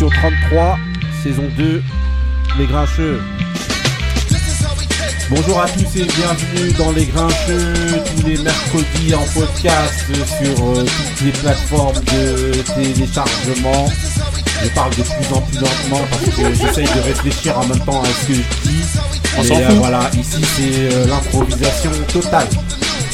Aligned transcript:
émission 0.00 0.08
33, 0.48 0.78
saison 1.22 1.48
2, 1.58 1.82
Les 2.58 2.66
Grincheux. 2.66 3.20
Bonjour 5.28 5.60
à 5.60 5.68
tous 5.68 5.96
et 5.96 6.04
bienvenue 6.04 6.72
dans 6.78 6.92
Les 6.92 7.04
Grincheux, 7.04 7.74
tous 8.16 8.26
les 8.26 8.38
mercredis 8.38 9.14
en 9.14 9.24
podcast 9.38 10.06
sur 10.06 10.68
euh, 10.68 10.84
toutes 10.84 11.26
les 11.26 11.32
plateformes 11.32 11.96
de 11.96 12.62
téléchargement. 12.74 13.88
Je 14.62 14.68
parle 14.70 14.90
de 14.90 15.02
plus 15.02 15.34
en 15.34 15.40
plus 15.42 15.60
lentement 15.60 16.06
parce 16.10 16.36
que 16.36 16.54
j'essaye 16.54 16.86
de 16.86 17.00
réfléchir 17.00 17.58
en 17.58 17.66
même 17.66 17.80
temps 17.80 18.02
à 18.02 18.06
ce 18.06 18.26
que 18.26 18.34
je 18.34 18.68
dis. 18.68 18.84
On 19.38 19.42
Et, 19.42 19.64
euh, 19.64 19.68
voilà, 19.74 20.10
ici 20.18 20.42
c'est 20.56 20.94
euh, 20.94 21.06
l'improvisation 21.08 21.90
totale. 22.12 22.48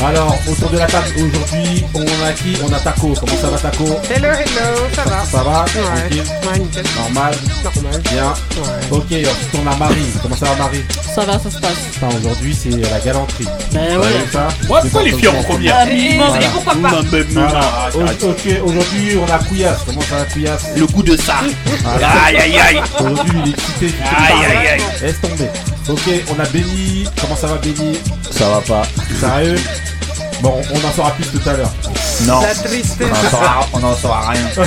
Alors, 0.04 0.36
autour 0.48 0.70
de 0.70 0.78
la 0.78 0.86
table 0.86 1.06
aujourd'hui, 1.16 1.84
on 1.94 2.00
a 2.24 2.32
qui 2.32 2.54
On 2.62 2.72
a 2.72 2.78
Taco. 2.78 3.14
Comment 3.18 3.40
ça 3.40 3.48
va 3.48 3.58
Taco 3.58 3.84
Hello, 3.84 4.28
hello, 4.28 4.88
ça 4.94 5.02
va 5.04 5.24
Ça 5.24 5.42
va 5.42 5.64
Ouais, 5.64 5.82
Tranquille 5.82 6.22
ouais, 6.52 6.58
nickel. 6.58 6.84
Normal 6.96 7.34
Normal. 7.64 8.00
Bien. 8.12 8.24
Ouais. 8.26 8.86
Ok, 8.90 9.04
ensuite 9.04 9.60
on 9.64 9.72
a 9.72 9.76
Marie. 9.76 10.06
Comment 10.22 10.36
ça 10.36 10.46
va 10.46 10.54
Marie 10.56 10.84
Ça 11.14 11.24
va, 11.24 11.32
ça 11.38 11.50
se 11.50 11.58
passe. 11.58 11.72
Putain, 11.92 12.08
aujourd'hui 12.18 12.54
c'est 12.54 12.70
la 12.70 13.00
galanterie. 13.00 13.46
Ben 13.72 13.98
ouais. 13.98 14.06
ça 14.32 14.48
Ouais, 14.68 14.80
C'est 14.82 14.90
pourquoi 14.90 15.02
les 15.02 15.12
filles 15.12 15.28
en 15.28 15.42
première 15.42 15.76
Ah, 15.80 15.86
mais 15.86 16.16
Voilà. 16.18 16.46
pourquoi 16.52 16.74
pas. 16.74 17.90
Au- 17.94 18.30
ok, 18.30 18.48
aujourd'hui 18.64 19.16
on 19.18 19.32
a 19.32 19.38
Couillasse. 19.38 19.78
Comment 19.86 20.00
ça 20.02 20.16
va 20.16 20.24
Couillasse 20.26 20.64
Le 20.76 20.86
coup 20.86 21.02
de 21.02 21.16
ça 21.16 21.36
Aïe 22.26 22.36
aïe 22.36 22.58
aïe 22.58 22.80
Aujourd'hui 23.00 23.32
il 23.44 23.50
est 23.50 23.54
excité. 23.54 23.94
Aïe 24.04 24.44
aïe 24.44 24.66
aïe 24.74 24.80
Laisse 25.02 25.20
tomber. 25.22 25.48
Ok, 25.88 26.24
on 26.36 26.40
a 26.40 26.44
Benny. 26.48 27.04
Comment 27.20 27.36
ça 27.36 27.46
va 27.46 27.54
Benny 27.56 27.98
Ça 28.30 28.48
va 28.50 28.60
pas. 28.60 28.82
Sérieux 29.18 29.56
Bon, 30.42 30.60
on 30.70 30.76
en 30.86 30.92
saura 30.92 31.10
plus 31.12 31.24
tout 31.26 31.40
à 31.48 31.52
l'heure. 31.54 31.70
Non 32.26 32.40
La 32.40 32.54
tristesse. 32.54 32.96
On 33.00 33.04
en 33.26 33.30
saura, 33.30 33.66
on 33.72 33.82
en 33.82 33.94
saura 33.94 34.28
rien. 34.30 34.40
Ça 34.54 34.62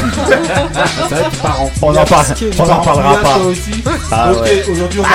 va 1.16 1.22
être 1.22 1.31
parent. 1.42 1.70
On 1.81 1.95
en, 1.95 2.06
parle, 2.06 2.25
on 2.58 2.70
en 2.70 2.80
parlera 2.81 3.16
pas. 3.17 3.34
Toi 3.36 3.45
aussi. 3.45 3.84
Ah 4.12 4.31
ok, 4.31 4.42
ouais. 4.42 4.64
aujourd'hui 4.70 5.00
on 5.00 5.03
a 5.03 5.08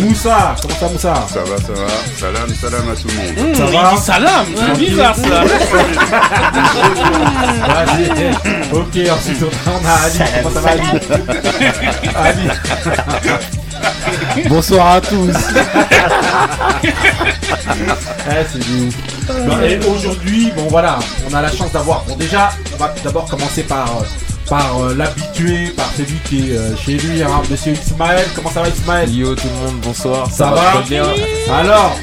Moussa. 0.00 0.54
Comment 0.60 0.74
ça 0.78 0.88
Moussa? 0.88 1.14
Ça 1.32 1.40
va, 1.40 1.56
ça 1.56 1.72
va. 1.72 1.86
Salam, 2.20 2.48
salam 2.60 2.88
à 2.90 2.94
tout 2.96 3.08
le 3.08 3.14
monde. 3.14 3.34
Mmh, 3.50 3.54
Ça 3.54 3.64
Il 3.66 3.72
va 3.72 3.78
dit 3.94 4.00
salam 4.02 4.46
C'est 4.56 4.76
bizarre 4.78 5.16
ça 5.16 5.44
Vas-y. 7.74 8.04
Ok, 8.72 8.94
ensuite 9.12 9.42
on 9.42 9.46
a- 9.46 9.48
on 9.72 9.82
a 9.86 9.88
Ali. 10.04 10.18
Comment 10.42 10.54
ça 10.54 10.60
va 10.60 10.70
Ali? 10.70 10.82
Ali. 12.16 12.46
Bonsoir 14.48 14.92
à 14.92 15.00
tous. 15.00 15.36
Eh, 18.26 18.44
c'est. 18.50 19.46
Bon, 19.46 19.60
et 19.62 19.78
aujourd'hui, 19.86 20.52
bon 20.56 20.66
voilà, 20.68 20.98
on 21.30 21.34
a 21.34 21.42
la 21.42 21.50
chance 21.50 21.72
d'avoir. 21.72 22.04
Bon 22.04 22.16
déjà, 22.16 22.50
on 22.74 22.76
va 22.76 22.94
d'abord 23.02 23.26
commencer 23.26 23.62
par 23.62 23.88
euh, 23.88 24.04
par 24.48 24.78
euh, 24.82 24.94
l'habitué, 24.94 25.68
par 25.76 25.90
celui 25.96 26.18
qui 26.28 26.50
est 26.50 26.56
euh, 26.56 26.76
chez 26.76 26.92
lui, 26.92 27.22
hein, 27.22 27.28
Monsieur 27.50 27.72
Ismaël. 27.72 28.26
Comment 28.34 28.50
ça 28.50 28.62
va 28.62 28.68
Ismaël? 28.68 29.10
Yo 29.10 29.34
tout 29.34 29.46
le 29.48 29.66
monde, 29.66 29.80
bonsoir. 29.82 30.28
Ça 30.30 30.50
va? 30.50 30.82
bien? 30.88 31.04
Alors, 31.52 31.96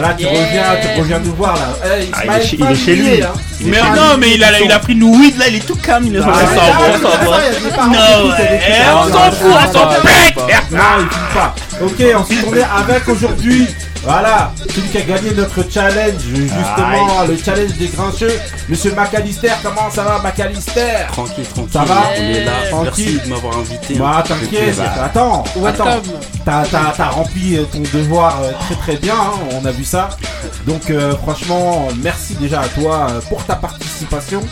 là 0.00 0.14
tu 0.18 0.26
reviens, 0.26 0.62
tu 0.82 1.00
reviens 1.00 1.18
nous 1.18 1.34
voir 1.34 1.54
là. 1.56 1.76
Eh, 2.00 2.08
Ah, 2.12 2.20
il 2.24 2.30
est 2.42 2.46
chez- 2.46 2.56
il 2.58 2.64
est 2.66 2.74
chez 2.74 2.96
familier, 2.96 3.16
lui. 3.16 3.22
hein. 3.22 3.32
Mais 3.60 3.80
non, 3.80 4.16
mais 4.18 4.30
il 4.34 4.44
a, 4.44 4.60
il 4.60 4.72
a 4.72 4.78
pris 4.78 4.92
une 4.94 5.04
weed 5.04 5.38
là, 5.38 5.48
il 5.48 5.56
est 5.56 5.66
tout 5.66 5.76
calme, 5.76 6.06
il 6.06 6.16
est 6.16 6.20
Ah, 6.22 6.32
ah, 6.32 6.46
ça 6.46 7.86
Non, 7.86 8.34
eh, 8.38 8.88
à 8.88 8.96
on 8.98 9.12
s'en 9.12 9.30
fout, 9.30 9.52
on 9.52 9.72
s'en 9.72 9.86
pète 9.88 10.34
va. 10.36 10.42
Non, 10.76 10.84
il 11.00 11.08
filme 11.08 11.34
pas. 11.34 11.54
Ok, 11.82 12.02
ensuite 12.20 12.46
on 12.50 12.54
est 12.56 12.62
avec 12.62 13.08
aujourd'hui. 13.08 13.66
Voilà, 14.04 14.52
celui 14.68 14.88
qui 14.88 14.98
a 14.98 15.00
gagné 15.02 15.30
notre 15.32 15.64
challenge, 15.70 16.20
justement, 16.22 17.22
le 17.26 17.36
challenge 17.36 17.72
des 17.78 17.88
grincheux. 17.88 18.38
Monsieur 18.68 18.92
McAllister, 18.94 19.52
comment 19.62 19.90
ça 19.90 20.02
va 20.04 20.18
McAllister 20.22 21.06
Tranquille, 21.10 21.44
tranquille. 21.46 21.72
Ça 21.72 21.84
va? 21.84 21.94
On 22.18 22.20
est 22.22 22.44
là. 22.44 22.52
Tranquille. 22.70 23.04
Merci 23.16 23.28
de 23.28 23.34
m'avoir 23.34 23.56
invité. 23.58 23.94
Bah 23.94 24.24
Ça 24.26 24.34
fait 24.34 24.44
t'inquiète, 24.46 24.78
attends, 25.02 25.44
attends. 25.66 26.02
T'as, 26.44 26.64
t'as- 26.66 26.92
t'as 26.96 27.08
rempli 27.08 27.56
euh, 27.56 27.64
ton 27.64 27.80
devoir 27.96 28.40
euh, 28.42 28.52
très 28.66 28.74
très 28.74 28.96
bien, 28.96 29.14
hein, 29.14 29.38
on 29.60 29.64
a 29.64 29.70
vu 29.70 29.84
ça. 29.84 30.10
Donc 30.66 30.90
euh, 30.90 31.14
franchement, 31.16 31.88
merci 32.02 32.34
déjà 32.34 32.60
à 32.60 32.68
toi 32.68 33.06
pour 33.30 33.42
ta 33.44 33.56
participation. 33.56 34.42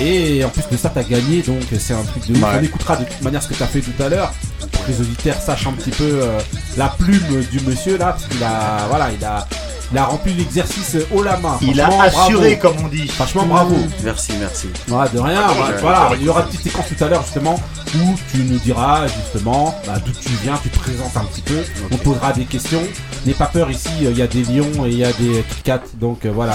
Et 0.00 0.44
en 0.44 0.48
plus 0.48 0.62
de 0.70 0.76
ça, 0.76 0.90
t'as 0.90 1.02
gagné, 1.02 1.42
donc 1.42 1.62
c'est 1.78 1.94
un 1.94 2.04
truc 2.04 2.26
de 2.28 2.36
ouf. 2.36 2.42
Ouais. 2.42 2.58
On 2.60 2.62
écoutera 2.62 2.96
de 2.96 3.04
toute 3.04 3.20
manière 3.22 3.42
ce 3.42 3.48
que 3.48 3.54
t'as 3.54 3.66
fait 3.66 3.80
tout 3.80 4.02
à 4.02 4.08
l'heure, 4.08 4.32
pour 4.70 4.84
que 4.84 4.92
les 4.92 5.00
auditeurs 5.00 5.40
sachent 5.40 5.66
un 5.66 5.72
petit 5.72 5.90
peu 5.90 6.04
euh, 6.04 6.38
la 6.76 6.88
plume 6.88 7.44
du 7.50 7.60
monsieur 7.60 7.98
là, 7.98 8.12
parce 8.12 8.26
qu'il 8.26 8.42
a, 8.44 8.86
voilà, 8.88 9.10
il 9.10 9.24
a, 9.24 9.46
il 9.90 9.98
a 9.98 10.04
rempli 10.04 10.34
l'exercice 10.34 10.96
haut 11.12 11.22
la 11.22 11.38
main. 11.38 11.58
Il 11.62 11.80
a 11.80 11.88
assuré, 12.02 12.56
bravo. 12.56 12.76
comme 12.76 12.86
on 12.86 12.88
dit. 12.88 13.08
Franchement, 13.08 13.46
bravo. 13.46 13.76
Merci, 14.04 14.32
merci. 14.38 14.68
Ouais, 14.88 15.08
de 15.12 15.18
rien. 15.18 15.40
Ah, 15.44 15.54
bah, 15.58 15.76
voilà, 15.80 16.10
il 16.18 16.26
y 16.26 16.28
aura 16.28 16.42
une 16.42 16.48
petite 16.48 16.62
séquence 16.62 16.86
tout 16.88 17.04
à 17.04 17.08
l'heure 17.08 17.22
justement 17.22 17.58
où 17.94 18.14
tu 18.30 18.38
nous 18.38 18.58
diras 18.58 19.06
justement 19.06 19.74
bah, 19.86 19.94
d'où 20.04 20.12
tu 20.12 20.30
viens, 20.42 20.58
tu 20.62 20.68
te 20.68 20.78
présentes 20.78 21.16
un 21.16 21.24
petit 21.24 21.40
peu, 21.40 21.62
on 21.90 21.96
posera 21.96 22.32
des 22.32 22.44
questions. 22.44 22.82
N'aie 23.24 23.32
pas 23.32 23.46
peur 23.46 23.70
ici, 23.70 23.90
euh, 24.02 24.10
il 24.10 24.18
y 24.18 24.22
a 24.22 24.26
des 24.26 24.42
lions 24.42 24.84
et 24.86 24.90
il 24.90 24.98
y 24.98 25.04
a 25.04 25.12
des 25.12 25.42
Kit 25.48 25.62
Kat, 25.64 25.80
donc 25.94 26.24
euh, 26.24 26.30
voilà. 26.32 26.52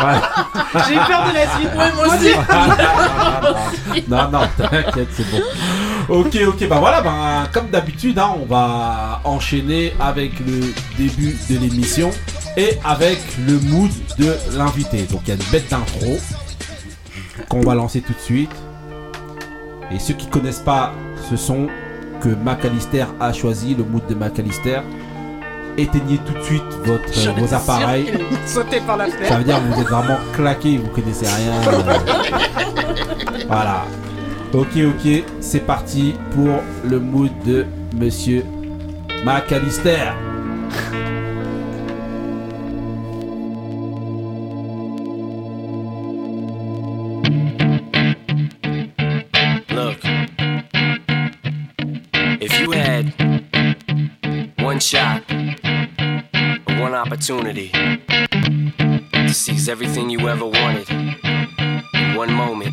voilà. 0.00 0.22
J'ai 0.88 0.94
peur 0.96 1.24
de 1.28 1.34
la 1.34 1.54
suite. 1.54 1.70
Moi 1.94 2.06
aussi. 2.08 4.04
non, 4.08 4.30
non, 4.30 4.40
t'inquiète, 4.56 5.08
c'est 5.16 5.30
bon. 5.30 5.40
Ok, 6.08 6.36
ok, 6.46 6.68
bah 6.68 6.78
voilà, 6.80 7.00
bah, 7.00 7.48
comme 7.52 7.68
d'habitude, 7.68 8.18
hein, 8.18 8.34
on 8.40 8.44
va 8.46 9.20
enchaîner 9.24 9.92
avec 10.00 10.38
le 10.40 10.60
début 10.98 11.36
de 11.50 11.58
l'émission 11.58 12.10
et 12.56 12.78
avec 12.84 13.18
le 13.46 13.58
mood 13.60 13.90
de 14.18 14.34
l'invité. 14.56 15.02
Donc 15.10 15.22
il 15.24 15.28
y 15.28 15.32
a 15.32 15.34
une 15.34 15.50
bête 15.50 15.68
d'intro 15.70 16.18
qu'on 17.48 17.60
va 17.60 17.74
lancer 17.74 18.00
tout 18.00 18.12
de 18.12 18.18
suite. 18.20 18.50
Et 19.90 19.98
ceux 19.98 20.14
qui 20.14 20.26
connaissent 20.28 20.60
pas 20.60 20.92
ce 21.30 21.36
son 21.36 21.68
que 22.20 22.28
McAllister 22.28 23.06
a 23.20 23.32
choisi, 23.32 23.74
le 23.74 23.84
mood 23.84 24.06
de 24.08 24.14
McAllister, 24.14 24.80
éteignez 25.76 26.18
tout 26.24 26.32
de 26.32 26.42
suite 26.42 26.62
votre, 26.84 27.38
vos 27.38 27.54
appareils. 27.54 28.12
Sauter 28.46 28.80
par 28.80 28.96
la 28.96 29.06
Ça 29.10 29.36
veut 29.36 29.44
dire 29.44 29.56
que 29.58 29.74
vous 29.74 29.80
êtes 29.80 29.88
vraiment 29.88 30.18
claqué, 30.32 30.78
vous 30.78 30.88
connaissez 30.88 31.26
rien. 31.26 31.72
euh. 31.72 31.98
voilà. 33.46 33.84
Ok, 34.54 34.76
ok, 34.76 35.24
c'est 35.40 35.66
parti 35.66 36.14
pour 36.30 36.62
le 36.84 37.00
mood 37.00 37.32
de 37.44 37.66
Monsieur 37.96 38.44
McAllister. 39.24 40.12
Look, 49.70 49.98
if 52.40 52.60
you 52.60 52.70
had 52.70 53.12
one 54.62 54.78
shot, 54.78 55.22
one 56.78 56.94
opportunity 56.94 57.72
to 59.12 59.34
seize 59.34 59.68
everything 59.68 60.10
you 60.10 60.28
ever 60.28 60.46
wanted 60.46 60.88
in 60.88 62.14
one 62.16 62.32
moment, 62.32 62.72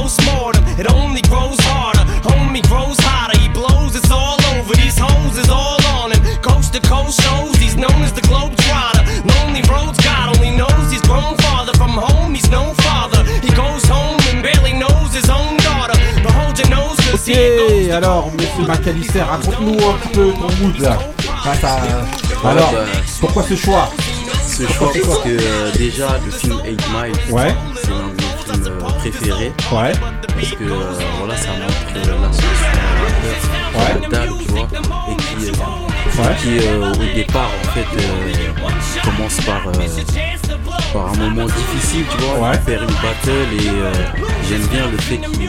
postmortem. 0.00 0.64
It 0.78 0.86
only 0.90 1.22
grows 1.22 1.58
harder. 1.60 2.04
Homie 2.28 2.62
grows 2.68 2.96
hotter. 3.00 3.38
He 3.38 3.48
blows. 3.48 3.94
It's 3.96 4.10
all 4.10 4.38
over. 4.54 4.74
These 4.74 4.98
hoes 4.98 5.36
is 5.36 5.48
all 5.48 5.78
on 5.96 6.12
him. 6.12 6.20
Coast 6.42 6.72
to 6.74 6.80
coast 6.80 7.20
shows. 7.20 7.56
He's 7.56 7.76
known 7.76 8.00
as 8.06 8.12
the 8.12 8.22
globe 8.22 8.54
trotter. 8.56 9.02
Lonely 9.32 9.62
roads. 9.72 9.98
God 10.04 10.36
only 10.36 10.52
knows 10.56 10.90
he's 10.92 11.02
grown 11.02 11.36
farther 11.44 11.74
from 11.76 11.90
home. 11.90 12.34
He's 12.34 12.50
no 12.50 12.72
father. 12.86 13.22
He 13.46 13.50
goes 13.54 13.84
home 13.84 14.18
and 14.30 14.42
barely 14.42 14.72
knows 14.72 15.10
his 15.14 15.28
own 15.28 15.56
daughter. 15.68 15.96
But 16.22 16.32
hold 16.38 16.58
your 16.58 16.68
nose 16.70 16.96
'cause 17.04 17.28
Ok, 17.28 17.34
here 17.34 17.56
goes 17.58 17.86
the 17.88 17.92
alors, 17.98 18.30
monsieur 18.32 18.64
McAllister, 18.66 19.22
raconte-nous 19.22 19.78
un 19.90 19.94
petit 19.98 20.08
peu 20.16 20.32
ton 20.32 20.50
mood 20.60 20.78
là. 20.78 20.98
Face 21.44 21.64
à- 21.64 22.48
Alors, 22.48 22.72
bah, 22.72 22.78
pourquoi 23.20 23.42
ce 23.42 23.56
choix? 23.56 23.88
ce 24.46 24.66
choix 24.66 24.90
parce 24.92 25.18
que 25.22 25.28
euh, 25.28 25.70
déjà 25.76 26.08
le 26.24 26.30
film 26.30 26.60
8 26.64 26.80
Mile, 26.92 27.16
Ouais, 27.30 27.54
c'est 27.82 27.90
l'un 27.90 28.08
préférés 29.00 29.52
ouais, 29.72 29.92
parce 30.26 30.50
que 30.50 30.64
euh, 30.64 30.92
voilà 31.18 31.36
ça 31.36 31.48
montre 31.52 31.74
euh, 31.96 32.22
l'ascension 32.22 32.48
Ouais. 33.72 33.92
rappeur 34.02 34.36
tu 34.38 34.52
vois 34.52 34.68
et 35.10 35.16
qui, 35.16 35.46
euh, 35.46 36.22
ouais. 36.22 36.36
qui 36.40 36.58
euh, 36.58 36.92
au 36.92 37.14
départ 37.14 37.50
en 37.62 37.68
fait 37.68 37.86
euh, 37.98 39.02
commence 39.04 39.40
par, 39.42 39.62
par 40.92 41.12
un 41.12 41.16
moment 41.16 41.46
difficile 41.46 42.04
tu 42.10 42.16
vois 42.24 42.48
Ouais. 42.50 42.58
faire 42.58 42.82
une 42.82 42.88
battle 42.88 43.54
et 43.58 44.48
j'aime 44.48 44.66
bien 44.66 44.86
le 44.90 44.98
fait 44.98 45.18
qu'il 45.18 45.32
tu 45.32 45.48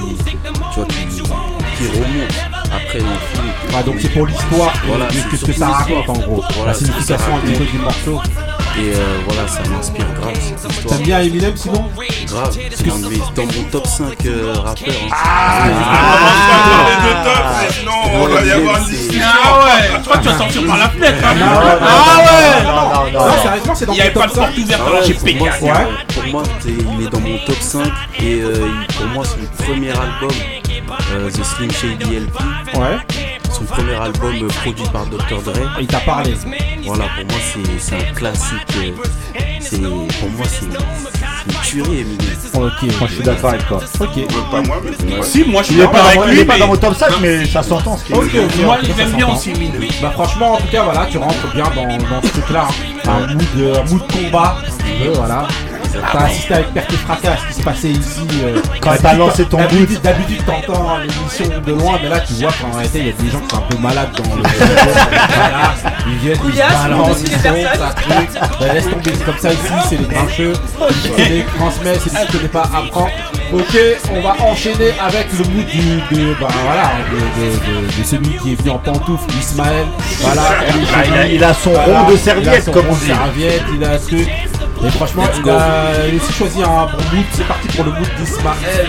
vois 0.75 0.85
qu'il 0.85 1.07
qu'il 1.07 1.87
remonte 1.87 2.35
après 2.73 2.99
le 2.99 3.05
film 3.33 3.51
Ah, 3.75 3.83
donc 3.83 3.95
c'est 3.99 4.09
pour 4.09 4.27
l'histoire, 4.27 4.73
Voilà, 4.87 5.07
qu'est-ce 5.07 5.45
que 5.45 5.53
ça 5.53 5.67
raconte 5.67 6.09
en 6.09 6.13
gros? 6.13 6.43
Voilà, 6.55 6.71
La 6.71 6.77
signification 6.77 7.35
un 7.35 7.39
petit 7.39 7.53
peu 7.53 7.63
raconte. 7.63 7.71
du 7.71 7.77
morceau. 7.79 8.21
Et 8.79 8.93
euh, 8.95 9.17
voilà 9.27 9.47
ça 9.47 9.61
m'inspire 9.69 10.05
grave 10.19 10.33
cette 10.35 10.71
histoire 10.71 10.95
T'aimes 10.97 11.05
bien 11.05 11.19
Eminem 11.19 11.55
sinon 11.57 11.89
grave 12.27 12.57
c'est 12.75 12.87
dans, 12.87 12.97
mes- 13.09 13.17
dans 13.35 13.45
mon 13.45 13.63
top 13.71 13.87
5 13.87 14.25
euh, 14.25 14.53
rappeurs 14.55 14.87
hein. 14.89 15.09
Ah, 15.11 15.65
les 16.87 16.95
deux 17.03 17.15
tops, 17.23 17.75
sinon 17.77 17.91
on 18.13 18.27
va 18.27 18.41
y 18.45 18.51
avoir 18.51 18.77
une 18.79 18.85
discussion. 18.85 19.21
Ah 19.23 19.65
ouais, 19.65 19.89
je 19.97 20.03
crois 20.03 20.17
que 20.17 20.21
tu 20.23 20.29
vas 20.29 20.37
sortir 20.37 20.65
par 20.67 20.77
la 20.77 20.89
fenêtre. 20.89 21.17
hein. 21.23 21.35
Ah 21.41 21.59
ouais 21.63 22.63
Non, 22.63 22.71
non, 22.71 23.11
non, 23.11 23.19
Non, 23.19 23.27
non. 23.35 23.43
sérieusement, 23.43 23.75
c'est 23.75 23.85
dans 23.85 23.93
Il 23.93 23.95
n'y 23.95 24.01
avait 24.01 24.11
pas 24.11 24.27
de 24.27 24.31
top 24.31 24.35
porte 24.39 24.53
5 24.55 24.63
ouverte, 24.63 24.81
Ah 24.83 24.87
alors 24.89 25.03
j'ai 25.03 25.13
pour 25.13 25.23
pété. 25.23 25.39
moi, 25.39 25.49
c'est- 25.59 25.65
Ouais. 25.65 25.71
Pour 26.13 26.23
moi, 26.31 26.43
c'est- 26.59 26.69
il 26.69 27.05
est 27.05 27.09
dans 27.09 27.19
mon 27.19 27.37
top 27.45 27.55
5 27.61 27.87
et 28.19 28.41
euh, 28.41 28.67
il- 28.89 28.95
pour 28.95 29.05
moi, 29.07 29.23
son 29.25 29.63
premier 29.63 29.89
album, 29.91 30.31
euh, 31.13 31.29
The 31.29 31.43
Slim 31.43 31.71
Shady 31.71 32.15
LP, 32.15 32.39
Ouais, 32.77 32.97
son 33.67 33.73
premier 33.75 33.93
album 33.95 34.47
produit 34.47 34.83
par 34.91 35.05
Dr. 35.05 35.41
Dre. 35.43 35.59
il 35.79 35.87
t'a 35.87 35.99
parlé. 35.99 36.33
Voilà, 36.85 37.05
pour 37.15 37.25
moi, 37.25 37.39
c'est 37.53 37.79
c'est 37.79 37.95
un 37.95 38.13
classique. 38.13 38.55
euh, 38.77 38.91
c'est 39.59 39.81
pour 39.81 40.29
moi, 40.35 40.45
c'est 40.47 40.65
une 40.65 41.53
tuerie, 41.63 42.01
Eminem. 42.01 42.27
Ok, 42.53 42.61
Moi, 42.99 43.07
je 43.09 43.13
suis 43.15 43.23
d'accord 43.23 43.49
avec 43.51 43.67
toi. 43.67 43.79
Ok, 43.99 44.09
Pas 44.51 44.61
moi, 44.61 44.77
mais. 44.83 45.23
Si, 45.23 45.43
moi 45.45 45.61
je 45.61 45.67
suis 45.67 45.75
Il 45.75 45.79
d'accord 45.79 45.93
pas, 46.01 46.07
avec 46.07 46.19
dans, 46.19 46.25
il 46.27 46.31
lui, 46.33 46.39
est 46.41 46.45
pas 46.45 46.53
mais 46.53 46.59
dans 46.59 46.67
mon 46.67 46.75
top 46.75 46.95
5, 46.95 47.07
mais 47.21 47.45
ça 47.45 47.63
s'entend 47.63 47.97
ce 47.97 48.05
qu'il 48.05 48.15
ok, 48.15 48.25
moi 48.65 48.77
ça 48.81 48.87
l'aime 48.97 49.11
bien 49.13 49.27
aussi, 49.29 49.51
Eminem. 49.51 49.81
Bah 50.01 50.11
franchement, 50.11 50.53
en 50.53 50.57
tout 50.57 50.67
cas, 50.67 50.83
voilà, 50.83 51.05
tu 51.09 51.17
rentres 51.17 51.47
bien 51.53 51.65
dans, 51.75 51.87
dans 51.87 52.21
ce 52.21 52.27
truc-là. 52.27 52.67
hein. 53.07 53.09
Un 53.09 53.33
mood, 53.33 53.43
euh, 53.57 53.75
un 53.81 53.89
mood 53.89 54.01
combat, 54.11 54.57
si 54.69 54.77
tu 54.77 55.03
veux, 55.03 55.13
voilà. 55.13 55.47
T'as 56.11 56.19
assisté 56.25 56.53
avec 56.53 56.73
perte 56.73 56.93
et 56.93 56.97
fracas 56.97 57.31
à 57.33 57.37
ce 57.37 57.47
qui 57.47 57.53
se 57.59 57.63
passait 57.63 57.89
ici. 57.89 58.21
euh, 58.43 58.57
Quand 58.79 58.91
t'as 59.01 59.13
lancé 59.13 59.45
ton 59.45 59.57
d'habitude- 59.57 60.01
D'habitude, 60.01 60.41
t'entends 60.45 60.97
l'émission 60.99 61.45
de 61.65 61.71
loin, 61.73 61.99
mais 62.01 62.09
là, 62.09 62.19
tu 62.21 62.33
vois 62.33 62.51
qu'en 62.61 62.71
réalité, 62.75 62.99
il 62.99 63.07
y 63.07 63.09
a 63.09 63.13
des 63.13 63.29
gens 63.29 63.39
qui 63.39 63.49
sont 63.55 63.61
un 63.61 63.65
peu 63.69 63.77
malades 63.77 64.09
dans 64.17 64.35
le. 64.35 64.41
voilà, 64.41 65.73
ils 66.07 66.17
viennent, 66.17 66.37
ils 66.45 66.57
balancent, 66.57 67.21
ils 67.21 67.29
les 67.29 67.35
sont, 67.37 67.77
ça 67.77 67.93
truc. 67.93 68.29
Bah, 68.59 68.73
laisse 68.73 68.89
tomber, 68.89 69.11
c'est 69.17 69.25
comme 69.25 69.37
ça 69.37 69.53
ici, 69.53 69.61
c'est 69.89 69.97
les 69.99 70.05
grincheux. 70.05 70.53
Celui 70.79 70.93
qui 71.01 71.09
connaît, 71.09 71.45
transmet, 71.57 71.99
celui 71.99 72.25
qui 72.25 72.31
connaît 72.37 72.47
pas, 72.49 72.63
apprend. 72.73 73.09
Ok, 73.53 73.77
on 74.15 74.21
va 74.21 74.35
enchaîner 74.49 74.93
avec 75.05 75.27
le 75.33 75.43
mood 75.43 75.65
du, 75.67 76.15
de, 76.15 76.33
bah, 76.39 76.47
voilà, 76.65 76.91
de, 77.11 77.17
de, 77.41 77.81
de- 77.81 77.87
de 77.99 78.03
celui 78.05 78.37
qui 78.37 78.53
est 78.53 78.55
venu 78.55 78.69
en 78.69 78.77
pantoufle, 78.79 79.29
Ismaël. 79.39 79.85
Voilà, 80.21 80.41
il 80.69 80.85
Ah, 80.95 81.03
il 81.05 81.13
a- 81.13 81.21
joli. 81.23 81.35
il 81.35 81.43
a 81.43 81.53
son 81.53 81.71
Voilà, 81.71 81.99
rond 82.03 82.07
de 82.07 82.13
il 82.13 82.15
a 82.15 82.19
serviette, 82.19 82.63
son 82.63 82.71
comme 82.71 82.85
rond 82.87 82.93
on 82.93 82.95
de 82.95 82.99
dit. 83.01 83.07
serviette, 83.07 83.63
il 83.77 83.83
a 83.83 83.89
un 83.91 83.97
truc. 83.97 84.29
Et 84.83 84.89
franchement, 84.89 85.23
il 85.43 85.49
a 85.49 86.07
laissé 86.07 86.33
choisir 86.33 86.69
un 86.69 86.85
bon 86.85 86.97
mood. 87.13 87.25
C'est 87.31 87.47
parti 87.47 87.67
pour 87.69 87.85
le 87.85 87.91
mood 87.91 88.09
d'Ismaël. 88.17 88.87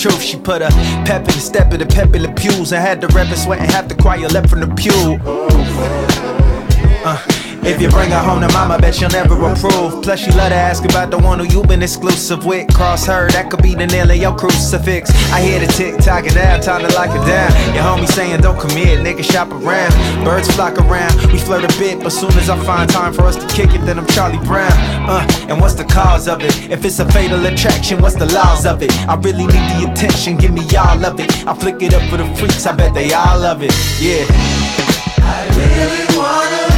Truth. 0.00 0.22
She 0.22 0.38
put 0.38 0.62
a 0.62 0.68
pep 1.04 1.20
in 1.20 1.34
the 1.34 1.40
step 1.40 1.72
of 1.72 1.78
the 1.78 1.86
pep 1.86 2.14
in 2.14 2.22
the 2.22 2.32
pews. 2.32 2.72
I 2.72 2.80
had 2.80 3.00
the 3.00 3.08
rep 3.08 3.28
sweating 3.36 3.66
half 3.66 3.88
the 3.88 3.94
choir 3.94 4.28
left 4.28 4.48
from 4.48 4.60
the 4.60 4.74
pew. 4.74 5.99
If 7.70 7.80
you 7.80 7.88
bring 7.88 8.10
her 8.10 8.18
home 8.18 8.40
to 8.40 8.48
mama, 8.52 8.80
bet 8.80 8.96
she'll 8.96 9.08
never 9.10 9.34
approve. 9.46 10.02
Plus, 10.02 10.18
she 10.18 10.32
love 10.32 10.50
to 10.50 10.56
ask 10.56 10.84
about 10.84 11.12
the 11.12 11.18
one 11.18 11.38
who 11.38 11.44
you 11.46 11.62
been 11.62 11.84
exclusive 11.84 12.44
with. 12.44 12.66
Cross 12.74 13.06
her, 13.06 13.30
that 13.30 13.48
could 13.48 13.62
be 13.62 13.76
the 13.76 13.86
nail 13.86 14.10
of 14.10 14.16
your 14.16 14.34
crucifix. 14.34 15.08
I 15.30 15.40
hear 15.40 15.60
the 15.60 15.68
tick 15.68 15.96
tock 15.98 16.26
and 16.26 16.34
now, 16.34 16.58
time 16.58 16.80
to 16.80 16.92
lock 16.96 17.10
it 17.10 17.24
down. 17.24 17.52
Your 17.72 17.84
homie 17.84 18.08
saying 18.08 18.40
don't 18.40 18.58
commit, 18.58 18.98
nigga 19.06 19.22
shop 19.22 19.52
around. 19.52 19.92
Birds 20.24 20.52
flock 20.56 20.78
around, 20.78 21.14
we 21.30 21.38
flirt 21.38 21.62
a 21.62 21.78
bit, 21.78 22.02
but 22.02 22.10
soon 22.10 22.32
as 22.32 22.50
I 22.50 22.58
find 22.64 22.90
time 22.90 23.12
for 23.12 23.22
us 23.22 23.36
to 23.36 23.46
kick 23.46 23.72
it, 23.72 23.86
then 23.86 24.00
I'm 24.00 24.06
Charlie 24.08 24.44
Brown. 24.44 24.72
Uh, 25.08 25.24
and 25.48 25.60
what's 25.60 25.74
the 25.74 25.84
cause 25.84 26.26
of 26.26 26.42
it? 26.42 26.72
If 26.72 26.84
it's 26.84 26.98
a 26.98 27.06
fatal 27.12 27.46
attraction, 27.46 28.02
what's 28.02 28.16
the 28.16 28.26
laws 28.34 28.66
of 28.66 28.82
it? 28.82 28.90
I 29.08 29.14
really 29.14 29.46
need 29.46 29.66
the 29.78 29.88
attention, 29.92 30.38
give 30.38 30.52
me 30.52 30.66
all 30.74 31.04
of 31.04 31.20
it. 31.20 31.46
I 31.46 31.54
flick 31.54 31.80
it 31.82 31.94
up 31.94 32.02
for 32.10 32.16
the 32.16 32.26
freaks, 32.34 32.66
I 32.66 32.74
bet 32.74 32.94
they 32.94 33.12
all 33.12 33.38
love 33.38 33.62
it. 33.62 33.72
Yeah. 34.00 34.26
Yeah, 35.60 36.69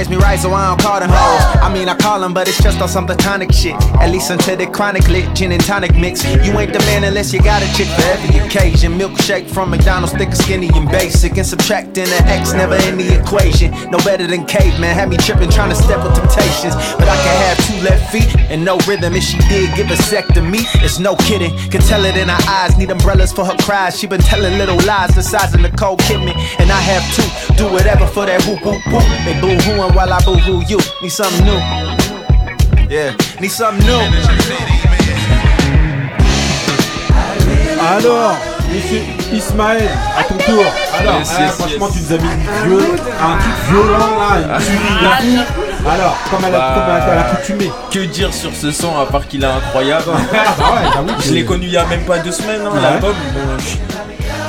my 0.00 0.06
raised 0.06 0.10
me 0.10 0.16
right, 0.16 0.38
so 0.38 0.52
I 0.52 0.68
don't 0.68 0.80
call 0.80 1.00
them 1.00 1.10
hoes. 1.10 1.62
I 1.62 1.72
mean, 1.72 1.88
I 1.88 1.96
call 1.96 2.20
them, 2.20 2.32
but 2.32 2.48
it's 2.48 2.62
just 2.62 2.80
on 2.80 2.88
some 2.88 3.06
platonic 3.06 3.52
shit. 3.52 3.74
At 4.00 4.10
least 4.10 4.30
until 4.30 4.56
the 4.56 4.66
chronic 4.66 5.06
lit 5.08 5.34
gin 5.34 5.52
and 5.52 5.62
tonic 5.62 5.94
mix. 5.94 6.24
You 6.24 6.58
ain't 6.58 6.72
the 6.72 6.78
man 6.90 7.04
unless 7.04 7.32
you 7.32 7.42
got 7.42 7.62
a 7.62 7.68
chick 7.76 7.88
for 7.88 8.02
every 8.02 8.38
occasion. 8.38 8.98
Milkshake 8.98 9.48
from 9.50 9.70
McDonald's, 9.70 10.14
thick, 10.14 10.32
skinny, 10.32 10.70
and 10.74 10.88
basic. 10.88 11.36
And 11.36 11.46
subtracting 11.46 12.04
the 12.04 12.20
X 12.26 12.52
never 12.52 12.76
in 12.88 12.96
the 12.96 13.20
equation. 13.20 13.72
No 13.90 13.98
better 13.98 14.26
than 14.26 14.46
caveman. 14.46 14.94
Had 14.94 15.08
me 15.10 15.16
tripping, 15.16 15.50
trying 15.50 15.70
to 15.70 15.76
step 15.76 16.02
with 16.02 16.14
temptations. 16.14 16.74
But 16.96 17.08
I 17.08 17.16
can 17.16 17.36
have 17.44 17.58
two 17.66 17.78
left 17.84 18.10
feet 18.12 18.30
and 18.50 18.64
no 18.64 18.78
rhythm. 18.88 19.14
If 19.14 19.24
she 19.24 19.38
did 19.48 19.74
give 19.76 19.90
a 19.90 19.96
sec 19.96 20.26
to 20.28 20.40
me, 20.40 20.60
it's 20.80 20.98
no 20.98 21.14
kidding. 21.16 21.52
Can 21.70 21.82
tell 21.82 22.04
it 22.04 22.16
in 22.16 22.28
her 22.28 22.42
eyes. 22.48 22.76
Need 22.78 22.90
umbrellas 22.90 23.32
for 23.32 23.44
her 23.44 23.56
cries. 23.58 23.98
She 23.98 24.06
been 24.06 24.20
telling 24.20 24.56
little 24.56 24.78
lies 24.86 25.14
the 25.14 25.22
size 25.22 25.54
of 25.54 25.60
Nicole 25.60 25.96
Kidman. 25.98 26.36
And 26.58 26.70
I 26.70 26.80
have 26.80 27.04
two. 27.14 27.28
Do 27.56 27.70
whatever 27.70 28.06
for 28.06 28.24
that 28.24 28.40
whoop 28.46 28.64
whoop 28.64 28.80
whoop. 28.88 29.04
They 29.24 29.38
boo 29.40 29.56
hooing 29.68 29.89
while 29.94 30.12
I 30.12 30.18
boo 30.24 30.36
hoo 30.38 30.62
you. 30.68 30.78
Need 31.02 31.10
something 31.10 31.44
new. 31.44 31.58
Yeah, 32.88 33.12
need 33.40 33.50
something 33.50 33.86
new. 33.86 34.00
Alors, 37.82 38.36
monsieur 38.72 39.00
Ismaël, 39.32 39.88
à 40.18 40.22
ton 40.24 40.34
tour. 40.36 40.64
Alors, 40.98 41.18
Yes, 41.18 41.32
ah, 41.36 41.42
yes, 41.42 41.52
franchement, 41.54 41.88
yes. 41.88 41.94
tu 41.96 42.02
nous 42.02 42.12
as 42.12 42.18
mis 42.18 42.28
une 42.28 42.78
vieux, 42.78 42.94
un 43.22 43.38
truc 43.38 43.54
violent 43.70 44.18
là, 44.18 44.36
une 44.38 44.64
tuerie 44.64 45.36
de 45.36 45.38
fou. 45.38 45.88
Alors, 45.88 46.16
comme 46.30 46.44
à 46.44 46.50
la- 46.50 46.58
Bah, 46.58 46.74
comme 46.74 46.90
à- 46.94 46.96
à 46.96 47.14
l'accoutumée. 47.14 47.72
Que 47.90 48.00
dire 48.00 48.34
sur 48.34 48.54
ce 48.54 48.70
son 48.70 48.98
à 49.00 49.06
part 49.06 49.26
qu'il 49.26 49.42
est 49.42 49.46
incroyable 49.46 50.04
Ah 50.12 51.02
bah 51.02 51.12
que- 51.18 51.22
Je 51.24 51.32
l'ai 51.32 51.44
connu 51.44 51.66
il 51.66 51.72
y 51.72 51.76
a 51.78 51.86
même 51.86 52.02
pas 52.04 52.18
deux 52.18 52.32
semaines, 52.32 52.60
hein, 52.66 52.70
Ouais. 52.74 52.82
l'album. 52.82 53.14
Bon, 53.34 53.40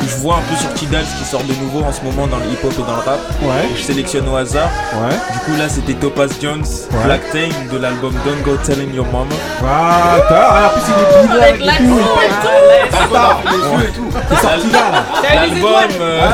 je, 0.07 0.15
vois 0.17 0.35
un 0.37 0.41
peu 0.41 0.55
sur 0.55 0.73
Tidal 0.73 1.03
ce 1.05 1.17
qui 1.23 1.25
sort 1.29 1.43
de 1.43 1.53
nouveau 1.53 1.83
en 1.83 1.91
ce 1.91 2.01
moment 2.01 2.27
dans 2.27 2.37
le 2.37 2.45
hip-hop 2.45 2.71
et 2.73 2.81
dans 2.81 2.95
le 2.95 3.01
rap. 3.01 3.19
Ouais, 3.41 3.69
Je 3.75 3.81
sélectionne 3.83 4.27
au 4.29 4.35
hasard. 4.35 4.69
ouais. 4.95 5.15
Du 5.33 5.39
coup 5.39 5.57
là 5.57 5.67
c'était 5.69 5.93
Topaz 5.93 6.29
Jones, 6.41 6.63
Ouais. 6.91 7.03
Black 7.05 7.21
Tame 7.31 7.67
de 7.71 7.77
l'album 7.77 8.13
Don't 8.25 8.41
Go 8.43 8.57
Telling 8.63 8.93
Your 8.93 9.05
Mama. 9.07 9.35
Ah, 9.63 10.17
t'as- 10.27 10.67
en 10.67 10.69
plus, 10.69 10.81
il 10.87 11.37
est 11.37 11.53
bilingue 11.53 11.69
Avec 11.69 11.77
tout. 11.77 11.99
et 11.99 12.89
tout. 12.91 13.15
Attends, 13.15 13.39
les 13.45 13.83
yeux 13.83 13.89
et 13.89 13.91
tout. 13.93 14.09
C'est 14.29 14.41
sorti 14.41 14.69
là. 14.71 15.03
L'album, 15.35 16.01
euh, 16.01 16.29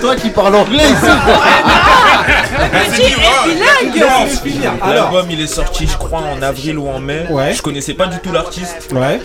Toi 0.00 0.16
qui 0.16 0.30
parles 0.30 0.54
anglais 0.56 0.84
ici 0.84 1.12
C'est 2.90 2.96
dur, 3.08 3.18
hein. 3.20 4.26
Bilingue 4.44 4.74
L'album 4.94 5.26
il 5.30 5.40
est 5.40 5.46
sorti 5.46 5.86
je 5.86 5.96
crois 5.96 6.20
en 6.20 6.42
avril 6.42 6.78
ou 6.78 6.88
en 6.88 6.98
mai. 7.00 7.26
Ouais. 7.30 7.52
Je 7.54 7.62
connaissais 7.62 7.94
pas 7.94 8.06
du 8.06 8.18
tout 8.20 8.32
l'artiste. 8.32 8.88
ouais. 8.92 9.20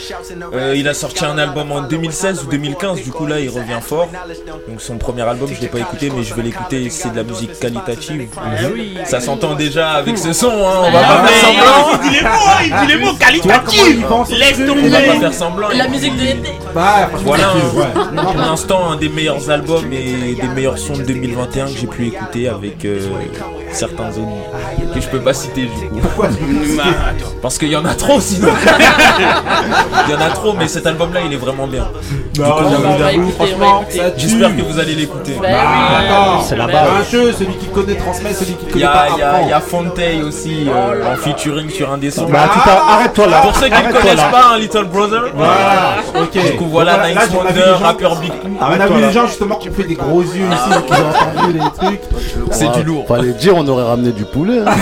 Euh, 0.53 0.73
il 0.75 0.87
a 0.87 0.93
sorti 0.93 1.25
un 1.25 1.37
album 1.37 1.71
en 1.71 1.81
2016 1.81 2.43
ou 2.43 2.47
2015, 2.49 3.01
du 3.01 3.11
coup 3.11 3.25
là 3.25 3.39
il 3.39 3.49
revient 3.49 3.72
fort. 3.81 4.07
Donc 4.67 4.81
son 4.81 4.97
premier 4.97 5.21
album 5.23 5.49
je 5.53 5.61
l'ai 5.61 5.67
pas 5.67 5.79
écouté 5.79 6.11
mais 6.15 6.23
je 6.23 6.33
vais 6.33 6.41
l'écouter, 6.43 6.89
c'est 6.89 7.11
de 7.11 7.17
la 7.17 7.23
musique 7.23 7.59
qualitative. 7.59 8.27
Ça 9.05 9.19
s'entend 9.19 9.55
déjà 9.55 9.91
avec 9.91 10.17
ce 10.17 10.33
son, 10.33 10.49
hein. 10.49 10.81
on 10.85 10.91
va 10.91 10.99
pas 11.01 11.27
faire 11.27 11.41
semblant. 11.41 11.99
Il 12.03 12.09
dit 12.09 12.15
les 12.15 12.23
mots, 12.23 12.29
hein, 12.29 12.63
il 12.63 12.87
dit 12.87 12.93
les 12.93 12.97
mots 13.05 14.07
pense 14.07 14.29
Laisse 14.31 14.53
truc, 14.53 14.69
On 14.69 14.75
tomber. 14.75 14.89
va 14.89 15.01
pas 15.01 15.19
faire 15.19 15.33
semblant. 15.33 15.67
La 15.75 15.87
musique 15.87 16.15
de 16.15 16.21
l'été. 16.21 16.51
Bah, 16.73 17.09
Voilà, 17.23 17.51
hein. 17.51 18.23
pour 18.23 18.33
l'instant 18.35 18.91
un 18.91 18.95
des 18.95 19.09
meilleurs 19.09 19.49
albums 19.49 19.91
et 19.91 20.35
des 20.35 20.47
meilleurs 20.47 20.77
sons 20.77 20.93
de 20.93 21.03
2021 21.03 21.65
que 21.65 21.71
j'ai 21.71 21.87
pu 21.87 22.07
écouter 22.07 22.47
avec 22.49 22.85
euh, 22.85 22.99
certains 23.71 24.09
autres 24.09 24.93
que 24.93 25.01
je 25.01 25.07
peux 25.07 25.19
pas 25.19 25.33
citer 25.33 25.63
du 25.63 25.69
coup. 25.89 25.99
Pourquoi 26.01 26.29
Parce 27.41 27.57
qu'il 27.57 27.69
y 27.69 27.75
en 27.75 27.85
a 27.85 27.95
trop 27.95 28.19
sinon. 28.19 28.49
Il 30.07 30.11
y 30.11 30.15
en 30.15 30.21
a 30.21 30.29
trop 30.29 30.53
mais 30.53 30.67
cet 30.67 30.85
album 30.85 31.13
là 31.13 31.21
il 31.25 31.33
est 31.33 31.37
vraiment 31.37 31.67
bien. 31.67 31.87
On 32.39 32.41
va 32.41 32.55
on 32.57 32.97
va 32.97 33.11
écouter. 33.11 33.53
J'espère 34.17 34.55
que 34.55 34.61
vous 34.61 34.79
allez 34.79 34.95
l'écouter. 34.95 35.37
Bah 35.41 35.47
Ah, 35.51 35.57
oui. 35.99 36.07
d'accord. 36.07 36.45
C'est 36.47 36.55
la 36.55 36.67
Bah 36.67 36.73
base. 36.73 36.89
Un 36.99 37.11
jeu, 37.11 37.31
celui 37.33 37.55
qui 37.57 37.67
connaît 37.67 37.95
transmet, 37.95 38.33
celui 38.33 38.53
qui 38.53 38.65
Il 38.67 38.71
connaît 38.73 38.83
y 38.85 38.87
pas 38.87 38.91
a, 38.93 39.09
il 39.09 39.17
y 39.19 39.21
a, 39.21 39.29
apprend. 39.29 39.43
il 39.43 39.49
y 39.49 39.53
a 39.53 39.59
Fontay 39.59 40.21
aussi 40.23 40.67
euh, 40.69 41.13
en 41.13 41.15
featuring 41.17 41.69
sur 41.69 41.91
un 41.91 41.97
des 41.97 42.11
sons. 42.11 42.27
Bah, 42.29 42.39
à- 42.65 42.93
arrête-toi 42.95 43.27
là. 43.27 43.41
Pour 43.41 43.55
ceux 43.55 43.67
qui 43.67 43.83
ne 43.83 43.91
connaissent 43.91 44.31
pas 44.31 44.53
un 44.55 44.57
Little 44.59 44.85
Brother, 44.85 45.23
Voilà, 45.33 45.95
ok. 46.15 46.31
du 46.31 46.55
coup 46.57 46.65
voilà 46.69 47.07
Nice 47.09 47.29
Wonder, 47.33 47.73
rappeur 47.83 48.15
Big. 48.17 48.31
On 48.59 48.65
a 48.65 48.87
vu 48.87 49.01
les 49.01 49.11
gens 49.11 49.27
justement 49.27 49.55
qui 49.55 49.69
ont 49.69 49.73
fait 49.73 49.83
des 49.83 49.95
gros 49.95 50.21
yeux 50.21 50.27
ici, 50.51 50.69
donc 50.69 50.83
ils 50.89 50.93
ont 50.93 51.39
entendu 51.39 51.53
les 51.53 51.59
trucs. 51.87 52.01
C'est 52.51 52.71
du 52.73 52.83
lourd. 52.83 53.05
Fallait 53.07 53.33
dire, 53.33 53.53
on 53.55 53.67
aurait 53.67 53.83
ramené 53.83 54.11
du 54.11 54.25
poulet. 54.25 54.59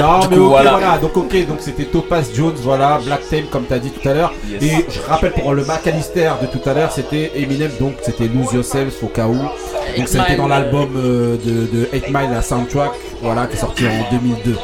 Non, 0.00 0.18
mais 0.30 0.36
coup, 0.36 0.42
ok, 0.44 0.48
voilà. 0.50 0.70
voilà. 0.72 0.98
Donc, 0.98 1.16
ok, 1.16 1.46
donc 1.46 1.58
c'était 1.60 1.84
Topaz 1.84 2.30
Jones, 2.34 2.54
voilà, 2.62 2.98
Black 3.04 3.28
Tape, 3.28 3.50
comme 3.50 3.64
t'as 3.64 3.78
dit 3.78 3.90
tout 3.90 4.08
à 4.08 4.14
l'heure. 4.14 4.32
Yes. 4.48 4.62
Et 4.62 4.86
je 4.88 5.00
rappelle 5.08 5.32
pour 5.32 5.52
le 5.54 5.64
McAllister 5.64 6.30
de 6.42 6.46
tout 6.46 6.68
à 6.68 6.74
l'heure, 6.74 6.90
c'était 6.92 7.32
Eminem, 7.36 7.70
donc 7.78 7.94
c'était 8.02 8.24
Lose 8.28 8.52
Yourself 8.52 9.02
au 9.02 9.08
cas 9.08 9.26
où. 9.26 9.36
Donc, 9.36 10.08
été 10.14 10.36
dans 10.36 10.48
l'album 10.48 10.88
euh, 10.96 11.36
de, 11.44 11.66
de 11.78 11.88
8 11.92 12.06
Mile, 12.08 12.30
la 12.32 12.42
soundtrack, 12.42 12.92
voilà, 13.22 13.46
qui 13.46 13.56
est 13.56 13.60
sorti 13.60 13.84
en 13.86 14.10
2002. 14.12 14.56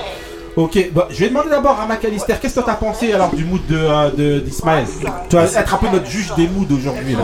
Ok, 0.56 0.90
bah, 0.94 1.06
je 1.10 1.20
vais 1.20 1.28
demander 1.28 1.50
d'abord 1.50 1.78
à 1.78 1.86
McAllister, 1.86 2.34
qu'est-ce 2.40 2.58
que 2.60 2.64
t'as 2.64 2.74
pensé 2.76 3.12
alors 3.12 3.34
du 3.34 3.44
mood 3.44 3.60
de, 3.68 3.76
euh, 3.76 4.10
de- 4.10 4.40
d'Ismaël? 4.40 4.86
Tu 5.28 5.36
vas 5.36 5.44
être 5.44 5.74
un 5.74 5.76
peu 5.76 5.88
notre 5.92 6.06
juge 6.06 6.32
des 6.34 6.48
moods 6.48 6.66
aujourd'hui. 6.74 7.12
là. 7.12 7.18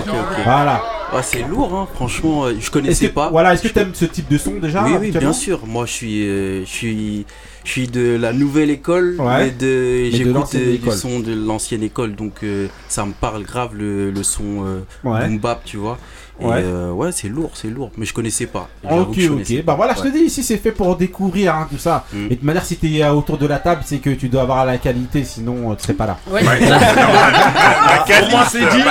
Voilà. 0.45 0.83
Ah, 1.15 1.23
c'est 1.23 1.43
lourd, 1.49 1.75
hein, 1.75 1.89
franchement, 1.95 2.45
euh, 2.45 2.53
je 2.53 2.59
Est-ce 2.59 2.71
connaissais 2.71 3.09
que, 3.09 3.15
pas. 3.15 3.29
voilà, 3.31 3.55
est-ce 3.55 3.63
que 3.63 3.69
t'aimes 3.69 3.93
ce 3.95 4.05
type 4.07 4.29
de 4.31 4.37
son 4.39 4.53
déjà 4.53 4.83
oui, 4.83 4.93
oui, 5.01 5.11
bien 5.13 5.33
sûr. 5.33 5.61
Moi, 5.67 5.85
je 5.87 5.93
suis, 5.93 6.27
euh, 6.29 6.61
je 6.65 6.71
suis, 6.71 7.27
je 7.65 7.71
suis 7.71 7.87
de 7.89 8.17
la 8.17 8.33
nouvelle 8.33 8.71
école, 8.71 9.17
Ouais. 9.19 9.45
mais 9.47 9.51
de, 9.51 10.07
de 10.11 10.17
j'écoute 10.17 10.33
l'ancienne 10.35 10.63
euh, 10.63 10.77
du 10.79 10.91
son 10.91 11.21
de 11.21 11.33
l'ancienne 11.33 11.83
école, 11.83 12.15
donc 12.15 12.43
euh, 12.43 12.67
ça 12.89 13.05
me 13.07 13.13
parle 13.13 13.43
grave 13.45 13.75
le, 13.75 14.11
le 14.11 14.23
son 14.23 14.65
euh, 14.67 14.81
Ouais. 15.05 15.27
boom 15.27 15.39
bap, 15.39 15.63
tu 15.65 15.77
vois. 15.77 15.99
Et 16.41 16.45
Ouais. 16.47 16.63
euh, 16.65 16.91
ouais, 16.93 17.13
c'est 17.13 17.29
lourd, 17.29 17.51
c'est 17.55 17.69
lourd, 17.69 17.91
mais 17.97 18.07
je 18.07 18.13
connaissais 18.15 18.47
pas. 18.47 18.69
Ok, 18.91 19.15
je 19.19 19.29
connaissais 19.29 19.59
ok. 19.59 19.65
Bah 19.65 19.75
voilà, 19.77 19.95
je 19.95 20.01
te 20.03 20.09
dis, 20.09 20.25
ici 20.25 20.43
c'est 20.43 20.57
fait 20.57 20.73
pour 20.73 20.97
découvrir 20.97 21.55
hein, 21.55 21.69
tout 21.71 21.79
ça. 21.79 22.05
Mm. 22.13 22.17
Et 22.27 22.29
de 22.31 22.35
toute 22.35 22.43
manière, 22.43 22.65
si 22.65 22.77
t'es 22.77 23.05
autour 23.07 23.37
de 23.39 23.47
la 23.47 23.59
table, 23.59 23.83
c'est 23.85 23.99
que 23.99 24.11
tu 24.11 24.29
dois 24.29 24.43
avoir 24.43 24.65
la 24.65 24.79
qualité, 24.79 25.25
sinon 25.25 25.71
euh, 25.71 25.75
tu 25.77 25.83
serais 25.83 25.93
pas 25.95 26.07
là. 26.07 26.17
Ouais. 26.31 26.41
Pour 26.43 26.57
moi, 28.31 28.45
c'est 28.51 28.61
dit. 28.61 28.83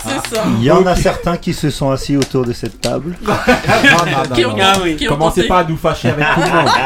C'est 0.00 0.34
ça. 0.36 0.44
Il 0.58 0.62
y 0.64 0.70
en 0.70 0.86
a 0.86 0.94
certains 0.96 1.36
qui 1.36 1.52
se 1.54 1.70
sont 1.70 1.90
assis 1.90 2.16
autour 2.16 2.44
de 2.44 2.52
cette 2.52 2.80
table. 2.80 3.16
Non, 3.88 4.04
non, 4.04 4.22
non, 4.28 4.34
Qui 4.34 4.42
non, 4.42 4.48
ont- 4.50 4.56
non. 4.56 4.62
Ah 4.64 4.78
oui. 4.82 4.96
Commencez 5.06 5.46
pas 5.46 5.58
à 5.60 5.64
nous 5.64 5.76
fâcher 5.76 6.08
avec 6.10 6.26
tout 6.34 6.40
le 6.40 6.46
monde. 6.56 6.68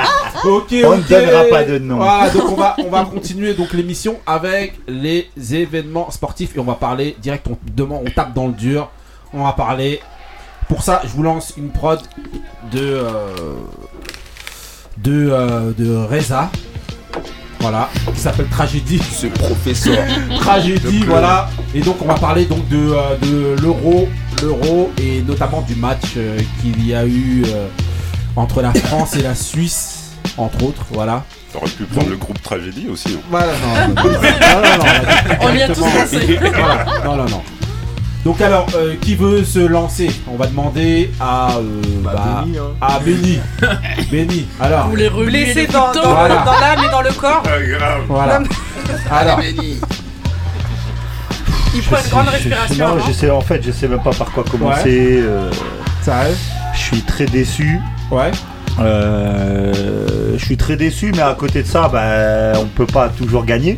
Ok, 0.45 0.75
On 0.85 0.97
ne 0.97 1.03
donnera 1.03 1.45
pas 1.45 1.63
de 1.63 1.79
nom. 1.79 1.97
Voilà, 1.99 2.29
donc 2.31 2.51
on 2.51 2.57
va, 2.57 2.75
on 2.85 2.91
va 2.91 3.05
continuer 3.05 3.55
donc 3.55 3.73
l'émission 3.73 4.17
avec 4.27 4.75
les 4.89 5.29
événements 5.53 6.11
sportifs 6.11 6.57
et 6.57 6.59
on 6.59 6.65
va 6.65 6.75
parler 6.75 7.17
direct, 7.23 7.47
on, 7.49 7.57
demain, 7.77 8.01
on 8.05 8.11
tape 8.11 8.35
dans 8.35 8.49
le 8.49 8.52
dur. 8.57 8.91
On 9.33 9.45
va 9.45 9.53
parler. 9.53 10.01
Pour 10.69 10.83
ça, 10.83 11.03
je 11.05 11.09
vous 11.09 11.23
lance 11.23 11.55
une 11.57 11.71
prod 11.71 12.01
de 12.71 12.79
euh, 12.81 13.05
de 14.99 15.29
euh, 15.31 15.73
de 15.77 15.95
Reza. 15.97 16.51
Voilà, 17.61 17.89
qui 18.13 18.21
s'appelle 18.21 18.49
Tragédie. 18.49 18.99
Ce 18.99 19.29
professeur. 19.29 20.05
Tragédie, 20.41 21.05
voilà. 21.07 21.49
Et 21.75 21.81
donc 21.81 21.97
on 22.03 22.07
va 22.07 22.15
parler 22.15 22.45
donc 22.47 22.67
de, 22.69 22.77
euh, 22.77 23.17
de 23.23 23.63
l'euro, 23.63 24.09
l'euro 24.43 24.91
et 25.01 25.23
notamment 25.23 25.61
du 25.61 25.77
match 25.77 26.15
euh, 26.17 26.39
qu'il 26.61 26.85
y 26.85 26.93
a 26.93 27.07
eu 27.07 27.45
euh, 27.47 27.69
entre 28.35 28.63
la 28.63 28.73
France 28.75 29.15
et 29.15 29.23
la 29.23 29.37
Suisse, 29.37 30.11
entre 30.37 30.65
autres, 30.65 30.85
voilà. 30.91 31.23
T'aurais 31.53 31.69
pu 31.71 31.85
prendre 31.85 32.09
le 32.11 32.17
groupe 32.17 32.43
Tragédie 32.43 32.89
aussi. 32.91 33.11
hein. 33.15 33.21
Voilà, 33.31 33.53
non, 33.53 33.95
non, 33.95 34.11
non, 34.11 34.11
non, 34.11 34.79
non, 34.79 35.35
On 35.43 35.55
y 35.55 35.63
a 35.63 35.69
tous 35.69 35.83
pensé. 35.83 36.39
voilà, 36.41 36.85
non, 37.05 37.17
non, 37.17 37.27
non. 37.27 37.43
Donc 38.25 38.41
alors, 38.41 38.67
euh, 38.77 38.95
qui 39.01 39.17
veut 39.17 39.43
se 39.45 39.59
lancer 39.59 40.09
On 40.33 40.37
va 40.37 40.47
demander 40.47 41.11
à 41.21 41.57
euh, 41.57 41.63
bah, 42.05 42.45
à 42.81 42.99
Benny. 43.01 43.41
Benny. 44.13 44.47
Alors, 44.61 44.89
Vous 44.89 44.95
les 44.97 45.09
remuez 45.09 45.45
Blessé 45.45 45.63
les 45.63 45.67
dans, 45.67 45.93
dans, 45.93 46.15
Voilà. 46.15 46.37
dans 46.45 46.53
l'âme 46.61 46.85
et 46.87 46.91
dans 46.91 47.03
le 47.03 47.11
corps. 47.11 47.43
Ah, 47.45 47.61
grave. 47.61 48.01
voilà. 48.07 48.41
Alors, 49.11 49.41
Il 51.75 51.83
prend 51.83 51.97
une 52.05 52.11
grande 52.11 52.29
respiration. 52.29 52.87
non, 52.87 52.93
avant. 52.95 53.07
je 53.07 53.13
sais, 53.13 53.31
en 53.31 53.41
fait, 53.41 53.61
je 53.65 53.73
sais 53.73 53.89
même 53.89 54.03
pas 54.03 54.13
par 54.13 54.31
quoi 54.31 54.45
commencer. 54.45 55.19
euh, 55.21 55.51
ça 56.03 56.19
arrive 56.19 56.37
je 56.75 56.81
suis 56.81 57.01
très 57.03 57.27
déçu. 57.27 57.81
Ouais. 58.11 58.31
Euh, 58.81 60.35
je 60.39 60.45
suis 60.45 60.57
très 60.57 60.77
déçu, 60.77 61.13
mais 61.15 61.21
à 61.23 61.35
côté 61.35 61.63
de 61.63 61.67
ça, 61.69 61.89
bah, 61.89 62.59
on 62.59 62.65
peut 62.67 62.87
pas 62.87 63.09
toujours 63.11 63.45
gagner. 63.45 63.77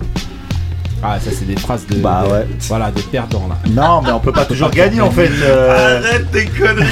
Ah, 1.06 1.18
ça 1.20 1.30
c'est 1.38 1.44
des 1.46 1.56
phrases 1.56 1.86
de, 1.86 1.96
Bah 1.96 2.22
de- 2.26 2.32
ouais. 2.32 2.46
voilà, 2.68 2.90
de 2.90 3.00
perdants 3.02 3.46
là. 3.48 3.56
Non, 3.70 4.00
mais 4.02 4.10
on 4.10 4.20
peut 4.20 4.32
pas 4.32 4.46
toujours 4.46 4.70
gagner 4.70 5.00
en 5.02 5.10
fait. 5.10 5.30
Euh, 5.42 5.98
Arrête 6.00 6.30
tes 6.32 6.46
conneries. 6.46 6.86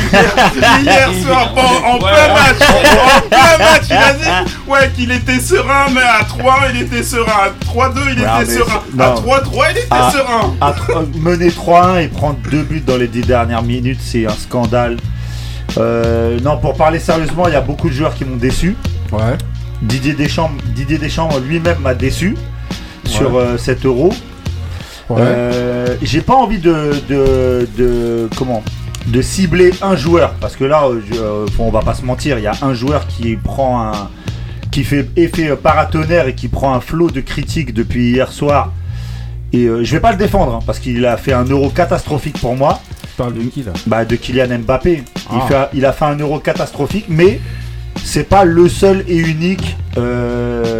Hier 0.82 1.08
soir, 1.24 1.50
en, 1.56 1.94
en 1.94 1.98
plein 1.98 2.28
match, 2.34 2.56
en 2.60 3.28
plein 3.28 3.58
match, 3.58 3.82
il 3.88 3.94
a 3.96 4.12
dit 4.12 4.50
ouais, 4.68 4.90
qu'il 4.94 5.10
était 5.12 5.40
serein, 5.40 5.86
mais 5.94 6.02
à 6.02 6.24
3, 6.24 6.54
il 6.74 6.82
était 6.82 7.02
serein. 7.02 7.32
À 7.32 7.48
3-2, 7.64 8.00
il 8.12 8.20
Ouais, 8.20 8.42
était 8.42 8.52
serein. 8.52 8.82
À 8.98 9.08
non. 9.08 9.14
3-3, 9.14 9.64
il 9.70 9.78
était 9.78 9.88
serein. 10.18 10.54
à 10.60 10.74
mener 11.18 11.48
3-1 11.48 12.02
et 12.02 12.08
prendre 12.08 12.36
deux 12.50 12.62
buts 12.64 12.82
dans 12.86 12.96
les 12.98 13.08
10 13.08 13.22
dernières 13.22 13.62
minutes, 13.62 14.00
c'est 14.02 14.26
un 14.26 14.30
scandale. 14.34 14.98
Euh, 15.78 16.38
non, 16.40 16.58
pour 16.58 16.74
parler 16.74 16.98
sérieusement, 16.98 17.48
il 17.48 17.54
y 17.54 17.56
a 17.56 17.60
beaucoup 17.62 17.88
de 17.88 17.94
joueurs 17.94 18.14
qui 18.14 18.26
m'ont 18.26 18.36
déçu. 18.36 18.76
Ouais. 19.10 19.38
Didier 19.80 20.12
Deschamps, 20.12 20.50
Didier 20.74 20.98
Deschamps 20.98 21.30
lui-même 21.48 21.78
m'a 21.80 21.94
déçu 21.94 22.36
sur 23.12 23.36
euh, 23.36 23.56
cet 23.58 23.84
euro. 23.84 24.08
Ouais. 25.10 25.20
Euh, 25.20 25.96
J'ai 26.02 26.20
pas 26.22 26.34
envie 26.34 26.58
de, 26.58 26.92
de, 27.08 27.68
de- 27.76 28.28
comment 28.36 28.62
de 29.08 29.20
cibler 29.20 29.72
un 29.82 29.96
joueur 29.96 30.34
parce 30.40 30.54
que 30.54 30.64
là, 30.64 30.84
euh, 30.86 31.00
je- 31.10 31.18
euh, 31.18 31.46
on 31.58 31.70
va 31.70 31.80
pas 31.80 31.94
se 31.94 32.02
mentir, 32.04 32.38
il 32.38 32.44
y 32.44 32.46
a 32.46 32.54
un 32.62 32.72
joueur 32.72 33.06
qui 33.08 33.36
prend 33.36 33.82
un 33.82 34.08
qui 34.70 34.84
fait 34.84 35.06
effet 35.16 35.54
paratonnerre 35.56 36.28
et 36.28 36.34
qui 36.34 36.48
prend 36.48 36.72
un 36.72 36.80
flot 36.80 37.10
de 37.10 37.20
critiques 37.20 37.74
depuis 37.74 38.12
hier 38.12 38.32
soir. 38.32 38.72
Et 39.52 39.64
euh, 39.66 39.84
je 39.84 39.92
vais 39.92 40.00
pas 40.00 40.12
le 40.12 40.16
défendre 40.16 40.54
hein, 40.54 40.58
parce 40.64 40.78
qu'il 40.78 41.04
a 41.04 41.16
fait 41.18 41.34
un 41.34 41.44
euro 41.44 41.68
catastrophique 41.68 42.38
pour 42.40 42.56
moi. 42.56 42.80
Tu 43.02 43.08
parles 43.18 43.34
de 43.34 43.40
qui 43.42 43.62
là? 43.64 43.72
Bah, 43.86 44.04
de 44.06 44.16
Kylian 44.16 44.60
Mbappé. 44.60 45.02
Il, 45.32 45.38
Ah. 45.42 45.46
fait, 45.46 45.68
il 45.78 45.84
a 45.84 45.92
fait 45.92 46.06
un 46.06 46.16
euro 46.16 46.38
catastrophique, 46.38 47.04
mais 47.10 47.38
c'est 48.02 48.26
pas 48.26 48.44
le 48.44 48.66
seul 48.70 49.04
et 49.08 49.18
unique 49.18 49.76
euh, 49.98 50.71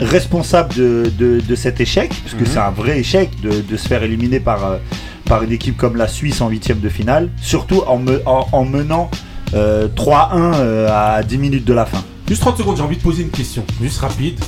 responsable 0.00 0.74
de, 0.74 1.10
de- 1.18 1.40
de 1.40 1.54
cet 1.54 1.80
échec, 1.80 2.10
parce 2.22 2.34
que 2.34 2.40
Mhm. 2.40 2.52
c'est 2.52 2.58
un 2.58 2.70
vrai 2.70 2.98
échec 2.98 3.30
de, 3.40 3.60
de 3.60 3.76
se 3.76 3.86
faire 3.88 4.02
éliminer 4.02 4.40
par, 4.40 4.64
euh, 4.64 4.76
par 5.24 5.42
une 5.42 5.52
équipe 5.52 5.76
comme 5.76 5.96
la 5.96 6.08
Suisse 6.08 6.40
en 6.40 6.48
huitième 6.48 6.80
de 6.80 6.88
finale, 6.88 7.28
surtout 7.42 7.82
en, 7.86 7.98
me- 7.98 8.22
en- 8.26 8.46
en 8.52 8.64
menant 8.64 9.10
euh, 9.54 9.88
3-1 9.96 10.54
euh, 10.56 10.88
à 11.18 11.22
10 11.22 11.38
minutes 11.38 11.64
de 11.64 11.72
la 11.74 11.86
fin. 11.86 12.02
Juste 12.28 12.42
30 12.42 12.58
secondes, 12.58 12.76
j'ai 12.76 12.82
envie 12.82 12.96
de 12.98 13.02
poser 13.02 13.22
une 13.22 13.30
question. 13.30 13.64
Juste 13.80 14.00
rapide. 14.00 14.38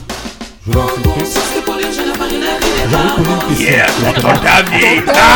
Je 0.69 0.73
lance 0.75 0.91
le 0.99 1.03
truc. 1.03 1.25
J'ai 1.25 2.97
envie 2.97 3.09
de 3.09 3.15
poser 3.17 3.31
une 3.33 3.57
question. 3.57 3.67
Yeah. 3.67 3.87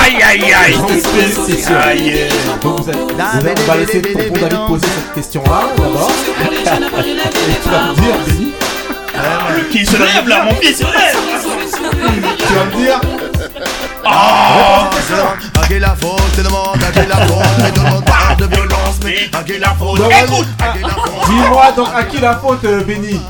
Aïe, 0.04 0.22
aïe, 0.22 0.52
aïe. 0.52 0.76
envie 0.76 0.96
de 0.96 1.00
poser 1.02 1.40
une 1.40 1.46
question. 1.46 1.74
Aïe. 1.82 2.12
Donc 2.62 2.80
vous 2.80 2.90
êtes- 2.90 2.96
vous 2.96 3.46
êtes- 3.48 3.60
on 3.60 3.66
va 3.72 3.76
laisser 3.78 4.02
tonton 4.02 4.34
David 4.40 4.58
poser 4.68 4.86
cette 4.86 5.14
question-là 5.14 5.62
d'abord. 5.76 6.10
Et 6.10 7.62
tu 7.62 7.68
vas 7.70 7.84
me 7.88 7.94
dire, 7.94 8.14
Benny, 8.26 8.52
Qui 9.70 9.84
se 9.86 9.96
lève 9.96 10.28
là, 10.28 10.44
mon 10.44 10.54
pied 10.54 10.72
se 10.74 10.82
lève. 10.84 11.16
tu 12.46 12.52
vas 12.54 12.64
me 12.64 12.70
dire. 12.84 13.00
À 14.04 15.66
qui 15.66 15.78
la 15.78 15.94
faute, 15.94 16.20
à 16.34 16.90
qui 16.92 17.08
la 17.08 17.26
faute, 17.26 17.44
mais 17.58 17.90
monde 17.90 18.04
parle 18.04 18.36
de 18.38 18.46
violence, 18.46 19.00
mais 19.04 19.16
à 19.32 19.42
qui 19.42 19.58
la 19.58 19.68
faute, 19.70 20.00
Écoute. 20.00 20.46
Dis-moi 21.26 21.72
donc 21.76 21.88
à 21.94 22.02
qui 22.04 22.20
la 22.20 22.34
faute, 22.36 22.64
euh, 22.64 22.82
Benny 22.84 23.20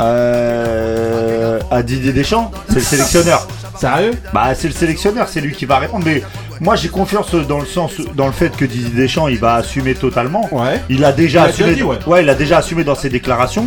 Euh, 0.00 1.58
à 1.70 1.82
Didier 1.82 2.12
Deschamps, 2.12 2.50
c'est 2.68 2.76
le 2.76 2.80
sélectionneur. 2.80 3.46
Sérieux 3.78 4.12
Bah, 4.32 4.48
c'est 4.54 4.68
le 4.68 4.74
sélectionneur, 4.74 5.28
c'est 5.28 5.40
lui 5.40 5.52
qui 5.54 5.64
va 5.66 5.78
répondre. 5.78 6.04
Mais 6.06 6.22
Moi, 6.60 6.76
j'ai 6.76 6.88
confiance 6.88 7.32
dans 7.34 7.58
le 7.60 7.66
sens, 7.66 7.92
dans 8.14 8.26
le 8.26 8.32
fait 8.32 8.54
que 8.56 8.64
Didier 8.64 8.90
Deschamps, 9.02 9.28
il 9.28 9.38
va 9.38 9.54
assumer 9.56 9.94
totalement. 9.94 10.48
Ouais. 10.52 10.80
Il 10.88 11.04
a 11.04 11.12
déjà 11.12 11.40
Il 11.40 11.42
a 11.42 11.48
assumé. 11.48 11.74
déjà 11.74 11.84
dit, 11.84 12.02
ouais. 12.06 12.22
il 12.22 12.28
a 12.28 12.34
déjà 12.34 12.58
assumé 12.58 12.84
dans 12.84 12.94
ses 12.94 13.08
déclarations. 13.10 13.66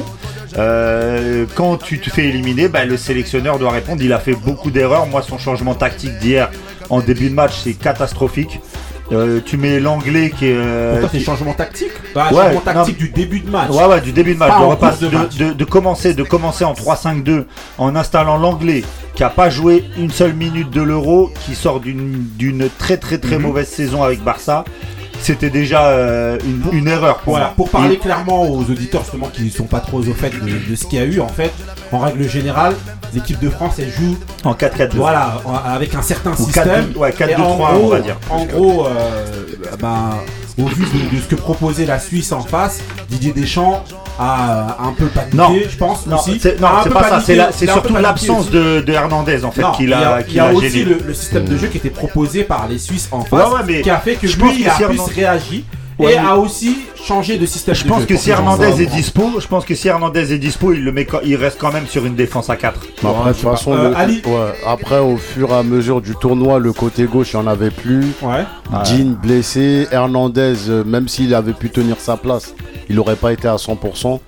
Euh, 0.57 1.45
quand 1.55 1.77
tu 1.77 1.99
te 1.99 2.09
fais 2.09 2.25
éliminer, 2.25 2.67
bah, 2.67 2.85
le 2.85 2.97
sélectionneur 2.97 3.57
doit 3.59 3.71
répondre. 3.71 4.01
Il 4.03 4.13
a 4.13 4.19
fait 4.19 4.33
beaucoup 4.35 4.71
d'erreurs. 4.71 5.07
Moi, 5.07 5.21
son 5.21 5.37
changement 5.37 5.73
tactique 5.75 6.17
d'hier 6.19 6.49
en 6.89 6.99
début 7.01 7.29
de 7.29 7.33
match, 7.35 7.53
c'est 7.63 7.73
catastrophique. 7.73 8.59
Euh, 9.11 9.41
tu 9.45 9.57
mets 9.57 9.79
l'anglais 9.79 10.31
qui 10.35 10.45
est. 10.47 10.55
euh, 10.55 10.93
Pourquoi 10.93 11.09
c'est 11.11 11.19
changement 11.25 11.53
tactique 11.53 11.91
Bah, 12.15 12.29
Ouais, 12.31 12.43
changement 12.45 12.61
tactique 12.61 12.99
non. 12.99 13.05
du 13.05 13.09
début 13.11 13.39
de 13.41 13.49
match. 13.49 13.69
Ouais, 13.69 13.85
ouais, 13.85 14.01
du 14.01 14.11
début 14.13 14.33
de 14.33 14.39
match. 14.39 14.57
De, 14.57 14.63
repasse- 14.63 14.99
de 14.99 15.07
de- 15.09 15.17
match. 15.17 15.35
de- 15.37 15.53
de 15.53 15.65
commencer, 15.65 16.13
de 16.13 16.23
commencer 16.23 16.63
en 16.63 16.73
3-5-2 16.73 17.45
en 17.77 17.95
installant 17.95 18.37
l'anglais 18.37 18.83
qui 19.13 19.23
a 19.23 19.29
pas 19.29 19.49
joué 19.49 19.83
une 19.97 20.09
seule 20.09 20.33
minute 20.33 20.69
de 20.69 20.81
l'euro, 20.81 21.31
qui 21.45 21.53
sort 21.53 21.79
d'une 21.81 22.25
d'une 22.37 22.69
très 22.79 22.97
très 22.97 23.17
très 23.17 23.35
Mhm. 23.35 23.41
mauvaise 23.43 23.67
saison 23.67 24.03
avec 24.03 24.23
Barça. 24.23 24.63
C'était 25.23 25.49
déjà 25.49 25.87
euh, 25.87 26.37
une, 26.45 26.77
une 26.79 26.87
erreur 26.87 27.17
pour 27.19 27.33
Voilà, 27.33 27.45
moi. 27.47 27.53
pour 27.55 27.69
parler 27.69 27.97
clairement 27.97 28.43
aux 28.43 28.61
auditeurs 28.63 29.01
justement 29.03 29.27
qui 29.27 29.43
ne 29.43 29.49
sont 29.49 29.63
pas 29.65 29.79
trop 29.79 29.99
au 29.99 30.13
fait 30.13 30.29
de, 30.31 30.69
de 30.69 30.75
ce 30.75 30.85
qu'il 30.85 30.99
y 30.99 31.01
a 31.01 31.05
eu, 31.05 31.19
en 31.21 31.27
fait, 31.29 31.51
en 31.91 31.99
règle 31.99 32.27
générale, 32.27 32.75
l'équipe 33.13 33.39
de 33.39 33.49
France 33.49 33.75
elle 33.79 33.89
joue 33.91 34.17
en 34.43 34.53
4-4-2. 34.53 34.89
Voilà, 34.95 35.41
avec 35.65 35.95
un 35.95 36.01
certain 36.01 36.31
Ou 36.33 36.35
système. 36.35 36.91
4-2, 36.93 36.97
ouais, 36.97 37.09
Et 37.11 37.13
4-2-3, 37.13 37.41
en 37.41 37.55
gros- 37.55 37.85
on 37.85 37.87
va 37.87 37.99
dire. 38.01 38.17
En 38.29 38.45
gros, 38.45 38.85
euh, 38.87 39.45
ben, 39.79 40.09
au 40.59 40.65
vu 40.67 40.83
de, 40.85 41.15
de 41.15 41.21
ce 41.21 41.27
que 41.27 41.35
proposait 41.35 41.85
la 41.85 41.99
Suisse 41.99 42.31
en 42.31 42.41
face, 42.41 42.81
Didier 43.09 43.31
Deschamps 43.31 43.83
a 44.19 44.77
un 44.83 44.91
peu 44.93 45.05
paniqué, 45.07 45.35
Non. 45.37 45.49
je 45.69 45.77
pense 45.77 46.05
Non, 46.05 46.17
aussi. 46.17 46.39
c'est 46.39 46.59
pas 46.59 46.83
ça, 47.09 47.19
c'est 47.21 47.35
la- 47.35 47.51
surtout 47.51 47.95
l'absence 47.95 48.49
de, 48.49 48.81
de 48.81 48.93
Hernandez 48.93 49.43
en 49.43 49.51
fait 49.51 49.63
qui 49.75 49.87
l'a 49.87 50.19
il 50.27 50.35
y 50.35 50.39
a 50.39 50.53
aussi 50.53 50.83
le, 50.83 50.99
le 51.05 51.13
système 51.13 51.45
de 51.45 51.57
jeu 51.57 51.67
qui 51.67 51.77
était 51.77 51.89
proposé 51.89 52.43
par 52.43 52.67
les 52.67 52.77
Suisses 52.77 53.07
en 53.11 53.21
face, 53.21 53.31
Ouais, 53.49 53.53
ouais, 53.55 53.61
mais 53.65 53.81
qui 53.81 53.89
a 53.89 53.97
fait 53.97 54.15
que 54.15 54.27
je 54.27 54.35
lui 54.37 54.43
pense 54.43 54.53
il 54.59 54.67
a 54.67 54.87
plus 54.87 54.99
réagi 55.15 55.65
Ouais, 55.99 56.13
et 56.13 56.19
mais- 56.19 56.27
a 56.27 56.37
aussi 56.37 56.77
changé 56.95 57.37
de 57.37 57.45
système 57.45 57.75
Je 57.75 57.85
pense 57.85 58.05
que 58.05 58.15
si 58.17 58.29
Hernandez 58.29 58.81
est 58.81 58.85
dispo, 58.85 59.31
je 59.39 59.47
pense 59.47 59.65
que 59.65 59.75
si 59.75 59.87
Hernandez 59.87 60.33
est 60.33 60.37
dispo, 60.37 60.73
il 60.73 60.83
le 60.83 60.91
met, 60.91 61.07
il 61.23 61.35
reste 61.35 61.57
quand 61.59 61.71
même 61.71 61.85
sur 61.87 62.05
une 62.05 62.15
défense 62.15 62.49
à 62.49 62.55
4. 62.55 62.79
Bah, 63.03 63.09
après, 63.15 63.29
de 63.31 63.35
toute 63.35 63.49
façon, 63.49 63.73
Euh, 63.73 63.89
le- 63.89 63.97
Ali 63.97 64.21
ouais, 64.25 64.53
après, 64.65 64.99
au 64.99 65.17
fur 65.17 65.49
et 65.51 65.53
à 65.53 65.63
mesure 65.63 66.01
du 66.01 66.15
tournoi, 66.15 66.59
le 66.59 66.73
côté 66.73 67.03
gauche, 67.05 67.33
il 67.33 67.39
n'y 67.39 67.43
en 67.43 67.47
avait 67.47 67.71
plus. 67.71 68.05
Ouais. 68.21 68.45
Jean 68.85 69.11
blessé, 69.21 69.87
Hernandez, 69.91 70.55
euh, 70.69 70.83
même 70.83 71.07
s'il 71.07 71.33
avait 71.35 71.53
pu 71.53 71.69
tenir 71.69 71.97
sa 71.99 72.17
place, 72.17 72.53
il 72.89 72.95
n'aurait 72.95 73.15
pas 73.15 73.33
été 73.33 73.47
à 73.47 73.57
100%. 73.57 74.21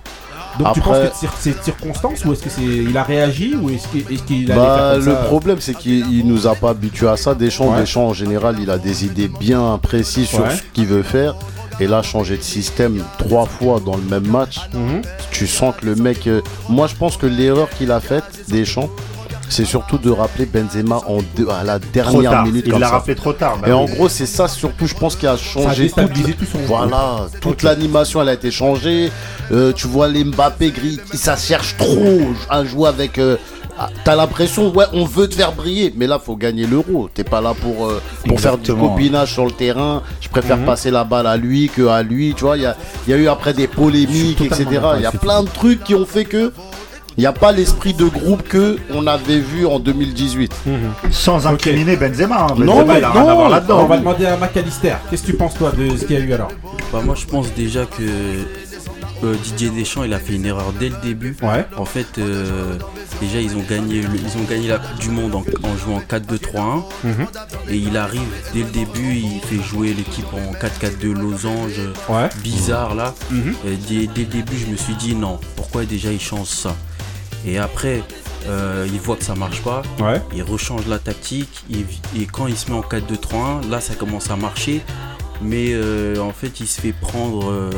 Donc 0.58 0.72
tu 0.72 0.80
penses 0.80 0.96
que 1.20 1.26
c'est 1.38 1.62
circonstance 1.62 2.24
ou 2.24 2.32
est-ce 2.32 2.42
que 2.42 2.48
c'est 2.48 2.62
il 2.62 2.96
a 2.96 3.02
réagi 3.02 3.54
ou 3.60 3.68
est-ce 3.68 3.88
qu'il 3.88 4.04
qu'il 4.24 4.50
allait 4.50 4.58
Bah, 4.58 4.94
le 4.96 5.02
ça 5.02 5.10
problème, 5.16 5.58
c'est 5.60 5.74
qu'il 5.76 6.10
il 6.10 6.26
nous 6.26 6.46
a 6.46 6.54
pas 6.54 6.70
habitués 6.70 7.08
à 7.08 7.18
ça. 7.18 7.34
Deschamps, 7.34 7.72
Ouais. 7.74 7.80
Deschamps, 7.80 8.06
en 8.06 8.14
général, 8.14 8.56
il 8.58 8.70
a 8.70 8.78
des 8.78 9.04
idées 9.04 9.28
bien 9.28 9.78
précises 9.82 10.28
sur 10.28 10.44
Ouais. 10.44 10.56
ce 10.56 10.62
qu'il 10.72 10.86
veut 10.86 11.02
faire. 11.02 11.34
Et 11.80 11.86
là, 11.86 12.02
changer 12.02 12.36
de 12.38 12.42
système 12.42 13.02
trois 13.18 13.46
fois 13.46 13.80
dans 13.84 13.96
le 13.96 14.02
même 14.02 14.26
match, 14.26 14.58
Mhm. 14.72 15.02
tu 15.30 15.46
sens 15.46 15.74
que 15.80 15.86
le 15.86 15.94
mec. 15.94 16.26
euh, 16.26 16.40
Moi, 16.68 16.86
je 16.86 16.94
pense 16.94 17.16
que 17.16 17.26
l'erreur 17.26 17.68
qu'il 17.70 17.90
a 17.92 18.00
faite, 18.00 18.24
Deschamps, 18.48 18.88
c'est 19.48 19.64
surtout 19.66 19.98
de 19.98 20.10
rappeler 20.10 20.46
Benzema 20.46 20.96
en 21.06 21.18
deux- 21.36 21.48
à 21.48 21.62
la 21.62 21.78
Trop 21.78 21.90
dernière 21.92 22.30
tard. 22.32 22.46
minute. 22.46 22.64
Il 22.66 22.72
l'a 22.78 22.88
rappelé 22.88 23.14
trop 23.14 23.32
tard. 23.32 23.58
bah 23.60 23.68
Et 23.68 23.72
en 23.72 23.84
gros, 23.84 24.08
c'est 24.08 24.26
ça 24.26 24.48
surtout, 24.48 24.86
je 24.86 24.94
pense, 24.94 25.14
qui 25.16 25.26
a 25.26 25.36
Ça 25.36 25.60
a 25.60 25.62
changé 25.68 25.88
toute, 25.90 26.36
tout 26.38 26.44
son 26.50 26.58
voilà, 26.66 27.26
toute 27.40 27.62
l'animation, 27.62 28.20
elle 28.22 28.30
a 28.30 28.34
été 28.34 28.50
changée. 28.50 29.12
Euh, 29.52 29.72
tu 29.72 29.86
vois 29.86 30.08
les 30.08 30.24
Mbappé 30.24 30.70
gris, 30.72 30.98
ça 31.14 31.36
cherche 31.36 31.76
trop 31.76 32.20
à 32.48 32.64
jouer 32.64 32.88
avec. 32.88 33.18
euh, 33.18 33.36
ah, 33.78 33.88
T'as 34.04 34.16
l'impression, 34.16 34.70
ouais, 34.74 34.84
on 34.92 35.04
veut 35.04 35.28
te 35.28 35.34
faire 35.34 35.52
briller, 35.52 35.92
mais 35.96 36.06
là, 36.06 36.18
faut 36.18 36.36
gagner 36.36 36.66
l'euro. 36.66 37.08
T'es 37.12 37.24
pas 37.24 37.40
là 37.40 37.54
pour, 37.60 37.86
euh, 37.86 38.00
pour 38.26 38.40
faire 38.40 38.58
du 38.58 38.72
copinage 38.74 39.32
sur 39.32 39.44
le 39.44 39.50
terrain. 39.52 40.02
Je 40.20 40.28
préfère 40.28 40.56
Mhm. 40.58 40.64
passer 40.66 40.90
la 40.90 41.04
balle 41.04 41.26
à 41.26 41.36
lui 41.36 41.68
que 41.68 41.86
à 41.86 42.02
lui. 42.02 42.34
Tu 42.36 42.44
vois, 42.44 42.56
il 42.56 42.62
y 42.62 42.66
a, 42.66 42.76
il 43.06 43.10
y 43.10 43.14
a 43.14 43.16
eu 43.16 43.28
après 43.28 43.52
des 43.54 43.66
polémiques, 43.66 44.40
etc. 44.40 44.64
Il 44.96 45.02
y 45.02 45.06
a 45.06 45.12
plein 45.12 45.42
de 45.42 45.48
trucs 45.48 45.82
qui 45.84 45.94
ont 45.94 46.06
fait 46.06 46.24
que. 46.24 46.52
Il 47.18 47.22
n'y 47.22 47.26
a 47.26 47.32
pas 47.32 47.50
l'esprit 47.50 47.94
de 47.94 48.04
groupe 48.04 48.42
que 48.46 48.76
on 48.92 49.06
avait 49.06 49.38
vu 49.38 49.64
en 49.64 49.78
2018. 49.78 50.54
Sans 51.10 51.46
incriminer 51.46 51.96
Benzema. 51.96 52.42
hein. 52.42 52.46
Non, 52.58 52.76
Benzema, 52.84 52.98
il 52.98 53.04
a 53.04 53.10
rien 53.10 53.22
non, 53.22 53.28
à 53.30 53.34
voir 53.34 53.46
On 53.46 53.48
là-dedans. 53.48 53.86
va 53.86 53.96
demander 53.96 54.26
à 54.26 54.36
McAllister. 54.36 54.92
Qu'est-ce 55.08 55.22
que 55.22 55.28
tu 55.28 55.32
penses 55.34 55.54
toi 55.54 55.72
de 55.72 55.96
ce 55.96 56.04
qu'il 56.04 56.18
y 56.18 56.20
a 56.20 56.22
eu 56.22 56.32
alors? 56.34 56.48
Bah 56.92 57.00
moi 57.02 57.14
je 57.18 57.24
pense 57.24 57.52
déjà 57.54 57.86
que 57.86 58.02
euh, 59.24 59.34
Didier 59.44 59.70
Deschamps 59.70 60.04
il 60.04 60.12
a 60.12 60.18
fait 60.18 60.34
une 60.34 60.44
erreur 60.44 60.74
dès 60.78 60.90
le 60.90 60.96
début. 61.02 61.34
Ouais. 61.42 61.64
En 61.78 61.86
fait 61.86 62.06
euh, 62.18 62.76
déjà 63.20 63.40
ils 63.40 63.56
ont 63.56 63.62
gagné 63.68 64.02
le- 64.02 64.08
ils 64.16 64.38
ont 64.40 64.44
gagné 64.44 64.68
la 64.68 64.78
Coupe 64.78 64.98
du 65.00 65.08
Monde 65.10 65.34
en, 65.34 65.44
en 65.62 65.76
jouant 65.76 66.00
4-2-3-1 66.00 66.84
Mhm. 67.04 67.26
et 67.68 67.76
il 67.76 67.96
arrive 67.96 68.28
dès 68.52 68.60
le 68.60 68.70
début 68.70 69.14
il 69.16 69.40
fait 69.40 69.62
jouer 69.62 69.94
l'équipe 69.94 70.26
en 70.32 70.52
4-4-2 70.54 71.12
losange 71.12 71.80
Ouais. 72.08 72.28
bizarre 72.42 72.94
là. 72.94 73.14
Mhm. 73.30 73.54
Et 73.66 73.76
dès, 73.76 74.06
dès 74.06 74.22
le 74.22 74.26
début 74.42 74.56
je 74.58 74.66
me 74.66 74.76
suis 74.76 74.94
dit 74.94 75.14
non 75.14 75.38
pourquoi 75.56 75.84
déjà 75.84 76.12
il 76.12 76.20
change 76.20 76.48
ça? 76.48 76.74
Et 77.46 77.58
après 77.58 78.02
euh, 78.48 78.86
il 78.92 79.00
voit 79.00 79.16
que 79.16 79.24
ça 79.24 79.34
marche 79.34 79.60
pas. 79.62 79.82
Ouais. 79.98 80.22
Il 80.34 80.42
rechange 80.44 80.86
la 80.86 80.98
tactique 80.98 81.64
et, 81.72 81.84
et 82.20 82.26
quand 82.26 82.46
il 82.46 82.56
se 82.56 82.70
met 82.70 82.76
en 82.76 82.80
4-2-3-1, 82.82 83.68
là 83.68 83.80
ça 83.80 83.94
commence 83.94 84.30
à 84.30 84.36
marcher. 84.36 84.82
Mais 85.42 85.68
euh, 85.72 86.18
en 86.18 86.32
fait, 86.32 86.60
il 86.60 86.66
se 86.66 86.80
fait 86.80 86.92
prendre 86.92 87.50
euh, 87.50 87.70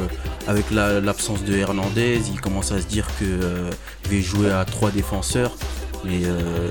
avec 0.47 0.71
la- 0.71 1.01
l'absence 1.01 1.43
de 1.45 1.55
Hernandez. 1.57 2.21
Il 2.33 2.41
commence 2.41 2.73
à 2.73 2.81
se 2.81 2.87
dire 2.87 3.07
que 3.19 3.25
euh, 3.25 3.71
il 4.11 4.19
va 4.19 4.23
jouer 4.27 4.51
à 4.51 4.65
trois 4.65 4.91
défenseurs. 4.91 5.53
Et 6.07 6.25
euh, 6.25 6.71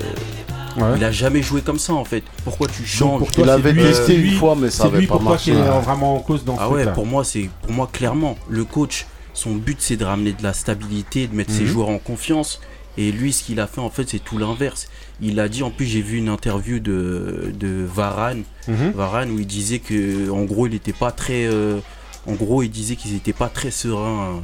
Ouais. 0.77 0.93
il 0.95 1.03
a 1.03 1.11
jamais 1.11 1.41
joué 1.41 1.61
comme 1.61 1.79
ça 1.79 1.93
en 1.93 2.05
fait. 2.05 2.23
Pourquoi 2.43 2.67
tu 2.67 2.85
changes 2.85 3.17
pour 3.17 3.31
toi, 3.31 3.43
Il 3.43 3.47
c'est 3.47 3.51
avait 3.51 3.73
lui, 3.73 3.81
testé 3.81 4.13
une 4.15 4.21
lui- 4.21 4.31
fois, 4.37 4.55
mais 4.55 4.69
ça 4.69 4.83
C'est 4.83 4.89
avait 4.89 4.99
lui 4.99 5.07
pas 5.07 5.17
marché. 5.17 5.51
qui 5.51 5.57
est 5.57 5.61
vraiment 5.81 6.15
en 6.15 6.19
cause 6.19 6.43
dans 6.45 6.55
ce 6.55 6.61
Ah 6.61 6.69
ouais, 6.69 6.85
pour 6.93 7.07
moi 7.07 7.23
c'est 7.23 7.49
pour 7.63 7.71
moi 7.71 7.89
clairement 7.91 8.37
le 8.47 8.63
coach. 8.63 9.07
Son 9.33 9.55
but 9.55 9.77
c'est 9.79 9.97
de 9.97 10.05
ramener 10.05 10.33
de 10.33 10.43
la 10.43 10.53
stabilité, 10.53 11.25
de 11.25 11.35
mettre 11.35 11.51
ses 11.51 11.61
Mhm. 11.63 11.67
joueurs 11.67 11.89
en 11.89 11.97
confiance. 11.97 12.61
Et 12.95 13.11
lui, 13.11 13.33
ce 13.33 13.43
qu'il 13.43 13.59
a 13.59 13.65
fait 13.67 13.81
en 13.81 13.89
fait, 13.89 14.07
c'est 14.09 14.19
tout 14.23 14.37
l'inverse. 14.37 14.87
Il 15.21 15.39
a 15.39 15.49
dit, 15.49 15.63
en 15.63 15.71
plus, 15.71 15.85
j'ai 15.85 16.01
vu 16.01 16.17
une 16.17 16.29
interview 16.29 16.79
de, 16.79 17.51
de 17.59 17.85
Varane, 17.85 18.43
Mhm. 18.67 18.91
Varane 18.91 19.31
où 19.31 19.39
il 19.39 19.47
disait 19.47 19.79
que, 19.79 20.29
en 20.29 20.43
gros, 20.43 20.67
il 20.67 20.75
était 20.75 20.93
pas 20.93 21.11
très, 21.11 21.45
euh, 21.47 21.79
en 22.27 22.33
gros, 22.33 22.61
il 22.63 22.69
disait 22.69 22.95
qu'ils 22.95 23.15
étaient 23.15 23.33
pas 23.33 23.49
très 23.49 23.71
sereins 23.71 24.35
euh, 24.35 24.39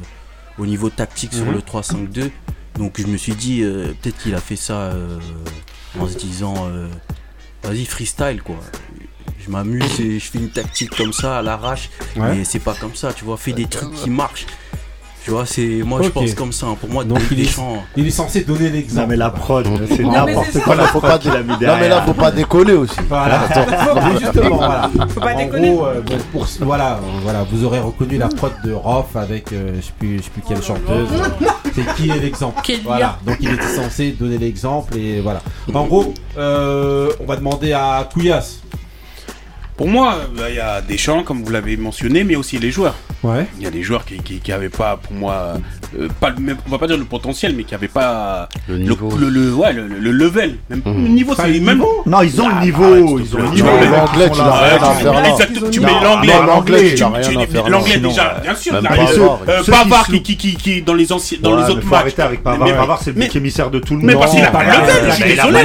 au 0.57 0.65
niveau 0.65 0.89
tactique 0.89 1.33
sur 1.33 1.45
Mhm. 1.45 1.53
le 1.53 1.61
3-5-2. 1.61 2.31
Donc 2.77 2.99
je 2.99 3.05
me 3.05 3.17
suis 3.17 3.35
dit, 3.35 3.61
euh, 3.61 3.93
peut-être 4.01 4.17
qu'il 4.17 4.33
a 4.33 4.39
fait 4.41 4.55
ça 4.55 4.93
en 5.99 6.07
se 6.07 6.17
disant, 6.17 6.69
vas-y 7.63 7.85
freestyle 7.85 8.41
quoi. 8.43 8.55
Je 9.45 9.51
m'amuse 9.51 9.99
et 9.99 10.17
je 10.19 10.25
fais 10.25 10.39
une 10.39 10.49
tactique 10.49 10.89
comme 10.95 11.13
ça 11.13 11.37
à 11.37 11.41
l'arrache, 11.43 11.89
Ouais. 12.15 12.35
mais 12.37 12.43
c'est 12.45 12.59
pas 12.59 12.73
comme 12.73 12.95
ça, 12.95 13.13
tu 13.13 13.25
vois. 13.25 13.37
Fais 13.37 13.51
des 13.53 13.65
trucs 13.67 13.93
qui 13.93 14.09
marchent. 14.09 14.47
Tu 15.23 15.31
vois, 15.31 15.45
c'est 15.45 15.81
moi 15.85 16.01
je 16.03 16.09
pense 16.09 16.33
comme 16.33 16.51
ça. 16.51 16.65
hein. 16.67 16.75
Pour 16.79 16.89
moi, 16.89 17.03
Donc, 17.05 17.19
il 17.31 17.39
est- 17.39 17.43
Deschamps, 17.43 17.81
Il 17.95 18.05
est 18.07 18.11
censé 18.11 18.41
donner 18.43 18.69
l'exemple. 18.69 19.01
Non 19.03 19.07
mais 19.07 19.15
la 19.15 19.29
prod, 19.29 19.65
c'est 19.87 20.03
n'importe 20.03 20.59
quoi 20.63 20.75
la 20.75 20.83
Faut 20.87 20.99
pas 20.99 21.17
qu'il 21.17 21.31
a 21.31 21.41
mis 21.41 21.53
Non, 21.53 21.57
derrière. 21.57 21.79
mais 21.79 21.87
là, 21.89 22.01
faut 22.01 22.13
pas 22.13 22.31
décoller 22.31 22.73
aussi. 22.73 22.97
Voilà. 23.07 23.39
Justement, 24.19 24.57
voilà. 24.57 24.89
Faut 25.07 25.19
pas 25.21 25.33
en 25.33 25.37
déconner. 25.37 25.69
gros, 25.71 25.85
euh, 25.85 26.01
bon, 26.01 26.17
pour, 26.33 26.47
voilà, 26.61 26.95
euh, 26.95 26.99
voilà, 27.23 27.45
vous 27.49 27.63
aurez 27.63 27.79
reconnu 27.79 28.17
la 28.17 28.27
prod 28.27 28.51
de 28.65 28.73
Roth 28.73 29.15
avec, 29.15 29.53
euh, 29.53 29.75
je 29.77 29.81
sais 29.81 29.93
plus, 29.97 30.17
je 30.17 30.23
sais 30.23 30.29
plus 30.29 30.41
quelle 30.47 30.61
chanteuse. 30.61 31.07
C'est 31.73 31.95
qui 31.95 32.09
est 32.09 32.19
l'exemple. 32.19 32.61
Voilà. 32.83 33.17
Donc 33.25 33.37
il 33.39 33.49
était 33.53 33.63
censé 33.67 34.11
donner 34.11 34.37
l'exemple 34.37 34.97
et 34.97 35.21
voilà. 35.21 35.41
En 35.73 35.85
gros, 35.85 36.13
euh, 36.37 37.09
on 37.21 37.25
va 37.25 37.35
demander 37.37 37.71
à 37.73 38.07
Couillasse. 38.11 38.59
Pour 39.77 39.87
moi, 39.87 40.15
bah, 40.37 40.43
il 40.49 40.55
y 40.55 40.59
a 40.59 40.81
des 40.81 40.97
champs, 40.97 41.23
comme 41.23 41.43
vous 41.43 41.51
l'avez 41.51 41.77
mentionné, 41.77 42.23
mais 42.23 42.35
aussi 42.35 42.57
les 42.59 42.69
joueurs. 42.71 42.93
Ouais. 43.23 43.47
Il 43.57 43.63
y 43.63 43.67
a 43.67 43.71
des 43.71 43.81
joueurs 43.81 44.05
qui, 44.05 44.17
qui, 44.17 44.39
qui 44.39 44.51
avaient 44.51 44.69
pas, 44.69 44.97
pour 45.01 45.13
moi, 45.13 45.53
euh, 45.99 46.07
pas 46.19 46.29
le 46.29 46.39
même, 46.43 46.57
on 46.67 46.71
va 46.71 46.77
pas 46.77 46.87
dire 46.87 46.97
le 46.97 47.05
potentiel, 47.05 47.53
mais 47.55 47.63
qui 47.63 47.73
avaient 47.73 47.87
pas 47.87 48.49
Le 48.67 48.75
le, 48.75 48.81
niveau. 48.83 49.09
le, 49.17 49.29
le- 49.29 49.53
ouais, 49.53 49.73
le, 49.73 49.87
le 49.87 50.11
level. 50.11 50.57
Même 50.69 50.81
Mhm. 50.85 51.03
le 51.03 51.09
niveau, 51.09 51.33
c'est 51.35 51.47
le 51.47 51.53
même. 51.61 51.75
niveau 51.77 52.03
Non, 52.05 52.21
ils 52.21 52.39
ont 52.41 52.45
Ah, 52.51 52.59
le 52.59 52.65
niveau, 52.65 52.83
arrête, 52.83 52.99
ils 53.25 53.35
ont 53.35 53.39
le 53.39 53.47
niveau. 53.49 53.67
L'anglais, 53.67 54.29
tu 54.29 54.37
l'as 54.39 54.51
rien 54.51 54.75
à 54.83 54.93
faire 54.93 55.13
là. 55.13 55.69
tu 55.71 55.79
mets 55.79 55.87
l'anglais. 56.03 56.33
l'anglais, 56.45 56.93
tu-. 56.95 57.69
L'anglais 57.71 57.97
déjà, 57.97 58.35
euh, 58.37 58.41
bien 58.41 58.55
sûr. 58.55 58.73
Pavard, 58.79 59.39
euh, 59.49 59.61
qui 59.63 59.71
Pavard 59.71 60.07
qui, 60.07 60.35
qui, 60.57 60.81
dans 60.83 60.93
les 60.93 61.11
anciens, 61.11 61.37
dans 61.41 61.55
les 61.55 61.63
autres 61.71 61.85
matchs. 61.87 61.99
arrêter 62.01 62.21
avec 62.21 62.43
Pavard. 62.43 62.67
Mais- 62.67 62.73
Pavard, 62.73 63.01
c'est 63.03 63.15
le 63.15 63.35
émissaire 63.35 63.71
de 63.71 63.79
tout 63.79 63.93
le 63.93 63.99
monde. 64.01 64.07
Mais 64.07 64.13
parce 64.15 64.31
qu'il 64.31 64.43
a 64.43 64.51
pas 64.51 64.63
le 64.63 64.69
level, 64.69 65.03
je 65.07 65.11
suis 65.15 65.23
désolé. 65.23 65.59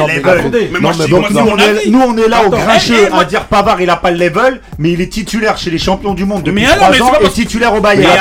le 0.72 0.80
nous, 0.80 0.92
c'est 0.94 1.12
on 1.42 1.58
est, 1.58 1.62
avis. 1.62 1.90
nous, 1.90 2.00
on 2.00 2.16
est 2.16 2.28
là 2.28 2.44
au 2.46 2.50
grincheux 2.50 2.94
eh, 3.02 3.08
eh, 3.12 3.20
à 3.20 3.24
dire 3.24 3.44
Pavard 3.44 3.80
il 3.82 3.90
a 3.90 3.96
pas 3.98 4.10
le 4.10 4.16
level, 4.18 4.60
mais 4.78 4.92
il 4.92 5.00
est 5.00 5.08
titulaire 5.12 5.56
chez 5.58 5.70
les 5.70 5.78
champions 5.78 6.14
du 6.14 6.24
monde 6.24 6.42
depuis 6.42 6.62
Mais 6.62 6.66
alors, 6.66 6.76
3 6.76 6.90
mais 6.90 6.96
c'est 6.96 7.02
ans 7.02 7.10
pas 7.12 7.26
et 7.26 7.30
titulaire 7.30 7.74
au 7.74 7.80
Bayern. 7.80 8.12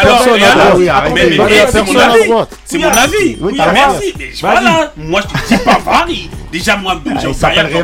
c'est 1.72 1.74
personne 1.74 1.86
mon 1.96 2.00
avis. 2.00 2.28
droite. 2.30 2.58
C'est 2.66 2.78
mon 2.78 2.88
avis. 2.88 3.14
Oui, 3.22 3.38
Oui, 3.42 3.54
t'as 3.58 3.72
merci. 3.72 4.14
Mais 4.20 4.30
voilà, 4.42 4.94
moi 4.98 5.22
je 5.50 5.56
dis 5.56 5.64
Pavard, 5.66 6.08
déjà 6.52 6.78
moi, 6.78 7.02
j'en 7.22 7.34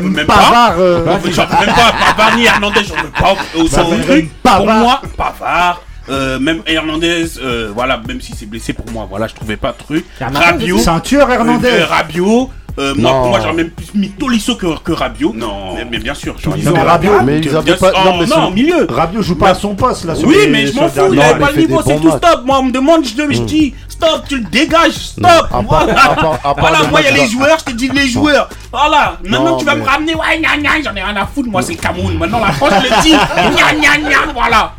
même 0.10 0.26
pas. 0.26 0.74
Euh, 0.78 1.04
J'en 1.32 1.46
veux 1.46 1.66
même 1.66 1.74
pas 1.74 1.92
Pavard 2.16 2.36
ni 2.36 2.44
Hernandez, 2.44 2.80
j'en 2.86 3.02
veux 3.02 3.10
pas 3.10 3.34
au 3.56 3.66
s'appelle 3.68 4.04
truc. 4.04 4.30
Pour 4.42 4.66
moi, 4.66 5.00
Pavard. 5.16 5.82
euh, 6.10 6.38
même 6.38 6.60
Hernandez, 6.66 7.24
euh, 7.42 7.70
voilà, 7.74 8.00
même 8.06 8.20
si 8.20 8.34
c'est 8.38 8.46
blessé 8.46 8.72
pour 8.72 8.84
moi, 8.92 9.06
voilà, 9.08 9.26
je 9.26 9.34
trouvais 9.34 9.56
pas 9.56 9.72
de 9.72 9.78
truc. 9.78 10.04
Un 10.20 11.00
tueur 11.00 11.30
Hernandez. 11.30 11.68
euh, 11.70 11.86
Rabiot, 11.86 12.50
Euh, 12.78 12.92
moi, 12.96 13.12
moi, 13.28 13.38
j'aurais 13.40 13.54
même 13.54 13.70
plus 13.70 13.94
mis 13.94 14.10
Tolisso 14.10 14.56
que, 14.56 14.66
que 14.82 14.92
Rabiot. 14.92 15.32
Non. 15.36 15.74
Mais, 15.76 15.84
mais 15.88 15.98
bien 15.98 16.14
sûr. 16.14 16.34
j'aurais 16.42 16.58
Non, 16.58 16.72
mis 16.72 16.76
mais 16.78 16.82
Rabiot, 16.82 17.22
mais 17.24 17.38
ils 17.38 17.56
avaient 17.56 17.76
pas- 17.76 17.92
sûr- 17.92 18.04
non, 18.04 18.12
oh, 18.14 18.20
mais 18.20 18.26
non, 18.26 18.50
milieu. 18.50 18.86
Rabiot 18.88 19.22
joue 19.22 19.36
pas 19.36 19.50
à 19.50 19.54
son 19.54 19.74
poste 19.76 20.04
là. 20.04 20.14
Oui, 20.24 20.36
mais 20.50 20.66
je 20.66 20.74
m'en 20.74 20.88
fous, 20.88 21.12
il 21.12 21.20
avait 21.20 21.38
pas 21.38 21.52
le 21.52 21.58
niveau, 21.60 21.80
c'est 21.86 22.00
tout 22.00 22.10
stop. 22.10 22.42
Moi, 22.44 22.58
on 22.58 22.64
me 22.64 22.72
demande, 22.72 23.04
je, 23.04 23.10
je 23.32 23.42
dis 23.42 23.74
stop, 23.94 24.24
tu 24.28 24.38
le 24.38 24.44
dégages, 24.44 24.92
stop. 24.92 25.22
Non, 25.24 25.28
à 25.30 25.42
part- 25.42 25.62
Voilà, 25.62 25.92
à 26.04 26.14
part- 26.14 26.34
à 26.34 26.38
part 26.54 26.54
Voilà, 26.58 26.78
moi, 26.90 27.00
il 27.00 27.04
y 27.04 27.08
a 27.08 27.12
les 27.22 27.28
joueurs, 27.28 27.58
je 27.60 27.64
te 27.72 27.76
dis 27.76 27.88
les 27.88 28.08
joueurs. 28.08 28.48
Voilà, 28.72 29.18
maintenant 29.22 29.44
Non, 29.52 29.56
tu 29.58 29.64
vas 29.64 29.74
mais- 29.74 29.82
me 29.82 29.86
ramener, 29.86 30.14
ouais, 30.14 30.38
gna 30.40 30.56
gna, 30.58 30.70
j'en 30.82 30.94
ai 30.96 31.02
rien 31.02 31.16
à 31.16 31.26
foutre, 31.26 31.48
moi, 31.48 31.62
c'est 31.62 31.72
le 31.72 31.78
Cameroun. 31.78 32.18
Maintenant, 32.18 32.40
la 32.40 32.52
France, 32.52 32.72
je 32.84 32.90
le 32.94 33.02
dis, 33.02 33.10
gna 33.12 33.74
gna 33.74 33.98
gna, 33.98 34.32
voilà. 34.34 34.72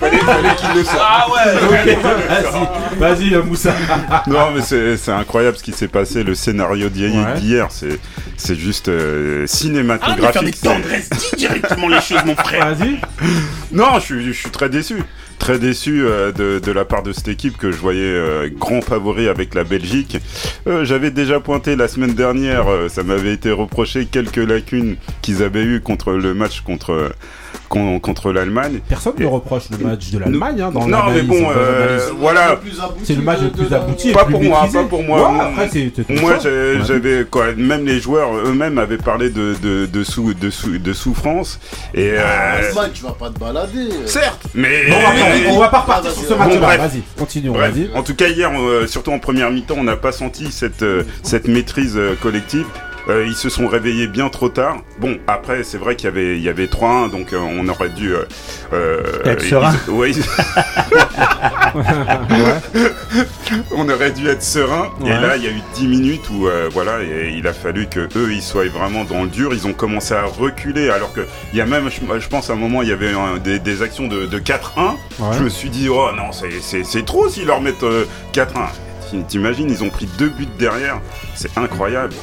Ah 1.00 1.26
ouais, 1.32 1.96
Vas-y, 1.96 2.98
vas-y, 3.00 3.34
euh, 3.36 3.44
Moussa. 3.44 3.74
Non, 4.28 4.52
mais 4.56 4.62
c'est 4.62 5.12
incroyable 5.12 5.58
ce 5.58 5.64
qui 5.64 5.72
s'est 5.72 5.88
passé. 5.88 6.24
Le 6.24 6.36
scénario 6.36 6.90
d'hier, 6.90 7.14
Ouais. 7.16 7.68
c'est 7.70 8.00
c'est 8.38 8.56
juste 8.56 8.90
euh, 8.90 8.96
Ah, 8.98 8.98
mais 8.98 9.28
faire 9.38 9.42
des 9.42 9.48
cinématographique. 9.48 10.62
Tendresses, 10.62 11.10
dis 11.10 11.36
directement 11.38 11.88
les 11.88 12.02
choses, 12.02 12.24
mon 12.26 12.36
frère. 12.36 12.76
Vas-y. 12.76 13.00
Non, 13.72 13.96
je 13.96 14.00
suis, 14.06 14.26
je 14.26 14.32
suis 14.32 14.50
très 14.50 14.70
déçu. 14.70 15.02
Très 15.38 15.60
déçu 15.60 16.02
euh, 16.06 16.32
de, 16.32 16.60
de 16.64 16.72
la 16.72 16.86
part 16.86 17.04
de 17.04 17.12
cette 17.12 17.28
équipe 17.28 17.58
que 17.58 17.70
je 17.72 17.78
voyais 17.78 18.00
euh, 18.02 18.50
grand 18.58 18.82
favori 18.82 19.05
avec 19.06 19.54
la 19.54 19.64
Belgique. 19.64 20.18
Euh, 20.68 20.84
J'avais 20.84 21.12
déjà 21.12 21.40
pointé 21.40 21.76
la 21.76 21.88
semaine 21.88 22.14
dernière, 22.14 22.68
euh, 22.68 22.90
ça 22.90 23.04
m'avait 23.04 23.34
été 23.34 23.52
reproché 23.52 24.06
quelques 24.06 24.38
lacunes 24.38 24.96
qu'ils 25.22 25.44
avaient 25.44 25.64
eues 25.64 25.82
contre 25.82 26.14
le 26.14 26.34
match 26.34 26.62
contre, 26.62 27.12
con- 27.70 28.00
contre 28.00 28.32
l'Allemagne. 28.32 28.80
Personne 28.88 29.14
ne 29.20 29.26
reproche 29.26 29.64
le 29.72 29.78
match 29.78 30.10
de 30.12 30.20
l'Allemagne 30.20 30.62
hein, 30.62 30.72
dans 30.72 30.88
Non, 30.88 31.00
mais 31.14 31.22
bon, 31.24 31.42
dans 31.42 31.50
euh, 31.56 32.10
voilà. 32.18 32.60
C'est 33.04 33.16
le 33.16 33.22
match 33.22 33.40
le 33.42 33.50
plus 33.50 33.74
abouti. 33.74 34.10
et 34.10 34.14
Pas 34.14 34.26
plus 34.26 34.34
pour 34.34 34.44
moi, 34.44 34.68
pas 34.72 34.84
pour 34.84 35.04
moi. 35.04 35.32
Ouais, 35.32 35.92
Moi, 36.22 36.38
j'avais 36.86 37.26
quoi, 37.30 37.54
même 37.56 37.86
les 37.86 38.00
joueurs 38.00 38.34
eux-mêmes 38.36 38.78
avaient 38.78 38.98
parlé 38.98 39.30
de 39.30 39.56
de 39.62 39.86
de, 39.86 40.04
sou- 40.04 40.34
de, 40.34 40.50
sou- 40.50 40.78
de 40.78 40.94
souffrance 40.94 41.60
et 41.94 42.12
euh, 42.12 42.68
Allemagne, 42.70 42.92
tu 42.94 43.04
vas 43.04 43.12
pas 43.12 43.30
te 43.30 43.40
balader. 43.40 43.90
certes, 44.06 44.44
mais 44.54 44.88
Bon, 44.90 44.96
on 44.98 45.02
va 45.02 45.10
pas- 45.10 45.50
on 45.56 45.60
va 45.60 45.68
pas 45.70 45.80
repartir 45.82 46.12
sur 46.12 46.24
ce 46.24 46.34
match-là. 46.34 46.60
bref. 46.60 46.80
Vas-y, 46.80 47.48
Vas-y. 47.50 47.90
en 47.96 48.04
tout 48.04 48.16
cas 48.16 48.28
hier, 48.28 48.52
euh, 48.60 48.88
surtout 48.88 49.12
en 49.12 49.20
première 49.20 49.52
mi-temps, 49.52 49.76
on 49.78 49.84
n'a 49.84 49.96
pas 49.96 50.12
senti 50.12 50.52
cette 50.52 50.86
cette 51.24 51.48
maîtrise 51.48 52.00
collective. 52.22 52.66
Euh, 53.08 53.24
ils 53.28 53.36
se 53.36 53.50
sont 53.50 53.68
réveillés 53.68 54.08
bien 54.08 54.30
trop 54.30 54.50
tard. 54.50 54.78
Bon, 55.00 55.18
après, 55.28 55.64
c'est 55.64 55.78
vrai 55.78 55.96
qu'il 55.96 56.06
y 56.06 56.08
avait, 56.12 56.38
il 56.38 56.42
y 56.44 56.50
avait 56.50 56.66
3-1, 56.66 57.12
donc 57.12 57.34
euh, 57.34 57.38
on 57.38 57.68
aurait 57.68 57.90
dû... 57.90 58.14
euh, 58.16 58.24
euh, 58.74 59.04
Être 59.26 59.44
ils- 59.44 59.50
serein. 59.50 59.76
ouais, 59.90 60.12
ils- 60.12 60.24
on 63.72 63.88
aurait 63.90 64.12
dû 64.12 64.28
être 64.28 64.42
serein. 64.44 64.90
Ouais. 65.02 65.10
Et 65.10 65.14
là, 65.14 65.38
il 65.38 65.44
y 65.44 65.48
a 65.48 65.52
eu 65.52 65.62
10 65.76 65.88
minutes 65.88 66.30
où, 66.32 66.48
euh, 66.48 66.70
voilà, 66.72 67.02
et 67.04 67.34
il 67.38 67.48
a 67.48 67.54
fallu 67.54 67.88
que 67.88 68.02
eux, 68.18 68.32
ils 68.34 68.42
soient 68.42 68.66
vraiment 68.68 69.04
dans 69.04 69.24
le 69.24 69.30
dur. 69.30 69.54
Ils 69.54 69.68
ont 69.68 69.74
commencé 69.74 70.14
à 70.14 70.24
reculer, 70.24 70.90
alors 70.90 71.14
que 71.14 71.22
il 71.54 71.60
y 71.60 71.62
a 71.62 71.66
même, 71.66 71.90
je, 71.90 72.20
je 72.20 72.28
pense, 72.28 72.50
à 72.50 72.54
un 72.54 72.58
moment, 72.58 72.82
il 72.82 72.90
y 72.90 72.94
avait 72.94 73.14
un- 73.14 73.38
des, 73.38 73.60
des 73.60 73.82
actions 73.82 74.08
de, 74.08 74.26
de 74.26 74.40
4-1. 74.40 74.96
Ouais. 75.20 75.38
Je 75.38 75.44
me 75.44 75.50
suis 75.50 75.70
dit, 75.70 75.90
oh 75.90 76.10
non, 76.16 76.32
c'est- 76.32 77.06
trop 77.06 77.30
s'ils 77.30 77.46
leur 77.46 77.62
mettent 77.62 77.84
euh, 77.84 78.06
4-1. 78.34 78.46
T'imagines, 79.28 79.70
ils 79.70 79.84
ont 79.84 79.90
pris 79.90 80.08
deux 80.18 80.30
buts 80.30 80.48
derrière. 80.58 81.00
C'est 81.36 81.58
incroyable. 81.58 82.14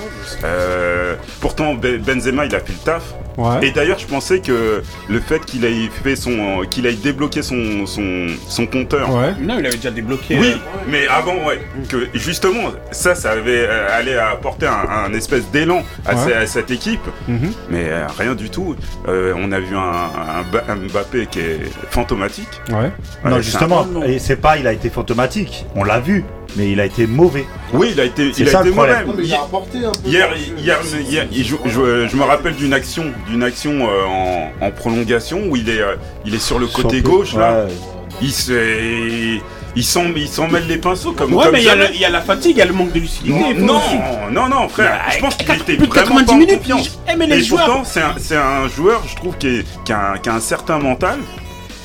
Euh, 0.45 1.15
pourtant, 1.41 1.75
Ben- 1.75 2.01
Benzema, 2.01 2.47
il 2.47 2.55
a 2.55 2.61
fait 2.61 2.73
le 2.73 2.79
taf. 2.85 3.03
Ouais. 3.39 3.67
Et 3.67 3.71
d'ailleurs, 3.71 3.99
je 3.99 4.07
pensais 4.07 4.41
que 4.41 4.83
le 5.09 5.21
fait 5.21 5.43
qu'il 5.47 5.65
ait 5.65 5.89
fait 6.05 6.17
son, 6.17 6.63
qu'il 6.71 6.85
ait 6.85 6.93
débloqué 6.93 7.41
son, 7.43 7.87
son, 7.87 8.27
son 8.47 8.67
compteur. 8.67 9.11
Ouais. 9.15 9.33
Non, 9.41 9.57
il 9.59 9.67
avait 9.67 9.77
déjà 9.77 9.91
débloqué. 9.91 10.37
Oui, 10.39 10.53
euh, 10.53 10.79
mais 10.87 11.07
avant, 11.09 11.37
ouais, 11.47 11.63
que 11.89 12.09
justement, 12.15 12.73
ça, 12.91 13.15
ça 13.15 13.31
avait 13.31 13.67
euh, 13.67 13.89
allé 13.99 14.15
apporter 14.17 14.67
un, 14.67 15.07
un 15.07 15.15
espèce 15.15 15.51
d'élan 15.51 15.83
à, 16.05 16.15
Ouais. 16.15 16.21
ce- 16.29 16.35
à 16.43 16.47
cette 16.47 16.71
équipe, 16.71 17.07
Mhm. 17.27 17.53
mais 17.71 17.85
euh, 17.89 18.07
rien 18.19 18.35
du 18.35 18.51
tout. 18.51 18.77
Euh, 19.09 19.33
on 19.37 19.51
a 19.51 19.61
vu 19.61 19.75
un, 19.77 19.81
un 19.81 20.43
Ba- 20.53 20.65
un 20.69 20.77
Mbappé 20.77 21.27
qui 21.31 21.41
est 21.41 21.61
fantomatique. 21.91 22.61
Ouais. 22.71 22.91
Non, 23.25 23.41
justement, 23.41 23.87
et 24.05 24.19
c'est 24.19 24.37
pas, 24.37 24.59
il 24.59 24.67
a 24.67 24.73
été 24.75 24.91
fantomatique. 24.91 25.65
On 25.75 25.85
l'a 25.85 26.01
vu, 26.01 26.25
mais 26.57 26.71
il 26.71 26.81
a 26.81 26.85
été 26.85 27.07
mauvais. 27.07 27.47
Oui, 27.73 27.91
il 27.93 28.01
a 28.01 28.05
été, 28.05 28.31
C'est 28.35 28.43
il 28.43 28.49
a 28.49 28.53
ça, 28.53 28.61
été 28.61 28.69
le 28.69 28.75
mauvais. 29.05 29.23
Non, 29.23 29.23
mais 29.23 29.29
il 29.29 29.35
a 29.35 29.43
apporté 29.43 29.79
un 29.85 29.93
peu. 29.93 30.09
Hier, 30.09 30.29
hier, 30.59 30.79
hier, 31.09 31.27
il 31.33 31.45
joue- 31.45 31.59
je, 31.65 32.09
je 32.09 32.17
me 32.17 32.23
rappelle 32.25 32.55
d'une 32.57 32.73
action, 32.75 33.05
d'une 33.29 33.43
action 33.43 33.89
euh, 33.89 34.05
en, 34.07 34.67
en 34.67 34.71
prolongation 34.71 35.41
où 35.49 35.57
il 35.57 35.69
est, 35.69 35.81
euh, 35.81 35.97
il 36.25 36.35
est 36.35 36.39
sur 36.43 36.59
le 36.59 36.67
côté 36.67 37.01
Sur- 37.01 37.11
gauche 37.11 37.35
là. 37.35 37.65
Ouais. 37.65 37.73
Il 38.21 38.31
se, 38.33 39.39
il 39.75 39.85
s'en, 39.85 40.05
il 40.15 40.29
s'en 40.29 40.49
mêle 40.49 40.67
les 40.69 40.77
pinceaux 40.77 41.13
comme. 41.13 41.33
Ouais, 41.35 41.45
comme 41.45 41.55
mais 41.55 41.61
il 41.63 41.97
y, 41.97 41.99
y 42.01 42.05
a 42.05 42.11
la 42.11 42.21
fatigue, 42.21 42.53
il 42.57 42.59
y 42.59 42.63
a 42.63 42.67
le 42.67 42.75
manque 42.75 42.93
de 42.93 43.01
lucidité. 43.01 43.55
Non, 43.55 43.79
aussi. 43.79 43.97
non, 44.31 44.49
non, 44.49 44.69
frère. 44.69 45.01
Mais, 45.09 45.15
je 45.17 45.21
pense 45.21 45.35
qu'il 45.37 45.51
était 45.51 45.77
plus 45.77 45.87
de 45.87 45.93
vraiment 45.93 46.17
90 46.17 46.27
pas 46.27 46.33
en 46.33 46.37
minutes, 46.37 46.59
confiance. 46.59 46.99
Eh, 47.11 47.17
mais 47.17 47.27
les 47.27 47.39
Et 47.39 47.43
joueurs- 47.43 47.65
pourtant, 47.65 47.83
c'est 47.85 48.03
un, 48.03 48.15
c'est 48.19 48.37
un 48.37 48.69
joueur, 48.69 49.03
je 49.09 49.17
trouve, 49.17 49.37
qui, 49.39 49.47
est- 49.49 49.65
qui, 49.85 49.93
a, 49.93 50.13
un, 50.13 50.19
qui 50.19 50.29
a 50.29 50.35
un 50.35 50.41
certain 50.41 50.79
mental. 50.79 51.19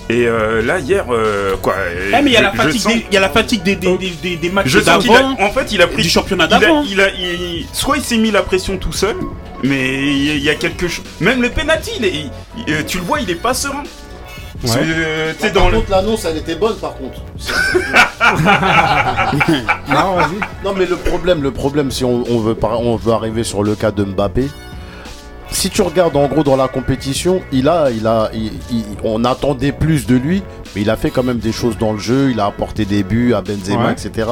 Et 0.09 0.25
euh, 0.25 0.61
là, 0.61 0.79
hier, 0.79 1.05
euh, 1.11 1.57
quoi. 1.61 1.75
Eh, 2.13 2.21
mais 2.21 2.29
il 2.29 2.33
y 2.33 2.37
a 2.37 2.41
la 2.41 2.53
fatigue, 2.53 2.87
des, 2.87 3.05
il 3.09 3.13
y 3.13 3.17
a 3.17 3.19
la 3.19 3.29
fatigue 3.29 3.61
des, 3.63 3.75
des, 3.75 3.97
des, 3.97 4.09
des, 4.21 4.37
des 4.37 4.49
matchs 4.49 4.73
d'avant. 4.83 5.35
en 5.37 5.49
fait, 5.49 5.71
il 5.73 5.81
a 5.81 5.87
pris 5.87 6.03
du 6.03 6.09
championnat 6.09 6.45
il 6.49 6.53
a- 6.53 6.59
d'avant. 6.59 6.83
Il 6.89 7.01
a, 7.01 7.09
il- 7.09 7.65
soit 7.73 7.97
il 7.97 8.03
s'est 8.03 8.17
mis 8.17 8.31
la 8.31 8.41
pression 8.41 8.77
tout 8.77 8.93
seul, 8.93 9.17
mais 9.63 9.97
il 10.07 10.39
y 10.41 10.49
a 10.49 10.55
quelque 10.55 10.87
chose. 10.87 11.03
Même 11.19 11.41
le 11.41 11.49
penalty, 11.49 11.91
il 11.99 12.05
est- 12.05 12.13
il- 12.67 12.73
euh, 12.73 12.83
tu 12.87 12.99
le 12.99 13.03
vois, 13.03 13.19
il 13.19 13.29
est 13.29 13.35
pas 13.35 13.53
serein. 13.53 13.83
Ouais. 14.63 14.69
Euh, 14.77 15.33
sais, 15.37 15.51
Par 15.51 15.63
dans 15.63 15.69
le. 15.69 15.75
contre, 15.79 15.91
l'annonce, 15.91 16.23
elle 16.25 16.37
était 16.37 16.55
bonne, 16.55 16.77
par 16.77 16.95
contre. 16.95 17.19
Non, 19.89 20.15
vas-y. 20.15 20.39
Non, 20.65 20.73
mais 20.75 20.85
le 20.85 20.95
problème, 20.95 21.41
le 21.43 21.51
problème, 21.51 21.91
si 21.91 22.03
on, 22.03 22.23
on 22.29 22.39
veut, 22.39 22.55
par- 22.55 22.79
on 22.79 22.95
veut 22.95 23.13
arriver 23.13 23.43
sur 23.43 23.63
le 23.63 23.75
cas 23.75 23.91
de 23.91 24.03
Mbappé, 24.03 24.47
si 25.51 25.69
tu 25.69 25.81
regardes 25.81 26.15
en 26.15 26.27
gros 26.27 26.43
dans 26.43 26.55
la 26.55 26.67
compétition, 26.67 27.41
il 27.51 27.67
a, 27.67 27.89
il 27.91 28.05
a, 28.05 28.29
il- 28.33 28.51
il- 28.71 28.83
on 29.03 29.23
attendait 29.25 29.71
plus 29.71 30.05
de 30.05 30.15
lui, 30.15 30.43
mais 30.75 30.81
il 30.81 30.89
a 30.89 30.95
fait 30.95 31.09
quand 31.09 31.23
même 31.23 31.39
des 31.39 31.51
choses 31.51 31.77
dans 31.77 31.93
le 31.93 31.99
jeu. 31.99 32.29
Il 32.31 32.39
a 32.39 32.45
apporté 32.45 32.85
des 32.85 33.03
buts 33.03 33.33
à 33.33 33.41
Benzema, 33.41 33.87
Ouais. 33.87 33.91
etc. 33.93 34.29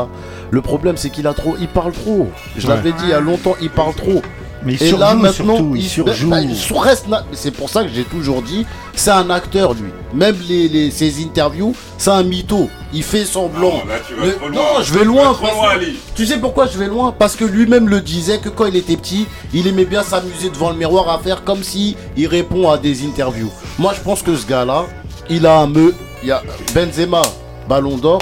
Le 0.51 0.61
problème, 0.61 0.97
c'est 0.97 1.09
qu'il 1.09 1.25
a 1.27 1.33
trop, 1.33 1.55
il 1.59 1.67
parle 1.67 1.93
trop. 1.93 2.29
Je 2.57 2.67
Ouais. 2.67 2.75
l'avais 2.75 2.91
dit 2.91 3.03
il 3.05 3.09
y 3.09 3.13
a 3.13 3.19
longtemps, 3.19 3.55
il 3.61 3.69
parle 3.69 3.93
trop. 3.95 4.21
Mais 4.65 4.73
il 4.73 4.81
Et 4.83 4.87
surjoue 4.87 4.99
là 5.03 5.13
maintenant, 5.13 5.55
surtout, 5.57 5.75
il 5.75 5.83
il 5.83 5.87
surjoue. 5.89 6.29
bah, 6.29 6.41
il 6.41 6.77
reste 6.79 7.05
C'est 7.33 7.51
pour 7.51 7.69
ça 7.69 7.83
que 7.83 7.89
j'ai 7.93 8.03
toujours 8.03 8.41
dit, 8.41 8.65
c'est 8.95 9.11
un 9.11 9.29
acteur 9.29 9.73
lui. 9.73 9.91
Même 10.13 10.35
les, 10.47 10.67
les- 10.67 10.89
ses 10.91 11.23
interviews, 11.23 11.75
c'est 11.97 12.09
un 12.09 12.23
mytho. 12.23 12.69
Il 12.93 13.03
fait 13.03 13.25
semblant. 13.25 13.69
Non, 13.71 13.85
là, 13.87 13.95
tu 14.07 14.15
vas 14.15 14.25
Le- 14.25 14.35
trop 14.35 14.47
loin. 14.47 14.55
non, 14.61 14.81
je 14.83 14.93
vais 14.93 14.99
Tu 15.01 15.05
loin. 15.05 15.23
vas 15.27 15.33
trop 15.33 15.41
parce 15.45 15.53
loin, 15.55 15.69
que- 15.69 15.75
Ali. 15.83 15.95
tu 16.15 16.25
sais 16.25 16.37
pourquoi 16.39 16.65
je 16.67 16.77
vais 16.77 16.87
loin? 16.87 17.13
Parce 17.17 17.35
que 17.35 17.45
lui-même 17.45 17.87
le 17.89 18.01
disait 18.01 18.39
que 18.39 18.49
quand 18.49 18.65
il 18.65 18.75
était 18.75 18.97
petit, 18.97 19.27
il 19.53 19.67
aimait 19.67 19.85
bien 19.85 20.01
s'amuser 20.03 20.49
devant 20.49 20.69
le 20.71 20.77
miroir 20.77 21.09
à 21.09 21.19
faire 21.19 21.43
comme 21.43 21.61
si 21.63 21.95
il 22.17 22.27
répond 22.27 22.69
à 22.71 22.77
des 22.77 23.05
interviews. 23.05 23.51
Moi, 23.77 23.93
je 23.95 24.01
pense 24.01 24.21
que 24.23 24.35
ce 24.35 24.47
gars-là, 24.47 24.85
il 25.29 25.45
a 25.45 25.59
un 25.59 25.67
me, 25.67 25.93
il 26.23 26.29
y 26.29 26.31
a 26.31 26.41
Benzema, 26.73 27.21
Ballon 27.69 27.97
d'Or. 27.97 28.19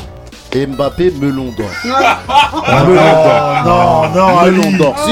Et 0.56 0.68
Mbappé, 0.68 1.12
melon 1.20 1.52
d'or. 1.58 1.66
Ah, 2.66 2.84
melon 2.86 2.94
non, 2.96 3.64
d'or. 3.64 4.10
non, 4.14 4.28
non, 4.34 4.38
Ali. 4.40 4.52
melon 4.52 4.78
d'or. 4.78 4.96
Si. 5.04 5.12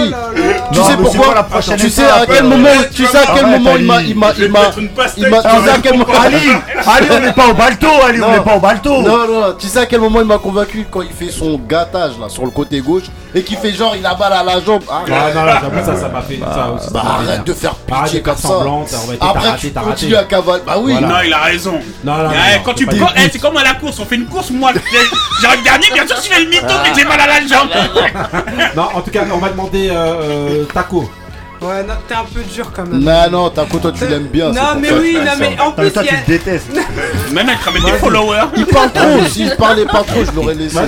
Tu 0.71 0.77
Non, 0.80 0.86
sais 0.86 0.91
mais 0.91 0.97
c'est 0.97 0.97
pourquoi 1.04 1.25
quoi 1.25 1.34
la 1.36 1.43
prochaine 1.43 1.77
Tu 1.77 1.89
sais 1.89 2.04
étape, 2.04 2.21
à 2.21 2.25
quel 2.27 2.45
euh, 2.45 2.49
moment, 2.49 2.69
tu 2.89 2.93
tu 2.95 3.04
vas 3.04 3.10
sais 3.10 3.17
à 3.17 3.21
quel 3.34 3.45
Arrête, 3.45 3.60
moment 3.60 3.75
il 3.77 3.86
m'a, 3.86 3.95
Ali. 3.95 4.10
il 4.12 4.17
m'a, 4.19 4.27
Je 4.34 4.34
vais 4.39 4.45
il 4.45 4.47
te 4.47 4.54
m'a, 4.54 4.60
mettre 4.62 4.77
une 4.77 4.89
pastèque, 4.89 5.23
il 5.25 5.30
m'a, 5.30 5.41
tu 5.41 5.49
tu 5.49 5.63
sais 5.65 5.69
à 5.71 5.77
quel 5.82 5.97
moment, 5.97 6.13
Ali, 6.23 6.38
Ali, 6.88 7.08
on 7.12 7.19
n'est 7.19 7.34
pas 7.34 7.47
au 7.49 7.54
balto, 7.54 7.88
Ali, 8.08 8.21
on 8.21 8.27
Non. 8.27 8.34
n'est 8.34 8.39
pas 8.43 8.56
au 8.56 8.60
balto. 8.60 9.01
Non, 9.01 9.17
non, 9.27 9.54
tu 9.60 9.67
sais 9.67 9.80
à 9.80 9.86
quel 9.88 9.99
moment 9.99 10.19
il 10.21 10.27
m'a 10.27 10.38
convaincu 10.38 10.86
quand 10.89 11.01
il 11.01 11.12
fait 11.12 11.32
son 11.32 11.58
gâtage 11.58 12.12
là 12.19 12.30
sur 12.30 12.45
le 12.45 12.51
côté 12.51 12.80
gauche 12.80 13.04
et 13.34 13.43
qu'il 13.43 13.58
fait 13.58 13.73
genre 13.73 13.95
il 13.95 14.06
a 14.06 14.13
balle 14.13 14.34
à 14.34 14.43
la 14.43 14.60
jambe. 14.62 14.84
Ah, 14.89 15.01
Ah, 15.08 15.34
non, 15.34 15.43
là, 15.43 15.60
j'avoue, 15.62 15.86
ça, 15.86 15.95
ça 16.01 16.08
m'a 16.08 16.21
fait. 16.21 16.39
ça 16.39 16.69
aussi, 16.71 16.88
bah 16.93 17.01
ça 17.04 17.10
m'a 17.10 17.25
fait 17.25 17.30
arrête 17.32 17.43
de 17.47 17.54
faire 17.54 17.75
Arrête 17.91 18.04
pitié 18.06 18.19
faire 18.21 18.34
comme 18.34 18.41
ça. 18.41 18.47
semblant, 18.47 18.86
t'as 18.89 19.27
Après 19.27 19.49
raté, 19.49 19.60
tu 19.60 19.71
t'as 19.71 19.80
raté. 19.82 19.91
continues 19.91 20.15
à 20.15 20.23
cavaler. 20.23 20.62
Bah 20.65 20.75
oui. 20.80 20.93
Non, 21.01 21.08
il 21.25 21.34
a 21.34 21.39
raison. 21.39 21.80
Non, 22.04 22.15
non, 22.17 22.23
non, 22.25 22.30
Eh, 22.32 22.58
non, 22.58 22.62
quand 22.63 22.73
tu 22.73 22.86
c'est 22.89 22.99
pas 22.99 23.06
quand- 23.08 23.13
des 23.15 23.25
eh, 23.25 23.30
c'est 23.32 23.39
comme 23.39 23.58
à 23.58 23.63
la 23.63 23.73
course, 23.73 23.99
on 23.99 24.06
fait 24.06 24.15
une 24.15 24.25
course, 24.27 24.49
moi 24.51 24.71
j'arrive 25.39 25.63
dernier, 25.63 25.88
bien 25.94 26.08
sûr 26.08 26.17
je 26.17 26.30
fais 26.30 26.44
le 26.44 26.50
mytho 26.50 26.74
mais 26.84 26.94
j'ai 26.96 27.06
mal 27.06 27.20
à 27.20 27.28
la 27.28 27.48
jambe. 27.48 27.70
Non, 28.76 28.89
en 28.94 29.02
tout 29.02 29.12
cas, 29.12 29.26
on 29.32 29.38
va 29.38 29.50
demander 29.50 29.89
euh, 29.89 29.94
euh, 29.94 30.65
Taco. 30.65 31.10
Ouais, 31.62 31.84
non, 31.84 31.93
t'es 32.08 32.15
un 32.15 32.24
peu 32.24 32.41
dur 32.41 32.71
quand 32.76 32.88
même. 32.88 33.04
Non, 33.04 33.30
non, 33.30 33.50
Taco, 33.52 33.78
toi 33.78 33.91
tu 33.91 34.08
l'aimes 34.08 34.28
bien. 34.34 34.52
Non, 34.52 34.62
mais 34.80 34.91
oui, 34.93 35.15
non, 35.24 35.32
mais 35.39 35.56
en 35.60 35.71
plus, 35.71 35.91
toi, 35.91 36.02
tu 36.04 36.12
le 36.15 36.26
détestes. 36.26 36.71
Même 37.32 37.47
elle 37.50 37.56
ramène 37.63 37.84
des 37.84 38.00
followers. 38.00 38.47
Il 38.58 38.65
parle 38.65 38.91
trop. 38.93 39.26
S'il 39.30 39.56
parlait 39.56 39.86
pas 39.86 40.02
trop, 40.04 40.26
je 40.26 40.32
l'aurais 40.32 40.56
laissé. 40.56 40.80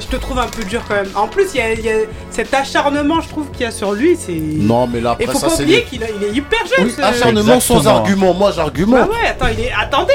Je 0.00 0.06
te 0.06 0.16
trouve 0.16 0.38
un 0.38 0.46
peu 0.46 0.64
dur 0.64 0.80
quand 0.88 0.94
même. 0.94 1.10
En 1.14 1.28
plus, 1.28 1.44
il 1.54 1.58
y 1.58 1.60
a, 1.60 1.72
il 1.74 1.84
y 1.84 1.90
a 1.90 1.96
cet 2.30 2.52
acharnement, 2.54 3.20
je 3.20 3.28
trouve, 3.28 3.50
qu'il 3.50 3.60
y 3.60 3.64
a 3.66 3.70
sur 3.70 3.92
lui. 3.92 4.16
C'est. 4.18 4.32
Non, 4.32 4.86
mais 4.86 5.00
là 5.00 5.16
Et 5.20 5.24
après 5.24 5.34
faut 5.34 5.38
ça 5.40 5.48
pas 5.48 5.56
c'est. 5.56 5.62
oublier 5.64 5.84
qu'il 5.84 6.02
est 6.02 6.14
hyper 6.32 6.60
jeune. 6.76 6.90
Acharnement 7.04 7.60
sans 7.60 7.86
argument. 7.86 8.32
Moi 8.32 8.48
Bah 8.48 8.54
j'argumente. 8.56 9.10
ouais, 9.10 9.28
attends, 9.28 9.48
il 9.52 9.64
est. 9.64 9.72
Attendez, 9.78 10.12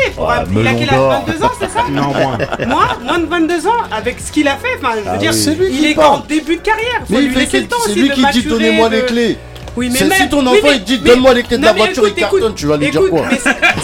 il 0.52 0.68
a 0.68 0.74
quel 0.74 0.90
âge 0.90 0.96
d'or. 0.96 1.24
22 1.28 1.44
ans, 1.46 1.52
c'est 1.60 1.70
ça 1.70 1.84
Non, 1.92 2.08
moins. 2.08 2.38
Moi, 2.68 2.84
moins 3.06 3.20
de 3.20 3.26
22 3.28 3.68
ans, 3.68 3.72
avec 3.92 4.20
ce 4.20 4.32
qu'il 4.32 4.48
a 4.48 4.56
fait, 4.58 4.78
enfin, 4.82 4.96
je 4.98 5.02
veux 5.02 5.10
Ah 5.14 5.18
dire, 5.18 5.32
oui. 5.32 5.38
C'est 5.40 5.54
lui 5.54 5.68
il 5.72 5.86
est 5.86 5.94
qu'en 5.94 6.20
début 6.28 6.56
de 6.58 6.62
carrière. 6.62 7.02
Faut 7.08 7.14
Mais 7.14 7.22
lui 7.22 7.34
il 7.44 7.48
fait 7.48 7.62
le 7.62 7.68
temps 7.68 7.78
c'est 7.86 7.94
lui 7.94 8.10
qui 8.10 8.26
dit 8.34 8.44
donnez-moi 8.44 8.90
les 8.90 9.06
clés. 9.06 9.38
Oui, 9.80 9.90
mais 9.94 10.08
même- 10.08 10.18
si 10.18 10.30
ton 10.30 10.42
oui, 10.42 10.48
enfant 10.50 10.68
mais- 10.68 10.76
il 10.76 10.84
dit 10.84 11.00
donne-moi 11.00 11.34
les 11.34 11.44
clés 11.44 11.58
de 11.58 11.62
Non, 11.62 11.68
la 11.70 11.74
voiture, 11.74 12.06
écoute, 12.06 12.20
cartonne, 12.20 12.54
tu 12.56 12.66
vas 12.68 12.76
lui 12.78 12.90
dire 12.92 13.02
quoi 13.10 13.24
ça- 13.42 13.54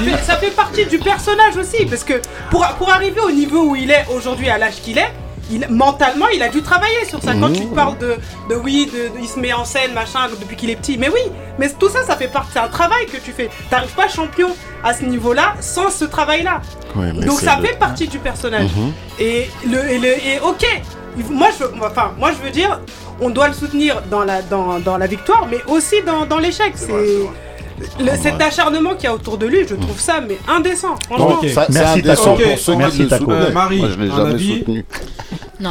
fait, 0.00 0.16
ça 0.24 0.36
fait 0.36 0.50
partie 0.50 0.86
du 0.86 0.98
personnage 0.98 1.56
aussi, 1.58 1.84
parce 1.86 2.02
que 2.04 2.14
pour, 2.50 2.66
pour 2.78 2.90
arriver 2.90 3.20
au 3.20 3.30
niveau 3.30 3.62
où 3.70 3.76
il 3.76 3.90
est 3.90 4.04
aujourd'hui, 4.14 4.48
à 4.48 4.56
l'âge 4.58 4.76
qu'il 4.82 4.96
est, 4.98 5.12
il, 5.50 5.66
mentalement, 5.68 6.26
il 6.34 6.42
a 6.42 6.48
dû 6.48 6.62
travailler 6.62 7.04
sur 7.08 7.22
ça. 7.22 7.32
Quand 7.34 7.50
Mhm. 7.50 7.56
tu 7.56 7.66
parles 7.66 7.98
de, 7.98 8.16
de 8.50 8.54
oui, 8.56 8.90
de, 8.92 9.16
de- 9.16 9.20
il 9.22 9.28
se 9.28 9.38
met 9.38 9.52
en 9.52 9.64
scène, 9.64 9.92
machin, 9.92 10.28
depuis 10.40 10.56
qu'il 10.56 10.70
est 10.70 10.76
petit. 10.76 10.96
Mais 10.98 11.08
oui, 11.08 11.20
mais 11.58 11.68
tout 11.70 11.88
ça, 11.88 12.02
ça 12.04 12.16
fait 12.16 12.26
partie. 12.28 12.50
C'est 12.54 12.58
un 12.58 12.68
travail 12.68 13.06
que 13.06 13.18
tu 13.18 13.30
fais. 13.32 13.48
T'arrives 13.70 13.94
pas 13.94 14.08
champion 14.08 14.48
à 14.82 14.92
ce 14.94 15.04
niveau-là 15.04 15.54
sans 15.60 15.90
ce 15.90 16.04
travail-là. 16.04 16.62
Ouais, 16.96 17.12
Donc 17.12 17.38
ça 17.40 17.58
le- 17.60 17.66
fait 17.66 17.78
partie 17.78 18.08
du 18.08 18.18
personnage. 18.18 18.70
Mhm. 18.76 18.92
Et 19.20 19.48
le, 19.70 19.78
et 19.90 19.98
le 19.98 20.08
et 20.08 20.40
ok, 20.42 20.64
moi 21.30 21.48
je, 21.58 21.64
enfin 21.84 22.10
moi 22.18 22.30
je 22.36 22.44
veux 22.44 22.50
dire, 22.50 22.80
on 23.20 23.30
doit 23.30 23.48
le 23.48 23.54
soutenir 23.54 24.02
dans 24.10 24.24
la 24.24 24.42
dans, 24.42 24.78
dans 24.78 24.98
la 24.98 25.06
victoire, 25.06 25.46
mais 25.50 25.58
aussi 25.68 25.96
dans, 26.06 26.26
dans 26.26 26.38
l'échec. 26.38 26.72
C'est 26.74 26.92
le- 28.00 28.16
cet 28.16 28.40
acharnement 28.40 28.94
qu'il 28.94 29.04
y 29.04 29.06
a 29.08 29.14
autour 29.14 29.36
de 29.36 29.46
lui, 29.46 29.66
je 29.68 29.74
trouve 29.74 30.00
ça 30.00 30.20
mais 30.26 30.38
indécent. 30.48 30.94
Franchement. 31.06 31.38
Ok. 31.42 31.48
Ça- 31.50 31.66
C'est 31.68 31.78
Merci, 31.78 31.98
indécent 32.00 32.36
Taco. 32.36 32.48
pour 32.48 32.58
ceux 32.58 32.72
qui 32.72 32.78
Merci, 32.78 33.02
le 33.02 33.08
soutenaient. 33.10 33.32
Euh, 33.34 33.52
Marie, 33.52 33.78
Moi, 33.78 33.88
je 33.94 34.00
l'ai 34.02 34.10
un 34.10 34.16
jamais 34.16 34.30
avis 34.34 34.58
soutenu. 34.58 34.84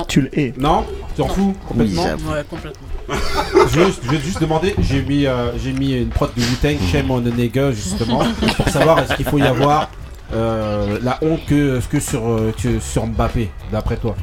Tu 0.07 0.21
le 0.21 0.39
hais. 0.39 0.53
Non 0.57 0.85
Tu 1.15 1.21
t'en 1.21 1.27
fous 1.27 1.55
complètement 1.67 2.03
j'avoue. 2.03 2.31
Ouais, 2.31 2.43
complètement. 2.49 2.87
je, 3.71 3.79
vais, 3.79 3.85
je 4.03 4.09
vais 4.09 4.17
juste 4.19 4.41
demander, 4.41 4.73
j'ai 4.79 5.01
mis, 5.03 5.27
euh, 5.27 5.51
j'ai 5.63 5.71
mis 5.73 5.93
une 5.93 6.09
prod 6.09 6.31
de 6.35 6.41
Wu-Tang, 6.41 6.77
Shame 6.91 7.11
on 7.11 7.21
Nigga, 7.21 7.71
justement, 7.71 8.23
pour 8.57 8.67
savoir 8.69 8.97
est-ce 8.99 9.13
qu'il 9.15 9.25
faut 9.25 9.37
y 9.37 9.43
avoir 9.43 9.89
euh, 10.33 10.97
la 11.03 11.19
honte 11.21 11.45
que, 11.47 11.79
que, 11.91 11.99
sur, 11.99 12.21
que 12.61 12.79
sur 12.79 13.05
Mbappé, 13.05 13.51
d'après 13.71 13.97
toi 13.97 14.15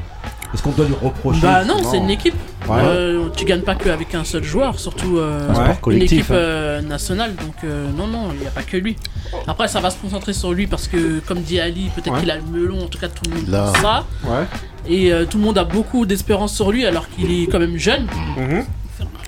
Est-ce 0.53 0.61
qu'on 0.61 0.71
doit 0.71 0.85
lui 0.85 0.93
reprocher 1.01 1.41
Bah 1.41 1.65
non, 1.65 1.77
c'est 1.89 1.97
une 1.97 2.09
équipe. 2.11 2.35
Ouais. 2.69 2.77
Euh, 2.81 3.27
tu 3.35 3.43
gagnes 3.43 3.61
pas 3.61 3.75
qu'avec 3.75 4.13
un 4.15 4.23
seul 4.23 4.43
joueur, 4.43 4.77
surtout 4.79 5.17
euh, 5.17 5.49
Un 5.49 5.53
sport 5.75 5.91
une 5.91 6.01
équipe 6.03 6.29
hein. 6.29 6.35
euh, 6.35 6.81
nationale. 6.81 7.35
Donc 7.35 7.55
euh, 7.63 7.87
non, 7.97 8.05
non, 8.07 8.29
il 8.33 8.39
n'y 8.41 8.47
a 8.47 8.51
pas 8.51 8.61
que 8.61 8.77
lui. 8.77 8.95
Après, 9.47 9.67
ça 9.67 9.79
va 9.79 9.89
se 9.89 9.97
concentrer 9.97 10.31
sur 10.33 10.53
lui 10.53 10.67
parce 10.67 10.87
que, 10.87 11.19
comme 11.27 11.41
dit 11.41 11.59
Ali, 11.59 11.89
peut-être 11.95 12.13
Ouais. 12.13 12.19
qu'il 12.19 12.31
a 12.31 12.35
le 12.35 12.43
melon. 12.43 12.83
En 12.83 12.87
tout 12.87 12.99
cas, 12.99 13.07
tout 13.07 13.29
le 13.29 13.35
monde 13.37 13.49
Là. 13.49 13.71
pense 13.73 13.81
ça. 13.81 14.05
Ouais. 14.25 14.45
Et 14.87 15.11
euh, 15.11 15.25
tout 15.25 15.37
le 15.39 15.43
monde 15.43 15.57
a 15.57 15.63
beaucoup 15.63 16.05
d'espérance 16.05 16.53
sur 16.53 16.71
lui 16.71 16.85
alors 16.85 17.09
qu'il 17.09 17.31
est 17.31 17.47
quand 17.47 17.59
même 17.59 17.77
jeune. 17.77 18.05
Mhm. 18.37 18.63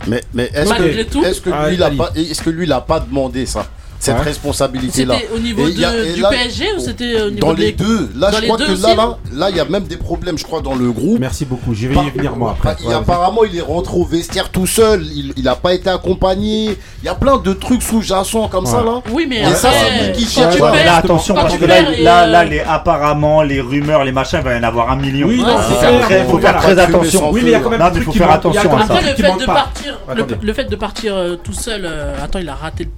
Mais, 0.08 0.22
mais 0.34 0.52
est-ce 0.54 0.70
Malgré 0.70 1.06
que, 1.06 1.12
tout. 1.12 1.24
est-ce 1.26 1.42
que 1.42 1.50
Ah, 1.52 1.68
lui, 1.70 1.76
il 1.76 1.84
a 1.84 1.90
pas, 1.90 2.12
est-ce 2.16 2.42
que 2.44 2.50
lui, 2.52 2.66
il 2.66 2.72
a 2.72 2.82
pas 2.82 3.00
demandé 3.00 3.46
ça? 3.48 3.66
Cette 4.06 4.22
responsabilité-là 4.22 5.15
C'était 5.20 5.34
au 5.36 5.39
niveau 5.39 5.68
il 5.68 5.84
a- 5.84 5.91
du 6.13 6.22
là- 6.22 6.30
PSG 6.30 6.65
ou 6.78 6.80
c'était 6.80 7.22
au 7.22 7.30
niveau 7.30 7.48
Dans 7.48 7.54
les 7.54 7.72
deux. 7.72 8.10
Là, 8.15 8.32
Dans 8.32 8.38
je 8.38 8.41
les 8.41 8.48
crois 8.48 8.58
deux 8.58 8.65
que 8.68 8.72
aussi 8.74 8.82
là, 8.84 8.96
là, 8.96 9.18
là, 9.34 9.50
il 9.50 9.58
y 9.58 9.60
a 9.60 9.65
même 9.65 9.84
des 9.86 9.98
problèmes, 9.98 10.38
je 10.38 10.44
crois, 10.44 10.62
dans 10.62 10.76
le 10.76 10.91
groupe. 10.91 11.20
Merci 11.20 11.46
beaucoup, 11.46 11.74
je 11.74 11.88
vais 11.88 11.96
y 11.96 12.10
venir 12.10 12.36
moi 12.36 12.52
après. 12.58 12.70
Bah, 12.74 12.78
il- 12.82 12.88
Ouais, 12.88 12.94
apparemment, 12.94 13.44
il 13.44 13.58
est 13.58 13.62
rentré 13.62 13.96
au 13.98 14.06
vestiaire 14.06 14.50
tout 14.50 14.68
seul. 14.68 15.04
Il, 15.04 15.34
il 15.38 15.48
a 15.48 15.56
pas 15.56 15.74
été 15.74 15.89
accompagné. 15.89 16.78
Il 17.02 17.06
y 17.06 17.10
a 17.10 17.15
plein 17.15 17.38
de 17.38 17.54
trucs 17.54 17.82
sous-jacents 17.84 18.48
comme 18.48 18.65
ça 18.65 18.84
là. 18.84 19.02
Oui, 19.12 19.26
mais 19.30 19.41
Et 19.41 19.54
ça, 19.56 19.70
c'est 19.72 20.12
qui 20.13 20.26
cherche. 20.26 20.58
là, 20.60 20.96
attention, 20.98 21.34
parce 21.36 21.58
que 21.58 21.65
là, 21.65 21.76
euh, 21.78 22.26
là, 22.28 22.44
les, 22.46 22.60
apparemment, 22.62 23.41
les 23.44 23.62
rumeurs, 23.62 24.04
les 24.04 24.12
machins, 24.12 24.39
il 24.41 24.46
va 24.46 24.56
y 24.56 24.60
en 24.60 24.63
avoir 24.63 24.91
un 24.91 24.96
million. 24.96 25.28
Oui, 25.28 25.39
Ouais, 25.39 25.46
non, 25.46 25.58
c'est 25.68 25.76
c'est 25.76 25.82
ça. 25.82 25.88
clair. 25.88 26.02
Après, 26.04 26.26
faut 26.26 26.39
faire 26.39 26.58
très 26.58 26.80
attention. 26.80 27.32
Oui, 27.32 27.41
mais 27.44 27.50
il 27.50 27.52
y 27.54 27.56
a 27.56 27.60
quand 27.60 27.70
même 27.70 27.82
un 27.82 27.91
truc 27.91 28.04
faut 28.04 28.12
qui 28.12 28.18
faire 28.20 28.28
manque- 28.28 28.41
il 28.46 28.54
y 28.54 28.58
a 28.58 28.62
attention 28.62 28.80
Après, 28.96 29.02
le 29.12 29.15
fait, 29.15 29.39
de 29.39 29.46
partir, 29.46 30.00
le, 30.08 30.13
Attendez. 30.13 30.36
le 30.41 30.54
fait 30.54 30.63
de 30.65 30.76
partir 30.76 31.15
euh, 31.15 31.36
tout 31.44 31.54
seul, 31.54 31.82
euh, 31.86 32.13
attends, 32.24 32.39
il 32.39 32.50
a 32.50 32.56
raté 32.56 32.84
le 32.86 32.89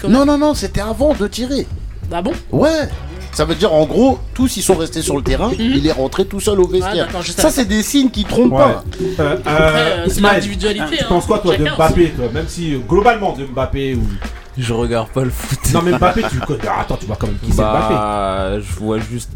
quand 0.00 0.08
même. 0.08 0.12
Non, 0.18 0.24
non, 0.24 0.38
non, 0.38 0.53
c'était 0.54 0.80
avant 0.80 1.14
de 1.14 1.26
tirer. 1.26 1.66
Ah 2.12 2.22
bon? 2.22 2.32
Ouais. 2.52 2.88
Ça 3.32 3.44
veut 3.44 3.56
dire 3.56 3.72
en 3.72 3.84
gros, 3.84 4.20
tous 4.32 4.56
ils 4.56 4.62
sont 4.62 4.76
restés 4.76 5.02
sur 5.02 5.16
le 5.16 5.22
terrain, 5.22 5.50
il 5.58 5.84
est 5.86 5.92
rentré 5.92 6.24
tout 6.24 6.38
seul 6.38 6.60
au 6.60 6.68
vestiaire. 6.68 7.06
d'accord, 7.06 7.22
je 7.22 7.32
ça 7.32 7.50
c'est 7.50 7.64
des 7.64 7.82
signes 7.82 8.10
qui 8.10 8.24
trompent 8.24 8.52
Ouais. 8.52 8.58
pas. 8.58 8.84
Euh, 9.00 9.12
euh, 9.20 9.36
euh, 9.46 10.06
c'est 10.08 10.20
l'individualité, 10.20 10.98
Tu 10.98 11.02
hein. 11.02 11.06
penses 11.08 11.26
quoi 11.26 11.40
toi 11.40 11.56
de 11.56 11.64
Mbappé 11.64 12.10
toi? 12.10 12.26
Même 12.32 12.46
si 12.46 12.74
euh, 12.74 12.78
globalement 12.88 13.32
de 13.32 13.44
Mbappé 13.44 13.96
ou. 13.96 14.02
Je 14.56 14.72
regarde 14.72 15.08
pas 15.08 15.24
le 15.24 15.30
foot. 15.30 15.58
Non 15.72 15.82
mais 15.82 15.98
Mbappé 15.98 16.22
tu 16.30 16.38
connais. 16.38 16.60
Ah, 16.68 16.82
Attends, 16.82 16.96
tu 16.96 17.06
vois 17.06 17.16
quand 17.16 17.26
même 17.26 17.38
qui 17.42 17.50
c'est 17.50 17.56
Mbappé. 17.60 17.94
Bah, 17.94 18.60
je 18.60 18.72
vois 18.78 18.98
juste 19.00 19.30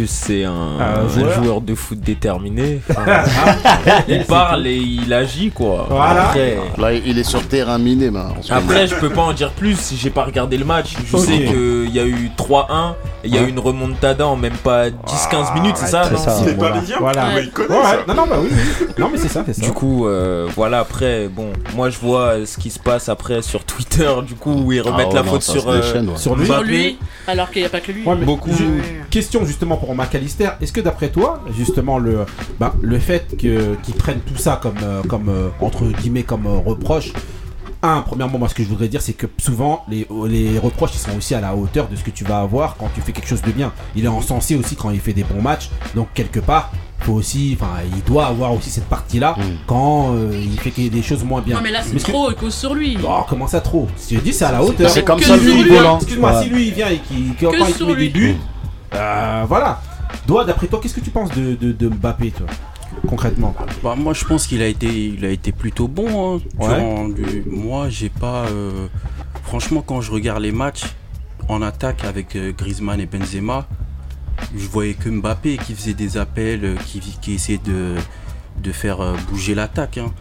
que 0.00 0.06
c'est 0.06 0.44
un, 0.44 0.52
Un 0.52 1.04
un 1.04 1.08
joueur. 1.08 1.42
joueur. 1.42 1.60
de 1.60 1.74
foot 1.74 2.00
déterminé. 2.00 2.80
Enfin, 2.90 3.02
il 4.08 4.24
parle 4.24 4.66
et 4.66 4.76
il 4.76 5.12
agit 5.12 5.50
quoi. 5.50 5.86
Voilà. 5.90 6.28
Après, 6.28 6.56
Là, 6.78 6.92
il 6.92 7.18
est 7.18 7.24
sur 7.24 7.46
terrain 7.46 7.78
miné, 7.78 8.10
ben, 8.10 8.32
après, 8.48 8.86
je 8.86 8.94
peux 8.94 9.10
pas 9.10 9.22
en 9.22 9.32
dire 9.32 9.50
plus 9.52 9.78
si 9.78 9.96
j'ai 9.96 10.10
pas 10.10 10.24
regardé 10.24 10.56
le 10.56 10.64
match. 10.64 10.94
Je 11.04 11.16
sais 11.16 11.38
qu'il 11.44 11.90
y 11.94 11.98
a 12.00 12.06
eu 12.06 12.30
3-1 12.36 12.94
et 13.24 13.28
il 13.28 13.34
y 13.34 13.38
a 13.38 13.42
eu 13.42 13.48
une 13.48 13.58
remontada 13.58 14.26
en 14.26 14.36
même 14.36 14.54
pas 14.54 14.88
10-15 14.88 15.54
minutes, 15.54 15.76
c'est 15.76 15.86
ça 15.86 16.04
ça. 16.16 16.38
Il 16.42 16.48
est 16.48 16.54
voilà. 16.54 16.74
parisien 16.76 16.96
Voilà. 17.00 17.26
Mais 17.34 17.42
il 17.44 17.50
connaît 17.50 17.68
Ouais, 17.76 17.82
ça. 17.82 17.90
ouais. 17.98 18.04
Non, 18.08 18.14
non, 18.14 18.26
bah 18.26 18.36
oui. 18.42 18.48
Non, 18.98 19.08
mais 19.12 19.18
c'est 19.18 19.28
ça. 19.28 19.44
Du 19.58 19.72
coup, 19.72 20.06
euh, 20.06 20.48
voilà, 20.56 20.80
après, 20.80 21.28
bon, 21.28 21.52
moi 21.76 21.90
je 21.90 21.98
vois 21.98 22.46
ce 22.46 22.56
qui 22.58 22.70
se 22.70 22.78
passe 22.78 23.08
après 23.08 23.42
sur 23.42 23.64
Twitter, 23.64 24.08
du 24.26 24.34
coup, 24.34 24.52
où 24.52 24.72
ils 24.72 24.80
remettent 24.80 25.06
Ah 25.06 25.08
ouais, 25.08 25.14
la 25.16 25.22
non, 25.22 25.30
faute 25.32 25.42
sur, 25.42 25.68
euh, 25.68 25.80
ouais. 25.80 26.16
Sur 26.16 26.36
lui. 26.36 26.46
Sur 26.46 26.62
lui, 26.62 26.98
alors 27.26 27.50
qu'il 27.50 27.62
n'y 27.62 27.66
a 27.66 27.70
pas 27.70 27.80
que 27.80 27.92
lui. 27.92 28.02
Mais 28.06 28.14
Beaucoup. 28.24 28.50
Question 29.10 29.44
justement 29.44 29.76
pour 29.76 29.89
McAllister. 29.94 30.50
Est-ce 30.60 30.72
que 30.72 30.80
d'après 30.80 31.08
toi, 31.08 31.42
justement, 31.56 31.98
le, 31.98 32.24
bah, 32.58 32.74
le 32.80 32.98
fait 32.98 33.36
que, 33.36 33.74
qu'ils 33.82 33.94
prennent 33.94 34.20
tout 34.20 34.36
ça 34.36 34.58
comme, 34.62 34.74
euh, 34.82 35.02
comme 35.02 35.28
euh, 35.28 35.48
entre 35.60 35.84
guillemets, 35.84 36.22
comme 36.22 36.46
euh, 36.46 36.58
reproche, 36.58 37.12
un, 37.82 38.02
premièrement, 38.02 38.38
moi 38.38 38.48
ce 38.48 38.54
que 38.54 38.62
je 38.62 38.68
voudrais 38.68 38.88
dire, 38.88 39.00
c'est 39.00 39.14
que 39.14 39.26
souvent 39.38 39.84
les, 39.88 40.06
les 40.28 40.58
reproches 40.58 40.90
ils 40.94 40.98
sont 40.98 41.16
aussi 41.16 41.34
à 41.34 41.40
la 41.40 41.56
hauteur 41.56 41.88
de 41.88 41.96
ce 41.96 42.04
que 42.04 42.10
tu 42.10 42.24
vas 42.24 42.40
avoir 42.40 42.76
quand 42.76 42.90
tu 42.94 43.00
fais 43.00 43.12
quelque 43.12 43.28
chose 43.28 43.40
de 43.40 43.52
bien. 43.52 43.72
Il 43.96 44.04
est 44.04 44.08
encensé 44.08 44.54
aussi 44.54 44.76
quand 44.76 44.90
il 44.90 45.00
fait 45.00 45.14
des 45.14 45.24
bons 45.24 45.40
matchs. 45.40 45.70
Donc 45.94 46.08
quelque 46.12 46.40
part, 46.40 46.72
faut 47.00 47.14
aussi, 47.14 47.56
enfin, 47.58 47.80
il 47.96 48.04
doit 48.04 48.26
avoir 48.26 48.52
aussi 48.52 48.68
cette 48.68 48.84
partie-là 48.84 49.34
quand 49.66 50.14
euh, 50.14 50.30
il 50.34 50.60
fait 50.60 50.90
des 50.90 51.02
choses 51.02 51.24
moins 51.24 51.40
bien. 51.40 51.56
Non, 51.56 51.62
mais 51.62 51.70
là, 51.70 51.80
c'est 51.82 51.96
trop, 51.98 52.30
il 52.30 52.36
cause 52.36 52.54
sur 52.54 52.74
lui. 52.74 52.98
Oh, 53.02 53.22
comment 53.26 53.46
ça 53.46 53.62
trop? 53.62 53.88
Si 53.96 54.14
je 54.16 54.20
dis 54.20 54.34
c'est 54.34 54.44
à 54.44 54.52
la 54.52 54.62
hauteur. 54.62 54.90
C'est 54.90 55.02
comme 55.02 55.18
que 55.18 55.24
ça 55.24 55.38
lui, 55.38 55.76
hein. 55.78 55.82
hein. 55.86 55.96
Excuse-moi, 55.96 56.32
Ouais. 56.32 56.42
si 56.42 56.50
lui 56.50 56.68
il 56.68 56.74
vient 56.74 56.88
et 56.88 56.98
qu'il 56.98 57.32
il 57.40 57.86
met 57.86 57.94
des 57.96 58.08
buts, 58.10 58.36
euh, 58.94 59.44
voilà. 59.48 59.80
Doigt, 60.26 60.44
d'après 60.44 60.66
toi, 60.66 60.80
qu'est-ce 60.82 60.94
que 60.94 61.00
tu 61.00 61.10
penses 61.10 61.30
de, 61.32 61.54
de, 61.54 61.72
de 61.72 61.88
Mbappé, 61.88 62.32
toi, 62.32 62.46
concrètement? 63.08 63.54
Bah, 63.82 63.94
moi, 63.96 64.12
je 64.12 64.24
pense 64.24 64.46
qu'il 64.46 64.60
a 64.62 64.66
été, 64.66 64.86
il 65.08 65.24
a 65.24 65.30
été 65.30 65.52
plutôt 65.52 65.88
bon. 65.88 66.36
hein, 66.36 66.40
Ouais. 66.58 66.68
durant 66.68 67.08
du- 67.08 67.44
Moi, 67.46 67.88
j'ai 67.88 68.08
pas. 68.10 68.46
euh, 68.48 68.86
Franchement, 69.44 69.82
quand 69.84 70.00
je 70.00 70.12
regarde 70.12 70.42
les 70.42 70.52
matchs 70.52 70.84
en 71.48 71.62
attaque 71.62 72.04
avec 72.04 72.36
euh, 72.36 72.52
Griezmann 72.56 73.00
et 73.00 73.06
Benzema, 73.06 73.66
je 74.56 74.66
voyais 74.68 74.94
que 74.94 75.08
Mbappé 75.08 75.56
qui 75.58 75.74
faisait 75.74 75.94
des 75.94 76.16
appels, 76.16 76.64
euh, 76.64 76.76
qui, 76.86 77.00
qui 77.00 77.34
essayait 77.34 77.58
de, 77.64 77.94
de 78.62 78.72
faire 78.72 78.98
bouger 79.30 79.54
l'attaque. 79.54 79.98
hein. 79.98 80.12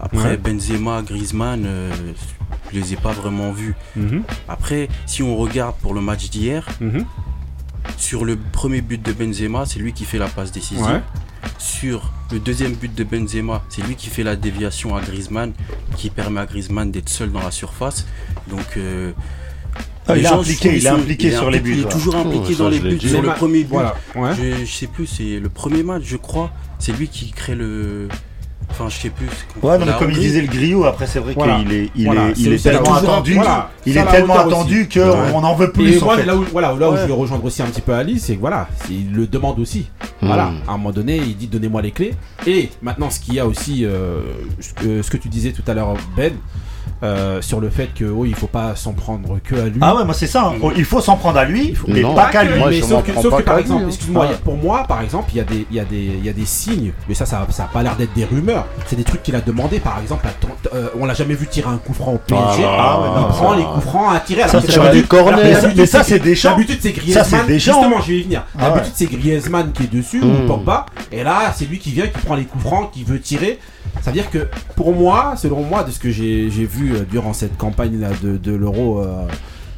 Après, 0.00 0.30
Ouais. 0.30 0.36
Benzema, 0.36 1.02
Griezmann, 1.02 1.66
je 2.72 2.78
les 2.78 2.92
ai 2.92 2.96
pas 2.96 3.12
vraiment 3.12 3.50
vus. 3.52 3.74
Après, 4.48 4.88
si 5.06 5.22
on 5.22 5.36
regarde 5.36 5.74
pour 5.82 5.92
le 5.94 6.00
match 6.00 6.30
d'hier, 6.30 6.66
sur 7.96 8.24
le 8.24 8.36
premier 8.36 8.80
but 8.80 9.00
de 9.04 9.12
Benzema, 9.12 9.66
c'est 9.66 9.78
lui 9.78 9.92
qui 9.92 10.04
fait 10.04 10.18
la 10.18 10.28
passe 10.28 10.52
décisive. 10.52 10.84
Ouais. 10.84 11.00
Sur 11.58 12.12
le 12.32 12.38
deuxième 12.40 12.72
but 12.74 12.94
de 12.94 13.04
Benzema, 13.04 13.62
c'est 13.68 13.82
lui 13.82 13.94
qui 13.96 14.08
fait 14.08 14.22
la 14.22 14.36
déviation 14.36 14.94
à 14.96 15.00
Griezmann, 15.00 15.52
qui 15.96 16.10
permet 16.10 16.40
à 16.40 16.46
Griezmann 16.46 16.90
d'être 16.90 17.08
seul 17.08 17.30
dans 17.32 17.42
la 17.42 17.50
surface. 17.50 18.06
Donc, 18.48 18.76
euh, 18.76 19.12
Ah, 20.06 20.16
il 20.16 20.24
est 20.24 20.28
impliqué, 20.28 20.76
il 20.76 20.86
est 20.86 20.88
impliqué 20.88 21.26
il 21.28 21.32
est 21.32 21.36
sur 21.36 21.50
les 21.50 21.58
impliqué, 21.58 21.74
buts, 21.76 21.78
Il 21.78 21.82
est 21.82 21.84
ouais. 21.86 21.92
toujours 21.92 22.16
impliqué 22.16 22.46
Oh, 22.50 22.52
ça, 22.52 22.62
dans 22.64 22.68
les 22.70 22.80
buts. 22.80 22.96
dit. 22.96 23.08
Sur 23.08 23.22
le 23.22 23.28
premier 23.34 23.64
but, 23.64 23.72
Voilà, 23.72 23.94
ouais. 24.16 24.30
je, 24.34 24.64
je 24.64 24.72
sais 24.72 24.86
plus, 24.86 25.06
c'est 25.06 25.38
le 25.38 25.48
premier 25.48 25.82
match, 25.82 26.02
je 26.06 26.16
crois. 26.16 26.50
C'est 26.78 26.92
lui 26.92 27.08
qui 27.08 27.30
crée 27.32 27.54
le. 27.54 28.08
Enfin, 28.70 28.88
je 28.88 28.96
sais 28.96 29.10
plus. 29.10 29.26
Ouais, 29.62 29.76
non, 29.78 29.86
mais 29.86 29.92
comme 29.98 30.10
il 30.10 30.18
disait 30.18 30.40
le 30.40 30.46
griot, 30.46 30.84
après 30.84 31.06
c'est 31.06 31.18
vrai 31.18 31.32
Voilà. 31.34 31.58
qu'il 31.58 31.72
est, 31.72 31.90
il 31.96 32.04
Voilà, 32.04 32.28
est, 32.28 32.38
il 32.38 32.52
est 32.52 32.62
tellement 32.62 32.94
attendu, 32.94 33.34
Voilà, 33.34 33.70
il 33.86 33.96
est 33.96 34.04
tellement 34.04 34.38
attendu 34.38 34.88
qu'on 34.92 35.00
Ouais. 35.00 35.16
on 35.34 35.42
en 35.42 35.54
veut 35.56 35.66
Et 35.68 35.72
plus 35.72 36.02
en 36.02 36.04
moi, 36.04 36.16
fait. 36.16 36.24
là 36.24 36.36
où, 36.36 36.44
voilà, 36.52 36.74
là 36.78 36.88
où 36.88 36.92
Ouais. 36.92 36.98
je 37.02 37.06
vais 37.06 37.12
rejoindre 37.12 37.44
aussi 37.44 37.60
un 37.62 37.66
petit 37.66 37.80
peu 37.80 37.92
Ali, 37.94 38.20
c'est 38.20 38.36
que 38.36 38.40
voilà, 38.40 38.68
il 38.90 39.12
le 39.12 39.26
demande 39.26 39.58
aussi. 39.58 39.88
Voilà, 40.22 40.46
Hmm. 40.46 40.56
à 40.68 40.72
un 40.72 40.76
moment 40.76 40.92
donné, 40.92 41.16
il 41.16 41.36
dit 41.36 41.46
donnez-moi 41.48 41.82
les 41.82 41.90
clés. 41.90 42.14
Et 42.46 42.68
maintenant, 42.82 43.10
ce 43.10 43.18
qu'il 43.20 43.34
y 43.34 43.40
a 43.40 43.46
aussi, 43.46 43.84
euh, 43.84 44.20
ce, 44.60 44.74
que, 44.74 45.02
ce 45.02 45.10
que 45.10 45.16
tu 45.16 45.28
disais 45.28 45.50
tout 45.52 45.62
à 45.66 45.74
l'heure, 45.74 45.94
Ben, 46.16 46.32
euh, 47.02 47.40
sur 47.42 47.60
le 47.60 47.70
fait 47.70 47.88
que 47.94 48.04
oui, 48.04 48.30
il 48.30 48.34
faut 48.34 48.46
pas 48.48 48.74
s'en 48.76 48.92
prendre 48.92 49.38
que 49.42 49.54
à 49.54 49.64
lui. 49.66 49.78
Ah 49.80 49.94
ouais, 49.94 50.04
moi 50.04 50.14
c'est 50.14 50.26
ça. 50.26 50.46
hein. 50.54 50.70
Il 50.76 50.84
faut 50.84 51.00
s'en 51.00 51.16
prendre 51.16 51.38
à 51.38 51.44
lui, 51.44 51.74
mais 51.86 52.00
Non. 52.00 52.14
pas 52.14 52.26
qu'à 52.30 52.44
lui. 52.44 52.58
Moi, 52.58 52.70
mais 52.70 52.80
sauf 52.82 53.04
que, 53.04 53.12
sauf 53.20 53.36
que, 53.36 53.42
par 53.42 53.58
exemple, 53.58 53.84
hein. 53.84 53.88
excuse-moi, 53.88 54.26
Ouais. 54.26 54.34
pour 54.44 54.56
moi, 54.56 54.84
par 54.88 55.00
exemple, 55.02 55.30
il 55.32 55.38
y, 55.38 55.40
a 55.40 55.44
des- 55.44 55.66
il 55.70 55.76
y, 55.76 55.80
a 55.80 55.84
des- 55.84 55.96
il 56.18 56.24
y 56.24 56.28
a 56.28 56.32
des 56.32 56.44
signes, 56.46 56.92
mais 57.08 57.14
ça, 57.14 57.24
ça, 57.26 57.46
ça 57.50 57.64
a 57.64 57.66
pas 57.66 57.82
l'air 57.82 57.94
d'être 57.96 58.12
des 58.14 58.24
rumeurs. 58.24 58.66
C'est 58.86 58.96
des 58.96 59.04
trucs 59.04 59.22
qu'il 59.22 59.36
a 59.36 59.40
demandé, 59.40 59.78
par 59.80 59.98
exemple, 60.00 60.26
à 60.26 60.30
ton- 60.30 60.48
euh, 60.74 60.88
on 61.00 61.06
l'a 61.06 61.14
jamais 61.14 61.34
vu 61.34 61.46
tirer 61.46 61.68
un 61.68 61.78
coup 61.78 61.94
franc 61.94 62.12
au 62.14 62.18
PSG. 62.18 62.64
Ah, 62.66 63.00
ouais, 63.00 63.08
il 63.14 63.20
non, 63.22 63.28
prend 63.28 63.50
ça- 63.52 63.56
les 63.56 63.64
coups 63.64 63.84
francs 63.84 64.14
à 64.16 64.20
tirer. 64.20 64.42
Ça, 64.42 64.60
c'est 64.60 64.66
que 64.66 64.66
Mais 64.66 65.54
ça- 65.54 65.60
d'habitude, 65.62 65.72
mais 65.76 65.86
ça, 65.86 66.02
c'est 66.02 66.18
c'est 66.18 66.34
Ça, 66.34 66.54
Griezmann. 66.92 67.24
c'est 67.24 67.46
Deschamps. 67.52 67.72
Justement, 67.82 68.00
je 68.02 68.08
vais 68.08 68.18
y 68.18 68.22
venir. 68.24 68.42
Ah 68.58 68.64
ouais. 68.68 68.68
D'habitude, 68.74 68.92
c'est 68.96 69.06
Griezmann 69.06 69.72
qui 69.72 69.84
est 69.84 69.92
dessus 69.94 70.20
ou 70.22 70.46
Pogba. 70.46 70.86
Et 71.12 71.22
là, 71.22 71.52
c'est 71.54 71.64
lui 71.66 71.78
qui 71.78 71.90
vient, 71.90 72.06
qui 72.06 72.18
prend 72.24 72.34
les 72.34 72.44
coups 72.44 72.64
francs, 72.64 72.90
qui 72.92 73.04
veut 73.04 73.20
tirer. 73.20 73.58
Ça 74.02 74.10
veut 74.10 74.12
dire 74.20 74.30
que 74.30 74.48
pour 74.76 74.94
moi, 74.94 75.34
selon 75.36 75.62
moi, 75.62 75.84
de 75.84 75.90
ce 75.90 75.98
que 75.98 76.10
j'ai 76.10 76.48
vu 76.48 76.94
euh, 76.94 77.04
durant 77.10 77.32
cette 77.32 77.56
campagne 77.56 77.98
là 78.00 78.08
de, 78.22 78.36
de 78.36 78.52
l'Euro, 78.54 79.00
euh, 79.00 79.26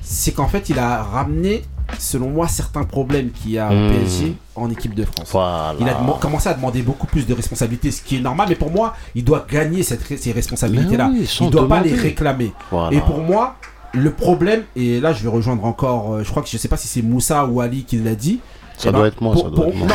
c'est 0.03 0.33
qu'en 0.33 0.49
fait, 0.49 0.69
il 0.69 0.79
a 0.79 1.03
ramené, 1.03 1.63
selon 1.99 2.31
moi, 2.31 2.47
certains 2.49 2.85
problèmes 2.85 3.31
qu'il 3.31 3.53
y 3.53 3.59
a 3.59 3.69
au 3.71 3.75
Mm. 3.75 3.91
PSG 3.93 4.35
en 4.57 4.71
équipe 4.71 4.95
de 4.95 5.05
France. 5.05 5.29
Voilà. 5.33 5.75
Il 5.81 5.89
a 5.89 5.95
commencé 6.21 6.49
à 6.49 6.55
demander 6.55 6.83
beaucoup 6.83 7.07
plus 7.07 7.27
de 7.27 7.33
responsabilités, 7.35 7.91
ce 7.91 8.03
qui 8.03 8.17
est 8.17 8.21
normal, 8.21 8.47
mais 8.49 8.55
pour 8.57 8.71
moi, 8.71 8.95
il 9.15 9.25
doit 9.25 9.47
gagner 9.51 9.83
cette, 9.83 10.03
ces 10.21 10.33
responsabilités-là. 10.33 11.11
Oui, 11.13 11.29
il 11.41 11.51
doit 11.51 11.69
pas 11.69 11.81
les 11.81 11.95
réclamer. 11.95 12.53
Voilà. 12.71 12.97
Et 12.97 13.01
pour 13.01 13.19
moi, 13.19 13.57
le 13.93 14.13
problème, 14.13 14.63
et 14.77 15.01
là 15.01 15.13
je 15.13 15.23
vais 15.25 15.29
rejoindre 15.29 15.65
encore, 15.65 16.15
euh, 16.15 16.23
je 16.23 16.31
crois 16.31 16.43
que 16.45 16.49
je 16.49 16.57
sais 16.57 16.69
pas 16.69 16.77
si 16.77 16.87
c'est 16.87 17.03
Moussa 17.03 17.45
ou 17.47 17.61
Ali 17.61 17.83
qui 17.83 17.97
l'a 17.99 18.15
dit, 18.15 18.39
Ça 18.77 18.91
Eh 18.91 18.93
ben, 18.93 18.99
doit 18.99 19.09
être 19.09 19.21
moi, 19.21 19.33
pour- 19.33 19.43
ça 19.43 19.51
doit 19.51 19.65
pour- 19.65 19.73
être 19.73 19.79
moi. 19.79 19.89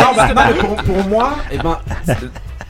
Non, 0.16 0.34
non, 0.34 0.42
mais 0.48 0.54
pour, 0.54 0.76
pour 0.76 1.08
moi, 1.08 1.32
eh 1.52 1.58
ben, 1.58 1.76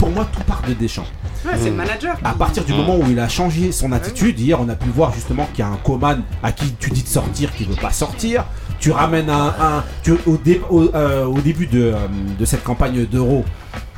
pour 0.01 0.11
moi, 0.11 0.27
tout 0.33 0.43
part 0.45 0.63
de 0.67 0.73
Deschamps. 0.75 1.05
Ouais, 1.45 1.53
c'est 1.59 1.71
le 1.71 1.77
manager. 1.77 2.17
À 2.25 2.33
partir 2.35 2.65
du 2.65 2.73
moment 2.73 2.97
où 2.97 3.05
il 3.11 3.19
a 3.21 3.29
changé 3.29 3.71
son 3.73 3.93
attitude, 3.93 4.39
hier 4.41 4.61
on 4.61 4.69
a 4.69 4.75
pu 4.75 4.89
voir 4.91 5.13
justement 5.15 5.47
qu'il 5.55 5.61
y 5.65 5.69
a 5.69 5.71
un 5.71 5.77
Coman 5.77 6.23
à 6.43 6.53
qui 6.53 6.73
tu 6.73 6.91
dis 6.91 7.03
de 7.03 7.09
sortir 7.09 7.55
qui 7.55 7.65
veut 7.65 7.77
pas 7.77 7.91
sortir. 7.93 8.45
Tu 8.79 8.91
ramènes 8.93 9.29
un. 9.31 9.49
un- 9.61 9.85
tu- 10.03 10.17
au, 10.27 10.37
dé- 10.43 10.61
au, 10.71 10.85
euh, 10.95 11.25
au 11.27 11.39
début 11.41 11.67
de, 11.67 11.83
euh, 11.83 11.95
de 12.39 12.45
cette 12.47 12.63
campagne 12.65 13.05
d'Euro, 13.07 13.45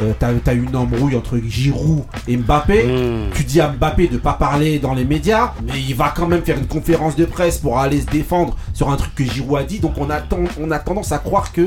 euh, 0.01 0.13
t'as 0.19 0.31
as 0.47 0.55
eu 0.55 0.65
une 0.65 0.75
embrouille 0.77 1.17
entre 1.17 1.39
Giroud 1.39 2.03
et 2.27 2.37
Mbappé. 2.37 2.85
Tu 3.35 3.45
dis 3.45 3.61
à 3.61 3.69
Mbappé 3.69 4.09
de 4.09 4.19
pas 4.19 4.33
parler 4.35 4.79
dans 4.81 4.95
les 4.95 5.05
médias, 5.05 5.53
mais 5.65 5.81
il 5.81 5.95
va 5.95 6.13
quand 6.15 6.27
même 6.27 6.43
faire 6.43 6.59
une 6.59 6.67
conférence 6.67 7.15
de 7.17 7.25
presse 7.25 7.59
pour 7.59 7.79
aller 7.79 8.01
se 8.01 8.07
défendre 8.07 8.57
sur 8.75 8.91
un 8.91 8.97
truc 8.97 9.15
que 9.15 9.25
Giroud 9.25 9.57
a 9.59 9.63
dit. 9.65 9.79
Donc 9.79 9.93
on 9.99 10.11
a, 10.11 10.21
ten- 10.21 10.49
on 10.61 10.71
a 10.73 10.79
tendance 10.81 11.13
à 11.13 11.19
croire 11.19 11.53
que 11.53 11.67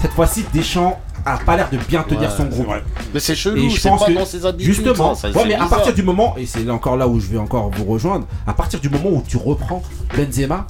cette 0.00 0.12
fois-ci 0.12 0.44
Deschamps 0.52 0.98
a 1.26 1.36
pas 1.38 1.56
l'air 1.56 1.68
de 1.70 1.76
bien 1.76 2.02
tenir 2.04 2.30
Ouais, 2.30 2.36
son 2.36 2.44
groupe. 2.44 2.66
Mais 3.12 3.20
c'est 3.20 3.34
chelou, 3.34 3.56
Et 3.58 3.68
je 3.70 3.80
c'est 3.80 3.88
pense 3.90 4.00
pas 4.00 4.06
que- 4.06 4.12
dans 4.14 4.24
ses 4.24 4.46
habitudes, 4.46 4.74
Justement, 4.74 5.14
ça, 5.14 5.28
ouais, 5.30 5.44
mais 5.46 5.54
à 5.54 5.66
partir 5.66 5.92
du 5.92 6.02
moment, 6.02 6.34
et 6.38 6.46
c'est 6.46 6.64
là 6.64 6.72
encore 6.72 6.96
là 6.96 7.06
où 7.08 7.18
je 7.20 7.26
vais 7.26 7.38
encore 7.38 7.70
vous 7.70 7.84
rejoindre, 7.84 8.26
à 8.46 8.54
partir 8.54 8.80
du 8.80 8.88
moment 8.88 9.10
où 9.10 9.22
tu 9.26 9.36
reprends 9.36 9.82
Benzema, 10.16 10.66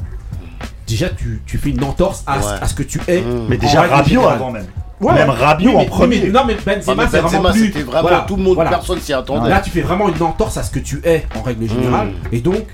déjà 0.87 1.09
tu, 1.11 1.43
tu 1.47 1.59
fais 1.59 1.71
une 1.71 1.85
entorse 1.85 2.23
à, 2.27 2.41
ce- 2.41 2.47
Ouais. 2.49 2.55
à 2.61 2.67
ce 2.67 2.75
que 2.75 2.83
tu 2.83 3.01
es. 3.09 3.23
Mais 3.49 3.57
en 3.57 3.59
déjà 3.61 3.83
Rabiot 3.83 4.05
générale. 4.21 4.35
avant 4.35 4.51
même. 4.51 4.67
Même 5.01 5.29
Rabiot 5.31 5.71
Oui, 5.71 5.77
en 5.77 5.79
mais- 5.81 5.87
premier. 5.87 6.21
mais- 6.23 6.29
non 6.31 6.41
mais 6.47 6.55
Benzema, 6.55 6.83
Ah, 6.89 6.95
mais 6.97 7.07
c'est 7.11 7.21
vraiment 7.21 7.51
plus. 7.53 7.73
tout 8.27 8.37
le 8.37 8.43
monde, 8.43 8.57
personne 8.57 9.01
s'y 9.01 9.13
attendait. 9.13 9.51
Là 9.51 9.61
tu 9.61 9.71
fais 9.71 9.83
vraiment 9.83 10.09
une 10.09 10.23
entorse 10.23 10.57
à 10.57 10.63
ce 10.63 10.71
que 10.71 10.79
tu 10.79 11.01
es 11.05 11.27
en 11.39 11.43
règle 11.43 11.69
générale. 11.69 12.09
Mm. 12.09 12.35
Et 12.35 12.41
donc, 12.41 12.65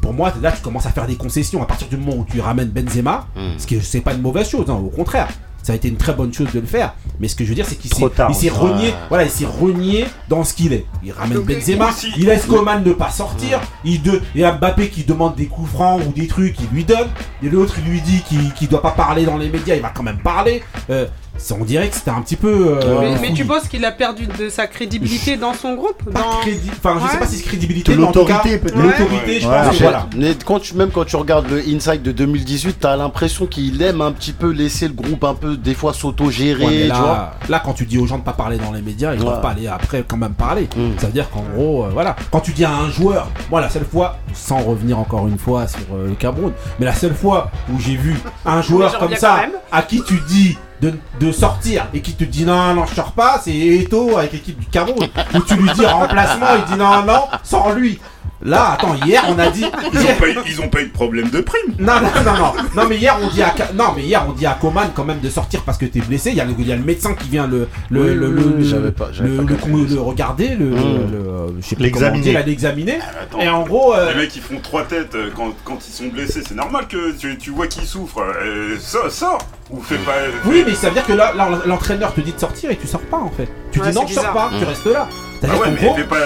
pour 0.00 0.14
moi, 0.14 0.32
là 0.40 0.52
tu 0.52 0.62
commences 0.62 0.86
à 0.86 0.90
faire 0.90 1.06
des 1.06 1.16
concessions 1.16 1.62
à 1.62 1.66
partir 1.66 1.88
du 1.88 1.96
moment 1.98 2.18
où 2.22 2.26
tu 2.30 2.40
ramènes 2.40 2.68
Benzema, 2.68 3.26
Mm. 3.36 3.40
ce 3.58 3.66
qui 3.66 3.78
c'est 3.82 4.00
pas 4.00 4.14
une 4.14 4.22
mauvaise 4.22 4.48
chose, 4.48 4.64
hein, 4.70 4.74
au 4.82 4.88
contraire. 4.88 5.28
Ça 5.66 5.72
a 5.72 5.76
été 5.76 5.88
une 5.88 5.96
très 5.96 6.12
bonne 6.12 6.32
chose 6.32 6.46
de 6.54 6.60
le 6.60 6.66
faire, 6.66 6.94
mais 7.18 7.26
ce 7.26 7.34
que 7.34 7.42
je 7.42 7.48
veux 7.48 7.56
dire, 7.56 7.66
c'est 7.66 7.74
qu'il 7.74 7.90
s'est 7.90 7.96
Trop 7.96 8.08
tard 8.08 8.30
il 8.30 8.36
s'est 8.36 8.50
aussi. 8.50 8.56
renié, 8.60 8.94
voilà, 9.08 9.24
il 9.24 9.30
s'est 9.30 9.46
renié 9.46 10.06
dans 10.28 10.44
ce 10.44 10.54
qu'il 10.54 10.72
est. 10.72 10.86
Il 11.02 11.10
ramène 11.10 11.40
Benzema, 11.40 11.88
aussi- 11.88 12.12
il 12.16 12.26
laisse 12.26 12.46
Coman 12.46 12.84
ne 12.84 12.92
pas 12.92 13.10
sortir, 13.10 13.60
il 13.84 14.00
de, 14.00 14.22
et 14.36 14.42
Mbappé 14.44 14.90
qui 14.90 15.02
demande 15.02 15.34
des 15.34 15.46
coups 15.46 15.68
francs 15.72 16.00
ou 16.06 16.12
des 16.12 16.28
trucs, 16.28 16.54
il 16.60 16.68
lui 16.72 16.84
donne, 16.84 17.08
et 17.42 17.48
l'autre 17.48 17.74
il 17.84 17.90
lui 17.90 18.00
dit 18.00 18.22
qu'il 18.28 18.52
qu'il 18.52 18.68
doit 18.68 18.80
pas 18.80 18.92
parler 18.92 19.24
dans 19.24 19.36
les 19.36 19.48
médias, 19.48 19.74
il 19.74 19.82
va 19.82 19.88
quand 19.92 20.04
même 20.04 20.20
parler. 20.22 20.62
Euh, 20.88 21.06
ça, 21.38 21.54
on 21.60 21.64
dirait 21.64 21.88
que 21.88 21.94
c'était 21.96 22.10
un 22.10 22.20
petit 22.22 22.36
peu. 22.36 22.78
euh, 22.82 23.16
Mais, 23.20 23.32
tu 23.32 23.44
penses 23.44 23.68
qu'il 23.68 23.84
a 23.84 23.92
perdu 23.92 24.26
de 24.26 24.48
sa 24.48 24.66
crédibilité 24.66 25.36
dans 25.36 25.52
son 25.54 25.74
groupe 25.74 26.02
dans... 26.12 26.20
Enfin, 26.20 26.98
je 27.04 27.10
sais 27.12 27.18
pas 27.18 27.26
si 27.26 27.36
c'est 27.36 27.44
crédibilité, 27.44 27.92
mais 27.94 27.98
l'autorité, 28.02 28.58
peut-être. 28.58 28.76
l'autorité, 28.76 29.40
je 29.40 29.48
Ouais, 29.48 29.54
pense 29.62 29.68
que 29.68 29.72
mais- 29.74 29.78
voilà. 29.90 30.06
mais 30.16 30.34
quand 30.44 30.60
tu, 30.60 30.74
même 30.74 30.90
quand 30.90 31.04
tu 31.04 31.16
regardes 31.16 31.48
le 31.50 31.58
Inside 31.58 32.02
de 32.02 32.12
2018, 32.12 32.78
t'as 32.80 32.96
l'impression 32.96 33.46
qu'il 33.46 33.80
aime 33.82 34.00
un 34.00 34.12
petit 34.12 34.32
peu 34.32 34.50
laisser 34.50 34.88
le 34.88 34.94
groupe 34.94 35.24
un 35.24 35.34
peu, 35.34 35.56
des 35.56 35.74
fois, 35.74 35.92
s'auto-gérer, 35.92 36.88
là, 36.88 37.62
quand 37.64 37.72
tu 37.74 37.84
dis 37.86 37.98
aux 37.98 38.06
gens 38.06 38.18
de 38.18 38.24
pas 38.24 38.32
parler 38.32 38.58
dans 38.58 38.72
les 38.72 38.82
médias, 38.82 39.12
ils 39.14 39.18
Ouais. 39.18 39.24
doivent 39.24 39.40
pas 39.40 39.50
aller 39.50 39.66
après 39.68 40.04
quand 40.06 40.16
même 40.16 40.34
parler. 40.34 40.68
Mm. 40.76 40.98
Ça 40.98 41.06
veut 41.06 41.12
dire 41.12 41.28
qu'en 41.30 41.44
gros, 41.54 41.84
euh, 41.84 41.88
voilà. 41.92 42.16
Quand 42.30 42.40
tu 42.40 42.52
dis 42.52 42.64
à 42.64 42.72
un 42.74 42.90
joueur, 42.90 43.28
moi 43.50 43.60
la 43.60 43.68
seule 43.70 43.84
fois, 43.90 44.16
sans 44.34 44.58
revenir 44.58 44.98
encore 44.98 45.26
une 45.28 45.38
fois 45.38 45.66
sur 45.68 45.80
euh, 45.94 46.08
le 46.08 46.14
Cameroun, 46.14 46.52
mais 46.78 46.86
la 46.86 46.94
seule 46.94 47.14
fois 47.14 47.50
où 47.72 47.78
j'ai 47.80 47.96
vu 47.96 48.16
un 48.44 48.62
joueur 48.62 48.98
comme 48.98 49.14
ça, 49.16 49.40
à 49.72 49.82
qui 49.82 50.02
tu 50.02 50.20
dis 50.28 50.56
de, 50.80 50.94
de 51.20 51.32
sortir 51.32 51.86
et 51.94 52.00
qui 52.00 52.14
te 52.14 52.24
dit 52.24 52.44
non, 52.44 52.74
non, 52.74 52.86
je 52.86 52.94
sors 52.94 53.12
pas, 53.12 53.40
c'est 53.42 53.56
Eto 53.56 54.18
avec 54.18 54.32
l'équipe 54.32 54.58
du 54.58 54.66
Cameroun. 54.66 55.08
où 55.34 55.40
tu 55.40 55.54
lui 55.56 55.70
dis 55.72 55.86
remplacement, 55.86 56.46
il 56.58 56.64
dit 56.72 56.78
non, 56.78 57.02
non, 57.02 57.24
sans 57.42 57.72
lui. 57.72 57.98
Là, 58.46 58.72
attends, 58.74 58.94
hier 59.04 59.22
on 59.28 59.38
a 59.38 59.48
dit. 59.50 59.64
Ils 59.92 59.98
ont, 60.00 60.14
pas 60.18 60.28
eu, 60.28 60.36
ils 60.46 60.60
ont 60.60 60.68
pas 60.68 60.80
eu 60.80 60.86
de 60.86 60.92
problème 60.92 61.28
de 61.30 61.40
prime. 61.40 61.74
Non, 61.80 61.94
non, 62.00 62.08
non, 62.24 62.32
non, 62.38 62.52
non, 62.76 62.88
mais 62.88 62.96
hier 62.96 63.18
on 63.22 63.26
dit 63.28 63.42
à 63.42 63.52
non, 63.74 63.86
mais 63.96 64.02
hier 64.04 64.24
on 64.28 64.32
dit 64.32 64.46
à 64.46 64.56
Coman 64.60 64.88
quand 64.94 65.04
même 65.04 65.18
de 65.20 65.28
sortir 65.28 65.62
parce 65.64 65.76
que 65.78 65.84
t'es 65.86 66.00
blessé. 66.00 66.30
Il 66.30 66.36
y, 66.36 66.40
a 66.40 66.44
le, 66.44 66.54
il 66.58 66.66
y 66.66 66.72
a 66.72 66.76
le 66.76 66.84
médecin 66.84 67.14
qui 67.14 67.28
vient 67.28 67.46
le 67.48 67.66
le 67.90 68.00
Oui, 68.00 68.14
le, 68.14 68.28
oui, 68.28 68.34
le, 68.34 68.46
oui, 68.46 68.52
le- 68.58 68.64
j'avais 68.64 68.92
pas- 68.92 69.08
j'avais 69.12 69.30
le- 69.30 69.36
pas 69.36 69.42
le- 69.42 69.48
capté 69.56 69.70
le- 69.72 69.88
ça. 69.88 69.94
le 69.94 70.00
regarder, 70.00 70.48
le, 70.50 70.66
Mm. 70.66 71.10
le- 71.12 71.54
je 71.60 71.66
sais 71.66 71.76
L'examiner. 71.78 72.32
l'examiner. 72.46 72.98
Attends. 73.20 73.40
Et 73.40 73.48
en 73.48 73.62
gros, 73.64 73.94
euh, 73.94 74.12
Les 74.12 74.20
mecs 74.22 74.36
ils 74.36 74.42
font 74.42 74.60
trois 74.62 74.84
têtes 74.84 75.14
euh, 75.16 75.30
quand, 75.34 75.52
quand 75.64 75.78
ils 75.86 75.92
sont 75.92 76.06
blessés, 76.08 76.42
c'est 76.46 76.54
normal 76.54 76.86
que 76.88 77.12
tu, 77.18 77.36
tu 77.38 77.50
vois 77.50 77.66
qu'ils 77.66 77.82
souffrent. 77.86 78.20
Euh, 78.22 78.76
sors, 78.78 79.10
sors 79.10 79.38
Ou 79.70 79.80
fais 79.82 79.96
pas. 79.98 80.12
oui, 80.44 80.62
mais 80.64 80.74
ça 80.74 80.88
veut 80.88 80.94
dire 80.94 81.06
que 81.06 81.12
là, 81.12 81.32
là, 81.36 81.48
l'entraîneur 81.66 82.14
te 82.14 82.20
dit 82.20 82.32
de 82.32 82.38
sortir 82.38 82.70
et 82.70 82.76
tu 82.76 82.86
sors 82.86 83.00
pas 83.00 83.18
en 83.18 83.30
fait. 83.30 83.48
Tu 83.72 83.80
Ouais, 83.80 83.90
dis 83.90 83.94
non, 83.96 84.06
je 84.06 84.14
sors 84.14 84.32
pas, 84.32 84.50
tu 84.56 84.64
Mm. 84.64 84.68
restes 84.68 84.86
là. 84.86 85.08
Ah 85.44 85.56
ouais, 85.58 85.70
mais 85.70 85.76
fais 85.94 86.04
pas, 86.04 86.16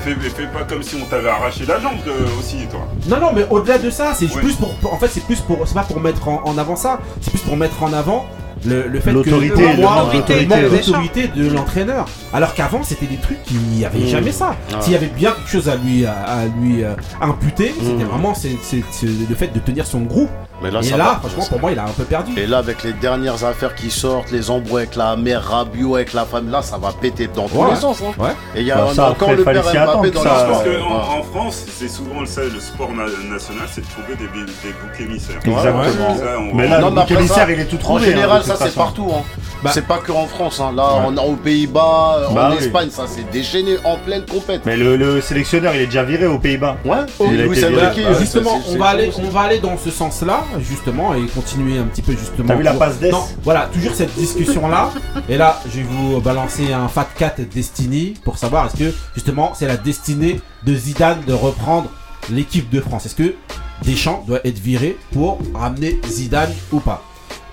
fais, 0.00 0.14
fais 0.14 0.46
pas 0.46 0.64
comme 0.68 0.82
si 0.82 0.96
on 1.02 1.04
t'avait 1.06 1.28
arraché 1.28 1.64
la 1.66 1.80
jambe 1.80 1.98
aussi, 2.38 2.58
toi. 2.70 2.86
Non, 3.08 3.20
non, 3.20 3.32
mais 3.34 3.46
au-delà 3.50 3.78
de 3.78 3.90
ça, 3.90 4.12
c'est 4.14 4.26
Ouais. 4.34 4.40
plus 4.42 4.54
pour, 4.54 4.74
En 4.92 4.98
fait, 4.98 5.08
c'est 5.08 5.24
plus 5.24 5.40
pour. 5.40 5.66
C'est 5.66 5.74
pas 5.74 5.82
pour 5.82 6.00
mettre 6.00 6.28
en, 6.28 6.40
en 6.44 6.58
avant 6.58 6.76
ça, 6.76 7.00
c'est 7.20 7.30
plus 7.30 7.40
pour 7.40 7.56
mettre 7.56 7.82
en 7.82 7.92
avant 7.92 8.26
le, 8.66 8.86
le 8.88 9.00
fait 9.00 9.12
L'autorité, 9.12 9.54
que. 9.54 9.60
le 9.76 9.76
moi, 9.76 9.94
manque 10.04 10.12
d'autorité, 10.12 11.28
de 11.34 11.48
l'entraîneur. 11.50 12.06
Alors 12.32 12.52
qu'avant, 12.54 12.82
c'était 12.82 13.06
des 13.06 13.16
trucs 13.16 13.42
qui 13.44 13.54
n'y 13.54 13.84
avait 13.84 13.98
Mmh. 14.00 14.06
jamais 14.06 14.32
ça. 14.32 14.54
Ah. 14.72 14.80
S'il 14.80 14.92
y 14.92 14.96
avait 14.96 15.06
bien 15.06 15.32
quelque 15.32 15.48
chose 15.50 15.68
à 15.68 15.76
lui, 15.76 16.04
à, 16.06 16.12
à 16.12 16.44
lui 16.60 16.84
euh, 16.84 16.94
imputer, 17.22 17.74
c'était 17.80 18.04
Mmh. 18.04 18.08
vraiment 18.08 18.34
c'est, 18.34 18.56
c'est- 18.62 18.84
c'est 18.90 19.06
le 19.06 19.34
fait 19.34 19.52
de 19.52 19.58
tenir 19.60 19.86
son 19.86 20.00
groupe. 20.00 20.28
Mais 20.62 20.70
là, 20.70 20.80
Et 20.80 20.82
ça 20.82 20.96
là, 20.98 21.04
va. 21.04 21.14
franchement, 21.28 21.44
pour 21.48 21.60
moi, 21.60 21.72
il 21.72 21.78
a 21.78 21.84
un 21.84 21.88
peu 21.96 22.04
perdu. 22.04 22.32
Et 22.38 22.46
là, 22.46 22.58
avec 22.58 22.82
les 22.84 22.92
dernières 22.92 23.44
affaires 23.44 23.74
qui 23.74 23.90
sortent, 23.90 24.30
les 24.30 24.50
embrouilles 24.50 24.82
avec 24.82 24.96
la 24.96 25.16
mère, 25.16 25.42
Rabiot 25.42 25.94
avec 25.96 26.12
la 26.12 26.24
femme, 26.26 26.50
là, 26.50 26.60
ça 26.62 26.76
va 26.76 26.92
péter 26.92 27.28
dans 27.34 27.48
tous 27.48 27.56
Ouais. 27.56 27.70
les 27.70 27.76
sens. 27.76 27.98
Hein. 28.02 28.12
Ouais. 28.22 28.30
Et 28.54 28.60
il 28.60 28.66
y 28.66 28.70
a 28.70 28.76
Bah, 28.76 28.84
on 28.88 28.90
a 28.90 28.94
ça, 28.94 29.10
encore 29.10 29.32
le 29.32 29.42
père 29.42 29.62
Mbappé 29.64 30.10
dans 30.10 30.22
ça. 30.22 30.46
Parce 30.50 30.62
que 30.64 30.68
Ouais. 30.68 30.76
en, 30.82 31.18
en 31.18 31.22
France, 31.22 31.64
c'est 31.78 31.88
souvent 31.88 32.20
le, 32.20 32.26
sport 32.26 32.90
na- 32.92 33.04
national, 33.32 33.66
c'est 33.72 33.80
de 33.80 33.86
trouver 33.86 34.16
des, 34.16 34.24
des 34.26 34.74
boucs 34.74 35.00
émissaires. 35.00 35.36
Exactement. 35.44 36.14
Ça, 36.16 36.24
on- 36.38 36.54
Mais 36.54 36.68
là, 36.68 36.78
Non, 36.80 36.90
le 36.90 36.94
bouc 36.96 37.10
émissaire, 37.10 37.36
ça, 37.46 37.50
il 37.52 37.60
est 37.60 37.64
tout 37.64 37.76
En 37.76 37.78
trouvé. 37.78 38.04
général, 38.04 38.38
hein, 38.38 38.40
de 38.40 38.44
ça 38.44 38.56
c'est 38.58 38.74
partout. 38.74 39.10
Hein. 39.14 39.22
Bah- 39.62 39.70
c'est 39.74 39.86
pas 39.86 39.98
que 39.98 40.10
en 40.12 40.26
France. 40.26 40.60
Hein. 40.60 40.72
Là, 40.74 40.84
Ouais. 41.08 41.18
en- 41.18 41.24
aux 41.24 41.36
Pays-Bas, 41.36 42.20
Bah 42.34 42.48
en 42.48 42.50
oui. 42.52 42.58
Espagne, 42.64 42.88
ça 42.90 43.06
s'est 43.06 43.26
déchaîné 43.32 43.76
en 43.84 43.96
pleine 43.96 44.24
compète. 44.26 44.62
Mais 44.64 44.76
le, 44.76 44.96
le 44.96 45.20
sélectionneur, 45.20 45.74
il 45.74 45.82
est 45.82 45.86
déjà 45.86 46.02
viré 46.02 46.26
aux 46.26 46.38
Pays-Bas. 46.38 46.76
Ouais. 46.84 46.92
A 46.96 46.96
Bah, 47.00 48.18
justement, 48.18 48.60
on 48.68 48.74
on 48.74 49.28
va 49.30 49.40
aller 49.42 49.58
dans 49.58 49.76
ce 49.76 49.90
sens-là, 49.90 50.40
justement, 50.58 51.14
et 51.14 51.26
continuer 51.26 51.78
un 51.78 51.84
petit 51.84 52.02
peu 52.02 52.12
justement. 52.12 52.48
T'as 52.48 52.54
vu 52.56 52.62
la 52.62 52.74
passe 52.74 52.98
d'Es 52.98 53.10
Non, 53.10 53.24
voilà, 53.44 53.68
toujours 53.72 53.94
cette 53.94 54.14
discussion-là. 54.14 54.90
et 55.28 55.36
là, 55.36 55.60
je 55.66 55.78
vais 55.78 55.82
vous 55.88 56.20
balancer 56.20 56.72
un 56.72 56.88
Fat 56.88 57.08
Cat 57.16 57.34
Destiny 57.54 58.14
pour 58.24 58.38
savoir 58.38 58.66
est-ce 58.66 58.76
que 58.76 58.94
justement 59.14 59.52
c'est 59.54 59.66
la 59.66 59.76
destinée 59.76 60.40
de 60.64 60.74
Zidane 60.74 61.20
de 61.26 61.32
reprendre 61.32 61.90
l'équipe 62.30 62.68
de 62.70 62.80
France? 62.80 63.06
Est-ce 63.06 63.14
que 63.14 63.34
Deschamps 63.82 64.24
doit 64.26 64.40
être 64.44 64.58
viré 64.58 64.98
pour 65.12 65.38
ramener 65.54 66.00
Zidane 66.08 66.52
ou 66.72 66.80
pas? 66.80 67.02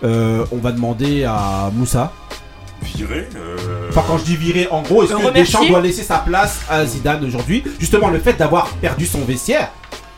Euh, 0.03 0.45
On 0.51 0.57
va 0.57 0.71
demander 0.71 1.23
à 1.23 1.71
Moussa. 1.73 2.11
Viré. 2.83 3.27
euh, 3.35 3.89
Enfin, 3.89 4.03
quand 4.07 4.17
je 4.19 4.25
dis 4.25 4.35
viré, 4.35 4.67
en 4.69 4.81
gros, 4.83 5.03
est-ce 5.03 5.13
que. 5.13 5.33
Deschamps 5.33 5.65
doit 5.65 5.81
laisser 5.81 6.03
sa 6.03 6.19
place 6.19 6.59
à 6.69 6.85
Zidane 6.85 7.25
aujourd'hui? 7.25 7.63
Justement, 7.79 8.09
le 8.09 8.19
fait 8.19 8.33
d'avoir 8.33 8.67
perdu 8.81 9.05
son 9.07 9.21
vestiaire. 9.25 9.71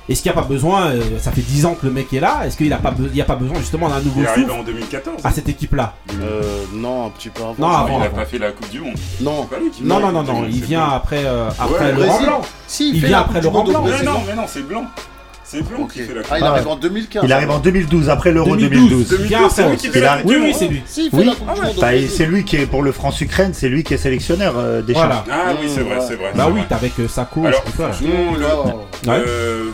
Est-ce 0.09 0.21
qu'il 0.23 0.31
n'y 0.31 0.37
a 0.37 0.41
pas 0.41 0.47
besoin, 0.47 0.87
euh, 0.87 1.01
ça 1.19 1.31
fait 1.31 1.41
10 1.41 1.65
ans 1.67 1.75
que 1.79 1.85
le 1.85 1.91
mec 1.93 2.11
est 2.13 2.19
là, 2.19 2.41
est-ce 2.45 2.57
qu'il 2.57 2.65
n'y 2.67 2.73
a, 2.73 2.77
pas 2.77 2.93
il 2.99 3.15
y 3.15 3.21
a 3.21 3.25
pas 3.25 3.35
besoin 3.35 3.57
justement 3.59 3.89
d'un 3.89 3.99
nouveau 4.01 4.21
Il 4.21 4.25
est 4.25 4.27
arrivé 4.27 4.51
en 4.51 4.63
2014. 4.63 5.17
à 5.23 5.31
cette 5.31 5.47
équipe-là 5.49 5.93
Euh, 6.21 6.63
non, 6.73 7.05
un 7.05 7.09
petit 7.11 7.29
peu 7.29 7.43
avant. 7.43 7.55
Non, 7.59 7.67
avant, 7.67 7.97
il 7.99 8.01
a 8.01 8.05
avant. 8.07 8.15
pas 8.17 8.25
fait 8.25 8.39
la 8.39 8.51
Coupe 8.51 8.69
du 8.69 8.81
Monde. 8.81 8.95
Non. 9.21 9.45
Pas 9.45 9.59
lui 9.59 9.69
qui 9.69 9.83
Non, 9.83 9.99
non, 9.99 10.11
non, 10.11 10.23
non, 10.23 10.45
il 10.49 10.63
vient 10.63 10.89
après, 10.89 11.23
euh, 11.25 11.47
après 11.59 11.85
Ouais, 11.85 11.91
Laurent 11.93 12.07
Brésil. 12.07 12.25
Blanc. 12.25 12.41
Si, 12.67 12.89
Il 12.95 13.01
fait 13.01 13.07
vient 13.07 13.19
après 13.19 13.41
Laurent 13.41 13.63
Blanc. 13.63 13.83
Mais 13.85 14.03
non, 14.03 14.13
mais 14.27 14.35
non, 14.35 14.43
c'est 14.47 14.67
Blanc. 14.67 14.85
C'est 15.43 15.63
Blanc 15.63 15.87
qui 15.91 15.99
fait 16.01 16.13
la 16.13 16.21
Coupe 16.21 16.31
Ah, 16.31 16.37
il 16.39 16.43
arrive 16.43 16.67
en 16.67 16.75
2015. 16.75 17.23
Il 17.25 17.33
arrive 17.33 17.49
en 17.49 17.57
2012, 17.59 18.09
après 18.09 18.31
l'Euro 18.31 18.55
2012. 18.55 18.89
2012. 19.09 19.17
Il 19.21 19.25
vient 19.27 19.49
c'est 19.49 19.61
après. 19.61 19.71
lui 19.73 19.77
qui 19.79 19.87
Il 19.87 19.91
fait 19.93 20.05
a- 20.05 20.15
la 20.17 20.21
Coupe 20.21 20.31
Oui, 20.31 20.53
c'est 20.57 20.67
lui. 20.67 20.81
Si, 20.85 21.09
il 21.11 21.19
Oui. 21.19 21.29
Bah, 21.81 21.87
c'est 22.07 22.25
lui 22.27 22.45
qui 22.45 22.55
est 22.57 22.65
pour 22.67 22.83
le 22.83 22.91
France-Ukraine, 22.91 23.51
c'est 23.55 23.67
lui 23.69 23.83
qui 23.83 23.93
est 23.95 23.97
sélectionneur 23.97 24.53
euh, 24.57 24.81
des 24.83 24.93
Voilà. 24.93 25.23
Ah 25.31 25.53
oui, 25.59 25.67
c'est 25.73 25.81
vrai, 25.81 25.97
c'est 26.07 26.15
vrai. 26.15 26.31
Bah 26.35 26.49
oui, 26.53 26.61
t'es 26.69 26.75
avec 26.75 26.99
euh, 26.99 27.07
Sako, 27.07 27.45
Alors, 27.47 27.63
tout 27.63 27.71
ça. 27.77 27.87
là. 27.87 27.93
franchement. 27.93 28.77
Euh, 29.07 29.65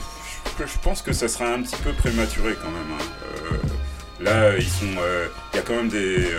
je, 0.60 0.78
pense 0.82 1.02
que 1.02 1.14
ça 1.14 1.28
serait 1.28 1.52
un 1.52 1.62
petit 1.62 1.76
peu 1.82 1.92
prématuré 1.94 2.56
quand 2.62 2.70
même. 2.72 2.92
hein. 3.00 3.04
Euh, 3.52 4.24
là, 4.24 4.58
ils 4.58 4.64
sont. 4.68 5.00
euh, 5.00 5.28
Il 5.54 5.58
y 5.58 5.60
a 5.60 5.62
quand 5.64 5.76
même 5.76 5.90
des. 5.90 6.32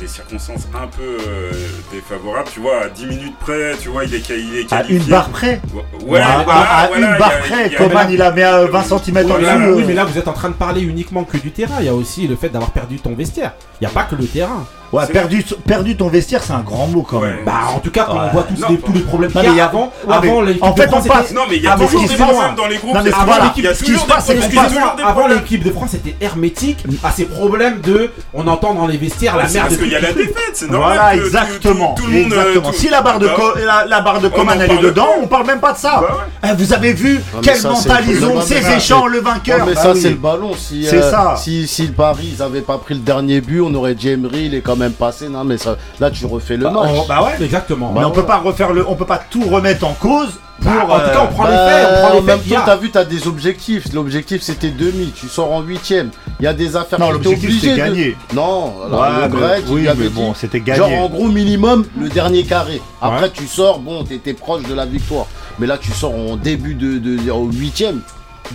Des 0.00 0.06
circonstances 0.08 0.66
un 0.74 0.86
peu 0.86 1.02
euh, 1.02 1.52
défavorables, 1.92 2.48
tu 2.52 2.60
vois, 2.60 2.84
à 2.84 2.88
10 2.88 3.06
minutes 3.06 3.36
près, 3.40 3.72
tu 3.80 3.88
vois, 3.90 4.04
il 4.04 4.14
est, 4.14 4.28
il 4.30 4.56
est 4.58 4.72
À 4.72 4.78
qualifié. 4.78 4.96
une 4.96 5.02
barre 5.04 5.28
près 5.28 5.60
Ouais, 6.06 6.18
à, 6.20 6.42
voilà, 6.44 6.60
à- 6.60 6.82
à 6.84 6.86
voilà, 6.88 7.12
une 7.12 7.18
barre 7.18 7.32
a- 7.32 7.46
près, 7.48 7.70
Coman 7.70 8.06
il 8.10 8.22
a 8.22 8.30
mis 8.30 8.42
à 8.42 8.64
20 8.66 8.82
cm 8.82 8.96
en 8.96 8.96
Oui, 8.98 9.04
mais 9.38 9.42
là- 9.46 9.58
dessous. 9.58 9.72
oui, 9.76 9.84
mais 9.86 9.94
là 9.94 10.04
vous 10.04 10.18
êtes 10.18 10.28
en 10.28 10.32
train 10.32 10.48
de 10.48 10.54
parler 10.54 10.80
uniquement 10.82 11.24
que 11.24 11.36
du 11.36 11.50
terrain. 11.50 11.76
Il 11.80 11.86
y 11.86 11.88
a 11.88 11.94
aussi 11.94 12.26
le 12.26 12.36
fait 12.36 12.48
d'avoir 12.48 12.70
perdu 12.70 12.98
ton 12.98 13.14
vestiaire. 13.14 13.52
Il 13.80 13.84
n'y 13.86 13.90
a 13.90 13.94
pas 13.94 14.04
que 14.04 14.14
le 14.14 14.26
terrain. 14.26 14.64
Ouais, 14.92 15.06
perdu, 15.06 15.44
perdu 15.68 15.96
ton 15.96 16.08
vestiaire, 16.08 16.42
c'est 16.42 16.52
un 16.52 16.62
grand 16.62 16.88
mot 16.88 17.02
quand 17.08 17.20
même. 17.20 17.44
Bah, 17.46 17.60
en 17.76 17.78
tout 17.78 17.92
cas, 17.92 18.06
quand 18.08 18.14
Ouais. 18.14 18.20
on 18.28 18.32
voit 18.32 18.42
tous, 18.42 18.60
Non, 18.60 18.68
les, 18.70 18.78
tous 18.78 18.92
les 18.92 19.00
problèmes 19.02 19.30
qu'il 19.30 19.54
y 19.54 19.60
a 19.60 19.66
avant, 19.66 19.92
Ah, 20.08 20.18
mais 20.20 20.28
avant 20.28 20.40
l'équipe 20.42 20.64
en 20.64 20.72
de 20.72 20.80
fait, 20.80 20.88
France 20.88 21.04
on 21.06 21.08
passe- 21.08 21.26
était- 21.26 21.34
Non, 21.34 21.42
mais 21.48 21.56
il 21.58 21.62
y 21.62 21.66
a 21.68 21.72
Avant 21.74 21.84
toujours 21.86 22.00
qu'il 22.00 22.08
des 22.08 22.16
problèmes 22.24 22.54
dans 22.56 22.66
les 22.66 22.76
groupes. 22.76 22.94
Non, 22.94 23.00
mais 23.04 23.10
c'est 23.10 23.16
voilà, 23.16 23.26
normal. 23.36 23.52
il 23.56 23.60
Il 23.60 23.64
y 23.66 23.68
a 23.68 23.74
ce 23.74 23.78
qui 23.84 23.92
toujours 23.92 24.02
se 24.02 24.06
passe, 24.08 24.26
des 24.26 24.32
c'est 24.32 24.38
problèmes. 24.40 24.50
qu'il 24.50 24.58
Excuse-moi, 24.58 24.82
Il 24.82 24.82
y 24.82 24.90
a 24.90 24.96
toujours 24.96 25.14
des 25.14 25.20
avant 25.20 25.28
l'équipe 25.28 25.62
de 25.62 25.70
France 25.70 25.94
était 25.94 26.16
hermétique 26.20 26.84
à 27.04 27.10
ces 27.12 27.24
problèmes 27.26 27.80
de 27.82 28.10
on 28.34 28.48
entend 28.48 28.74
dans 28.74 28.88
les 28.88 28.96
vestiaires 28.96 29.36
la 29.36 29.48
merde 29.48 29.70
de 29.70 29.76
y 29.92 29.96
a 29.96 30.00
la 30.00 30.12
défaite, 30.12 30.34
c'est 30.54 30.70
normal. 30.70 30.94
Voilà, 30.98 31.16
que 31.18 31.24
exactement. 31.26 31.94
Tout, 31.94 32.02
tout 32.02 32.08
le 32.10 32.16
monde. 32.18 32.26
exactement. 32.32 32.70
tout- 32.70 32.76
si 32.78 32.88
la 32.88 33.00
barre 33.02 33.18
de, 33.18 33.26
Bah, 33.26 33.32
co- 33.36 33.58
la, 33.64 33.84
la 33.86 34.00
barre 34.00 34.20
de 34.20 34.26
On 34.28 34.30
Coman 34.30 34.60
elle 34.60 34.70
est 34.70 34.78
dedans, 34.78 35.04
pas. 35.06 35.20
on 35.22 35.26
parle 35.26 35.46
même 35.46 35.60
pas 35.60 35.72
de 35.72 35.78
ça. 35.78 36.00
Bah 36.00 36.16
ouais. 36.42 36.50
Eh, 36.52 36.56
vous 36.56 36.72
avez 36.72 36.92
vu 36.92 37.20
quel 37.42 37.56
ça, 37.56 37.62
c'est 37.62 37.88
mental 37.88 38.04
le 38.06 38.12
ils 38.12 38.24
ont, 38.24 38.40
ces 38.40 38.70
échanges, 38.72 39.10
le 39.10 39.20
vainqueur. 39.20 39.58
Ouais, 39.60 39.64
mais 39.68 39.74
Bah 39.74 39.82
ça, 39.82 39.92
oui. 39.92 40.00
c'est 40.00 40.10
le 40.10 40.16
ballon. 40.16 40.52
Si, 40.56 40.84
C'est 40.86 41.02
euh, 41.02 41.10
ça. 41.10 41.34
Si, 41.36 41.66
si 41.66 41.86
le 41.86 41.92
Paris, 41.92 42.34
ils 42.36 42.42
avaient 42.42 42.60
pas 42.60 42.78
pris 42.78 42.94
le 42.94 43.00
dernier 43.00 43.40
but, 43.40 43.60
on 43.60 43.74
aurait 43.74 43.94
dit 43.94 44.08
Emery, 44.10 44.46
il 44.46 44.54
est 44.54 44.60
quand 44.60 44.76
même 44.76 44.92
passé. 44.92 45.28
Non, 45.28 45.44
mais 45.44 45.58
ça, 45.58 45.76
là, 45.98 46.10
tu 46.10 46.26
refais 46.26 46.56
le 46.56 46.64
Bah, 46.64 46.70
match. 46.70 46.90
on- 46.94 47.06
bah 47.06 47.22
ouais. 47.22 47.44
Exactement. 47.44 47.92
Mais 47.94 48.00
Bah 48.00 48.06
on 48.08 48.10
peut 48.10 48.24
pas 48.24 48.36
refaire 48.38 48.72
le, 48.72 48.86
on 48.88 48.94
peut 48.94 49.04
pas 49.06 49.20
tout 49.30 49.42
remettre 49.48 49.86
en 49.86 49.94
cause. 49.94 50.38
Pour, 50.60 50.70
Bah, 50.70 50.82
en 50.88 50.98
tout 51.00 51.04
cas, 51.10 51.20
on 51.20 51.24
euh, 51.24 51.26
prend 51.28 51.44
les 51.44 51.50
Bah, 51.54 51.68
faits, 51.68 51.88
on 51.88 52.00
prend 52.00 52.12
les 52.14 52.18
en 52.18 52.22
même 52.22 52.38
temps, 52.40 52.62
t'as 52.66 52.76
vu, 52.76 52.90
t'as 52.90 53.04
des 53.04 53.26
objectifs. 53.26 53.92
L'objectif, 53.94 54.42
c'était 54.42 54.70
demi. 54.70 55.12
Tu 55.14 55.26
sors 55.28 55.50
en 55.52 55.62
huitième. 55.62 56.10
Il 56.38 56.44
y 56.44 56.46
a 56.46 56.52
des 56.52 56.76
affaires 56.76 56.98
Non, 57.00 57.10
l'objectif, 57.12 57.60
c'était 57.60 57.72
de- 57.72 57.76
gagner. 57.76 58.16
Non, 58.34 58.74
alors, 58.86 59.00
Ouais, 59.00 59.08
le 59.08 59.28
mais- 59.34 59.40
Grec, 59.40 59.64
oui, 59.68 59.80
il 59.82 59.88
avait 59.88 60.02
mais 60.04 60.08
dit, 60.08 60.14
bon, 60.14 60.34
c'était 60.34 60.58
Genre, 60.58 60.88
gagné. 60.88 60.98
en 60.98 61.08
gros, 61.08 61.28
minimum, 61.28 61.84
le 61.98 62.08
dernier 62.08 62.44
carré. 62.44 62.80
Après, 63.00 63.22
Ouais. 63.24 63.30
tu 63.32 63.46
sors, 63.46 63.78
bon, 63.80 64.04
t'étais 64.04 64.34
proche 64.34 64.62
de 64.64 64.74
la 64.74 64.84
victoire. 64.86 65.26
Mais 65.58 65.66
là, 65.66 65.78
tu 65.78 65.90
sors 65.92 66.14
en 66.14 66.36
début 66.36 66.74
de, 66.74 66.98
de, 66.98 67.30
au 67.30 67.50
huitième. 67.50 68.00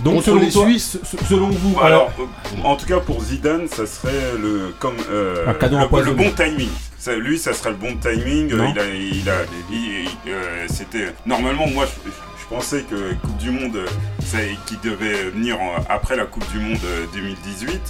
Donc, 0.04 0.22
selon 0.22 0.40
les 0.42 0.50
toi, 0.50 0.64
Suisses. 0.66 0.98
se- 1.02 1.24
selon 1.28 1.48
vous, 1.48 1.80
Alors, 1.82 2.10
euh, 2.20 2.24
en 2.64 2.76
tout 2.76 2.84
cas 2.86 2.98
pour 3.00 3.22
Zidane, 3.22 3.66
ça 3.66 3.86
serait 3.86 4.12
le 4.40 4.74
comme 4.78 4.96
euh, 5.10 5.46
Un 5.48 5.54
cadeau 5.54 5.78
le, 5.78 6.12
bon 6.12 6.30
timing. 6.36 6.68
Ça, 7.06 7.14
lui, 7.14 7.38
ça 7.38 7.52
serait 7.52 7.70
le 7.70 7.76
bon 7.76 7.94
timing. 7.98 8.52
Euh, 8.52 8.66
il 8.74 8.78
a, 8.80 8.84
il 8.88 9.30
a, 9.30 9.34
il- 9.70 10.08
euh, 10.26 10.66
c'était 10.68 11.14
normalement 11.24 11.68
moi 11.68 11.86
je, 11.86 12.10
je 12.10 12.46
pensais 12.52 12.82
que 12.82 13.14
Coupe 13.24 13.36
du 13.36 13.52
Monde, 13.52 13.76
euh, 13.76 13.86
ça, 14.24 14.38
qui 14.66 14.76
devait 14.82 15.30
venir 15.30 15.60
en- 15.60 15.76
après 15.88 16.16
la 16.16 16.24
Coupe 16.24 16.50
du 16.50 16.58
Monde 16.58 16.80
euh, 16.84 17.04
2018, 17.14 17.80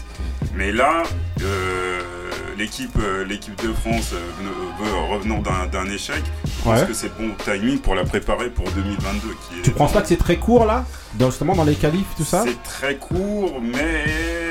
mais 0.55 0.71
là. 0.71 1.03
euh, 1.41 2.01
L'équipe, 2.59 2.97
euh, 2.99 3.23
l'équipe 3.27 3.55
de 3.63 3.71
France 3.75 4.15
euh, 4.15 5.13
revenant 5.13 5.43
d'un 5.43 5.85
échec, 5.91 6.23
je 6.47 6.63
pense 6.65 6.81
Ouais. 6.81 6.87
que 6.87 6.95
c'est 6.95 7.11
le 7.19 7.27
bon 7.29 7.35
timing 7.45 7.79
pour 7.81 7.95
la 7.95 8.03
préparer 8.05 8.49
pour 8.49 8.65
2022. 8.71 9.29
Qui 9.29 9.59
est 9.59 9.63
tu 9.63 9.71
penses 9.73 9.93
pas 9.93 10.01
que 10.01 10.09
c'est 10.09 10.17
très 10.17 10.37
court 10.39 10.65
là? 10.65 10.87
Dans, 11.17 11.29
Justement 11.29 11.55
dans 11.55 11.65
les 11.65 11.75
qualifs, 11.75 12.07
tout 12.17 12.25
ça? 12.25 12.45
C'est 12.47 12.63
très 12.63 12.97
court, 12.97 13.61
mais 13.61 14.05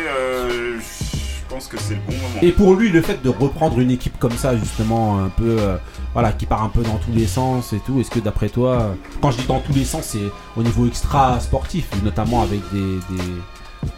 euh, 0.08 0.78
je 1.48 1.54
pense 1.54 1.68
que 1.68 1.78
c'est 1.80 1.96
le 1.96 2.02
bon 2.02 2.14
moment. 2.14 2.42
Et 2.42 2.52
pour 2.52 2.74
lui, 2.74 2.90
le 2.90 3.02
fait 3.02 3.22
de 3.22 3.30
reprendre 3.30 3.80
une 3.80 3.92
équipe 3.92 4.18
comme 4.18 4.32
ça, 4.32 4.58
justement, 4.58 5.20
un 5.20 5.30
peu, 5.30 5.58
euh, 5.60 5.78
voilà, 6.14 6.32
qui 6.32 6.46
part 6.46 6.64
un 6.64 6.70
peu 6.70 6.82
dans 6.82 6.98
tous 6.98 7.12
les 7.14 7.28
sens 7.28 7.74
et 7.74 7.80
tout, 7.80 8.00
est-ce 8.00 8.10
que 8.10 8.20
d'après 8.20 8.50
toi, 8.50 8.82
euh, 8.82 8.94
quand 9.22 9.32
je 9.32 9.38
dis 9.38 9.48
dans 9.48 9.60
tous 9.60 9.74
les 9.74 9.86
sens, 9.86 10.06
c'est 10.06 10.32
au 10.58 10.64
niveau 10.64 10.88
extra 10.88 11.40
sportif, 11.40 11.88
notamment 12.04 12.42
avec 12.42 12.62
des, 12.72 12.80
des, 13.10 13.24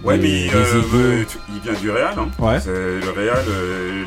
Ouais, 0.03 0.17
mais 0.17 0.47
euh, 0.53 0.81
euh, 0.93 1.23
il 1.49 1.59
vient 1.61 1.79
du 1.79 1.89
Real. 1.91 2.13
Hein. 2.17 2.29
Ouais. 2.39 2.57
Le 2.65 3.09
Real, 3.15 3.43
euh, 3.49 4.03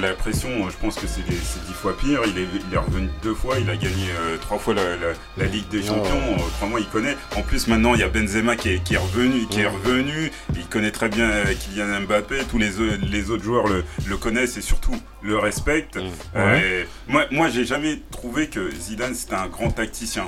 la, 0.00 0.12
pression, 0.12 0.48
euh, 0.48 0.70
je 0.70 0.76
pense 0.76 0.96
que 0.96 1.06
c'est 1.06 1.24
dix 1.24 1.72
fois 1.74 1.96
pire. 1.96 2.20
Il 2.26 2.38
est, 2.38 2.46
il 2.68 2.74
est 2.74 2.78
revenu 2.78 3.08
deux 3.22 3.34
fois, 3.34 3.56
il 3.60 3.68
a 3.70 3.76
gagné 3.76 4.08
euh, 4.20 4.36
trois 4.40 4.58
fois 4.58 4.74
la, 4.74 4.82
la- 4.96 5.14
la 5.36 5.44
Ligue 5.46 5.68
des 5.68 5.82
Champions. 5.82 6.16
Euh, 6.16 6.42
Crois-moi, 6.56 6.80
il 6.80 6.86
connaît. 6.86 7.16
En 7.36 7.42
plus, 7.42 7.66
maintenant, 7.68 7.94
il 7.94 8.00
y 8.00 8.04
a 8.04 8.08
Benzema 8.08 8.56
qui 8.56 8.70
est, 8.70 8.82
qui 8.82 8.94
est 8.94 8.98
revenu, 8.98 9.46
qui 9.46 9.60
est 9.60 9.66
revenu. 9.66 10.30
Il 10.56 10.66
connaît 10.66 10.90
très 10.90 11.08
bien 11.08 11.28
Kylian 11.60 12.02
Mbappé. 12.06 12.36
Tous 12.50 12.58
les, 12.58 12.80
au- 12.80 12.96
les 13.10 13.30
autres 13.30 13.44
joueurs 13.44 13.66
le, 13.68 13.84
le 14.06 14.16
connaissent 14.16 14.56
et 14.56 14.62
surtout 14.62 14.94
le 15.22 15.38
respectent. 15.38 15.98
Euh, 16.36 16.84
moi, 17.08 17.24
moi, 17.30 17.48
j'ai 17.48 17.64
jamais 17.64 18.00
trouvé 18.10 18.48
que 18.48 18.70
Zidane 18.74 19.14
c'était 19.14 19.34
un 19.34 19.46
grand 19.48 19.70
tacticien. 19.70 20.26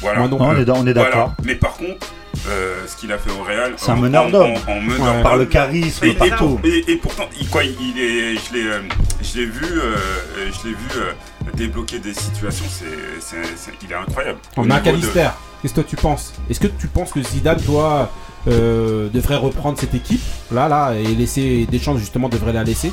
Voilà. 0.00 0.20
Moi 0.20 0.28
non 0.28 0.38
Non, 0.38 0.44
on 0.46 0.56
est, 0.56 0.64
Voilà. 0.64 0.92
d'accord. 0.92 1.34
Mais 1.44 1.54
par 1.54 1.74
contre, 1.76 2.12
euh, 2.48 2.86
ce 2.86 2.96
qu'il 2.96 3.12
a 3.12 3.18
fait 3.18 3.30
au 3.30 3.42
Real, 3.42 3.74
C'est 3.76 3.90
un 3.90 3.94
en- 3.94 3.98
meneur 3.98 4.26
en- 4.26 4.30
d'homme. 4.30 4.50
en- 4.66 4.72
en 4.72 4.80
meneur 4.80 5.00
Ouais. 5.00 5.12
d'homme. 5.14 5.22
Par 5.22 5.36
le 5.36 5.44
charisme, 5.46 6.04
Et, 6.04 6.08
et, 6.10 6.14
partout. 6.14 6.60
et- 6.64 6.84
et 6.92 6.96
pourtant, 6.96 7.28
il, 7.40 7.48
quoi, 7.48 7.62
il 7.64 7.98
est, 8.00 8.34
je 8.36 8.52
l'ai, 8.54 8.66
euh, 8.66 8.80
je 9.22 9.38
l'ai 9.38 9.46
vu, 9.46 9.64
euh, 9.64 9.96
je 10.36 10.68
l'ai 10.68 10.74
vu 10.74 10.88
euh, 10.96 11.12
débloquer 11.54 11.98
des 11.98 12.14
situations. 12.14 12.64
C'est, 12.68 13.20
c'est- 13.20 13.56
c'est- 13.56 13.72
il 13.82 13.90
est 13.92 13.94
incroyable. 13.94 14.38
Au 14.56 14.62
niveau 14.62 14.74
de- 14.74 14.78
McAllister, 14.80 15.28
qu'est-ce 15.62 15.74
que 15.74 15.80
tu 15.80 15.96
penses? 15.96 16.32
Est-ce 16.50 16.60
que 16.60 16.66
tu 16.68 16.86
penses 16.88 17.12
que 17.12 17.22
Zidane, 17.22 17.60
toi, 17.62 18.10
euh, 18.46 19.08
devrait 19.12 19.36
reprendre 19.36 19.78
cette 19.78 19.94
équipe, 19.94 20.20
là, 20.52 20.68
là, 20.68 20.92
et 20.94 21.14
laisser 21.14 21.66
Deschamps, 21.70 21.98
justement, 21.98 22.28
devrait 22.28 22.52
la 22.52 22.64
laisser? 22.64 22.92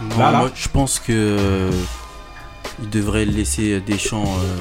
Non, 0.00 0.18
Là, 0.18 0.32
là. 0.32 0.38
moi, 0.38 0.50
je 0.54 0.68
pense 0.68 0.98
que 0.98 1.70
il 2.82 2.88
devrait 2.88 3.26
laisser 3.26 3.80
Deschamps 3.80 4.24
euh, 4.24 4.56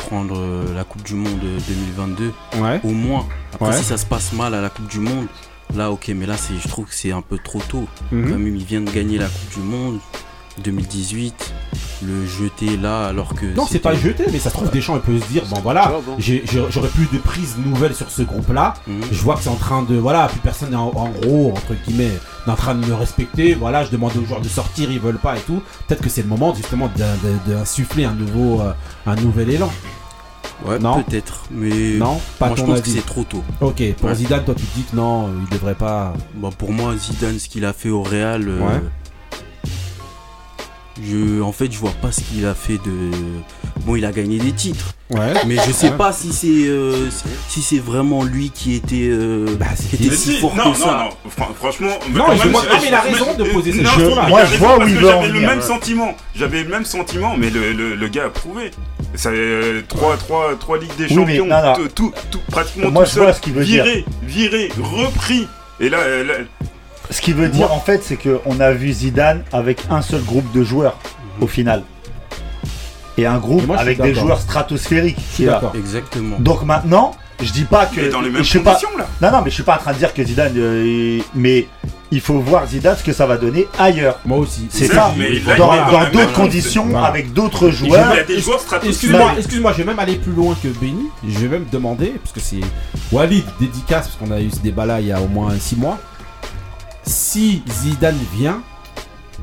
prendre 0.00 0.36
euh, 0.38 0.74
la 0.74 0.84
Coupe 0.84 1.02
du 1.02 1.14
Monde 1.14 1.40
euh, 1.44 1.58
2022 1.68 2.32
Ouais. 2.60 2.80
au 2.84 2.90
moins. 2.90 3.26
Après, 3.52 3.68
Ouais. 3.70 3.76
si 3.76 3.84
ça 3.84 3.96
se 3.96 4.06
passe 4.06 4.32
mal 4.32 4.54
à 4.54 4.60
la 4.60 4.68
Coupe 4.70 4.88
du 4.88 4.98
Monde, 5.00 5.26
là, 5.74 5.90
ok, 5.90 6.10
mais 6.16 6.26
là, 6.26 6.36
c'est, 6.36 6.54
je 6.60 6.68
trouve 6.68 6.86
que 6.86 6.94
c'est 6.94 7.12
un 7.12 7.22
peu 7.22 7.38
trop 7.38 7.60
tôt. 7.68 7.86
Mhm. 8.12 8.30
Quand 8.30 8.38
même, 8.38 8.56
il 8.56 8.64
vient 8.64 8.80
de 8.80 8.90
gagner 8.90 9.18
la 9.18 9.26
Coupe 9.26 9.54
du 9.54 9.60
Monde 9.60 9.98
2018, 10.60 11.52
le 12.02 12.26
jeter 12.26 12.76
là 12.76 13.06
alors 13.06 13.34
que. 13.34 13.46
Non, 13.54 13.66
c'est 13.70 13.78
pas 13.78 13.94
jeté, 13.94 14.24
mais 14.32 14.38
ça 14.38 14.50
se 14.50 14.54
trouve, 14.54 14.70
Deschamps, 14.70 14.96
il 14.96 15.00
peut 15.02 15.18
se 15.18 15.26
dire, 15.30 15.42
bon 15.50 15.60
voilà, 15.62 15.92
j'aurais 16.18 16.88
plus 16.88 17.08
de 17.12 17.18
prise 17.18 17.56
nouvelle 17.64 17.94
sur 17.94 18.10
ce 18.10 18.22
groupe-là. 18.22 18.74
Mhm. 18.86 19.00
Je 19.12 19.22
vois 19.22 19.34
que 19.36 19.42
c'est 19.42 19.48
en 19.50 19.56
train 19.56 19.82
de, 19.82 19.96
voilà, 19.96 20.28
plus 20.28 20.40
personne 20.40 20.70
n'est 20.70 20.76
en, 20.76 20.92
en 20.94 21.08
gros, 21.08 21.50
entre 21.52 21.74
guillemets, 21.86 22.10
en 22.46 22.54
train 22.54 22.74
de 22.74 22.84
me 22.86 22.94
respecter. 22.94 23.54
Voilà, 23.54 23.84
je 23.84 23.90
demande 23.90 24.12
aux 24.16 24.24
joueurs 24.24 24.40
de 24.40 24.48
sortir, 24.48 24.90
ils 24.90 25.00
veulent 25.00 25.18
pas 25.18 25.36
et 25.36 25.40
tout. 25.40 25.62
Peut-être 25.88 26.02
que 26.02 26.08
c'est 26.08 26.22
le 26.22 26.28
moment, 26.28 26.54
justement, 26.54 26.90
d'insuffler 27.46 28.04
un 28.04 28.14
nouveau, 28.14 28.60
euh, 28.60 28.72
un 29.06 29.16
nouvel 29.16 29.50
élan. 29.50 29.70
Ouais, 30.66 30.78
Non. 30.78 31.02
peut-être, 31.02 31.44
mais. 31.50 31.94
Non, 31.96 32.20
pas 32.38 32.48
moi, 32.48 32.56
je 32.58 32.62
pense 32.64 32.74
que 32.74 32.78
avis. 32.80 32.92
c'est 32.92 33.06
trop 33.06 33.24
tôt. 33.24 33.42
Ok, 33.62 33.82
pour 33.94 34.10
Ouais. 34.10 34.14
Zidane, 34.14 34.44
toi, 34.44 34.54
tu 34.54 34.64
te 34.66 34.76
dis 34.76 34.84
que 34.84 34.94
non, 34.94 35.30
il 35.42 35.48
devrait 35.54 35.74
pas. 35.74 36.12
Bah, 36.34 36.50
pour 36.56 36.70
moi, 36.72 36.94
Zidane, 36.98 37.38
ce 37.38 37.48
qu'il 37.48 37.64
a 37.64 37.72
fait 37.72 37.88
au 37.88 38.02
Real, 38.02 38.46
euh, 38.46 38.58
Ouais. 38.60 38.80
Je, 41.04 41.40
en 41.42 41.52
fait, 41.52 41.70
je 41.72 41.78
vois 41.78 41.92
pas 42.02 42.12
ce 42.12 42.20
qu'il 42.20 42.44
a 42.46 42.54
fait 42.54 42.74
de. 42.78 43.10
Bon, 43.86 43.96
il 43.96 44.04
a 44.04 44.12
gagné 44.12 44.38
des 44.38 44.52
titres, 44.52 44.94
Ouais. 45.10 45.32
mais 45.46 45.56
je 45.66 45.72
sais 45.72 45.88
Ouais. 45.90 45.96
pas 45.96 46.12
si 46.12 46.32
c'est 46.32 46.46
euh, 46.68 47.08
si 47.48 47.62
c'est 47.62 47.78
vraiment 47.78 48.24
lui 48.24 48.50
qui 48.50 48.74
était, 48.74 49.08
euh, 49.10 49.46
Bah, 49.58 49.66
qui 49.74 49.82
c'était- 49.84 49.96
était 49.96 50.10
Mais 50.10 50.16
si 50.16 50.32
si, 50.34 50.40
fort 50.40 50.54
non, 50.54 50.64
que 50.64 50.68
non, 50.68 50.74
ça. 50.74 51.08
non, 51.24 51.30
fran- 51.30 51.54
franchement, 51.54 51.88
Non, 52.12 52.24
quand 52.26 52.36
je 52.36 52.46
même, 52.48 52.56
ah, 52.70 52.74
mais 52.80 52.88
il 52.88 52.94
a 52.94 53.00
raison 53.00 53.34
de 53.38 53.44
poser 53.44 53.72
cette 53.72 53.86
a 53.86 54.28
Moi, 54.28 54.44
je 54.44 54.56
vois 54.58 54.78
où 54.78 54.82
il 54.86 54.94
veut 54.96 55.06
J'avais 55.08 55.28
le 55.28 55.40
même 55.40 55.58
ouais. 55.58 55.64
sentiment, 55.64 56.14
j'avais 56.34 56.62
le 56.62 56.68
même 56.68 56.84
sentiment, 56.84 57.34
mais 57.38 57.48
le, 57.50 57.72
le, 57.72 57.94
le 57.94 58.08
gars 58.08 58.26
a 58.26 58.28
prouvé. 58.30 58.70
Ça, 59.14 59.30
euh, 59.30 59.80
trois, 59.88 60.16
trois, 60.18 60.54
trois 60.60 60.78
ligues 60.78 60.94
des 60.98 61.06
Oui, 61.06 61.24
mais 61.26 61.36
champions, 61.38 61.46
non, 61.46 61.62
non. 61.64 61.74
tout, 61.74 61.88
tout, 61.94 62.12
tout- 62.30 62.40
pratiquement 62.50 62.90
Moi, 62.90 63.04
tout 63.04 63.10
je 63.12 63.16
vois 63.16 63.26
seul, 63.28 63.34
ce 63.36 63.40
qu'il 63.40 63.52
veut 63.54 63.64
dire. 63.64 63.84
viré, 63.84 64.04
viré, 64.22 64.68
repris. 64.80 65.48
Et 65.80 65.88
là, 65.88 65.98
euh, 66.00 66.24
là, 66.24 66.34
Ce 67.10 67.20
qui 67.20 67.32
veut 67.32 67.48
dire 67.48 67.72
en 67.72 67.80
fait, 67.80 68.02
c'est 68.04 68.16
qu'on 68.16 68.60
a 68.60 68.72
vu 68.72 68.92
Zidane 68.92 69.42
avec 69.52 69.82
un 69.90 70.02
seul 70.02 70.22
groupe 70.22 70.50
de 70.52 70.62
joueurs 70.62 70.96
au 71.40 71.46
final. 71.46 71.82
Et 73.18 73.26
un 73.26 73.38
groupe 73.38 73.66
moi, 73.66 73.76
avec 73.78 74.00
des 74.00 74.14
joueurs 74.14 74.40
stratosphériques. 74.40 75.16
Je 75.18 75.22
suis 75.22 75.34
qui 75.36 75.42
est 75.44 75.46
là. 75.46 75.52
d'accord. 75.54 75.72
Exactement. 75.74 76.36
Donc 76.38 76.62
maintenant, 76.64 77.12
je 77.42 77.50
dis 77.52 77.64
pas 77.64 77.86
que. 77.86 78.00
il 78.00 78.04
est 78.06 78.08
dans 78.10 78.20
les 78.20 78.30
mêmes 78.30 78.42
je 78.44 78.48
suis 78.48 78.60
pas, 78.60 78.74
conditions 78.74 78.96
là. 78.96 79.06
non, 79.20 79.36
non, 79.36 79.42
mais 79.44 79.50
je 79.50 79.54
suis 79.56 79.62
pas 79.62 79.74
en 79.74 79.78
train 79.78 79.92
de 79.92 79.98
dire 79.98 80.14
que 80.14 80.22
Zidane. 80.24 80.54
euh, 80.56 80.84
il- 81.18 81.24
mais 81.34 81.66
il 82.12 82.20
faut 82.20 82.38
voir 82.38 82.66
Zidane 82.66 82.96
ce 82.96 83.02
que 83.04 83.12
ça 83.12 83.26
va 83.26 83.36
donner 83.36 83.66
ailleurs. 83.78 84.20
Moi 84.24 84.38
aussi. 84.38 84.68
C'est 84.70 84.86
ça. 84.86 85.12
mais 85.18 85.30
là, 85.40 85.56
Dans 85.56 86.10
d'autres 86.12 86.32
conditions, 86.32 86.86
Voilà. 86.88 87.06
avec 87.08 87.32
d'autres 87.32 87.68
Il 87.68 87.74
y 87.86 87.88
joueurs. 87.90 88.10
a 88.12 88.22
des 88.22 88.40
joueurs 88.40 88.60
stratosphériques. 88.60 88.94
Excuse-moi, 88.94 89.32
excuse-moi, 89.36 89.72
je 89.72 89.78
vais 89.78 89.84
même 89.84 89.98
aller 89.98 90.16
plus 90.16 90.32
loin 90.32 90.56
que 90.62 90.68
Benny. 90.68 91.06
Je 91.28 91.38
vais 91.40 91.48
même 91.48 91.66
demander, 91.70 92.14
parce 92.22 92.32
que 92.32 92.40
c'est 92.40 92.60
Walid 93.12 93.44
dédicace, 93.58 94.08
parce 94.08 94.16
qu'on 94.16 94.30
a 94.34 94.40
eu 94.40 94.50
ce 94.50 94.60
débat-là 94.60 95.00
il 95.00 95.08
y 95.08 95.12
a 95.12 95.20
au 95.20 95.26
moins 95.28 95.50
6 95.58 95.76
mois. 95.76 95.98
Si 97.10 97.62
Zidane 97.68 98.18
vient, 98.34 98.62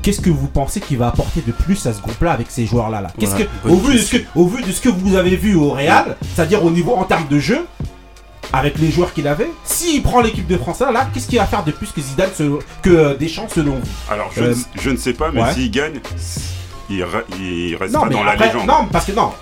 qu'est-ce 0.02 0.20
que 0.22 0.30
vous 0.30 0.46
pensez 0.46 0.80
qu'il 0.80 0.96
va 0.98 1.08
apporter 1.08 1.42
de 1.46 1.52
plus 1.52 1.84
à 1.86 1.92
ce 1.92 2.00
groupe-là 2.00 2.32
avec 2.32 2.50
ces 2.50 2.64
joueurs-là 2.66 3.00
là? 3.02 3.10
Qu'est-ce 3.18 3.32
Voilà, 3.32 3.44
que, 3.46 3.68
bonne 3.68 3.72
au, 3.72 3.76
vu 3.80 3.94
de 3.94 3.98
ce 3.98 4.16
que, 4.16 4.22
au 4.34 4.46
vu 4.48 4.62
de 4.62 4.72
ce 4.72 4.80
que 4.80 4.88
vous 4.88 5.16
avez 5.16 5.36
vu 5.36 5.54
au 5.54 5.70
Real, 5.70 6.16
c'est-à-dire 6.34 6.64
au 6.64 6.70
niveau 6.70 6.94
en 6.94 7.04
termes 7.04 7.28
de 7.28 7.38
jeu, 7.38 7.66
avec 8.54 8.78
les 8.78 8.90
joueurs 8.90 9.12
qu'il 9.12 9.28
avait, 9.28 9.50
s'il 9.64 10.02
prend 10.02 10.22
l'équipe 10.22 10.46
de 10.46 10.56
France 10.56 10.80
là, 10.80 10.90
là, 10.90 11.06
qu'est-ce 11.12 11.28
qu'il 11.28 11.38
va 11.38 11.44
faire 11.46 11.62
de 11.64 11.70
plus 11.72 11.88
que 11.92 12.00
Zidane, 12.00 12.30
selon- 12.34 12.58
que 12.80 12.88
euh, 12.90 13.14
Deschamps 13.16 13.48
selon 13.54 13.72
vous? 13.74 13.88
Alors, 14.10 14.30
je, 14.34 14.42
Euh, 14.44 14.54
ne- 14.54 14.80
je 14.80 14.88
ne 14.90 14.96
sais 14.96 15.12
pas, 15.12 15.30
mais 15.30 15.42
ouais. 15.42 15.52
s'il 15.52 15.70
gagne, 15.70 16.00
il, 16.88 17.02
re- 17.02 17.24
il 17.38 17.72
Non, 17.72 17.78
restera 17.78 18.06
mais 18.06 18.14
dans 18.14 18.22
après- 18.22 18.38
la 18.38 18.46
légende. 18.46 18.66
non, 18.66 18.86
parce 18.90 19.04
que 19.04 19.12
non, 19.12 19.32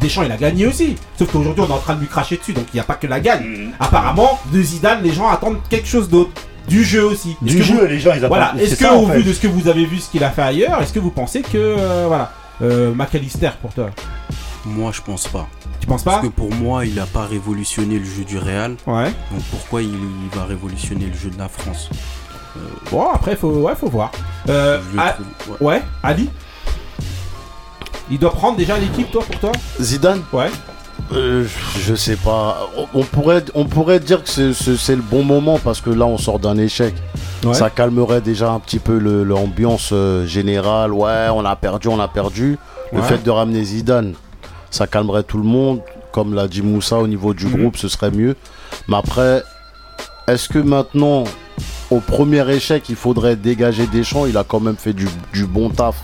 Deschamps 0.00 0.22
il 0.22 0.32
a 0.32 0.38
gagné 0.38 0.66
aussi. 0.66 0.96
Sauf 1.18 1.30
qu'aujourd'hui 1.30 1.62
on 1.62 1.68
est 1.68 1.72
en 1.76 1.78
train 1.78 1.94
de 1.96 2.00
lui 2.00 2.08
cracher 2.08 2.38
dessus, 2.38 2.54
donc 2.54 2.64
il 2.72 2.76
n'y 2.76 2.80
a 2.80 2.84
pas 2.84 2.94
que 2.94 3.06
la 3.06 3.20
gagne. 3.20 3.44
Mhm. 3.44 3.72
Apparemment, 3.78 4.40
de 4.50 4.62
Zidane, 4.62 5.02
les 5.02 5.12
gens 5.12 5.28
attendent 5.28 5.58
quelque 5.68 5.86
chose 5.88 6.08
d'autre. 6.08 6.30
Du 6.68 6.82
jeu 6.84 7.04
aussi. 7.04 7.30
Est-ce 7.44 7.52
Du 7.54 7.58
que 7.58 7.62
jeu, 7.64 7.74
vous- 7.80 7.86
les 7.86 7.98
gens, 8.00 8.10
ils 8.12 8.18
attendent. 8.18 8.28
Voilà. 8.28 8.54
Est-ce 8.58 8.70
que 8.76 8.84
ça, 8.84 8.94
en 8.94 9.02
au 9.02 9.06
fait. 9.06 9.18
vu 9.18 9.24
de 9.24 9.32
ce 9.32 9.40
que 9.40 9.46
vous 9.48 9.68
avez 9.68 9.84
vu, 9.84 9.98
ce 9.98 10.08
qu'il 10.10 10.24
a 10.24 10.30
fait 10.30 10.42
ailleurs, 10.42 10.80
est-ce 10.82 10.92
que 10.92 10.98
vous 11.00 11.10
pensez 11.10 11.42
que 11.42 11.56
euh, 11.56 12.04
voilà, 12.08 12.32
euh, 12.62 12.94
McAllister 12.94 13.50
pour 13.60 13.72
toi, 13.74 13.90
Moi, 14.64 14.90
je 14.94 15.00
pense 15.02 15.28
pas. 15.28 15.46
tu 15.80 15.86
penses 15.86 16.02
Parce 16.02 16.16
pas 16.16 16.22
que 16.22 16.28
pour 16.28 16.50
moi, 16.54 16.86
il 16.86 16.98
a 16.98 17.04
pas 17.06 17.26
révolutionné 17.26 17.98
le 17.98 18.04
jeu 18.04 18.24
du 18.24 18.38
Real. 18.38 18.76
Ouais. 18.86 19.04
Donc 19.30 19.42
pourquoi 19.50 19.82
il, 19.82 19.90
il 19.90 20.38
va 20.38 20.44
révolutionner 20.46 21.06
le 21.06 21.14
jeu 21.18 21.28
de 21.30 21.38
la 21.38 21.48
France 21.48 21.90
Bon 22.92 23.08
après 23.12 23.34
faut 23.34 23.50
ouais 23.50 23.74
faut 23.74 23.88
voir. 23.90 24.12
Euh, 24.48 24.78
ah, 24.96 25.16
trouve- 25.44 25.60
ouais. 25.60 25.74
ouais, 25.74 25.82
Ali. 26.04 26.30
Il 28.10 28.18
doit 28.18 28.30
prendre 28.32 28.56
déjà 28.56 28.78
l'équipe, 28.78 29.10
toi, 29.10 29.24
pour 29.24 29.40
toi 29.40 29.52
Zidane 29.80 30.22
Ouais. 30.32 30.50
Euh, 31.12 31.44
je 31.78 31.94
sais 31.94 32.16
pas. 32.16 32.68
On 32.94 33.02
pourrait, 33.04 33.44
on 33.54 33.66
pourrait 33.66 34.00
dire 34.00 34.22
que 34.24 34.28
c'est- 34.28 34.96
le 34.96 35.02
bon 35.02 35.22
moment 35.22 35.58
parce 35.62 35.80
que 35.80 35.90
là, 35.90 36.06
on 36.06 36.18
sort 36.18 36.38
d'un 36.38 36.56
échec. 36.56 36.94
Ouais. 37.44 37.54
Ça 37.54 37.68
calmerait 37.70 38.20
déjà 38.22 38.50
un 38.50 38.58
petit 38.58 38.78
peu 38.78 38.98
l'ambiance 38.98 39.90
euh, 39.92 40.26
générale. 40.26 40.92
Ouais, 40.92 41.28
on 41.32 41.44
a 41.44 41.54
perdu, 41.56 41.88
on 41.88 42.00
a 42.00 42.08
perdu. 42.08 42.58
Le 42.92 43.00
Ouais. 43.00 43.06
fait 43.06 43.22
de 43.22 43.30
ramener 43.30 43.62
Zidane, 43.64 44.14
ça 44.70 44.86
calmerait 44.86 45.24
tout 45.24 45.38
le 45.38 45.44
monde. 45.44 45.80
Comme 46.12 46.32
l'a 46.34 46.48
dit 46.48 46.62
Moussa, 46.62 46.96
au 46.98 47.06
niveau 47.06 47.34
du 47.34 47.46
Mhm. 47.46 47.56
groupe, 47.60 47.76
ce 47.76 47.88
serait 47.88 48.10
mieux. 48.10 48.36
Mais 48.88 48.96
après, 48.96 49.42
est-ce 50.26 50.48
que 50.48 50.58
maintenant, 50.58 51.24
au 51.90 52.00
premier 52.00 52.48
échec, 52.50 52.88
il 52.88 52.96
faudrait 52.96 53.36
dégager 53.36 53.86
Deschamps? 53.86 54.24
Il 54.26 54.36
a 54.36 54.44
quand 54.44 54.60
même 54.60 54.76
fait 54.76 54.92
du, 54.94 55.06
du 55.32 55.44
bon 55.44 55.70
taf 55.70 55.96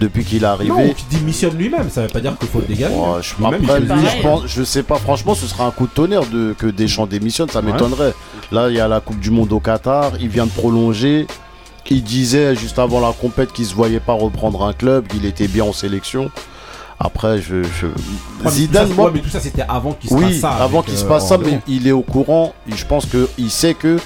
depuis 0.00 0.24
qu'il 0.24 0.42
est 0.42 0.46
arrivé. 0.46 0.70
Non, 0.70 0.92
qui 0.94 1.04
démissionne 1.10 1.56
lui-même, 1.56 1.90
ça 1.90 2.02
veut 2.02 2.08
pas 2.08 2.20
dire 2.20 2.36
qu'il 2.38 2.48
faut 2.48 2.60
le 2.60 2.66
dégager. 2.66 2.94
Ouais, 2.94 3.20
je, 3.22 3.34
après, 3.44 3.58
il 3.80 3.88
lui, 3.88 4.06
je, 4.16 4.22
pense, 4.22 4.42
je 4.46 4.62
sais 4.62 4.82
pas, 4.82 4.96
franchement, 4.96 5.34
ce 5.34 5.46
sera 5.46 5.66
un 5.66 5.70
coup 5.70 5.86
de 5.86 5.92
tonnerre 5.92 6.26
de, 6.26 6.54
que 6.56 6.66
Deschamps 6.66 7.06
démissionne, 7.06 7.48
ça 7.48 7.60
Ouais. 7.60 7.72
m'étonnerait. 7.72 8.14
Là, 8.52 8.68
il 8.70 8.76
y 8.76 8.80
a 8.80 8.88
la 8.88 9.00
Coupe 9.00 9.18
du 9.20 9.30
Monde 9.30 9.52
au 9.52 9.60
Qatar, 9.60 10.12
il 10.20 10.28
vient 10.28 10.46
de 10.46 10.50
prolonger. 10.50 11.26
Il 11.90 12.02
disait 12.04 12.54
juste 12.54 12.78
avant 12.78 13.00
la 13.00 13.12
compète 13.12 13.52
qu'il 13.52 13.64
se 13.64 13.74
voyait 13.74 13.98
pas 14.00 14.12
reprendre 14.12 14.62
un 14.64 14.74
club, 14.74 15.06
qu'il 15.06 15.24
était 15.24 15.48
bien 15.48 15.64
en 15.64 15.72
sélection. 15.72 16.30
Après, 17.00 17.40
je. 17.40 17.62
je- 17.62 17.86
Ouais, 17.86 17.92
mais 18.44 18.50
Zidane, 18.50 18.84
tout 18.88 18.90
ça, 18.90 19.00
moi. 19.02 19.10
mais 19.14 19.20
tout 19.20 19.28
ça, 19.30 19.40
c'était 19.40 19.64
avant 19.68 19.92
qu'il 19.92 20.10
se 20.10 20.14
oui, 20.14 20.24
passe 20.24 20.40
ça. 20.40 20.50
avant 20.50 20.78
avec, 20.80 20.90
qu'il 20.90 20.98
se 20.98 21.04
euh, 21.04 21.08
passe 21.08 21.28
ça, 21.28 21.34
Orléans. 21.36 21.60
mais 21.66 21.74
il 21.74 21.86
est 21.86 21.92
au 21.92 22.02
courant. 22.02 22.52
Et 22.70 22.76
je 22.76 22.84
pense 22.86 23.06
qu'il 23.06 23.50
sait 23.50 23.74
que. 23.74 23.98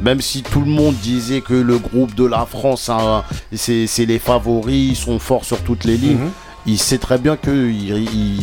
Même 0.00 0.20
si 0.20 0.42
tout 0.42 0.60
le 0.60 0.66
monde 0.70 0.94
disait 1.02 1.40
que 1.40 1.54
le 1.54 1.76
groupe 1.78 2.14
de 2.14 2.24
la 2.24 2.46
France, 2.46 2.88
hein, 2.88 3.24
c'est 3.52 3.88
les 4.06 4.18
favoris, 4.20 4.90
ils 4.90 4.96
sont 4.96 5.18
forts 5.18 5.44
sur 5.44 5.58
toutes 5.62 5.84
les 5.84 5.96
lignes, 5.96 6.18
Mhm. 6.18 6.30
il 6.66 6.78
sait 6.78 6.98
très 6.98 7.18
bien 7.18 7.36
qu'il 7.36 7.72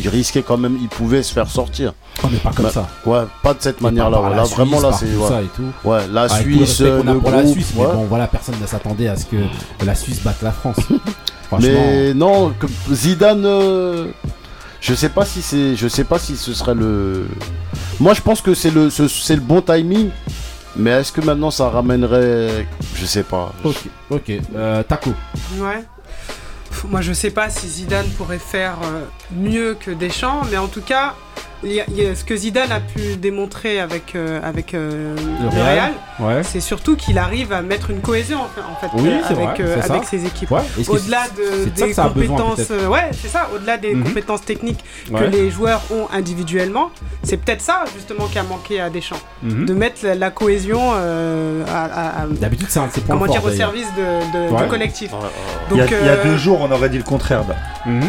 il 0.00 0.08
risquait 0.08 0.42
quand 0.42 0.58
même, 0.58 0.76
il 0.80 0.88
pouvait 0.88 1.22
se 1.22 1.32
faire 1.32 1.48
sortir. 1.50 1.94
Oh, 2.22 2.28
mais 2.30 2.38
pas 2.38 2.50
comme 2.52 2.66
Bah, 2.66 2.72
ça. 2.72 2.88
Ouais, 3.06 3.22
pas 3.42 3.54
de 3.54 3.62
cette 3.62 3.80
manière-là. 3.80 4.20
ouais. 4.20 4.36
Là, 4.36 4.42
vraiment, 4.44 4.80
là, 4.80 4.90
c'est. 4.92 5.06
ouais. 5.06 5.28
ça 5.28 5.40
et 5.42 5.46
tout. 5.56 5.62
Ouais, 5.88 6.00
la 6.12 6.22
Avec 6.22 6.42
tout 6.44 6.58
le 6.60 6.66
Suisse, 6.66 6.80
le 6.80 7.02
groupe. 7.02 7.32
la 7.32 7.46
Suisse, 7.46 7.72
mais 7.76 7.84
bon, 7.84 8.04
voilà, 8.04 8.26
personne 8.26 8.56
ne 8.60 8.66
s'attendait 8.66 9.08
à 9.08 9.16
ce 9.16 9.24
que 9.24 9.36
la 9.84 9.94
Suisse 9.94 10.22
batte 10.22 10.42
la 10.42 10.52
France. 10.52 10.76
Franchement. 11.48 11.68
Mais 11.68 12.12
non, 12.12 12.52
que 12.58 12.66
Zidane, 12.92 13.44
euh, 13.46 14.08
je 14.80 14.94
sais 14.94 15.08
pas 15.08 15.24
si 15.24 15.40
c'est, 15.40 15.74
je 15.76 15.88
sais 15.88 16.04
pas 16.04 16.18
si 16.18 16.36
ce 16.36 16.52
serait 16.52 16.74
le. 16.74 17.28
Moi, 17.98 18.12
je 18.14 18.20
pense 18.20 18.40
que 18.42 18.52
c'est 18.54 18.70
le, 18.70 18.90
ce- 18.90 19.08
c'est 19.08 19.36
le 19.36 19.40
bon 19.42 19.62
timing. 19.62 20.10
Mais 20.76 20.90
est-ce 20.90 21.12
que 21.12 21.20
maintenant 21.20 21.50
ça 21.50 21.68
ramènerait, 21.68 22.66
je 22.94 23.06
sais 23.06 23.22
pas. 23.22 23.52
Ok, 23.64 23.76
ok. 24.10 24.32
Euh, 24.54 24.82
Taco. 24.82 25.10
Ouais. 25.58 25.84
Moi, 26.88 27.00
je 27.00 27.12
sais 27.12 27.30
pas 27.30 27.48
si 27.48 27.68
Zidane 27.68 28.08
pourrait 28.10 28.38
faire 28.38 28.76
euh, 28.84 29.04
mieux 29.34 29.74
que 29.78 29.90
Deschamps, 29.90 30.42
mais 30.50 30.58
en 30.58 30.68
tout 30.68 30.82
cas, 30.82 31.14
il 31.62 31.72
y 31.72 31.80
a- 31.80 31.84
il 31.88 31.96
y 32.02 32.06
a 32.06 32.14
ce 32.14 32.24
que 32.24 32.36
Zidane 32.36 32.70
a 32.70 32.80
pu 32.80 33.16
démontrer 33.16 33.80
avec, 33.80 34.14
euh, 34.14 34.40
avec 34.42 34.74
euh, 34.74 35.14
le, 35.42 35.48
Real. 35.48 35.64
Real, 35.64 35.92
Ouais. 36.20 36.42
c'est 36.42 36.60
surtout 36.60 36.96
qu'il 36.96 37.18
arrive 37.18 37.52
à 37.52 37.62
mettre 37.62 37.90
une 37.90 38.00
cohésion 38.00 38.38
en 38.40 38.80
fait, 38.80 38.86
Oui, 38.94 39.08
euh, 39.08 39.20
avec, 39.26 39.60
vrai, 39.60 39.80
euh, 39.90 40.02
ses 40.08 40.24
équipes. 40.26 40.50
Ouais. 40.50 40.60
Au-delà 40.88 41.22
de, 41.36 41.64
des 41.64 41.86
besoin, 41.86 42.08
compétences, 42.08 42.70
euh, 42.70 42.88
ouais, 42.88 43.10
c'est 43.12 43.28
ça. 43.28 43.48
Au-delà 43.54 43.76
des 43.78 43.94
Mhm. 43.94 44.04
compétences 44.04 44.42
techniques 44.44 44.84
que 45.08 45.12
Ouais. 45.14 45.28
les 45.30 45.50
joueurs 45.50 45.82
ont 45.90 46.06
individuellement, 46.14 46.90
c'est 47.22 47.36
peut-être 47.38 47.62
ça 47.62 47.84
justement 47.94 48.26
qui 48.26 48.38
a 48.38 48.42
manqué 48.42 48.80
à 48.80 48.90
Deschamps, 48.90 49.16
Mhm. 49.42 49.66
de 49.66 49.74
mettre 49.74 50.04
la, 50.04 50.14
la 50.14 50.30
cohésion 50.30 50.80
euh, 50.94 51.64
à, 51.68 51.84
à- 51.84 52.22
à- 52.22 52.26
D'habitude, 52.28 52.68
c'est 52.70 52.78
un 52.80 52.88
points 52.88 53.02
comment 53.08 53.26
dire 53.26 53.44
au 53.44 53.50
service 53.50 53.86
de, 53.96 54.48
de- 54.48 54.52
Ouais. 54.54 54.62
du 54.62 54.68
collectif. 54.68 55.10
Il 55.70 55.76
y, 55.76 55.80
a, 55.80 55.84
Donc, 55.86 55.94
il 56.00 56.06
y 56.06 56.10
a 56.10 56.16
deux 56.16 56.36
jours, 56.36 56.60
on 56.60 56.70
aurait 56.70 56.88
dit 56.88 56.98
le 56.98 57.02
contraire. 57.04 57.42
là. 57.48 57.54
Mhm. 57.86 58.02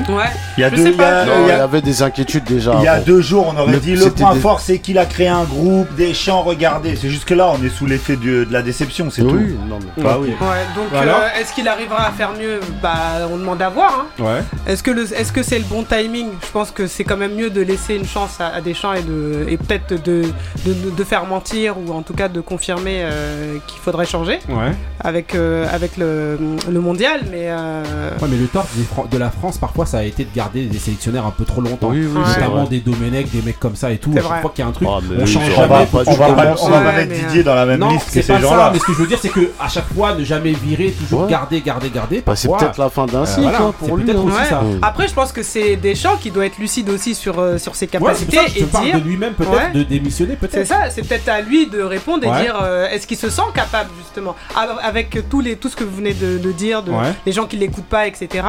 Il 0.58 0.62
y 0.62 0.64
a 0.64 0.70
deux, 0.70 0.88
il 0.88 1.48
y 1.48 1.52
avait 1.52 1.82
des 1.82 2.02
inquiétudes 2.04 2.44
déjà. 2.44 2.74
Il 2.80 2.84
y 2.84 2.88
a 2.88 2.94
avant. 2.94 3.06
Deux 3.18 3.24
jours, 3.24 3.52
on 3.56 3.60
aurait 3.60 3.72
Le- 3.74 3.80
dit 3.80 3.96
le 3.96 4.12
point 4.12 4.34
des- 4.36 4.40
fort, 4.40 4.60
c'est 4.60 4.78
qu'il 4.78 5.00
a 5.00 5.06
créé 5.06 5.28
un 5.28 5.44
groupe, 5.44 5.88
des 5.96 6.14
chants, 6.14 6.44
regardez. 6.44 6.96
C'est 6.96 7.10
juste 7.10 7.26
que 7.26 7.34
là, 7.34 7.52
on 7.58 7.64
est 7.66 7.70
sous 7.70 7.88
l'effet 7.88 8.16
de, 8.16 8.44
de 8.44 8.54
la 8.54 8.62
déception, 8.62 9.10
c'est 9.10 9.24
Oui, 9.24 9.32
tout. 9.32 9.58
non, 9.68 9.80
mais- 9.98 10.04
Bah 10.04 10.18
oui. 10.22 10.28
Ouais, 10.30 10.36
donc 10.76 10.86
Voilà. 10.92 11.16
euh, 11.18 11.40
est-ce 11.42 11.52
qu'il 11.54 11.68
arrivera 11.68 12.06
à 12.08 12.12
faire 12.12 12.32
mieux 12.40 12.60
Bah, 12.82 13.28
on 13.32 13.38
demande 13.38 13.60
à 13.62 13.70
voir. 13.70 14.06
hein. 14.20 14.24
Ouais. 14.24 14.42
Est-ce 14.72 14.84
que 14.84 14.92
le- 14.92 15.12
est-ce 15.12 15.32
que 15.32 15.42
c'est 15.42 15.58
le 15.58 15.66
bon 15.66 15.84
timing? 15.84 16.28
Je 16.46 16.52
pense 16.52 16.70
que 16.70 16.86
c'est 16.86 17.04
quand 17.04 17.18
même 17.18 17.34
mieux 17.36 17.50
de 17.50 17.62
laisser 17.62 17.96
une 17.96 18.06
chance 18.06 18.40
à, 18.40 18.48
à 18.50 18.62
Deschamps 18.62 18.94
et 18.94 19.02
de 19.02 19.46
et 19.48 19.58
peut-être 19.58 19.90
de, 20.04 20.24
de, 20.66 20.74
de 20.96 21.04
faire 21.04 21.26
mentir 21.26 21.76
ou 21.80 21.92
en 21.94 22.04
tout 22.04 22.14
cas 22.14 22.28
de 22.28 22.40
confirmer 22.42 23.00
euh, 23.02 23.58
qu'il 23.66 23.80
faudrait 23.80 24.06
changer 24.06 24.38
Ouais. 24.50 24.74
avec 25.04 25.34
euh, 25.34 25.66
avec 25.74 25.98
le, 25.98 26.38
le 26.70 26.80
mondial. 26.80 27.22
Mais 27.32 27.46
euh, 27.50 28.12
Ouais, 28.22 28.28
mais 28.30 28.38
le 28.38 28.48
tort 28.48 28.68
des 28.76 28.86
de 29.12 29.18
la 29.18 29.32
France, 29.32 29.58
parfois, 29.58 29.86
ça 29.88 29.98
a 30.00 30.04
été 30.04 30.24
de 30.24 30.30
garder 30.36 30.66
des 30.66 30.78
sélectionnaires 30.78 31.26
un 31.26 31.32
peu 31.32 31.46
trop 31.46 31.62
longtemps. 31.62 31.90
Oui, 31.90 32.06
oui, 32.06 32.22
c'est 32.26 32.42
Notamment 32.42 32.66
des 32.66 32.80
Domenech, 33.10 33.30
des 33.32 33.42
mecs 33.42 33.60
comme 33.60 33.76
ça 33.76 33.92
et 33.92 33.98
tout. 33.98 34.12
À 34.18 34.22
chaque 34.22 34.42
fois 34.42 34.52
qu'il 34.54 34.64
y 34.64 34.66
a 34.66 34.70
un 34.70 34.72
truc, 34.72 34.88
mais 35.10 35.24
on 35.24 35.26
change 35.26 35.44
On 35.48 35.56
jamais. 35.56 35.68
va, 35.68 35.76
on 35.76 36.14
va 36.14 36.34
pas, 36.34 36.56
on 36.62 36.68
va 36.70 36.80
pas 36.80 36.88
Ouais, 36.88 37.06
mettre 37.06 37.14
Didier 37.28 37.44
dans 37.44 37.56
la 37.56 37.66
même 37.66 37.80
Non, 37.80 37.90
liste 37.90 38.06
que 38.08 38.12
c'est 38.12 38.22
ces 38.22 38.40
gens-là. 38.40 38.70
mais 38.74 38.80
ce 38.80 38.86
que 38.86 38.94
je 38.94 38.98
veux 38.98 39.08
dire, 39.08 39.20
c'est 39.22 39.30
que 39.30 39.52
à 39.60 39.68
chaque 39.68 39.92
fois, 39.94 40.14
ne 40.16 40.24
jamais 40.24 40.52
virer, 40.52 40.92
toujours 40.92 41.22
Ouais. 41.24 41.32
garder, 41.32 41.62
garder, 41.62 41.90
garder. 41.90 42.22
Bah, 42.26 42.36
c'est 42.36 42.48
peut-être 42.48 42.78
la 42.78 42.90
fin 42.90 43.06
d'un 43.06 43.22
euh, 43.22 43.26
cycle 43.26 43.42
voilà, 43.42 43.62
hein, 43.62 43.74
pour 43.78 43.98
lui. 43.98 44.06
peut-être 44.06 44.20
hein. 44.20 44.24
aussi 44.26 44.38
Ouais. 44.38 44.50
ça. 44.50 44.62
Après, 44.82 45.08
je 45.08 45.14
pense 45.14 45.32
que 45.32 45.44
c'est 45.44 45.76
Deschamps 45.78 46.18
qui 46.18 46.32
doit 46.32 46.46
être 46.46 46.58
lucide 46.58 46.90
aussi 46.90 47.16
sur 47.16 47.40
euh, 47.40 47.58
sur 47.58 47.76
ses 47.76 47.86
Ouais, 47.86 47.92
capacités 47.92 48.38
pour 48.38 48.46
ça 48.46 48.52
je 48.54 48.60
et 48.60 48.66
te 48.66 48.82
dire 48.84 49.00
de 49.00 49.04
lui-même, 49.08 49.34
peut-être, 49.34 49.52
Ouais. 49.54 49.72
de 49.74 49.84
démissionner, 49.84 50.38
C'est 50.42 50.48
peut-être. 50.48 50.68
ça, 50.68 50.90
c'est 50.90 51.08
peut-être 51.08 51.30
à 51.30 51.42
lui 51.42 51.68
de 51.68 51.82
répondre 51.82 52.24
et 52.26 52.30
Ouais. 52.30 52.42
dire 52.44 52.60
euh, 52.62 52.88
est-ce 52.90 53.08
qu'il 53.08 53.18
se 53.18 53.30
sent 53.30 53.42
capable 53.54 53.90
justement? 54.00 54.36
Av- 54.56 54.78
avec 54.84 55.18
tous 55.30 55.42
les 55.42 55.56
tout 55.56 55.70
ce 55.70 55.76
que 55.76 55.84
vous 55.84 55.96
venez 55.96 56.14
de, 56.14 56.38
de 56.38 56.52
dire, 56.52 56.84
de, 56.84 56.92
Ouais. 56.92 57.14
les 57.26 57.32
gens 57.32 57.46
qui 57.46 57.58
l'écoutent 57.58 57.86
pas, 57.86 58.08
etc. 58.08 58.44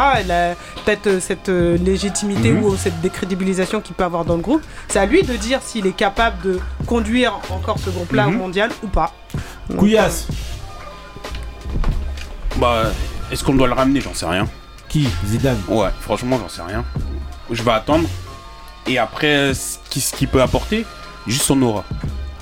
Peut-être 0.84 1.20
cette 1.20 1.48
légitimité 1.48 2.50
Mhm. 2.52 2.64
ou 2.64 2.76
cette 2.76 3.00
décrédibilisation 3.00 3.80
qu'il 3.80 3.94
peut 3.94 4.04
avoir 4.04 4.24
dans 4.24 4.36
le 4.36 4.42
groupe. 4.42 4.47
C'est 4.88 4.98
à 4.98 5.06
lui 5.06 5.22
de 5.22 5.34
dire 5.36 5.60
s'il 5.62 5.86
est 5.86 5.92
capable 5.96 6.40
de 6.42 6.60
conduire 6.86 7.34
encore 7.50 7.78
ce 7.78 7.90
groupe-là 7.90 8.26
Mhm. 8.26 8.34
au 8.34 8.38
mondial 8.38 8.70
ou 8.82 8.86
pas. 8.88 9.12
Couillasse. 9.76 10.26
Bah, 12.56 12.84
est-ce 13.30 13.44
qu'on 13.44 13.54
doit 13.54 13.66
le 13.68 13.74
ramener? 13.74 14.00
J'en 14.00 14.14
sais 14.14 14.26
rien. 14.26 14.48
Qui? 14.88 15.08
Zidane. 15.26 15.60
Ouais, 15.68 15.88
franchement, 16.00 16.38
j'en 16.40 16.48
sais 16.48 16.62
rien. 16.62 16.84
Je 17.50 17.62
vais 17.62 17.70
attendre. 17.72 18.08
Et 18.86 18.98
après, 18.98 19.52
ce 19.54 19.76
qui- 19.90 20.00
ce 20.00 20.14
qu'il 20.14 20.28
peut 20.28 20.40
apporter, 20.42 20.86
juste 21.26 21.42
son 21.42 21.60
aura. 21.62 21.84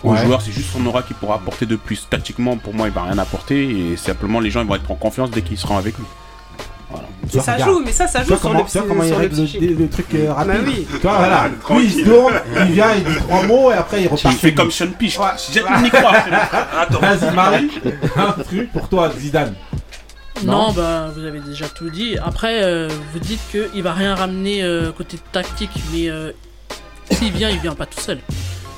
Au 0.04 0.12
Ouais. 0.12 0.18
joueur, 0.24 0.40
c'est 0.40 0.52
juste 0.52 0.70
son 0.72 0.84
aura 0.86 1.02
qui 1.02 1.14
pourra 1.14 1.34
apporter 1.36 1.66
de 1.66 1.74
plus. 1.74 2.06
Tactiquement, 2.08 2.56
pour 2.56 2.72
moi, 2.74 2.86
il 2.86 2.92
va 2.94 3.02
rien 3.02 3.18
apporter. 3.18 3.92
Et 3.92 3.96
simplement, 3.96 4.38
les 4.38 4.50
gens 4.50 4.60
ils 4.60 4.66
vont 4.68 4.76
être 4.76 4.90
en 4.90 4.94
confiance 4.94 5.30
dès 5.30 5.42
qu'ils 5.42 5.58
seront 5.58 5.76
avec 5.76 5.98
lui. 5.98 6.04
Voilà. 6.90 7.08
Ça 7.44 7.54
regarde. 7.54 7.70
joue, 7.70 7.82
mais 7.84 7.92
ça, 7.92 8.06
ça 8.06 8.22
joue 8.22 8.36
sur 8.36 8.52
le, 8.52 8.60
tu 8.64 8.78
vois 8.78 8.86
comment 8.86 9.02
il 9.02 9.12
règle 9.12 9.36
le, 9.36 9.88
truc 9.88 10.06
euh, 10.14 10.32
rapide 10.32 10.52
Bah 10.52 10.58
oui. 10.64 10.86
Tu 10.90 10.96
vois, 10.98 11.16
voilà. 11.18 11.48
Lui, 11.70 11.84
il 11.84 11.92
se 11.92 12.08
tourne, 12.08 12.34
il 12.60 12.72
vient, 12.72 12.92
il 12.96 13.04
dit 13.04 13.16
trois 13.18 13.42
mots 13.42 13.70
et 13.72 13.74
après 13.74 13.98
il 13.98 14.04
Il 14.04 14.08
repart. 14.08 14.34
fait 14.36 14.48
chez 14.48 14.54
comme. 14.54 14.70
Sean 14.70 14.92
Piche. 14.96 15.18
Jette 15.52 15.64
le 15.68 15.82
micro. 15.82 15.98
Attends. 16.78 17.00
Vas-y, 17.00 17.34
Marie, 17.34 17.70
un 18.16 18.32
truc 18.42 18.72
pour 18.72 18.88
toi, 18.88 19.10
Zidane. 19.18 19.54
Non, 20.44 20.68
Non. 20.68 20.72
bah 20.72 21.10
vous 21.16 21.24
avez 21.24 21.40
déjà 21.40 21.66
tout 21.68 21.90
dit. 21.90 22.16
Après, 22.24 22.62
euh, 22.62 22.88
vous 23.12 23.18
dites 23.18 23.40
qu'il 23.50 23.82
va 23.82 23.92
rien 23.92 24.14
ramener 24.14 24.62
euh, 24.62 24.92
côté 24.92 25.18
tactique, 25.32 25.70
mais 25.92 26.08
euh, 26.10 26.30
s'il 27.10 27.32
vient, 27.32 27.50
il 27.50 27.58
vient 27.58 27.74
pas 27.74 27.86
tout 27.86 28.00
seul. 28.00 28.18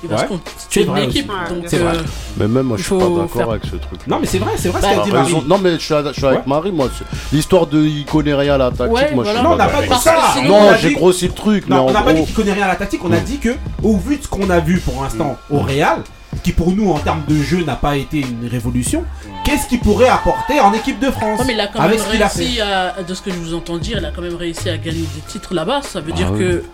Il 0.02 0.08
va 0.08 0.16
Ouais. 0.16 0.22
se 0.22 0.26
constituer 0.28 0.58
C'est 0.70 0.80
une 0.82 0.86
vrai 0.90 1.04
équipe. 1.04 1.30
aussi. 1.30 1.54
Donc, 1.54 1.64
C'est 1.66 1.78
vrai. 1.78 1.96
euh, 1.96 2.02
Mais 2.36 2.48
même 2.48 2.66
moi, 2.66 2.76
je 2.76 2.82
suis 2.84 2.90
pas 2.94 2.98
d'accord 3.00 3.30
faire- 3.32 3.50
avec 3.50 3.64
ce 3.64 3.76
truc. 3.76 4.06
Non, 4.06 4.18
mais 4.20 4.26
c'est 4.26 4.38
vrai, 4.38 4.52
c'est 4.56 4.68
vrai 4.68 4.80
ce 4.80 4.86
Bah, 4.86 4.92
qu'a 4.96 5.02
dit 5.04 5.10
Marie. 5.10 5.34
Non, 5.48 5.58
mais 5.58 5.72
je 5.72 5.78
suis, 5.78 5.94
je 6.06 6.12
suis 6.12 6.24
avec 6.26 6.38
Ouais. 6.40 6.44
Marie, 6.46 6.72
moi. 6.72 6.88
c'est- 6.96 7.04
L'histoire 7.36 7.66
de 7.66 7.80
il 7.82 8.04
connaît 8.04 8.34
rien 8.34 8.54
à 8.54 8.58
la 8.58 8.70
tactique, 8.70 8.94
Ouais, 8.94 9.12
moi 9.14 9.24
je 9.24 9.30
suis 9.30 9.42
Non, 9.42 9.52
on 9.52 9.56
n'a 9.56 9.66
pas 9.66 9.82
dit 9.82 9.88
ça. 10.00 10.12
Parce 10.12 10.42
Non, 10.44 10.70
j'ai 10.80 10.92
grossi 10.94 11.26
le 11.26 11.32
truc, 11.34 11.68
Non, 11.68 11.86
on 11.88 11.92
n'a 11.92 12.02
pas 12.02 12.12
dit 12.12 12.24
qu'il 12.24 12.34
connaît 12.34 12.52
rien 12.52 12.64
à 12.64 12.68
la 12.68 12.76
tactique, 12.76 13.00
on 13.04 13.12
a 13.12 13.18
dit 13.20 13.38
que, 13.38 13.56
au 13.82 13.96
vu 13.96 14.16
de 14.18 14.22
ce 14.22 14.28
qu'on 14.28 14.48
a 14.50 14.60
vu 14.60 14.78
pour 14.80 15.02
l'instant 15.02 15.36
au 15.50 15.58
Real, 15.60 16.02
qui 16.44 16.52
pour 16.52 16.70
nous 16.70 16.90
en 16.92 16.98
termes 16.98 17.22
de 17.26 17.34
jeu 17.42 17.64
n'a 17.64 17.74
pas 17.74 17.96
été 17.96 18.20
une 18.20 18.46
révolution, 18.48 19.02
qu'est-ce 19.44 19.66
qu'il 19.66 19.80
pourrait 19.80 20.08
apporter 20.08 20.60
en 20.60 20.72
équipe 20.74 21.00
de 21.00 21.10
France 21.10 21.40
Ouais, 21.40 21.46
mais 21.48 21.54
il 21.54 21.60
a 21.60 21.66
quand 21.66 21.80
avec 21.80 21.96
même 21.98 22.06
ce 22.06 22.12
qu'il 22.12 22.22
a 22.22 22.28
réussi 22.28 22.54
fait 22.56 22.60
à, 22.60 23.02
de 23.02 23.14
ce 23.14 23.22
que 23.22 23.30
je 23.30 23.36
vous 23.36 23.54
entends 23.54 23.78
dire, 23.78 23.98
il 23.98 24.04
a 24.04 24.10
quand 24.10 24.22
même 24.22 24.36
réussi 24.36 24.68
à 24.68 24.76
gagner 24.76 25.00
des 25.00 25.20
titres 25.26 25.54
là-bas. 25.54 25.80
Ça 25.82 26.00
veut 26.00 26.12
dire 26.12 26.30
oui. 26.32 26.38
que 26.38 26.64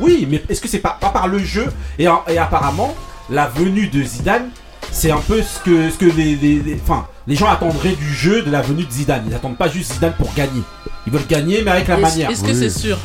Oui, 0.00 0.26
mais 0.30 0.42
est-ce 0.48 0.60
que 0.60 0.68
c'est 0.68 0.78
pas, 0.78 0.96
pas 1.00 1.10
par 1.10 1.28
le 1.28 1.38
jeu 1.38 1.66
et, 1.98 2.08
en- 2.08 2.22
et 2.28 2.38
apparemment, 2.38 2.94
la 3.30 3.46
venue 3.46 3.88
de 3.88 4.02
Zidane, 4.02 4.48
c'est 4.90 5.10
un 5.10 5.18
peu 5.20 5.42
ce 5.42 5.58
que, 5.60 5.90
ce 5.90 5.96
que 5.96 6.06
les, 6.06 6.36
les, 6.36 6.56
les- 6.60 6.80
enfin, 6.82 7.06
les 7.26 7.36
gens 7.36 7.48
attendraient 7.48 7.94
du 7.94 8.12
jeu 8.14 8.42
de 8.42 8.50
la 8.50 8.62
venue 8.62 8.84
de 8.84 8.90
Zidane. 8.90 9.24
Ils 9.28 9.34
attendent 9.34 9.56
pas 9.58 9.68
juste 9.68 9.92
Zidane 9.94 10.14
pour 10.18 10.32
gagner. 10.34 10.62
Ils 11.06 11.12
veulent 11.12 11.26
gagner, 11.28 11.62
mais 11.64 11.70
avec 11.70 11.88
la 11.88 11.96
manière. 11.96 12.30
est-ce 12.30 12.42
que 12.42 12.48
Oui. 12.48 12.56
c'est 12.58 12.70
sûr? 12.70 12.98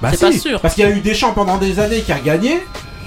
Bah 0.00 0.10
c'est 0.10 0.16
si, 0.16 0.22
pas 0.24 0.32
sûr. 0.32 0.60
Parce 0.60 0.74
qu'il 0.74 0.84
y 0.84 0.86
a 0.86 0.90
eu 0.90 1.00
des 1.00 1.14
champs 1.14 1.32
pendant 1.32 1.58
des 1.58 1.78
années 1.78 2.00
qui 2.00 2.12
a 2.12 2.18
gagné, 2.18 2.60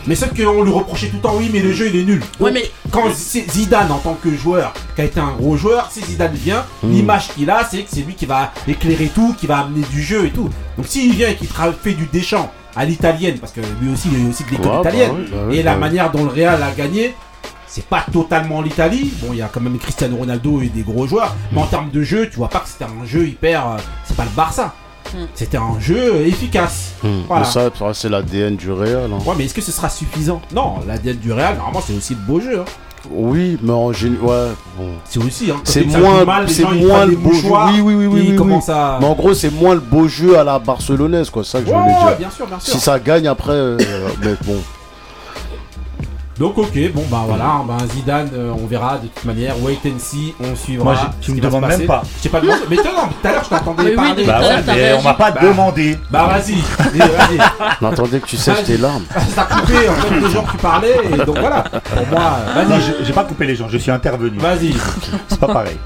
mais 0.07 0.15
sauf 0.15 0.29
qu'on 0.29 0.63
lui 0.63 0.71
reprochait 0.71 1.07
tout 1.07 1.17
le 1.17 1.21
temps, 1.21 1.35
oui, 1.35 1.49
mais 1.51 1.59
le 1.59 1.73
jeu 1.73 1.87
il 1.87 1.95
est 1.99 2.03
nul. 2.03 2.21
Ouais, 2.39 2.51
mais 2.51 2.63
quand 2.91 3.05
c'est 3.13 3.49
Zidane 3.51 3.91
en 3.91 3.97
tant 3.97 4.13
que 4.21 4.33
joueur, 4.35 4.71
qui 4.95 5.01
a 5.01 5.05
été 5.05 5.19
un 5.19 5.31
gros 5.33 5.57
joueur, 5.57 5.89
si 5.91 6.01
Zidane 6.03 6.33
vient, 6.35 6.63
Mm. 6.83 6.91
l'image 6.91 7.27
qu'il 7.35 7.49
a, 7.49 7.67
c'est 7.69 7.79
que 7.83 7.89
c'est 7.91 8.01
lui 8.01 8.13
qui 8.15 8.25
va 8.25 8.51
éclairer 8.67 9.11
tout, 9.13 9.35
qui 9.37 9.45
va 9.47 9.59
amener 9.59 9.85
du 9.91 10.01
jeu 10.01 10.25
et 10.25 10.29
tout. 10.31 10.49
Donc 10.77 10.87
s'il 10.87 11.13
vient 11.13 11.29
et 11.29 11.35
qu'il 11.35 11.47
fait 11.83 11.93
du 11.93 12.05
déchant 12.05 12.51
à 12.75 12.85
l'italienne, 12.85 13.37
parce 13.39 13.51
que 13.53 13.61
lui 13.81 13.91
aussi 13.93 14.09
il 14.11 14.25
est 14.25 14.29
aussi 14.29 14.43
de 14.43 14.49
l'école 14.51 14.67
Ouais, 14.67 14.71
bah 14.83 14.89
italienne, 14.89 15.11
oui, 15.15 15.25
bah 15.31 15.37
oui, 15.47 15.55
et 15.57 15.63
bah 15.63 15.69
la 15.71 15.73
oui. 15.75 15.79
manière 15.81 16.11
dont 16.11 16.23
le 16.23 16.29
Real 16.29 16.61
a 16.61 16.71
gagné, 16.71 17.13
c'est 17.67 17.85
pas 17.85 18.05
totalement 18.11 18.61
l'Italie. 18.61 19.11
Bon, 19.21 19.29
il 19.31 19.37
y 19.37 19.41
a 19.41 19.47
quand 19.51 19.61
même 19.61 19.77
Cristiano 19.77 20.15
Ronaldo 20.17 20.61
et 20.61 20.67
des 20.69 20.81
gros 20.83 21.07
joueurs, 21.07 21.35
mais 21.51 21.61
en 21.61 21.65
termes 21.67 21.89
de 21.89 22.01
jeu, 22.03 22.29
tu 22.29 22.37
vois 22.37 22.49
pas 22.49 22.59
que 22.59 22.69
c'était 22.69 22.85
un 22.85 23.05
jeu 23.05 23.27
hyper. 23.27 23.67
euh, 23.67 23.77
c'est 24.05 24.15
pas 24.15 24.23
le 24.23 24.29
Barça. 24.35 24.73
C'était 25.33 25.57
un 25.57 25.79
jeu 25.79 26.25
efficace. 26.25 26.93
Hmm. 27.03 27.21
Voilà. 27.27 27.45
Mais 27.45 27.51
ça, 27.51 27.69
c'est 27.93 28.09
l'ADN 28.09 28.55
du 28.57 28.71
Real. 28.71 29.09
hein. 29.13 29.19
Ouais, 29.25 29.35
mais 29.37 29.45
est-ce 29.45 29.53
que 29.53 29.61
ce 29.61 29.71
sera 29.71 29.87
suffisant? 29.87 30.41
Non, 30.53 30.79
la 30.87 30.97
diète 30.97 31.19
du 31.21 31.31
Real, 31.31 31.55
normalement, 31.55 31.81
c'est 31.85 31.93
aussi 31.95 32.15
le 32.15 32.19
beau 32.21 32.41
jeu. 32.41 32.59
hein. 32.59 32.65
Oui, 33.11 33.57
mais 33.61 33.71
en 33.71 33.91
général, 33.93 34.25
ouais. 34.25 34.47
bon. 34.77 34.89
C'est 35.05 35.23
aussi. 35.23 35.51
Hein, 35.51 35.61
C'est 35.63 35.85
moins, 35.85 36.25
c'est 36.47 36.63
moins 36.63 37.05
le 37.05 37.15
beau 37.15 37.33
jeu. 37.33 37.49
Oui, 37.49 37.81
oui, 37.81 37.95
oui, 37.95 38.07
oui. 38.07 38.27
oui, 38.31 38.35
commencent 38.35 38.67
oui. 38.67 38.73
à. 38.75 38.97
Mais 38.99 39.07
en 39.07 39.13
gros, 39.13 39.33
c'est 39.33 39.51
moins 39.51 39.73
le 39.75 39.81
beau 39.81 40.07
jeu 40.07 40.37
à 40.37 40.43
la 40.43 40.59
barcelonaise, 40.59 41.29
quoi. 41.29 41.43
C'est 41.43 41.51
ça 41.51 41.59
que 41.61 41.67
je 41.67 41.73
voulais 41.73 41.85
dire. 41.85 42.17
bien 42.17 42.29
sûr, 42.29 42.47
bien 42.47 42.59
sûr. 42.59 42.73
Si 42.73 42.79
ça 42.79 42.99
gagne 42.99 43.27
après, 43.27 43.53
euh, 43.53 43.77
mais 44.21 44.35
bon. 44.45 44.57
Donc 46.37 46.57
ok, 46.57 46.77
bon 46.93 47.03
bah 47.09 47.23
voilà, 47.25 47.45
hein, 47.45 47.63
bah, 47.65 47.77
Zidane, 47.93 48.29
euh, 48.33 48.51
on 48.61 48.67
verra 48.67 48.97
de 48.97 49.07
toute 49.07 49.23
manière, 49.23 49.55
wait 49.63 49.77
and 49.85 49.99
see, 49.99 50.35
on 50.43 50.53
suivra. 50.53 50.83
Moi, 50.83 50.95
tu 51.21 51.31
qui 51.31 51.37
me 51.37 51.41
demandes 51.41 51.65
même 51.65 51.85
pas. 51.85 52.03
Je 52.17 52.23
t'ai 52.23 52.29
pas 52.29 52.41
demandé, 52.41 52.59
mais 52.69 52.75
toi, 52.75 52.91
non, 52.93 53.07
tout 53.07 53.27
à 53.27 53.31
l'heure 53.31 53.43
je 53.45 53.49
t'entendais 53.49 53.83
oui, 53.91 53.95
parler. 53.95 54.25
Bah 54.25 54.41
ouais, 54.41 54.63
mais 54.67 54.93
on 54.99 55.01
m'a 55.01 55.13
pas 55.13 55.31
Bah. 55.31 55.39
demandé. 55.41 55.97
Bah 56.11 56.27
vas-y, 56.27 56.55
vas-y. 56.99 57.39
On 57.81 57.85
attendait 57.87 58.19
que 58.19 58.27
tu 58.27 58.35
sèches 58.35 58.63
tes 58.65 58.77
larmes. 58.77 59.05
Ça 59.33 59.43
a 59.43 59.45
coupé 59.45 59.87
en 59.87 59.93
fait 59.93 60.19
les 60.19 60.29
gens 60.29 60.43
que 60.43 60.51
tu 60.51 60.57
parlais, 60.57 60.95
et 61.13 61.17
donc 61.25 61.37
voilà, 61.39 61.63
pour 61.63 62.07
moi, 62.07 62.37
euh, 62.49 62.63
vas-y, 62.65 63.05
j'ai 63.05 63.13
pas 63.13 63.23
coupé 63.23 63.45
les 63.47 63.55
gens, 63.55 63.69
je 63.69 63.77
suis 63.77 63.91
intervenu. 63.91 64.37
vas-y. 64.37 64.73
C'est 65.29 65.39
pas 65.39 65.47
pareil. 65.47 65.77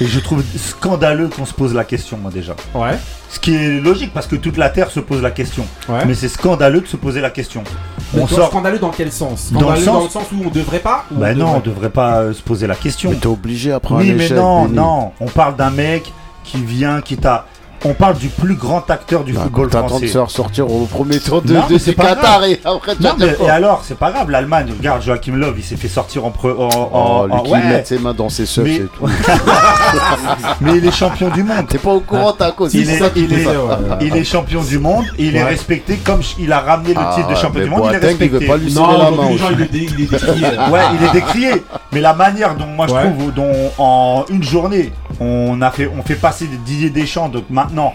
Et 0.00 0.06
je 0.06 0.20
trouve 0.20 0.42
scandaleux 0.56 1.28
qu'on 1.28 1.46
se 1.46 1.54
pose 1.54 1.72
la 1.74 1.84
question, 1.84 2.18
moi 2.18 2.30
déjà. 2.30 2.54
Ouais, 2.74 2.98
Ce 3.30 3.40
qui 3.40 3.54
est 3.54 3.80
logique 3.80 4.12
parce 4.12 4.26
que 4.26 4.36
toute 4.36 4.56
la 4.58 4.68
Terre 4.68 4.90
se 4.90 5.00
pose 5.00 5.22
la 5.22 5.30
question. 5.30 5.64
ouais. 5.88 6.04
Mais 6.06 6.14
c'est 6.14 6.28
scandaleux 6.28 6.82
de 6.82 6.86
se 6.86 6.96
poser 6.96 7.20
la 7.22 7.30
question. 7.30 7.64
Mais 8.12 8.20
On 8.22 8.26
sort. 8.26 8.48
scandaleux 8.48 8.78
dans 8.78 8.90
quel 8.90 9.10
sens 9.10 9.52
Dans 9.52 9.70
le 9.70 9.76
sens- 9.76 9.84
dans 9.86 10.04
le 10.04 10.10
sens 10.10 10.26
où 10.32 10.42
on 10.46 10.50
devrait 10.50 10.80
pas 10.80 11.06
ou 11.10 11.14
Bah 11.18 11.28
on 11.32 11.34
non, 11.36 11.46
on 11.46 11.60
devrait 11.60 11.70
devrait 11.70 11.90
pas 11.90 12.18
euh, 12.20 12.32
se 12.34 12.42
poser 12.42 12.66
la 12.66 12.74
question. 12.74 13.10
Mais 13.10 13.16
t'es 13.16 13.26
obligé 13.26 13.72
après 13.72 13.94
un 13.94 13.98
Oui, 13.98 14.12
mais 14.12 14.28
non, 14.30 14.68
non. 14.68 15.12
On 15.20 15.26
parle 15.28 15.56
d'un 15.56 15.70
mec 15.70 16.12
qui 16.44 16.58
vient, 16.62 17.00
qui 17.00 17.16
t'a. 17.16 17.46
On 17.84 17.94
parle 17.94 18.16
du 18.18 18.28
plus 18.28 18.54
grand 18.54 18.88
acteur 18.90 19.22
du 19.22 19.32
Bah, 19.32 19.42
football 19.44 19.68
T'attends 19.68 19.84
de 19.84 19.90
français. 19.90 20.06
se 20.08 20.12
faire 20.18 20.30
sortir 20.30 20.70
au 20.70 20.86
premier 20.86 21.20
tour 21.20 21.42
de, 21.42 21.52
Non, 21.52 21.66
de 21.68 21.78
c'est 21.78 21.94
Qatar 21.94 22.42
et 22.44 22.60
après 22.64 22.94
Non, 23.00 23.10
mais, 23.18 23.48
alors, 23.48 23.82
c'est 23.84 23.96
pas 23.98 24.10
grave. 24.10 24.30
L'Allemagne, 24.30 24.72
regarde, 24.76 25.02
Joachim 25.02 25.34
Löw, 25.36 25.54
il 25.56 25.62
s'est 25.62 25.76
fait 25.76 25.88
sortir 25.88 26.24
en. 26.24 26.30
pre- 26.30 26.56
en, 26.58 26.68
en- 26.68 27.22
Oh, 27.22 27.26
lui 27.26 27.32
en- 27.34 27.40
qui 27.42 27.50
ouais. 27.52 27.62
met 27.64 27.84
ses 27.84 27.98
mains 27.98 28.14
dans 28.14 28.28
ses 28.28 28.46
seufs 28.46 28.64
Mais- 28.64 28.76
et 28.76 28.80
tout. 28.86 29.06
Mais 30.60 30.76
il 30.78 30.86
est 30.86 30.90
champion 30.92 31.28
du 31.28 31.42
monde. 31.42 31.66
T'es 31.68 31.78
pas 31.78 31.92
au 31.92 32.00
courant, 32.00 32.32
ta 32.32 32.50
cause. 32.52 32.74
Il 32.74 32.88
est, 32.90 33.00
il, 33.16 33.32
est, 33.32 33.44
ça. 33.44 33.52
il 34.00 34.16
est 34.16 34.24
champion 34.24 34.62
du 34.62 34.78
monde 34.78 35.04
et 35.18 35.26
il 35.26 35.36
est 35.36 35.44
respecté 35.44 35.96
comme 35.96 36.20
il 36.38 36.52
a 36.52 36.60
ramené 36.60 36.94
le 36.94 37.00
Ah, 37.00 37.12
titre 37.14 37.28
de 37.28 37.34
champion 37.34 37.62
du 37.64 37.70
monde. 37.70 37.88
Il 37.90 37.96
est 37.96 38.00
Boateng, 38.00 38.16
il 38.20 38.30
veut 38.30 38.38
respecté. 38.38 38.46
pas 38.46 38.56
lui 38.56 38.70
serrer 38.72 38.86
Non, 38.86 38.98
la 38.98 39.04
donc 39.10 39.16
main. 39.16 39.28
les 39.30 39.38
gens 39.38 39.44
aussi. 39.46 39.54
il 39.54 39.62
est 39.62 39.72
dé- 39.72 39.88
il 39.96 40.00
est 40.04 40.10
décrié. 40.10 40.46
Ouais, 40.72 40.80
il 41.00 41.06
est 41.06 41.12
décrié. 41.12 41.50
Mais 41.92 42.00
la 42.00 42.14
manière 42.14 42.54
dont 42.56 42.66
moi 42.66 42.86
je 42.88 42.94
trouve, 42.94 43.32
dont 43.32 43.52
en 43.78 44.24
une 44.30 44.42
journée, 44.42 44.92
on 45.20 45.60
a 45.62 45.70
fait, 45.70 45.88
on 45.96 46.02
fait 46.02 46.14
passer 46.14 46.46
des 46.46 46.56
Didier 46.56 46.90
Deschamps. 46.90 47.28
Donc 47.28 47.44
maintenant, 47.66 47.94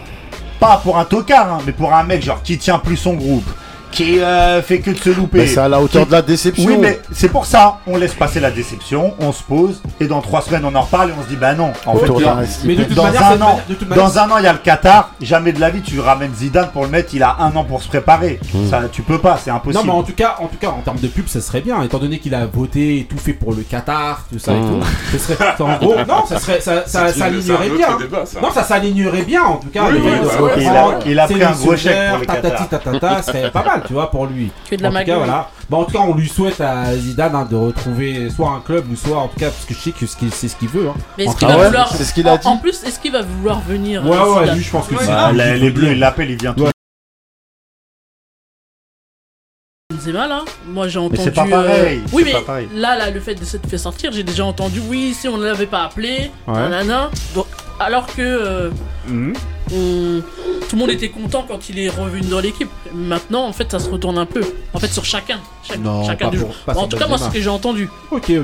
pas 0.59 0.77
pour 0.83 0.97
un 0.97 1.05
tocard, 1.05 1.53
hein, 1.53 1.57
mais 1.65 1.71
pour 1.71 1.93
un 1.93 2.03
mec 2.03 2.21
genre 2.21 2.43
qui 2.43 2.57
tient 2.57 2.79
plus 2.79 2.97
son 2.97 3.13
groupe, 3.13 3.49
qui 3.91 4.19
euh, 4.19 4.61
fait 4.61 4.79
que 4.79 4.91
de 4.91 4.97
se 4.97 5.09
louper. 5.09 5.39
Mais 5.39 5.47
c'est 5.47 5.59
à 5.59 5.67
la 5.67 5.79
hauteur 5.81 6.03
Qui- 6.03 6.07
de 6.07 6.11
la 6.13 6.21
déception. 6.21 6.65
Oui, 6.65 6.77
mais 6.79 6.99
c'est 7.11 7.29
pour 7.29 7.45
ça, 7.45 7.77
on 7.87 7.97
laisse 7.97 8.13
passer 8.13 8.39
la 8.39 8.51
déception, 8.51 9.13
on 9.19 9.31
se 9.31 9.43
pose, 9.43 9.81
et 9.99 10.07
dans 10.07 10.21
trois 10.21 10.41
semaines 10.41 10.63
on 10.65 10.73
en 10.75 10.81
reparle 10.81 11.09
et 11.09 11.13
on 11.19 11.23
se 11.23 11.27
dit 11.29 11.35
bah 11.35 11.53
non. 11.53 11.71
En 11.85 11.93
Autour 11.95 12.19
fait, 12.21 12.25
Mais 12.65 12.75
de 12.75 12.83
toute 12.85 12.93
dans 12.95 13.03
manière, 13.03 13.25
un 13.25 13.35
an, 13.35 13.37
manière- 13.39 13.55
de 13.69 13.73
toute 13.75 13.89
manière, 13.89 14.05
dans 14.05 14.17
un 14.19 14.31
an, 14.31 14.37
il 14.39 14.43
y 14.43 14.47
a 14.47 14.53
le 14.53 14.59
Qatar. 14.59 15.11
Jamais 15.21 15.51
de 15.51 15.59
la 15.59 15.69
vie, 15.69 15.81
tu 15.81 15.99
ramènes 15.99 16.33
Zidane 16.33 16.69
pour 16.73 16.83
le 16.83 16.89
mettre. 16.89 17.13
Il 17.13 17.23
a 17.23 17.37
un 17.39 17.55
an 17.55 17.63
pour 17.63 17.81
se 17.81 17.87
préparer. 17.87 18.39
Ça, 18.69 18.81
tu 18.91 19.01
peux 19.01 19.19
pas, 19.19 19.37
c'est 19.43 19.49
Non 19.51 19.57
impossible. 19.57 19.83
mais 19.85 19.91
en 19.93 20.03
tout 20.03 20.13
cas, 20.13 20.35
en 20.39 20.47
tout 20.47 20.57
cas, 20.57 20.69
en 20.69 20.81
termes 20.81 20.99
de 20.99 21.07
pub, 21.07 21.27
ça 21.27 21.41
serait 21.41 21.61
bien, 21.61 21.81
étant 21.83 21.99
donné 21.99 22.19
qu'il 22.19 22.33
a 22.35 22.45
voté 22.45 22.99
et 22.99 23.03
tout 23.05 23.17
fait 23.17 23.33
pour 23.33 23.53
le 23.53 23.61
Qatar, 23.63 24.23
tout 24.31 24.39
ça 24.39 24.53
et 24.53 24.59
Mm. 24.59 24.79
tout. 24.81 24.87
Ce 25.11 25.17
serait, 25.17 25.35
en 25.59 25.77
gros, 25.79 25.95
non, 26.07 26.25
ça 26.27 26.39
serait, 26.39 26.61
ça, 26.61 26.83
ça 26.87 27.11
bien. 27.11 27.97
débat, 27.97 28.25
ça. 28.25 28.39
Non, 28.41 28.51
ça 28.51 28.63
s'alignerait 28.63 29.23
bien, 29.23 29.43
en 29.43 29.57
tout 29.57 29.69
cas. 29.69 29.83
Oui, 29.91 29.99
oui, 30.03 30.11
bah 30.23 30.43
ouais, 30.43 30.51
il 30.57 30.67
a, 30.67 30.99
il 31.05 31.19
a 31.19 31.25
pris 31.25 31.43
un 31.43 31.51
gros 31.51 31.75
chèque 31.75 32.09
pour 32.09 32.19
le 32.19 32.25
Qatar. 32.25 33.23
serait 33.23 33.51
pas 33.51 33.63
mal, 33.63 33.80
tu 33.87 33.93
vois, 33.93 34.09
pour 34.11 34.25
lui. 34.25 34.51
Que 34.69 34.75
de 34.75 34.85
En 34.85 34.89
la 34.91 35.01
tout 35.01 35.05
cas, 35.07 35.17
voilà. 35.17 35.49
Bon, 35.69 35.77
en 35.81 35.85
tout 35.85 35.91
cas, 35.93 35.99
on 35.99 36.13
lui 36.15 36.27
souhaite 36.29 36.59
à 36.61 36.95
Zidane 36.95 37.35
hein, 37.35 37.47
de 37.49 37.55
retrouver 37.55 38.29
soit 38.29 38.49
un 38.49 38.59
club 38.59 38.89
ou 38.91 38.95
soit, 38.95 39.17
en 39.17 39.27
tout 39.27 39.39
cas, 39.39 39.49
parce 39.49 39.65
que 39.65 39.73
je 39.73 39.79
sais 39.79 39.91
que 39.91 40.05
ce 40.05 40.15
qu'il- 40.17 40.33
c'est 40.33 40.47
ce 40.47 40.55
qu'il 40.55 40.67
veut. 40.69 40.89
Hein. 40.89 40.93
Mais 41.17 41.23
est-ce 41.25 41.31
En 41.31 41.35
qu'il 41.35 41.47
va 41.47 41.67
vouloir. 41.67 41.95
C'est 41.95 42.03
ce 42.03 42.13
qu'il 42.13 42.27
a 42.27 42.33
en- 42.33 42.37
dit. 42.37 42.47
En 42.47 42.57
plus, 42.57 42.83
est-ce 42.83 42.99
qu'il 42.99 43.11
va 43.11 43.21
vouloir 43.21 43.59
venir 43.61 44.03
Ouais, 44.05 44.15
euh, 44.17 44.33
ouais, 44.33 44.39
Zidane 44.41 44.55
lui, 44.57 44.63
je 44.63 44.71
pense 44.71 44.87
que 44.87 44.95
c'est. 44.99 45.07
Bah, 45.07 45.31
les, 45.31 45.57
les 45.59 45.69
bleus, 45.71 45.91
il 45.93 45.99
l'appelle, 45.99 46.29
il 46.31 46.37
vient 46.37 46.53
tout. 46.53 46.63
Ouais. 46.63 46.71
Benzema 49.93 50.25
là, 50.27 50.45
moi 50.67 50.87
j'ai 50.87 50.99
entendu. 50.99 51.19
c'est 51.21 51.31
pas 51.31 51.45
pareil, 51.45 51.97
euh, 51.99 52.07
Oui, 52.13 52.23
c'est 52.25 52.33
mais 52.33 52.39
pas 52.39 52.45
pareil. 52.45 52.69
là, 52.73 52.95
là, 52.97 53.09
le 53.11 53.19
fait 53.19 53.35
de 53.35 53.43
s'être 53.43 53.67
fait 53.67 53.77
sortir, 53.77 54.11
j'ai 54.13 54.23
déjà 54.23 54.45
entendu. 54.45 54.79
Oui, 54.87 55.13
si 55.13 55.27
on 55.27 55.37
ne 55.37 55.45
l'avait 55.45 55.65
pas 55.67 55.83
appelé, 55.83 56.31
Ouais. 56.47 56.53
nanana. 56.53 57.11
Donc, 57.35 57.45
alors 57.79 58.07
que 58.07 58.21
euh, 58.21 58.69
Mhm. 59.07 59.33
On- 59.73 60.21
tout 60.67 60.75
le 60.75 60.79
monde 60.79 60.89
était 60.91 61.09
content 61.09 61.43
quand 61.47 61.69
il 61.69 61.79
est 61.79 61.89
revenu 61.89 62.27
dans 62.27 62.39
l'équipe. 62.39 62.69
Maintenant, 62.93 63.45
en 63.45 63.53
fait, 63.53 63.71
ça 63.71 63.79
se 63.79 63.89
retourne 63.89 64.17
un 64.17 64.25
peu. 64.25 64.41
En 64.73 64.79
fait, 64.79 64.87
sur 64.87 65.03
chacun, 65.05 65.39
Chaque- 65.63 65.79
Non, 65.79 66.05
chacun 66.05 66.25
pas 66.25 66.31
du 66.31 66.39
pour- 66.39 66.53
pas 66.55 66.77
en 66.77 66.87
tout 66.87 66.97
cas, 66.97 67.07
moi, 67.07 67.17
c'est 67.17 67.25
ce 67.25 67.29
que 67.29 67.41
j'ai 67.41 67.49
entendu. 67.49 67.89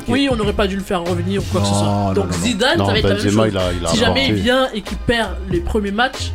Oui, 0.08 0.30
on 0.32 0.36
n'aurait 0.36 0.54
pas 0.54 0.68
dû 0.68 0.76
le 0.76 0.84
faire 0.84 1.04
revenir 1.04 1.42
ou 1.42 1.46
quoi 1.52 1.62
que 1.62 1.68
ce 1.68 1.74
soit. 1.74 2.12
Donc 2.16 2.26
non, 2.32 2.38
non. 2.38 2.44
Zidane, 2.44 2.78
Non, 2.78 2.86
ça 2.86 2.92
va 2.92 2.98
être 3.00 3.04
la 3.04 3.10
même 3.16 3.24
Benzema, 3.24 3.44
chose. 3.44 3.52
il 3.54 3.58
a, 3.58 3.74
il 3.74 3.86
a 3.86 3.90
Si 3.90 3.98
jamais 3.98 4.28
il 4.28 4.34
vient 4.36 4.70
et 4.74 4.82
qu'il 4.82 4.98
perd 4.98 5.32
les 5.50 5.60
premiers 5.62 5.92
matchs, 5.92 6.32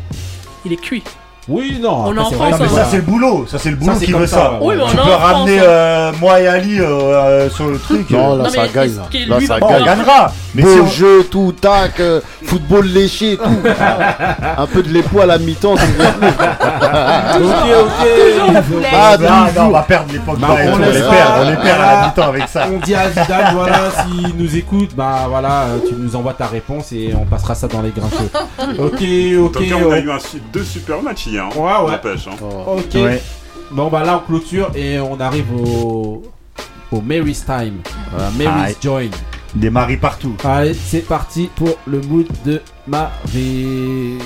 il 0.64 0.72
est 0.72 0.76
cuit. 0.80 1.02
Oui, 1.48 1.78
non. 1.82 2.04
On 2.06 2.14
est 2.16 2.18
en 2.20 2.28
c'est 2.28 2.34
France, 2.36 2.50
vrai 2.50 2.50
Non, 2.50 2.56
que 2.58 2.62
mais 2.62 2.68
hein. 2.80 2.84
ça, 2.84 2.90
c'est 2.90 2.96
le 2.98 3.02
boulot. 3.02 3.46
Ça, 3.48 3.58
c'est 3.58 3.70
le 3.70 3.76
boulot 3.76 3.96
qui 3.96 4.12
veut 4.12 4.26
ça, 4.26 4.36
ça. 4.36 4.52
ouais, 4.52 4.58
Oui, 4.62 4.74
mais 4.76 4.82
ouais. 4.82 4.88
on 4.88 4.90
Tu 4.90 4.96
peux 4.96 5.02
ramener 5.12 5.58
hein. 5.58 5.62
euh, 5.64 6.12
moi 6.20 6.40
et 6.40 6.46
Ali 6.46 6.80
euh, 6.80 6.84
euh, 6.86 7.50
sur 7.50 7.66
le 7.68 7.78
truc. 7.78 8.08
Non, 8.10 8.36
Non, 8.36 8.42
là, 8.44 8.48
ça 8.50 8.68
gagne. 8.68 8.92
Là, 9.26 9.40
ça 9.46 9.58
on 9.60 9.84
gagnera. 9.84 10.32
Mais 10.54 10.62
si 10.62 10.68
Beau 10.76 10.82
on- 10.84 10.86
jeu, 10.86 11.24
tout, 11.30 11.52
tac, 11.60 11.98
euh, 11.98 12.20
football 12.44 12.86
léché, 12.86 13.36
tout. 13.38 13.68
un 14.56 14.66
peu 14.66 14.82
de 14.84 14.88
l'épaule 14.90 15.22
à 15.22 15.26
la 15.26 15.38
mi-temps. 15.38 15.74
c'est 15.76 15.96
bien. 15.96 16.14
Ok, 17.34 17.68
ok. 17.80 18.84
Ah, 18.92 19.16
non, 19.18 19.66
on 19.66 19.70
va 19.70 19.82
perdre 19.82 20.12
l'époque. 20.12 20.38
Bah, 20.38 20.48
on 20.50 20.72
on, 20.74 20.78
les 20.78 20.92
perd, 20.92 21.32
on 21.40 21.50
les 21.50 21.56
perd 21.56 21.80
à 21.80 21.92
la 22.02 22.06
mi-temps 22.06 22.28
avec 22.28 22.48
ça. 22.48 22.66
On 22.72 22.78
dit 22.78 22.94
à 22.94 23.08
Zidane, 23.10 23.54
voilà, 23.54 23.78
s'il 23.90 24.36
nous 24.36 24.56
écoute, 24.56 24.90
bah 24.94 25.26
voilà, 25.28 25.64
tu 25.88 25.94
nous 25.96 26.14
envoies 26.14 26.34
ta 26.34 26.46
réponse 26.46 26.92
et 26.92 27.12
on 27.18 27.24
passera 27.24 27.54
ça 27.54 27.66
dans 27.68 27.82
les 27.82 27.90
grincheux. 27.90 28.30
Ok, 28.78 29.02
En 29.02 29.44
ok. 29.46 29.52
tout 29.52 29.60
cas, 29.60 29.74
on 29.76 29.90
a 29.92 29.96
on- 29.96 29.96
eu 29.96 30.10
deux 30.52 30.64
super 30.64 31.02
matchs 31.02 31.26
hein. 31.38 31.48
Ouais, 31.54 31.62
ouais. 31.62 31.92
N'empêche, 31.92 32.26
hein. 32.26 32.36
Ok. 32.66 32.94
Ouais. 32.94 33.22
Bon, 33.70 33.88
bah 33.88 34.04
là, 34.04 34.22
on 34.22 34.26
clôture 34.26 34.70
et 34.74 34.98
on 35.00 35.18
arrive 35.18 35.46
au. 35.54 36.22
au 36.90 37.00
Mary's 37.00 37.44
Time. 37.44 37.80
Euh, 38.18 38.30
Mary's. 38.38 38.76
Join. 38.82 39.10
Des 39.54 39.70
maris 39.70 39.98
partout. 39.98 40.34
Allez, 40.44 40.74
c'est 40.74 41.06
parti 41.06 41.50
pour 41.54 41.76
le 41.86 42.00
mood 42.00 42.26
de 42.44 42.60
Marie. 42.86 44.18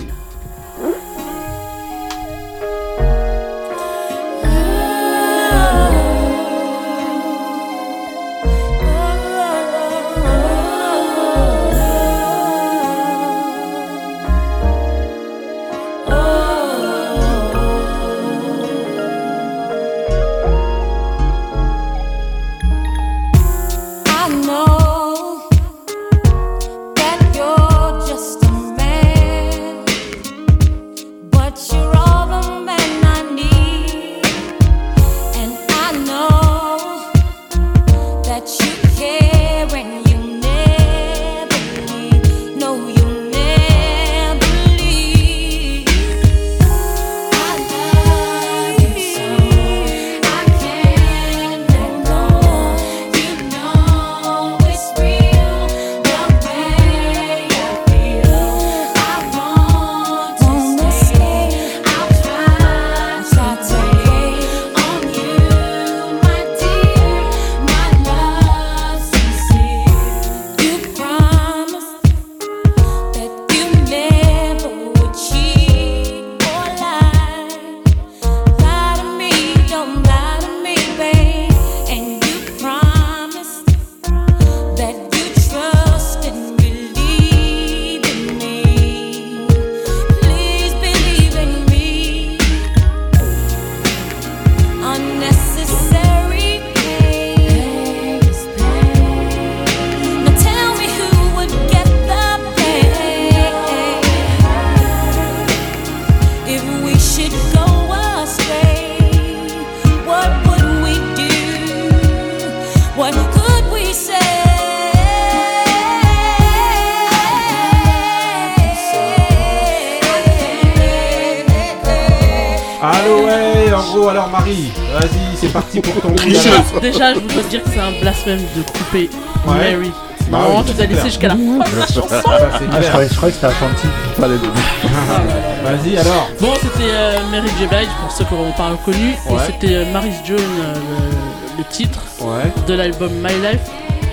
De 128.35 128.63
couper 128.63 129.11
Ouais. 129.47 129.73
Mary. 129.77 129.93
Bah 130.29 130.39
tu 130.67 130.73
laisser 130.73 130.87
clair. 130.89 131.05
jusqu'à 131.05 131.29
la 131.29 131.35
fin 131.35 131.41
de 131.41 131.79
la 131.79 131.87
chanson. 131.87 132.09
Ça, 132.09 132.21
c'est 132.59 132.65
Ah, 132.73 132.83
je 132.83 132.89
croyais, 132.89 133.09
je 133.09 133.15
croyais 133.17 133.33
que 133.35 133.39
c'était. 133.41 134.21
Fallait 134.21 134.35
le 134.35 134.41
Vas-y, 135.65 135.97
alors. 135.99 136.29
Bon, 136.41 136.53
c'était 136.55 136.91
euh, 136.91 137.19
Mary 137.31 137.49
J. 137.61 137.67
Blige 137.67 137.87
pour 138.01 138.11
ceux 138.11 138.25
qui 138.25 138.35
n'auront 138.35 138.51
pas 138.53 138.71
reconnu. 138.71 139.11
Ouais. 139.29 139.35
Et 139.37 139.39
c'était 139.47 139.75
euh, 139.77 139.93
Maris 139.93 140.11
Jones, 140.27 140.37
euh, 140.39 140.75
le, 140.75 141.59
le 141.59 141.65
titre 141.71 142.01
Ouais. 142.21 142.51
de 142.67 142.75
l'album 142.75 143.11
My 143.23 143.35
Life. 143.35 143.61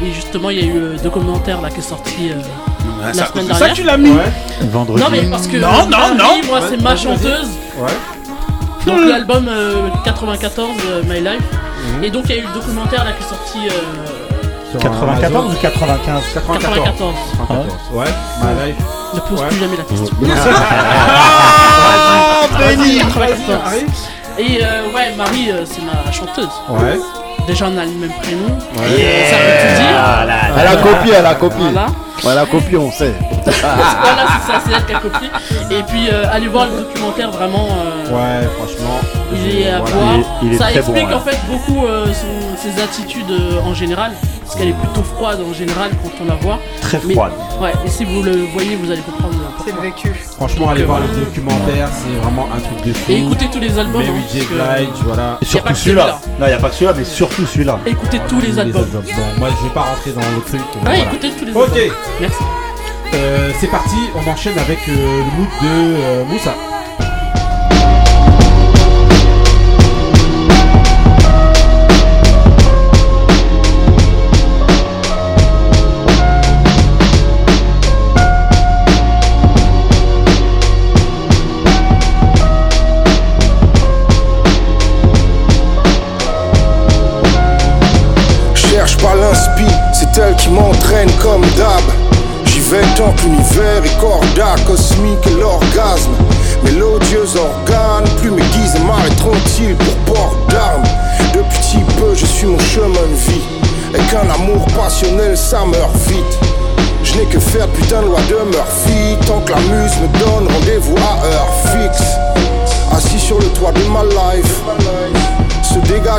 Et 0.06 0.12
justement, 0.14 0.50
il 0.52 0.60
y 0.60 0.62
a 0.62 0.66
eu 0.66 0.80
le 0.80 0.98
documentaire 0.98 1.62
là 1.62 1.70
qui 1.70 1.80
est 1.80 1.82
sorti 1.82 2.30
euh, 2.32 2.36
la 3.02 3.14
semaine 3.14 3.48
dernière. 3.48 3.58
ça 3.58 3.70
que 3.70 3.76
tu 3.76 3.84
l'as 3.84 3.98
mis 3.98 4.12
Ouais. 4.12 4.32
Vendredi. 4.72 5.02
Non, 5.02 5.08
mais 5.12 5.22
parce 5.24 5.48
que 5.48 5.58
Non, 5.58 5.68
non, 5.90 5.98
Marie, 5.98 6.18
non. 6.18 6.42
moi, 6.48 6.60
c'est 6.70 6.82
ma 6.82 6.96
chanteuse. 6.96 7.48
Ouais. 7.80 7.92
Donc 8.86 9.00
l'album 9.10 9.48
euh, 9.48 9.88
94 10.04 10.70
euh, 10.92 11.04
My 11.08 11.22
Life. 11.22 11.42
Mhm. 11.98 12.04
Et 12.04 12.10
donc 12.12 12.26
il 12.30 12.36
y 12.36 12.40
a 12.40 12.42
eu 12.42 12.46
le 12.46 12.54
documentaire 12.54 13.04
là 13.06 13.12
qui 13.14 13.24
est 13.24 13.28
sorti 13.30 13.58
euh, 13.68 14.03
94 14.80 15.24
Amazon. 15.36 15.50
ou 15.50 15.62
95 15.62 16.22
94. 16.34 16.84
94. 16.84 17.14
94. 17.48 17.66
Ouais, 17.94 18.06
My 18.42 18.66
Life. 18.68 18.76
Ne 19.14 19.20
pose 19.20 19.40
Ouais. 19.42 19.48
plus 19.48 19.60
jamais 19.60 19.78
la 19.78 19.84
question. 19.84 20.16
Ah, 21.86 22.48
béni 22.60 22.98
94. 23.00 23.64
Marie. 23.64 23.86
Et 24.38 24.64
euh, 24.64 24.92
ouais, 24.96 25.14
Marie, 25.18 25.52
euh, 25.52 25.64
c'est 25.66 25.82
ma 25.82 26.12
chanteuse. 26.12 26.50
Ouais. 26.70 27.00
Déjà, 27.48 27.66
on 27.68 27.78
a 27.78 27.84
le 27.86 27.92
même 27.92 28.12
prénom. 28.22 28.48
Ouais. 28.78 29.26
Ça 29.30 29.38
veut 29.38 29.58
tout 29.62 29.82
dire. 29.82 29.98
Elle 30.58 30.68
a 30.68 30.76
copié, 30.78 31.14
elle 31.18 31.26
a 31.26 31.36
copié. 31.36 31.66
Voilà. 31.72 31.88
Elle 32.26 32.38
a 32.38 32.46
copié, 32.46 32.78
on 32.78 32.92
sait. 32.92 33.14
voilà, 33.46 34.26
c'est 34.46 34.52
ça, 34.52 34.62
c'est 34.66 34.72
elle 34.74 34.86
qui 34.86 34.94
a 34.94 35.00
copié. 35.00 35.30
Et 35.72 35.84
puis, 35.84 36.10
euh, 36.12 36.24
allez 36.32 36.48
voir 36.48 36.68
le 36.68 36.84
documentaire, 36.84 37.32
vraiment. 37.32 37.68
euh, 37.86 38.10
Ouais, 38.10 38.48
franchement. 38.58 39.00
Il 39.34 39.60
est 39.62 39.70
à 39.72 39.80
Voilà. 39.80 39.96
voir. 39.96 40.14
Il 40.16 40.20
est- 40.20 40.26
il 40.44 40.54
est 40.54 40.58
ça 40.58 40.66
très 40.66 40.78
explique 40.78 41.10
bon, 41.10 41.16
en 41.16 41.20
fait 41.20 41.38
beaucoup 41.50 41.86
euh, 41.86 42.06
son- 42.08 42.58
ses 42.58 42.82
attitudes 42.82 43.30
euh, 43.32 43.60
en 43.66 43.74
général. 43.74 44.12
Parce 44.54 44.66
qu'elle 44.66 44.70
est 44.76 44.78
plutôt 44.80 45.02
froide 45.02 45.40
en 45.50 45.52
général 45.52 45.90
quand 46.04 46.12
on 46.24 46.26
la 46.28 46.36
voit. 46.36 46.60
Très 46.80 47.00
Mais- 47.08 47.16
froide. 47.16 47.32
Ouais, 47.60 47.72
et 47.84 47.90
si 47.90 48.06
vous 48.06 48.22
le 48.22 48.46
voyez, 48.54 48.76
vous 48.76 48.92
allez 48.92 49.02
comprendre. 49.02 49.34
euh, 49.34 49.64
C'est 49.66 49.74
le 49.74 49.82
vécu. 49.82 50.14
Franchement, 50.36 50.70
allez 50.70 50.84
voir 50.84 51.00
le 51.00 51.08
documentaire, 51.08 51.90
c'est 51.92 52.22
vraiment 52.22 52.48
un 52.56 52.60
truc 52.60 52.86
de 52.86 52.94
fou. 52.94 53.12
Et 53.12 53.18
écoutez 53.18 53.48
tous 53.52 53.60
les 53.60 53.80
albums. 53.80 54.04
Mary 54.04 54.10
hein, 54.16 54.22
J. 54.32 54.40
Blige, 54.46 55.04
voilà. 55.06 55.38
Et 55.42 55.46
surtout 55.46 55.74
celui-là. 55.74 56.20
Non, 56.40 56.46
il 56.46 56.50
n'y 56.50 56.54
a 56.54 56.58
pas 56.58 56.70
que 56.70 56.76
celui-là, 56.76 56.94
mais 56.96 57.04
surtout 57.04 57.46
celui-là. 57.48 57.80
Écoutez 57.88 58.20
tous 58.28 58.42
les 58.42 58.60
albums. 58.60 58.86
Bon, 58.92 59.02
moi 59.40 59.50
je 59.60 59.68
vais 59.68 59.74
pas 59.74 59.82
rentrer 59.82 60.12
dans 60.12 60.20
le 60.20 60.42
truc. 60.46 60.62
Ouais, 60.62 60.82
voilà. 60.84 60.98
écoutez 61.00 61.32
tous 61.32 61.46
les 61.46 61.52
Ok. 61.54 61.62
albums. 61.76 61.96
Merci. 62.22 62.44
Euh, 63.16 63.52
c'est 63.60 63.68
parti, 63.72 63.96
on 64.16 64.30
enchaîne 64.30 64.58
avec 64.60 64.80
euh, 64.88 64.92
le 64.92 65.38
mood 65.40 65.50
de 65.62 65.68
euh, 65.98 66.26
Moussa. 66.26 66.54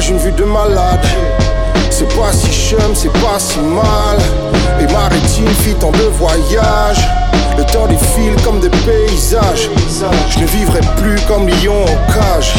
Dégage 0.04 0.10
une 0.10 0.18
vue 0.18 0.32
de 0.32 0.44
malade. 0.44 1.06
C'est 1.90 2.08
pas 2.16 2.32
si 2.32 2.50
chum, 2.50 2.94
c'est 2.94 3.12
pas 3.12 3.38
si 3.38 3.58
mal. 3.58 4.18
Et 4.80 4.92
ma 4.92 5.08
fit 5.62 5.76
en 5.84 5.90
deux 5.92 6.10
voyages. 6.18 7.08
Le 7.56 7.64
temps 7.64 7.86
défile 7.86 8.34
comme 8.44 8.60
des 8.60 8.70
paysages. 8.70 9.70
Je 10.30 10.40
ne 10.40 10.46
vivrai 10.46 10.80
plus 10.96 11.20
comme 11.26 11.46
lion 11.48 11.84
en 11.84 12.12
cage. 12.12 12.54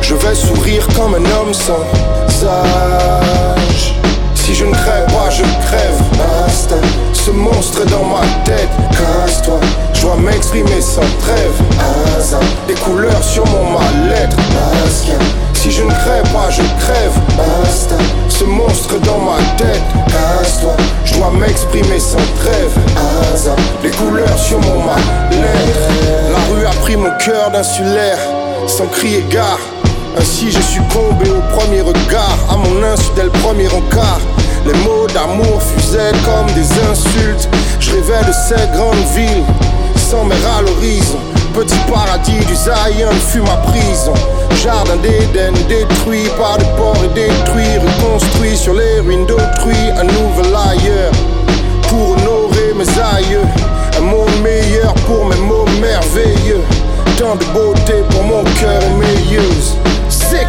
Je 0.00 0.14
vais 0.14 0.34
sourire 0.34 0.86
comme 0.96 1.14
un 1.14 1.24
homme 1.38 1.52
sans 1.52 1.84
âge. 2.46 3.94
Si 4.34 4.54
je 4.54 4.64
ne 4.64 4.72
crève 4.72 5.06
pas, 5.06 5.30
je 5.30 5.42
crève. 5.66 6.02
Ce 7.12 7.30
monstre 7.30 7.84
dans 7.86 8.04
ma 8.04 8.22
tête. 8.44 8.68
Casse-toi, 8.92 9.60
je 9.92 10.00
dois 10.00 10.16
m'exprimer 10.16 10.80
sans 10.80 11.00
trêve. 11.20 11.52
Hasard, 12.16 12.40
des 12.66 12.74
couleurs 12.74 13.22
sur 13.22 13.44
mon 13.46 13.78
mal-être. 13.78 14.36
Si 15.58 15.72
je 15.72 15.82
ne 15.82 15.90
crève 15.90 16.22
pas, 16.32 16.50
je 16.50 16.62
crève. 16.84 17.12
Ce 18.28 18.44
monstre 18.44 18.98
dans 19.00 19.18
ma 19.18 19.38
tête. 19.56 19.82
Casse-toi, 20.06 20.76
je 21.04 21.14
dois 21.14 21.32
m'exprimer 21.32 21.98
sans 21.98 22.18
trêve. 22.40 22.72
Des 23.82 23.90
couleurs 23.90 24.38
sur 24.38 24.60
mon 24.60 24.84
mal-être. 24.84 25.88
La 26.30 26.54
rue 26.54 26.66
a 26.66 26.74
pris 26.80 26.96
mon 26.96 27.10
cœur 27.18 27.50
d'insulaire, 27.50 28.18
sans 28.66 28.86
crier 28.86 29.24
gare. 29.28 29.58
Ainsi 30.16 30.50
j'ai 30.50 30.62
succombé 30.62 31.30
au 31.30 31.56
premier 31.56 31.80
regard, 31.80 32.38
à 32.50 32.56
mon 32.56 32.82
insu 32.82 33.10
dès 33.16 33.24
le 33.24 33.30
premier 33.30 33.66
encart. 33.68 34.20
Les 34.66 34.74
mots 34.84 35.06
d'amour 35.12 35.60
fusaient 35.62 36.12
comme 36.24 36.52
des 36.54 36.70
insultes. 36.90 37.48
Je 37.80 37.92
rêvais 37.92 38.24
de 38.26 38.32
cette 38.32 38.72
grande 38.72 39.04
ville, 39.14 39.44
sans 39.96 40.24
mer 40.24 40.38
à 40.56 40.62
l'horizon. 40.62 41.18
Paradis 41.92 42.44
du 42.46 42.54
Zion 42.54 43.10
fut 43.28 43.40
ma 43.40 43.56
prison. 43.72 44.14
Jardin 44.62 44.96
d'Éden 44.96 45.54
détruit 45.68 46.28
par 46.38 46.58
des 46.58 46.64
ports 46.76 46.96
et 47.04 47.08
détruit, 47.14 47.78
reconstruit 47.78 48.56
sur 48.56 48.74
les 48.74 49.00
ruines 49.00 49.26
d'autrui. 49.26 49.76
Un 49.98 50.04
nouvel 50.04 50.54
ailleurs 50.54 51.12
pour 51.88 52.12
honorer 52.12 52.74
mes 52.76 52.88
aïeux. 53.16 53.46
Un 53.96 54.02
monde 54.02 54.30
meilleur 54.42 54.92
pour 55.06 55.26
mes 55.26 55.36
mots 55.36 55.66
merveilleux. 55.80 56.62
Tant 57.16 57.36
de 57.36 57.44
beauté 57.46 58.04
pour 58.10 58.22
mon 58.22 58.44
cœur 58.44 58.82
et 58.82 58.94
mes 58.98 59.32
yeux. 59.32 59.50
Sick. 60.08 60.46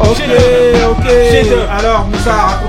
Ok, 0.00 0.22
ok. 0.90 1.06
Alors, 1.78 2.06
Moussa, 2.06 2.60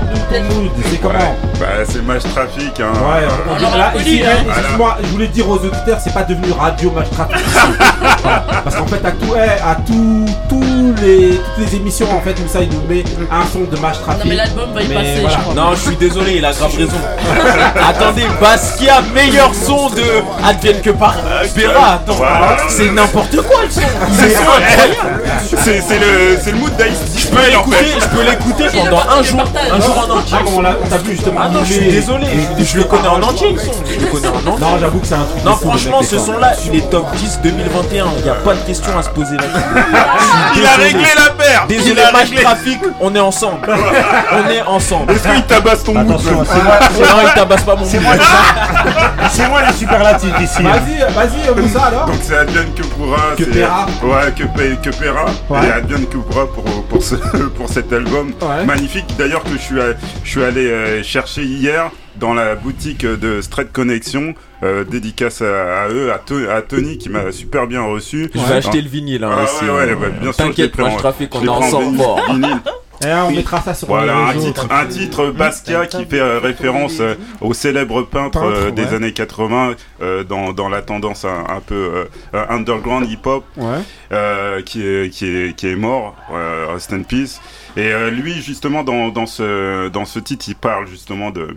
C'est 0.90 0.96
comment 1.00 1.36
Bah, 1.58 1.66
c'est 1.88 2.02
Match 2.02 2.22
Trafic. 2.34 2.78
Hein. 2.80 2.92
Ouais, 2.94 3.26
on, 3.48 3.52
on 3.52 3.58
dirait 3.58 3.78
là, 3.78 3.92
ici, 3.98 4.22
hein, 4.24 4.44
excuse-moi, 4.48 4.98
je 5.02 5.06
voulais 5.08 5.26
dire 5.28 5.48
aux 5.48 5.56
auditeurs, 5.56 5.98
c'est 6.02 6.14
pas 6.14 6.22
devenu 6.22 6.52
radio 6.52 6.90
match 6.92 7.10
trafic. 7.10 7.36
Voilà. 8.22 8.44
Parce 8.64 8.76
qu'en 8.76 8.86
fait, 8.86 9.04
à 9.04 9.10
tout, 9.10 9.34
eh, 9.34 9.60
à 9.60 9.74
tout, 9.86 10.26
tous 10.48 10.94
les, 11.02 11.30
toutes 11.56 11.66
les 11.70 11.76
émissions, 11.76 12.06
en 12.16 12.20
fait, 12.20 12.38
Moussa, 12.40 12.60
il 12.62 12.68
nous 12.68 12.82
met 12.88 13.02
un 13.30 13.44
son 13.52 13.60
de 13.64 13.76
match 13.80 14.00
trafic. 14.00 14.24
Non, 14.24 14.28
mais 14.30 14.36
l'album 14.36 14.72
va 14.72 14.82
y 14.82 14.88
Mais 14.88 14.94
passer, 14.94 15.20
voilà. 15.20 15.36
je 15.36 15.42
crois. 15.42 15.54
Non, 15.54 15.70
je 15.74 15.80
suis 15.80 15.96
désolé, 15.96 16.36
il 16.36 16.44
a 16.44 16.52
grave 16.52 16.76
raison. 16.76 16.96
Attendez, 17.88 18.26
Basquiat, 18.40 19.02
meilleur 19.14 19.52
son 19.54 19.90
de 19.90 20.02
Advienne 20.44 20.80
que 20.80 20.90
par 20.90 21.16
Béra. 21.56 21.94
Attends, 21.94 22.22
c'est 22.68 22.90
n'importe 22.90 23.36
quoi. 23.42 23.59
C'est 23.70 23.86
C'est 25.80 25.98
le, 25.98 26.38
c'est 26.42 26.50
le 26.52 26.58
mood 26.58 26.72
d'Ice. 26.76 27.22
Je 27.22 27.28
peux 27.28 27.46
l'écouter, 27.48 27.76
je 28.00 28.06
peux 28.08 28.22
l'écouter 28.22 28.64
pendant 28.74 29.02
un 29.18 29.22
jour, 29.22 29.44
un 29.72 29.80
jour 29.80 30.06
en 30.08 30.18
entier. 30.18 30.36
Ah, 30.40 30.74
on 30.84 30.88
t'a 30.88 30.96
vu 30.98 31.12
justement. 31.12 31.40
Ah 31.44 31.48
non, 31.48 31.60
je 31.64 31.72
suis 31.72 31.88
désolé, 31.88 32.26
je, 32.58 32.64
je 32.64 32.76
le 32.78 32.84
connais 32.84 33.08
en 33.08 33.22
entier 33.22 33.52
le 33.52 33.58
son. 33.58 33.72
Je 33.88 34.00
le 34.00 34.06
connais 34.10 34.28
en 34.28 34.36
entier. 34.36 34.60
Non, 34.60 34.78
j'avoue 34.80 34.98
que 34.98 35.06
c'est 35.06 35.14
un 35.14 35.24
truc. 35.24 35.44
Non, 35.44 35.56
franchement, 35.56 36.02
ce 36.02 36.16
fois. 36.16 36.34
son-là, 36.34 36.52
il 36.66 36.74
est 36.76 36.90
top 36.90 37.06
10 37.14 37.40
2021. 37.42 38.06
Il 38.18 38.22
n'y 38.24 38.30
a 38.30 38.34
pas 38.34 38.54
de 38.54 38.60
question 38.60 38.98
à 38.98 39.02
se 39.02 39.10
poser 39.10 39.36
là-dessus. 39.36 39.60
Il 40.56 40.66
a 40.66 40.74
réglé 40.76 41.06
la 41.16 41.30
paire. 41.30 41.64
Désolé, 41.68 42.02
match 42.12 42.30
trafic, 42.42 42.80
on 43.00 43.14
est 43.14 43.20
ensemble. 43.20 43.68
On 44.32 44.50
est 44.50 44.62
ensemble. 44.62 45.12
Est-ce 45.12 45.28
qu'il 45.28 45.42
tabasse 45.44 45.84
ton 45.84 45.94
mood 45.94 46.20
c'est 46.20 46.32
moi, 46.32 46.44
Non, 46.44 47.22
il 47.26 47.34
tabasse 47.34 47.62
pas 47.62 47.76
mon 47.76 47.84
c'est 47.84 48.00
mood. 48.00 48.16
moi, 48.16 48.26
c'est 49.30 49.48
moi 49.48 49.62
les 49.66 49.72
superlatifs 49.74 50.40
ici. 50.40 50.62
Vas-y, 50.62 51.12
vas-y, 51.14 51.60
Moussa 51.60 51.82
alors. 51.84 52.06
Donc 52.06 52.16
c'est 52.22 52.34
pourra. 53.00 53.34
Que 53.36 53.44
c'est- 53.44 53.59
Pera. 53.62 53.86
Ouais, 54.02 54.32
que, 54.36 54.90
que 54.90 54.96
Pera. 54.96 55.26
Ouais. 55.48 55.66
Et 55.68 55.70
Adrian 55.72 56.04
pourra 56.10 56.46
pour, 56.46 56.64
pour, 56.84 57.02
ce, 57.02 57.14
pour 57.56 57.68
cet 57.68 57.92
album. 57.92 58.32
Ouais. 58.40 58.64
Magnifique. 58.64 59.06
D'ailleurs 59.18 59.42
que 59.44 59.52
je 59.52 59.58
suis, 59.58 59.80
à- 59.80 59.94
je 60.24 60.30
suis 60.30 60.42
allé 60.44 60.66
euh, 60.66 61.02
chercher 61.02 61.42
hier 61.44 61.90
dans 62.16 62.34
la 62.34 62.54
boutique 62.54 63.04
de 63.06 63.40
Straight 63.40 63.72
Connection. 63.72 64.34
euh, 64.62 64.84
dédicace 64.84 65.40
à, 65.40 65.84
à 65.84 65.88
eux, 65.88 66.12
à, 66.12 66.18
To- 66.18 66.50
à 66.50 66.60
Tony 66.60 66.98
qui 66.98 67.08
m'a 67.08 67.32
super 67.32 67.66
bien 67.66 67.82
reçu. 67.82 68.30
Je 68.34 68.40
vais 68.40 68.54
acheter 68.56 68.82
le 68.82 68.88
vinyle 68.90 69.24
hein, 69.24 69.30
Ah 69.32 69.64
ouais, 69.64 69.70
ouais, 69.70 69.94
ouais, 69.94 70.10
bien 70.20 70.32
sûr, 70.32 70.52
je 70.52 70.62
l'ai 70.62 70.70
T'inquiète, 70.70 70.98
trafic, 70.98 71.30
je 71.32 71.38
on 71.38 71.40
l'ai 71.40 71.46
est 71.46 71.48
ensemble 71.48 71.98
Eh, 73.02 73.12
on 73.12 73.30
mettra 73.30 73.60
ça 73.62 73.72
sur 73.74 73.86
Voilà, 73.88 74.14
un 74.28 74.34
titre, 74.38 74.66
un 74.70 74.84
titre 74.86 75.30
Basquiat 75.30 75.86
qui 75.86 76.04
fait 76.04 76.20
euh, 76.20 76.38
référence 76.38 77.00
euh, 77.00 77.14
au 77.40 77.54
célèbre 77.54 78.02
peintre 78.02 78.42
euh, 78.44 78.70
des 78.70 78.84
ouais. 78.84 78.94
années 78.94 79.12
80 79.12 79.74
euh, 80.02 80.22
dans, 80.22 80.52
dans 80.52 80.68
la 80.68 80.82
tendance 80.82 81.24
un, 81.24 81.44
un 81.48 81.60
peu 81.60 82.08
underground 82.32 83.08
hip-hop 83.10 83.44
Ouais. 83.56 83.78
euh, 84.12 84.60
qui, 84.62 84.86
est, 84.86 85.10
qui, 85.10 85.26
est, 85.26 85.56
qui 85.56 85.68
est 85.68 85.76
mort, 85.76 86.14
euh, 86.32 86.66
Rest 86.74 86.92
in 86.92 87.02
Peace. 87.02 87.40
Et 87.76 87.92
euh, 87.92 88.10
lui, 88.10 88.34
justement, 88.42 88.84
dans, 88.84 89.08
dans, 89.08 89.26
ce, 89.26 89.88
dans 89.88 90.04
ce 90.04 90.18
titre, 90.18 90.44
il 90.48 90.56
parle 90.56 90.86
justement 90.86 91.30
de... 91.30 91.56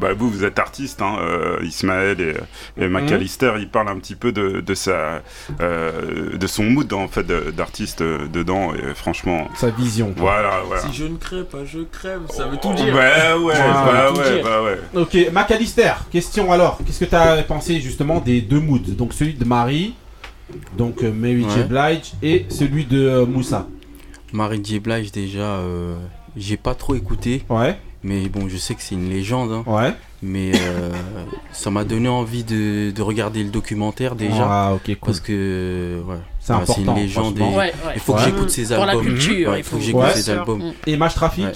Bah, 0.00 0.14
vous, 0.16 0.30
vous 0.30 0.44
êtes 0.44 0.58
artiste, 0.58 1.02
hein, 1.02 1.16
euh, 1.20 1.58
Ismaël 1.62 2.20
et, 2.20 2.82
et 2.82 2.88
McAllister, 2.88 3.52
il 3.58 3.68
parle 3.68 3.88
un 3.88 3.98
petit 3.98 4.14
peu 4.14 4.32
de, 4.32 4.60
de, 4.60 4.74
sa, 4.74 5.22
euh, 5.60 6.36
de 6.36 6.46
son 6.46 6.64
mood 6.64 6.92
en 6.92 7.08
fait 7.08 7.26
d'artiste 7.26 8.00
euh, 8.00 8.26
dedans 8.28 8.72
et 8.74 8.94
franchement 8.94 9.48
Sa 9.56 9.70
vision. 9.70 10.12
Voilà, 10.16 10.62
voilà. 10.66 10.82
Si 10.82 10.92
je 10.92 11.04
ne 11.04 11.16
crève 11.16 11.44
pas, 11.44 11.64
je 11.64 11.80
crève. 11.80 12.22
Ça 12.30 12.46
veut 12.46 12.56
tout 12.56 12.72
dire. 12.74 12.94
Ouais, 12.94 13.34
ouais, 13.44 13.54
bah 13.54 14.06
tout 14.12 14.20
ouais, 14.20 14.34
dire. 14.36 14.44
bah 14.44 14.62
ouais. 14.62 14.78
Ok, 14.94 15.16
McAllister, 15.32 15.92
question 16.10 16.52
alors. 16.52 16.78
Qu'est-ce 16.86 17.00
que 17.00 17.04
tu 17.04 17.14
as 17.14 17.42
pensé 17.42 17.80
justement 17.80 18.20
des 18.20 18.40
deux 18.40 18.60
moods? 18.60 18.78
Donc 18.96 19.12
celui 19.12 19.34
de 19.34 19.44
Marie, 19.44 19.94
donc 20.76 21.02
Mary 21.02 21.46
J. 21.48 21.58
Ouais. 21.60 21.64
Blige, 21.64 22.12
et 22.22 22.46
celui 22.48 22.84
de 22.84 23.24
Moussa. 23.24 23.66
Marie 24.32 24.62
J. 24.64 24.80
Blige, 24.80 25.12
déjà, 25.12 25.58
euh, 25.58 25.94
j'ai 26.36 26.56
pas 26.56 26.74
trop 26.74 26.94
écouté. 26.94 27.44
Ouais. 27.48 27.78
Mais 28.06 28.28
bon, 28.28 28.48
je 28.48 28.56
sais 28.58 28.74
que 28.74 28.82
c'est 28.82 28.94
une 28.94 29.08
légende. 29.08 29.50
hein. 29.50 29.64
Ouais. 29.66 29.92
Mais 30.22 30.52
euh, 30.54 30.90
ça 31.52 31.70
m'a 31.70 31.84
donné 31.84 32.08
envie 32.08 32.44
de, 32.44 32.90
de 32.90 33.02
regarder 33.02 33.42
le 33.42 33.48
documentaire 33.50 34.14
déjà. 34.14 34.46
Ah, 34.46 34.72
ok, 34.74 34.82
cool. 34.84 34.96
Parce 35.00 35.20
que, 35.20 36.02
ouais. 36.06 36.16
C'est 36.38 36.52
Ouais, 36.52 36.60
important, 36.62 36.94
une 36.96 37.02
légende. 37.02 37.38
et 37.38 37.42
Ouais, 37.42 37.54
ouais. 37.56 37.72
Il 37.94 38.00
faut 38.00 38.12
que 38.14 38.20
j'écoute 38.22 38.50
ses 38.50 38.66
Pour 38.74 38.84
albums. 38.84 39.04
la 39.04 39.10
culture, 39.10 39.50
Ouais, 39.50 39.58
il 39.60 39.64
faut 39.64 39.70
faut- 39.70 39.76
que 39.78 39.82
j'écoute 39.82 40.02
Ouais. 40.02 40.12
ses 40.14 40.30
albums. 40.30 40.72
Et 40.86 40.96
Match 40.98 41.14
Trafic 41.14 41.44
Ouais. 41.46 41.52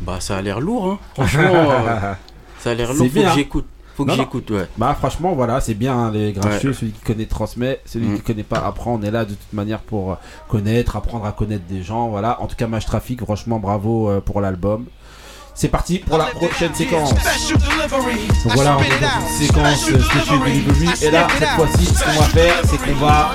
Bah, 0.00 0.16
ça 0.20 0.38
a 0.38 0.42
l'air 0.42 0.60
lourd, 0.60 0.86
hein. 0.86 0.98
Franchement, 1.14 1.42
euh, 1.54 2.12
ça 2.60 2.70
a 2.70 2.74
l'air 2.74 2.88
lourd. 2.94 3.06
Faut 3.06 3.12
bien. 3.12 3.28
que 3.30 3.34
j'écoute. 3.36 3.66
Faut 3.96 4.04
que 4.04 4.08
Non, 4.10 4.16
j'écoute, 4.16 4.50
ouais. 4.50 4.66
Bah 4.76 4.96
franchement 4.98 5.34
voilà 5.34 5.60
c'est 5.60 5.74
bien 5.74 5.96
hein, 5.96 6.10
les 6.10 6.32
Ouais. 6.36 6.58
celui 6.60 6.90
qui 6.90 7.00
connaît 7.04 7.26
transmet, 7.26 7.80
celui 7.84 8.08
Mm. 8.08 8.16
qui 8.16 8.22
connaît 8.22 8.42
pas 8.42 8.58
apprend, 8.58 8.94
on 8.94 9.02
est 9.02 9.10
là 9.12 9.24
de 9.24 9.34
toute 9.34 9.52
manière 9.52 9.78
pour 9.78 10.10
euh, 10.10 10.14
connaître, 10.48 10.96
apprendre 10.96 11.24
à 11.26 11.30
connaître 11.30 11.62
des 11.68 11.84
gens, 11.84 12.08
voilà. 12.08 12.40
En 12.42 12.48
tout 12.48 12.56
cas 12.56 12.66
Match 12.66 12.86
Trafic, 12.86 13.22
franchement 13.22 13.60
bravo 13.60 14.10
euh, 14.10 14.20
pour 14.20 14.40
l'album. 14.40 14.86
C'est 15.54 15.68
parti 15.68 16.00
pour 16.00 16.18
la 16.18 16.24
prochaine 16.26 16.74
séquence. 16.74 17.10
Donc 17.10 17.20
voilà, 18.54 18.76
on 18.76 18.82
est 18.82 19.00
dans 19.00 19.20
une 19.20 19.46
séquence 19.46 19.88
euh, 19.90 20.00
Special 20.02 20.40
Delivery 20.40 20.88
et 21.02 21.10
là 21.10 21.28
cette 21.38 21.48
fois-ci 21.50 21.86
ce 21.86 22.04
qu'on 22.04 22.20
va 22.20 22.26
faire 22.26 22.54
c'est 22.64 22.78
qu'on 22.78 22.94
va 22.94 23.32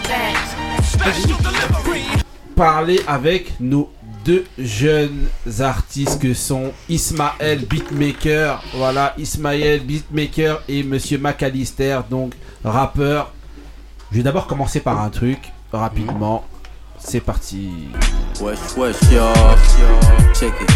parler 2.55 2.99
avec 3.07 3.53
nos 3.61 3.89
deux 4.25 4.45
jeunes 4.57 5.27
artistes 5.61 6.21
que 6.21 6.33
sont 6.33 6.73
Ismaël 6.89 7.65
Beatmaker, 7.65 8.61
voilà 8.73 9.13
Ismaël 9.17 9.79
Beatmaker 9.79 10.61
et 10.67 10.83
Monsieur 10.83 11.17
McAllister, 11.17 12.01
donc 12.09 12.33
rappeur. 12.63 13.31
Je 14.11 14.17
vais 14.17 14.23
d'abord 14.23 14.45
commencer 14.47 14.81
par 14.81 14.99
un 15.01 15.09
truc 15.09 15.39
rapidement. 15.71 16.43
C'est 17.01 17.21
parti. 17.21 17.69
Wesh, 18.41 18.57
wesh, 18.77 18.95
yo, 19.11 19.23
check 20.33 20.53
it. 20.61 20.69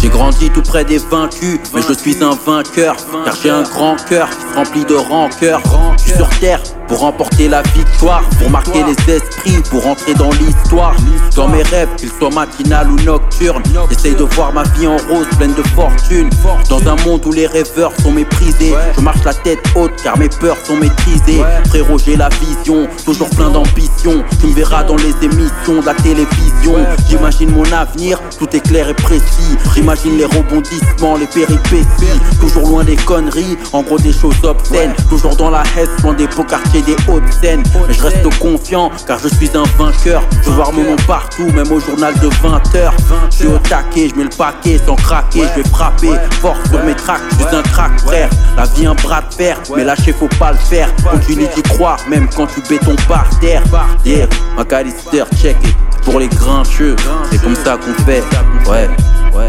J'ai 0.00 0.08
grandi 0.08 0.50
tout 0.50 0.62
près 0.62 0.84
des 0.84 0.98
vaincus, 0.98 1.60
mais 1.74 1.80
je 1.88 1.92
suis 1.92 2.16
un 2.22 2.36
vainqueur, 2.46 2.96
car 3.24 3.34
j'ai 3.40 3.50
un 3.50 3.62
grand 3.62 3.96
cœur 4.08 4.28
remplit 4.56 4.84
de 4.84 4.94
rancœur. 4.94 5.60
Je 5.96 6.02
suis 6.02 6.12
sur 6.12 6.28
terre 6.40 6.60
pour 6.88 7.00
remporter 7.00 7.48
la 7.48 7.62
victoire, 7.62 8.22
pour 8.38 8.50
marquer 8.50 8.82
les 8.84 9.14
esprits, 9.14 9.62
pour 9.70 9.86
entrer 9.86 10.14
dans 10.14 10.30
l'histoire. 10.32 10.94
Dans 11.36 11.48
mes 11.48 11.62
rêves, 11.62 11.88
qu'ils 11.96 12.10
soient 12.10 12.30
matinal 12.30 12.90
ou 12.90 12.96
nocturnes, 13.02 13.62
j'essaye 13.90 14.14
de 14.14 14.24
voir 14.24 14.52
ma 14.52 14.64
vie 14.64 14.86
en 14.86 14.96
rose, 15.08 15.26
pleine 15.38 15.54
de 15.54 15.62
fortune. 15.62 16.28
Dans 16.68 16.80
un 16.88 16.96
monde 17.04 17.24
où 17.24 17.32
les 17.32 17.46
rêveurs 17.46 17.92
sont 18.02 18.12
méprisés, 18.12 18.74
je 18.96 19.00
marche 19.00 19.24
la 19.24 19.34
tête 19.34 19.60
haute, 19.76 19.92
car 20.02 20.18
mes 20.18 20.28
peurs 20.28 20.58
sont 20.64 20.76
maîtrisées. 20.76 21.42
Frérot, 21.68 21.98
j'ai 21.98 22.16
la 22.16 22.28
vision, 22.28 22.88
toujours 23.04 23.30
plein 23.30 23.50
d'ambition. 23.50 24.24
Me 24.52 24.56
verras 24.56 24.84
dans 24.84 24.96
les 24.96 25.14
émissions 25.22 25.80
de 25.80 25.86
la 25.86 25.94
télévision. 25.94 26.74
J'imagine 27.08 27.50
mon 27.50 27.70
avenir, 27.72 28.20
tout 28.38 28.48
est 28.54 28.60
clair 28.60 28.88
et 28.88 28.94
précis. 28.94 29.56
J'imagine 29.74 30.16
les 30.18 30.24
rebondissements, 30.24 31.16
les 31.16 31.26
péripéties. 31.26 32.20
Toujours 32.40 32.68
loin 32.68 32.84
des 32.84 32.96
conneries, 32.96 33.56
en 33.72 33.82
gros 33.82 33.98
des 33.98 34.12
choses 34.12 34.36
obscènes. 34.42 34.94
Toujours 35.08 35.36
dans 35.36 35.50
la 35.50 35.62
haine, 35.76 35.88
loin 36.02 36.14
des 36.14 36.26
beaux 36.28 36.44
quartiers, 36.44 36.82
des 36.82 36.96
hautes 37.08 37.22
scènes. 37.40 37.62
Mais 37.88 37.94
je 37.94 38.02
reste 38.02 38.38
confiant, 38.38 38.90
car 39.06 39.18
je 39.18 39.28
suis 39.28 39.50
un 39.54 39.64
vainqueur. 39.78 40.22
Je 40.42 40.50
veux 40.50 40.56
voir 40.56 40.72
mon 40.72 40.82
nom 40.82 40.96
partout, 41.06 41.46
même 41.52 41.70
au 41.70 41.80
journal 41.80 42.14
de 42.20 42.28
20h. 42.28 42.92
Je 43.30 43.36
suis 43.36 43.46
au 43.46 43.58
taquet, 43.58 44.08
je 44.10 44.16
mets 44.16 44.24
le 44.24 44.36
paquet 44.36 44.80
sans 44.84 44.96
craquer. 44.96 45.42
Je 45.56 45.62
vais 45.62 45.68
frapper 45.68 46.12
fort 46.40 46.56
sur 46.68 46.82
mes 46.84 46.94
tracks, 46.94 47.22
je 47.30 47.46
suis 47.46 47.56
un 47.56 47.62
crack, 47.62 48.00
frère. 48.00 48.28
La 48.56 48.64
vie, 48.64 48.86
un 48.86 48.94
bras 48.94 49.22
de 49.22 49.34
fer, 49.34 49.56
mais 49.74 49.84
lâcher, 49.84 50.12
faut 50.12 50.28
pas 50.38 50.52
le 50.52 50.58
faire. 50.58 50.88
Continue 51.10 51.46
d'y 51.54 51.62
croire, 51.62 51.98
même 52.08 52.28
quand 52.36 52.46
tu 52.46 52.60
béton 52.68 52.96
par 53.08 53.26
terre. 53.40 53.62
Yeah, 54.04 54.26
McAllister, 54.56 55.24
check 55.40 55.56
it. 55.64 55.76
Pour 56.04 56.18
les 56.18 56.28
grincheux, 56.28 56.96
c'est 57.30 57.40
comme 57.40 57.54
ça 57.54 57.76
qu'on 57.76 57.94
fait. 58.04 58.22
Ouais, 58.68 58.88
ouais. 59.34 59.46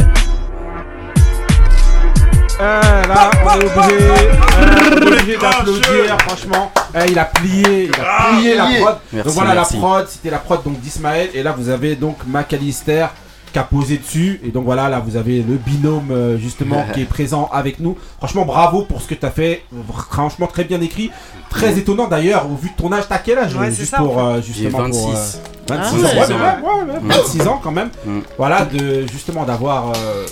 Euh, 2.61 2.81
là, 3.07 3.31
on 3.43 3.59
est 3.59 3.65
obligé, 3.65 4.03
euh, 4.03 4.15
on 4.59 5.01
est 5.01 5.07
obligé 5.07 5.37
d'applaudir, 5.37 6.17
franchement. 6.27 6.71
Eh, 6.95 7.11
il 7.11 7.17
a 7.19 7.25
plié, 7.25 7.85
il 7.85 7.95
a 7.99 8.37
plié 8.37 8.55
la 8.55 8.65
prod. 8.65 8.97
Merci, 9.11 9.27
donc 9.27 9.33
voilà 9.33 9.53
merci. 9.55 9.73
la 9.73 9.79
prod, 9.79 10.07
c'était 10.07 10.29
la 10.29 10.37
prod 10.37 10.63
donc 10.63 10.79
d'Ismaël. 10.79 11.29
Et 11.33 11.41
là, 11.41 11.55
vous 11.57 11.69
avez 11.69 11.95
donc 11.95 12.17
McAllister 12.27 13.07
qui 13.53 13.59
a 13.59 13.63
posé 13.63 13.97
dessus. 13.97 14.41
Et 14.43 14.49
donc 14.49 14.65
voilà, 14.65 14.89
là, 14.89 14.99
vous 14.99 15.15
avez 15.15 15.37
le 15.41 15.55
binôme 15.55 16.09
euh, 16.11 16.37
justement 16.37 16.83
qui 16.93 17.01
est 17.01 17.05
présent 17.05 17.49
avec 17.53 17.79
nous. 17.79 17.95
Franchement, 18.17 18.45
bravo 18.45 18.81
pour 18.83 19.01
ce 19.01 19.07
que 19.07 19.15
tu 19.15 19.25
as 19.25 19.31
fait. 19.31 19.63
Franchement, 20.09 20.47
très 20.47 20.63
bien 20.65 20.81
écrit. 20.81 21.11
Très 21.49 21.77
étonnant 21.77 22.07
d'ailleurs, 22.07 22.47
au 22.51 22.55
vu 22.55 22.69
de 22.69 22.75
ton 22.75 22.91
âge. 22.91 23.03
T'as 23.07 23.19
quel 23.19 23.37
âge 23.37 23.55
Ouais, 23.55 23.67
euh, 23.67 23.71
Juste 23.71 23.91
ça, 23.91 23.97
pour 23.97 24.19
euh, 24.19 24.41
justement 24.41 24.85
J'ai 24.85 24.91
pour, 24.91 25.11
26. 25.11 25.37
euh, 25.37 25.39
26 25.69 25.69
Ah 25.69 25.75
ans. 25.75 25.93
ouais, 25.93 26.03
Ouais, 26.03 26.25
c'est 26.25 26.33
ouais, 26.33 26.39
vrai. 26.39 26.55
ouais, 26.61 26.93
ouais, 26.93 26.99
Mm. 26.99 27.07
26 27.11 27.47
ans 27.47 27.59
quand 27.63 27.71
même. 27.71 27.89
Mm. 28.05 28.19
Voilà, 28.37 28.65
de 28.65 29.05
justement 29.07 29.45
d'avoir. 29.45 29.89
euh, 29.91 30.25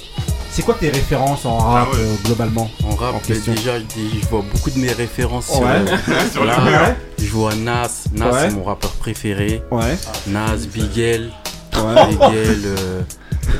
c'est 0.53 0.63
quoi 0.63 0.73
tes 0.77 0.89
références 0.89 1.45
en 1.45 1.57
rap 1.59 1.87
euh, 1.95 2.15
globalement? 2.25 2.69
En 2.83 2.93
rap, 2.95 3.15
en 3.15 3.19
question 3.19 3.53
déjà, 3.53 3.79
je 3.79 3.85
je 4.21 4.27
vois 4.27 4.43
beaucoup 4.53 4.69
de 4.69 4.79
mes 4.79 4.91
références 4.91 5.45
sur, 5.45 5.61
Ouais. 5.61 5.67
euh, 5.69 5.95
Sur 6.33 6.43
le 6.43 6.49
mur. 6.49 6.79
Je 7.19 7.31
vois 7.31 7.55
Nas, 7.55 7.87
Nas 8.13 8.25
Ouais. 8.31 8.39
c'est 8.49 8.55
mon 8.55 8.63
rappeur 8.63 8.91
préféré. 8.91 9.61
Ouais. 9.71 9.95
Nas, 10.27 10.57
Bigel, 10.73 11.29
Ouais. 11.75 12.05
Bigel, 12.29 12.61
euh, 12.65 13.01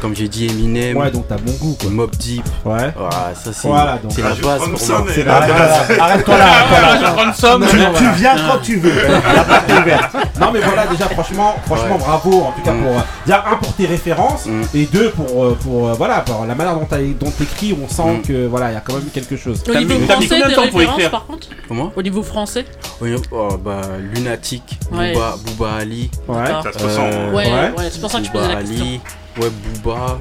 comme 0.01 0.15
j'ai 0.15 0.27
dit 0.27 0.47
Eminem. 0.47 0.97
Ouais, 0.97 1.11
donc 1.11 1.27
t'as 1.27 1.37
bon 1.37 1.51
goût 1.53 1.77
quoi. 1.79 1.89
Mob 1.89 2.11
Deep. 2.15 2.43
Ouais. 2.65 2.93
ça 3.33 3.51
c'est 3.53 3.67
Voilà, 3.67 3.97
donc. 4.01 4.11
c'est 4.13 4.21
Ah, 4.23 4.29
la 4.29 4.35
je 4.35 4.41
base 4.41 4.69
pour 4.69 4.79
ça, 4.79 4.99
moi. 4.99 5.07
C'est 5.13 5.23
la 5.23 5.39
base. 5.41 5.99
Arrête-toi 5.99 6.37
là, 6.37 6.45
arrête-toi 6.45 6.81
là. 6.81 6.97
Je 6.99 7.21
prends 7.21 7.33
somme. 7.33 7.65
Tu, 7.69 7.77
voilà. 7.77 8.11
viens 8.13 8.35
quand 8.47 8.61
tu 8.61 8.75
veux. 8.77 8.91
La 9.07 9.43
porte 9.43 9.69
est 9.69 9.79
ouverte. 9.79 10.15
Non 10.39 10.51
mais 10.51 10.59
voilà 10.61 10.87
déjà 10.87 11.05
franchement 11.09 11.55
franchement 11.65 11.95
Ouais. 11.95 11.99
bravo 11.99 12.41
en 12.43 12.51
tout 12.53 12.61
cas 12.63 12.71
Mm. 12.71 12.83
pour 12.83 12.91
euh, 12.97 13.01
déjà 13.25 13.43
un 13.51 13.55
pour 13.57 13.73
tes 13.73 13.85
références 13.85 14.47
et 14.73 14.85
deux 14.85 15.09
pour 15.11 15.43
euh, 15.45 15.57
pour 15.61 15.89
euh, 15.89 15.93
voilà 15.93 16.21
pour 16.21 16.45
la 16.45 16.55
manière 16.55 16.75
dont 16.75 17.31
t'écris 17.31 17.75
on 17.81 17.87
sent 17.87 18.01
Mm. 18.17 18.21
que 18.23 18.47
voilà 18.47 18.71
il 18.71 18.73
y 18.73 18.77
a 18.77 18.81
quand 18.81 18.93
même 18.93 19.05
quelque 19.13 19.37
chose. 19.37 19.63
Au 19.69 19.73
niveau 19.75 19.99
français, 20.05 20.27
des 20.37 20.43
références 20.55 21.09
par 21.11 21.25
contre? 21.25 21.47
Comment? 21.67 21.91
Au 21.95 22.01
niveau 22.01 22.23
français? 22.23 22.65
Oui, 23.01 23.15
oh, 23.31 23.49
bah, 23.63 23.81
Lunatic, 24.13 24.63
Ouais. 24.91 25.13
Booba, 25.13 25.35
Booba 25.45 25.73
Ali. 25.79 26.09
Ouais. 26.27 26.45
Ça 26.63 26.71
se 26.77 26.83
ressent. 26.83 27.09
Ouais, 27.33 27.45
ouais, 27.77 27.89
c'est 27.91 28.01
pour 28.01 28.11
ça 28.11 28.19
que 28.19 28.25
je 28.25 28.31
posais 28.31 28.47
la 28.47 28.57
Ali, 28.57 28.99
ouais, 29.39 29.49
Booba, 29.83 30.19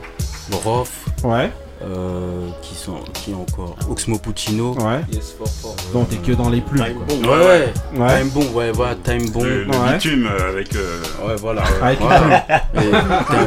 Rof. 0.64 0.90
Ouais. 1.24 1.50
Euh, 1.82 2.46
qui 2.60 2.74
sont 2.74 2.96
qui 3.14 3.32
encore 3.32 3.74
Oxmo 3.88 4.18
Puccino. 4.18 4.74
Ouais. 4.74 5.00
Donc 5.94 6.10
t'es 6.10 6.16
que 6.16 6.32
dans 6.32 6.50
les 6.50 6.60
plumes. 6.60 6.84
quoi. 6.94 7.16
Ouais, 7.38 7.46
ouais. 7.46 7.72
Ouais. 7.98 8.18
Time 8.20 8.28
Bomb, 8.28 8.54
ouais, 8.54 8.70
voilà, 8.70 8.94
Time 8.96 9.30
Bomb. 9.30 9.44
Le, 9.44 9.64
le 9.64 9.70
Ouais. 9.70 9.94
bitume 9.94 10.26
euh, 10.30 10.50
avec. 10.50 10.76
euh, 10.76 11.00
Ouais, 11.26 11.36
voilà. 11.40 11.62
Avec 11.82 11.98
une 12.00 12.06
voilà. 12.06 12.40
plume. 12.74 12.90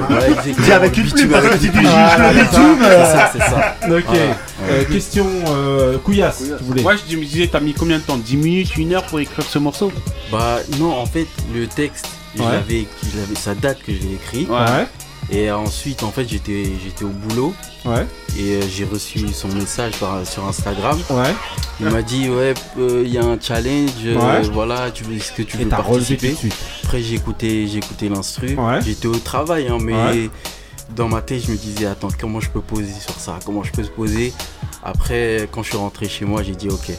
Ouais, 0.10 0.72
avec 0.74 0.98
une 0.98 1.04
Bitume 1.04 1.18
plume, 1.20 1.30
parce 1.30 1.46
que 1.46 1.58
c'est 1.60 1.68
ça. 1.68 2.34
bitume, 2.34 2.78
C'est 2.80 2.86
euh, 2.88 3.06
ça, 3.06 3.30
c'est 3.34 3.40
ça. 3.40 3.76
Ok. 3.84 4.04
Voilà. 4.08 4.36
Euh, 4.72 4.84
question 4.86 5.28
euh, 5.50 5.98
Couillasse, 6.00 6.42
tu 6.58 6.64
voulais. 6.64 6.82
Moi 6.82 6.94
je 7.08 7.16
me 7.16 7.24
disais, 7.26 7.48
t'as 7.52 7.60
mis 7.60 7.76
combien 7.76 8.00
de 8.00 8.04
temps? 8.04 8.18
10 8.18 8.36
minutes, 8.38 8.72
1 8.80 8.92
heure 8.94 9.04
pour 9.04 9.20
écrire 9.20 9.46
ce 9.46 9.60
morceau? 9.60 9.92
Bah 10.32 10.58
non, 10.80 10.92
en 10.98 11.06
fait, 11.06 11.28
le 11.54 11.68
texte, 11.68 12.08
Ouais. 12.40 12.46
je 12.68 13.18
l'avais- 13.20 13.36
ça 13.36 13.54
date 13.54 13.78
que 13.86 13.94
je 13.94 14.00
l'ai 14.00 14.14
écrit. 14.16 14.48
Ouais. 14.50 14.88
Et 15.32 15.50
ensuite, 15.52 16.04
en 16.04 16.12
fait, 16.12 16.28
j'étais, 16.28 16.66
j'étais 16.84 17.04
au 17.06 17.10
boulot. 17.10 17.54
Ouais. 17.86 18.06
Et 18.38 18.56
euh, 18.56 18.62
j'ai 18.70 18.86
reçu 18.86 19.28
son 19.30 19.48
message 19.50 19.94
par, 20.00 20.26
sur 20.28 20.46
Instagram. 20.48 21.00
Ouais. 21.10 21.34
Il 21.80 21.88
m'a 21.90 22.02
dit 22.02 22.30
ouais, 22.30 22.54
euh, 22.80 23.04
il 23.06 23.12
y 23.12 23.18
a 23.18 23.24
un 23.26 23.40
challenge. 23.40 23.90
euh, 24.06 24.16
Ouais. 24.16 24.42
Voilà, 24.52 24.92
tu 24.92 25.04
est-ce 25.16 25.32
que 25.32 25.42
tu 25.42 25.58
veux 25.58 25.66
participer 25.68 26.30
tout 26.30 26.34
de 26.34 26.38
suite. 26.40 26.56
Après, 26.84 27.02
j'ai 27.02 27.16
écouté, 27.16 27.68
j'ai 27.68 27.78
écouté 27.80 28.10
l'instru. 28.10 28.56
Ouais. 28.56 28.82
J'étais 28.86 29.08
au 29.08 29.16
travail, 29.16 29.68
hein, 29.70 29.78
mais 29.82 29.94
Ouais. 29.94 30.30
dans 30.96 31.08
ma 31.08 31.22
tête, 31.22 31.46
je 31.46 31.52
me 31.52 31.58
disais 31.58 31.86
attends, 31.88 32.10
comment 32.20 32.40
je 32.40 32.50
peux 32.50 32.62
poser 32.62 32.94
sur 33.00 33.16
ça? 33.16 33.40
Comment 33.46 33.64
je 33.64 33.72
peux 33.72 33.84
se 33.84 33.90
poser? 33.90 34.34
Après, 34.84 35.48
quand 35.52 35.64
je 35.64 35.70
suis 35.70 35.78
rentré 35.78 36.08
chez 36.10 36.26
moi, 36.26 36.44
j'ai 36.44 36.56
dit 36.56 36.70
ok. 36.70 36.92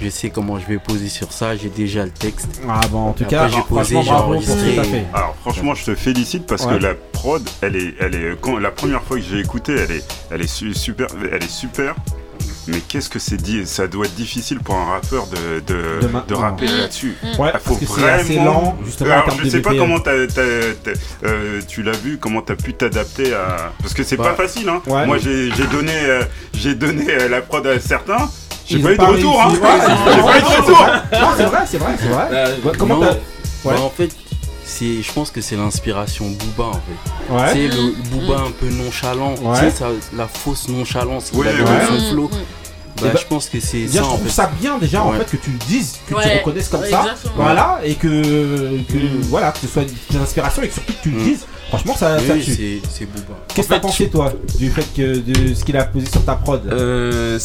Je 0.00 0.08
sais 0.10 0.30
comment 0.30 0.58
je 0.60 0.66
vais 0.66 0.78
poser 0.78 1.08
sur 1.08 1.32
ça, 1.32 1.56
j'ai 1.56 1.70
déjà 1.70 2.04
le 2.04 2.10
texte. 2.12 2.60
Ah 2.68 2.80
bon, 2.90 3.08
en 3.08 3.12
tout 3.12 3.24
Après, 3.24 3.36
cas, 3.36 3.48
j'ai 3.48 3.62
posé, 3.62 4.00
j'ai 4.02 4.10
enregistré. 4.10 4.78
Alors 5.12 5.34
franchement, 5.40 5.74
je 5.74 5.84
te 5.86 5.94
félicite 5.96 6.46
parce 6.46 6.64
Ouais. 6.66 6.76
que 6.78 6.82
la 6.82 6.94
prod, 6.94 7.42
elle 7.62 7.74
est, 7.76 7.94
elle 7.98 8.14
est, 8.14 8.40
quand, 8.40 8.58
la 8.58 8.70
première 8.70 9.02
fois 9.02 9.16
que 9.16 9.22
j'ai 9.24 9.40
écouté, 9.40 9.74
elle 9.74 9.90
est, 9.90 10.04
elle 10.30 10.42
est 10.42 10.46
su- 10.46 10.74
super, 10.74 11.08
elle 11.32 11.42
est 11.42 11.50
super. 11.50 11.96
Mais 12.68 12.80
qu'est-ce 12.80 13.08
que 13.08 13.18
c'est 13.18 13.38
dit 13.40 13.66
Ça 13.66 13.86
doit 13.88 14.04
être 14.04 14.14
difficile 14.14 14.58
pour 14.60 14.74
un 14.76 14.84
rappeur 14.84 15.26
de, 15.28 15.60
de, 15.60 16.00
De 16.28 16.34
rapper 16.34 16.66
Mm. 16.66 16.76
là-dessus. 16.80 17.16
Mm. 17.22 17.40
Ouais, 17.40 17.50
Ah, 17.54 17.58
faut 17.58 17.74
parce 17.74 17.92
que 17.94 18.00
c'est 18.00 18.10
assez 18.10 18.34
lent, 18.36 18.76
justement, 18.84 19.10
en 19.10 19.12
Alors, 19.14 19.30
je 19.42 19.48
sais 19.48 19.60
pas 19.62 19.70
BPM. 19.70 19.82
comment 19.82 19.98
euh, 21.24 21.60
tu 21.66 21.82
l'as 21.82 21.92
vu, 21.92 22.18
comment 22.18 22.42
t'as 22.42 22.56
pu 22.56 22.74
t'adapter 22.74 23.32
à. 23.34 23.72
Parce 23.80 23.94
que 23.94 24.02
c'est 24.04 24.16
Bah, 24.16 24.24
pas 24.34 24.34
facile. 24.34 24.68
Hein. 24.68 24.82
ouais. 24.86 25.06
Moi, 25.06 25.16
j'ai 25.18 25.50
j'ai 25.56 25.66
donné, 25.66 25.92
euh, 25.94 26.22
j'ai 26.54 26.74
donné 26.74 27.06
euh, 27.08 27.28
la 27.28 27.40
prod 27.40 27.66
à 27.66 27.80
certains. 27.80 28.28
J'ai 28.68 28.76
Ils 28.76 28.82
pas 28.82 28.92
eu 28.92 28.96
de 28.98 29.02
retour. 29.02 29.40
Hein. 29.42 29.48
J'ai 29.52 29.58
pas 29.60 29.76
eu 29.76 29.80
de 29.80 30.46
c'est 30.46 30.60
retour. 30.60 30.86
Non, 31.20 31.28
c'est 31.36 31.44
vrai, 31.44 31.58
c'est 31.66 31.78
vrai, 31.78 31.92
c'est 31.98 32.08
vrai. 32.08 32.28
Euh, 32.32 32.56
Ouais, 32.64 32.72
Comment 32.78 33.00
t'as. 33.00 33.14
bah, 33.64 33.80
en 33.80 33.90
fait, 33.90 34.10
c'est, 34.64 35.02
je 35.02 35.12
pense 35.12 35.30
que 35.30 35.40
c'est 35.40 35.56
l'inspiration 35.56 36.26
Booba 36.26 36.70
en 36.70 36.72
fait. 36.74 37.32
Ouais. 37.34 37.50
C'est 37.52 37.68
le 37.76 37.82
Mm. 37.82 37.94
Booba 38.10 38.40
un 38.40 38.50
peu 38.50 38.68
nonchalant, 38.68 39.34
Ouais. 39.40 39.58
tu 39.58 39.64
sais, 39.64 39.70
ça- 39.70 39.88
la 40.16 40.28
fausse 40.28 40.68
nonchalance 40.68 41.30
qu'il 41.30 41.38
Ouais, 41.40 41.48
avait 41.48 41.62
ouais. 41.62 41.64
dans 41.64 41.86
son 41.86 41.94
Mm, 41.94 42.10
flow. 42.12 42.24
mm. 42.24 42.30
Bah, 43.00 43.06
Et 43.06 43.10
bah, 43.12 43.18
je 43.22 43.26
pense 43.26 43.48
que 43.48 43.60
c'est 43.60 43.86
ça 43.86 43.98
je 43.98 44.02
en 44.02 44.08
trouve 44.08 44.24
fait. 44.24 44.28
ça 44.30 44.50
bien 44.60 44.76
déjà 44.76 45.02
en 45.04 45.12
fait 45.12 45.24
que 45.30 45.36
tu 45.36 45.50
le 45.50 45.58
dises, 45.68 45.98
que 46.08 46.14
tu 46.14 46.28
reconnaisses 46.38 46.68
comme 46.68 46.80
ouais, 46.80 46.90
ça, 46.90 47.00
exactement. 47.02 47.34
voilà, 47.36 47.78
et 47.84 47.94
que, 47.94 48.08
que 48.08 48.96
voilà, 49.28 49.52
que 49.52 49.58
ce 49.60 49.68
soit 49.68 49.82
une 50.12 50.20
inspiration 50.20 50.62
et 50.62 50.68
que 50.68 50.74
surtout 50.74 50.92
que 50.94 51.02
tu 51.04 51.10
le 51.10 51.20
dises. 51.22 51.46
Franchement, 51.68 51.94
ça, 51.96 52.16
Oui, 52.18 52.26
ça 52.26 52.34
oui, 52.34 52.42
tue. 52.44 52.80
c'est-. 52.90 53.06
Qu'est-ce 53.54 53.68
que 53.68 53.74
t'as 53.74 53.80
pensé 53.80 54.08
toi 54.08 54.32
du 54.58 54.70
fait 54.70 54.86
que 54.96 55.18
de 55.18 55.54
ce 55.54 55.64
qu'il 55.64 55.76
a 55.76 55.84
posé 55.84 56.06
sur 56.10 56.24
ta 56.24 56.34
prod? 56.34 56.62
Euh, 56.72 57.38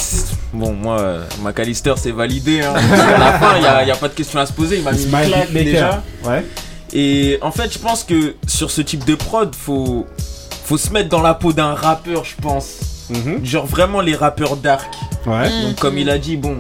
bon, 0.54 0.72
moi, 0.74 1.18
McAllister, 1.42 1.94
c'est 1.98 2.12
validé. 2.12 2.62
Hein. 2.62 2.74
à 2.94 3.18
la 3.18 3.34
fin, 3.40 3.56
il 3.58 3.62
n'y 3.62 3.68
a, 3.68 3.84
y 3.86 3.92
a 3.92 3.96
pas 3.96 4.08
de 4.08 4.14
question 4.14 4.40
à 4.40 4.46
se 4.46 4.54
poser. 4.54 4.78
Il 4.78 4.84
m'a 4.84 4.92
mis 4.94 5.04
une 5.04 5.54
déjà. 5.54 6.02
Ouais. 6.24 6.46
Et 6.94 7.38
en 7.42 7.52
fait, 7.52 7.74
je 7.74 7.80
pense 7.80 8.04
que 8.04 8.36
sur 8.48 8.72
ce 8.72 8.82
type 8.82 9.04
de 9.06 9.16
prod, 9.16 9.54
faut, 9.56 10.06
faut 10.66 10.78
se 10.78 10.92
mettre 10.92 11.10
dans 11.10 11.22
la 11.22 11.34
peau 11.34 11.52
d'un 11.52 11.74
rappeur, 11.74 12.24
je 12.24 12.36
pense. 12.42 13.08
Genre 13.44 13.66
vraiment 13.66 14.00
les 14.02 14.16
rappeurs 14.16 14.56
dark. 14.56 14.90
Ouais. 15.26 15.50
Donc, 15.64 15.76
comme 15.80 15.98
il 15.98 16.10
a 16.10 16.18
dit, 16.18 16.38
bon. 16.38 16.58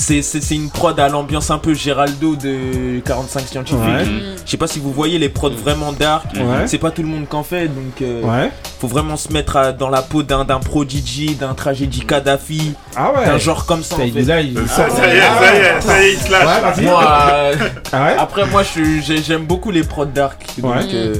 C'est, 0.00 0.22
c'est, 0.22 0.40
c'est 0.40 0.54
une 0.54 0.70
prod 0.70 0.98
à 1.00 1.08
l'ambiance 1.08 1.50
un 1.50 1.58
peu 1.58 1.74
Géraldo 1.74 2.36
de 2.36 3.00
45 3.00 3.40
scientifiques. 3.48 3.80
Ouais. 3.82 4.04
Je 4.46 4.48
sais 4.52 4.56
pas 4.56 4.68
si 4.68 4.78
vous 4.78 4.92
voyez 4.92 5.18
les 5.18 5.28
prods 5.28 5.50
vraiment 5.50 5.92
dark. 5.92 6.26
Ouais. 6.34 6.66
C'est 6.68 6.78
pas 6.78 6.92
tout 6.92 7.02
le 7.02 7.08
monde 7.08 7.26
qu'en 7.28 7.42
fait. 7.42 7.66
Donc 7.66 8.00
euh, 8.00 8.22
Ouais. 8.22 8.50
faut 8.80 8.86
vraiment 8.86 9.16
se 9.16 9.32
mettre 9.32 9.56
à- 9.56 9.72
dans 9.72 9.88
la 9.88 10.02
peau 10.02 10.22
d'un, 10.22 10.44
d'un 10.44 10.60
Prodigy, 10.60 11.34
d'un 11.34 11.52
tragédie 11.52 12.02
Kadhafi. 12.06 12.74
Ah 12.94 13.12
ouais. 13.12 13.26
D'un 13.26 13.38
genre 13.38 13.66
comme 13.66 13.82
ça. 13.82 13.96
en 13.96 13.98
Putain, 13.98 14.20
fait. 14.20 14.22
là, 14.26 14.40
il 14.40 14.56
Ça- 14.68 14.88
ça 14.88 15.06
y 15.12 15.16
est, 15.16 15.20
ça 15.20 15.54
y 15.54 15.58
est, 15.58 15.80
ça 15.80 16.00
y 16.00 16.04
est, 16.06 16.12
il 16.12 16.18
se 16.20 16.30
lâche. 16.30 16.46
Ouais, 16.46 16.70
vas-y. 16.70 16.84
Moi, 16.84 17.04
euh, 17.32 17.54
Ah 17.92 18.06
après 18.20 18.46
moi 18.46 18.62
j'aime 18.62 19.46
beaucoup 19.46 19.72
les 19.72 19.82
prods 19.82 20.04
dark. 20.06 20.46
Donc 20.58 20.76
Ouais. 20.76 20.82
euh, 20.94 21.14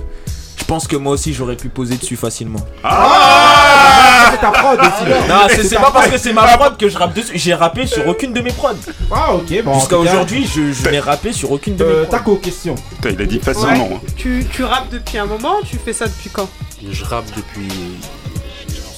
pense 0.68 0.86
que 0.86 0.96
moi 0.96 1.12
aussi 1.14 1.32
j'aurais 1.34 1.56
pu 1.56 1.68
poser 1.68 1.96
dessus 1.96 2.16
facilement. 2.16 2.60
Ah 2.84 4.28
C'est 4.32 4.40
ta 4.40 4.50
prod 4.50 4.78
aussi. 4.78 5.28
Non, 5.28 5.34
c'est, 5.48 5.76
pas 5.76 5.90
parce 5.90 6.08
que 6.08 6.18
c'est 6.18 6.32
ma 6.32 6.42
prod 6.56 6.76
que 6.76 6.88
je 6.88 6.96
rappe 6.98 7.14
dessus. 7.14 7.32
J'ai 7.34 7.54
rappé 7.54 7.86
sur 7.86 8.06
aucune 8.06 8.32
de 8.32 8.40
mes 8.40 8.52
prods. 8.52 8.74
Ah 9.10 9.34
ok, 9.34 9.62
bon. 9.64 9.72
en 9.72 9.78
Jusqu'à 9.80 9.96
tout 9.96 10.02
cas, 10.04 10.10
aujourd'hui, 10.10 10.46
je, 10.46 10.72
je 10.72 10.88
n'ai 10.88 11.00
rappé 11.00 11.32
sur 11.32 11.50
aucune 11.52 11.76
de 11.76 11.84
Euh, 11.84 12.00
mes 12.02 12.06
prods. 12.06 12.16
Taco, 12.18 12.36
question. 12.36 12.74
Putain, 12.90 13.10
il 13.10 13.22
a 13.22 13.26
dit 13.26 13.36
Ouais. 13.36 13.42
facilement. 13.42 13.88
hein. 13.94 14.00
Tu, 14.16 14.46
tu 14.52 14.62
rappes 14.64 14.90
depuis 14.90 15.18
un 15.18 15.26
moment 15.26 15.54
Tu 15.68 15.76
fais 15.82 15.92
ça 15.94 16.06
depuis 16.06 16.30
quand? 16.30 16.48
Je 16.88 17.04
rappe 17.04 17.26
depuis. 17.36 17.68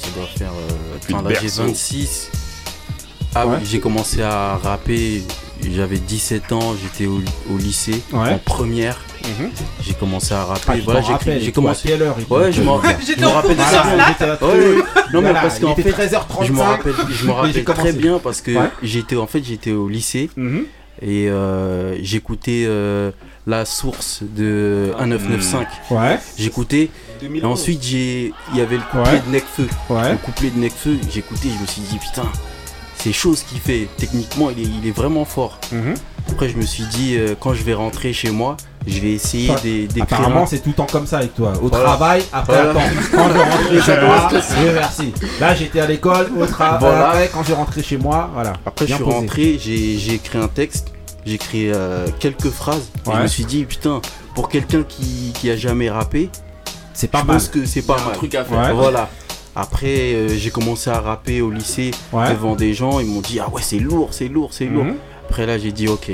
Ça 0.03 0.09
doit 0.17 0.27
faire. 0.37 0.51
euh, 0.51 0.95
Depuis 1.01 1.15
enfin, 1.15 1.23
là, 1.29 1.35
j'ai 1.35 1.41
berceau. 1.47 1.63
26. 1.65 2.31
Ah 3.35 3.47
Ouais. 3.47 3.57
oui, 3.61 3.67
j'ai 3.71 3.79
commencé 3.81 4.23
à 4.23 4.59
rapper. 4.63 5.23
J'avais 5.75 5.99
17 5.99 6.53
ans, 6.53 6.75
j'étais 6.83 7.07
au, 7.07 7.21
au 7.53 7.59
lycée, 7.59 8.03
Ouais. 8.13 8.31
en 8.33 8.39
première. 8.39 8.97
J'ai 9.83 9.95
commencé 9.95 10.35
à 10.35 10.45
rapper. 10.45 10.63
Ah, 10.69 10.75
voilà, 10.85 11.03
j'ai 11.41 11.53
commencé. 11.53 11.89
à 11.89 11.91
quelle 11.93 12.03
heure 12.03 12.17
Ouais, 12.29 12.53
je 12.53 12.63
me 12.63 12.69
en 12.69 12.77
rappelle 12.77 12.97
de 13.57 14.77
ouais. 14.77 14.83
Non, 15.13 15.21
mais 15.23 15.33
parce 15.33 15.59
qu'en 15.59 15.75
fait, 15.75 15.83
13h35, 15.91 16.45
je 16.47 16.53
me 16.53 16.61
rappelle, 16.61 16.95
je 17.11 17.27
me 17.27 17.33
rappelle 17.33 17.65
très 17.65 17.93
bien 17.93 18.19
parce 18.19 18.41
que 18.41 18.53
j'étais 18.83 19.17
en 19.17 19.27
fait 19.27 19.43
j'étais 19.45 19.73
au 19.73 19.89
lycée 19.89 20.31
Mhm. 20.37 20.65
et 21.03 21.29
euh, 21.29 21.97
j'écoutais 22.03 22.65
euh, 22.67 23.11
la 23.47 23.65
source 23.65 24.21
de 24.23 24.93
1995. 25.01 25.67
Ouais. 25.91 26.19
J'écoutais. 26.39 26.91
Et 27.23 27.45
ensuite, 27.45 27.83
j'ai, 27.83 28.33
il 28.53 28.59
y 28.59 28.61
avait 28.61 28.77
le 28.77 28.83
couplet 28.91 29.13
Ouais. 29.13 29.23
de 29.27 29.31
Necfeu. 29.33 29.69
Ouais. 29.89 30.13
Le 30.13 30.17
couplet 30.19 30.51
de 30.51 30.59
Necfeu, 30.59 30.97
j'écoutais, 31.13 31.49
je 31.57 31.61
me 31.63 31.67
suis 31.67 31.83
dit, 31.83 31.99
putain, 31.99 32.27
c'est 32.97 33.13
chaud 33.13 33.35
ce 33.35 33.45
qu'il 33.45 33.59
fait. 33.61 33.89
Techniquement, 33.97 34.51
il 34.51 34.61
est, 34.63 34.71
il 34.83 34.89
est 34.89 34.93
vraiment 34.97 35.25
fort. 35.25 35.59
Mhm. 35.73 35.95
Après, 36.33 36.49
je 36.49 36.57
me 36.57 36.63
suis 36.63 36.85
dit, 36.85 37.17
euh, 37.17 37.35
quand 37.39 37.53
je 37.55 37.63
vais 37.63 37.75
rentrer 37.75 38.13
chez 38.13 38.31
moi, 38.31 38.57
je 38.87 38.99
vais 39.01 39.13
essayer 39.13 39.51
Enfin, 39.51 39.61
d'é- 39.63 39.87
d'écrire. 39.87 40.05
Apparemment, 40.21 40.43
un- 40.45 40.47
c'est 40.47 40.61
tout 40.61 40.71
le 40.71 40.75
temps 40.75 40.87
comme 40.91 41.07
ça 41.07 41.19
avec 41.19 41.35
toi. 41.35 41.53
Au 41.63 41.69
Voilà. 41.69 41.85
travail, 41.85 42.23
après, 42.33 42.55
Voilà. 42.55 42.71
attends. 42.71 42.81
Quand 43.13 43.29
je 43.29 43.39
rentrais 43.39 43.83
chez 43.83 44.01
moi, 44.01 44.29
oui, 44.33 44.71
merci. 44.75 45.13
Là, 45.41 45.55
j'étais 45.55 45.81
à 45.81 45.87
l'école, 45.87 46.31
au 46.41 46.47
travail. 46.47 46.79
Voilà. 46.81 47.09
Après, 47.09 47.31
quand 47.33 47.43
je 47.43 47.53
rentrais 47.53 47.83
chez 47.83 47.99
moi, 47.99 48.31
voilà. 48.33 48.55
Après, 48.65 48.87
Bien 48.87 48.97
je 48.97 49.03
suis 49.03 49.05
posé. 49.05 49.17
rentré, 49.19 49.59
j'ai 49.63 49.99
j'ai 49.99 50.15
écrit 50.15 50.39
un 50.39 50.49
texte, 50.49 50.93
j'ai 51.27 51.35
écrit 51.35 51.71
euh, 51.71 52.07
quelques 52.19 52.51
phrases. 52.51 52.89
Et 53.07 53.11
je 53.17 53.23
me 53.23 53.27
suis 53.27 53.45
dit, 53.45 53.65
putain, 53.65 54.01
pour 54.35 54.49
quelqu'un 54.49 54.83
qui, 54.83 55.33
qui 55.35 55.51
a 55.51 55.57
jamais 55.57 55.91
rappé, 55.91 56.31
C'est 56.95 57.11
pas 57.11 57.21
je 57.21 57.25
mal. 57.27 57.37
pense 57.37 57.49
que 57.49 57.67
c'est 57.67 57.83
pas 57.83 57.97
a 57.97 58.01
un 58.01 58.05
mal. 58.07 58.15
truc 58.15 58.35
à 58.35 58.45
faire. 58.45 58.59
Ouais. 58.59 58.73
Voilà. 58.73 59.11
Après, 59.57 60.15
euh, 60.15 60.29
j'ai 60.29 60.51
commencé 60.51 60.89
à 60.91 61.01
rapper 61.01 61.43
au 61.43 61.51
lycée 61.51 61.91
Ouais. 62.13 62.31
devant 62.31 62.55
des 62.55 62.73
gens. 62.73 63.01
Ils 63.01 63.07
m'ont 63.07 63.21
dit, 63.21 63.41
ah 63.41 63.49
ouais, 63.51 63.61
c'est 63.63 63.81
lourd, 63.81 64.09
c'est 64.13 64.29
lourd, 64.29 64.51
c'est 64.53 64.65
lourd. 64.67 64.87
Après, 65.31 65.47
là, 65.47 65.59
j'ai 65.59 65.71
dit, 65.71 65.87
ok, 65.87 66.11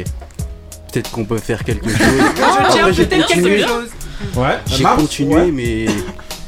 peut-être 0.93 1.11
qu'on 1.11 1.25
peut 1.25 1.39
faire 1.39 1.65
quelque 1.65 1.89
chose. 1.89 1.97
Je 1.99 2.43
Après, 2.43 2.93
j'ai 2.93 3.07
peut-être 3.07 3.27
continué. 3.27 3.57
quelque 3.57 3.67
chose. 3.69 3.89
Ouais. 4.37 4.59
J'ai 4.67 4.83
Mars, 4.83 5.01
continué, 5.01 5.35
ouais. 5.37 5.51
mais. 5.53 5.87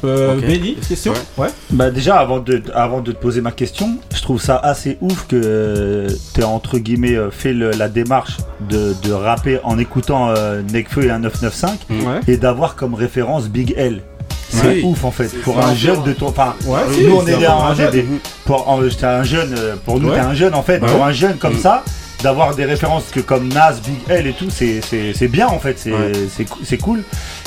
Euh, 0.05 0.35
Ok. 0.37 0.45
Benny, 0.45 0.75
question 0.75 1.11
Ouais. 1.37 1.47
Bah 1.71 1.89
déjà 1.91 2.19
avant 2.19 2.39
de, 2.39 2.61
avant 2.73 3.01
de 3.01 3.11
te 3.11 3.17
poser 3.17 3.41
ma 3.41 3.51
question, 3.51 3.97
je 4.15 4.21
trouve 4.21 4.39
ça 4.41 4.55
assez 4.55 4.97
ouf 5.01 5.25
que 5.27 6.07
tu 6.33 6.41
entre 6.43 6.77
guillemets 6.77 7.15
euh, 7.17 7.31
fait 7.31 7.51
le- 7.51 7.71
la 7.71 7.89
démarche 7.89 8.37
de, 8.69 8.95
de 9.03 9.11
rapper 9.11 9.59
en 9.65 9.77
écoutant 9.77 10.29
euh, 10.29 10.61
Nekfeu 10.71 11.03
et 11.07 11.09
un 11.11 11.19
995 11.19 11.79
Ouais. 11.89 12.21
et 12.29 12.37
d'avoir 12.37 12.75
comme 12.77 12.93
référence 12.93 13.49
Big 13.49 13.73
L. 13.75 14.01
C'est 14.47 14.67
Oui. 14.67 14.81
ouf 14.85 15.03
en 15.03 15.11
fait 15.11 15.27
pour 15.41 15.55
c'est 15.55 15.63
un 15.65 15.67
un 15.71 15.75
jeune 15.75 16.03
de 16.03 16.13
ton 16.13 16.27
enfin 16.29 16.55
Ouais, 16.65 16.79
nous 17.03 17.15
on 17.17 17.25
c'est 17.25 17.33
est 17.33 17.37
des, 17.37 17.47
encore 17.47 17.65
un 17.65 17.73
est 17.73 17.75
jeune. 17.75 17.91
des- 17.91 18.05
pour 18.45 18.81
j'étais 18.89 19.05
un 19.05 19.23
jeune 19.23 19.53
euh, 19.57 19.75
pour 19.83 19.99
nous 19.99 20.07
Ouais. 20.07 20.15
t'es 20.15 20.21
un 20.21 20.33
jeune 20.33 20.53
en 20.55 20.63
fait 20.63 20.81
Ouais. 20.81 20.89
pour 20.89 21.03
un 21.03 21.11
jeune 21.11 21.35
comme 21.37 21.55
Mm. 21.55 21.61
ça 21.61 21.83
d'avoir 22.23 22.55
des 22.55 22.65
références 22.65 23.05
que 23.11 23.19
comme 23.19 23.47
Nas, 23.49 23.73
Big 23.73 23.99
L 24.09 24.27
et 24.27 24.33
tout 24.33 24.49
c'est 24.49 24.81
c'est 24.81 25.13
c'est 25.13 25.27
bien 25.27 25.47
en 25.47 25.59
fait 25.59 25.77
c'est 25.79 25.91
Ouais. 25.91 26.77
cool. 26.81 27.03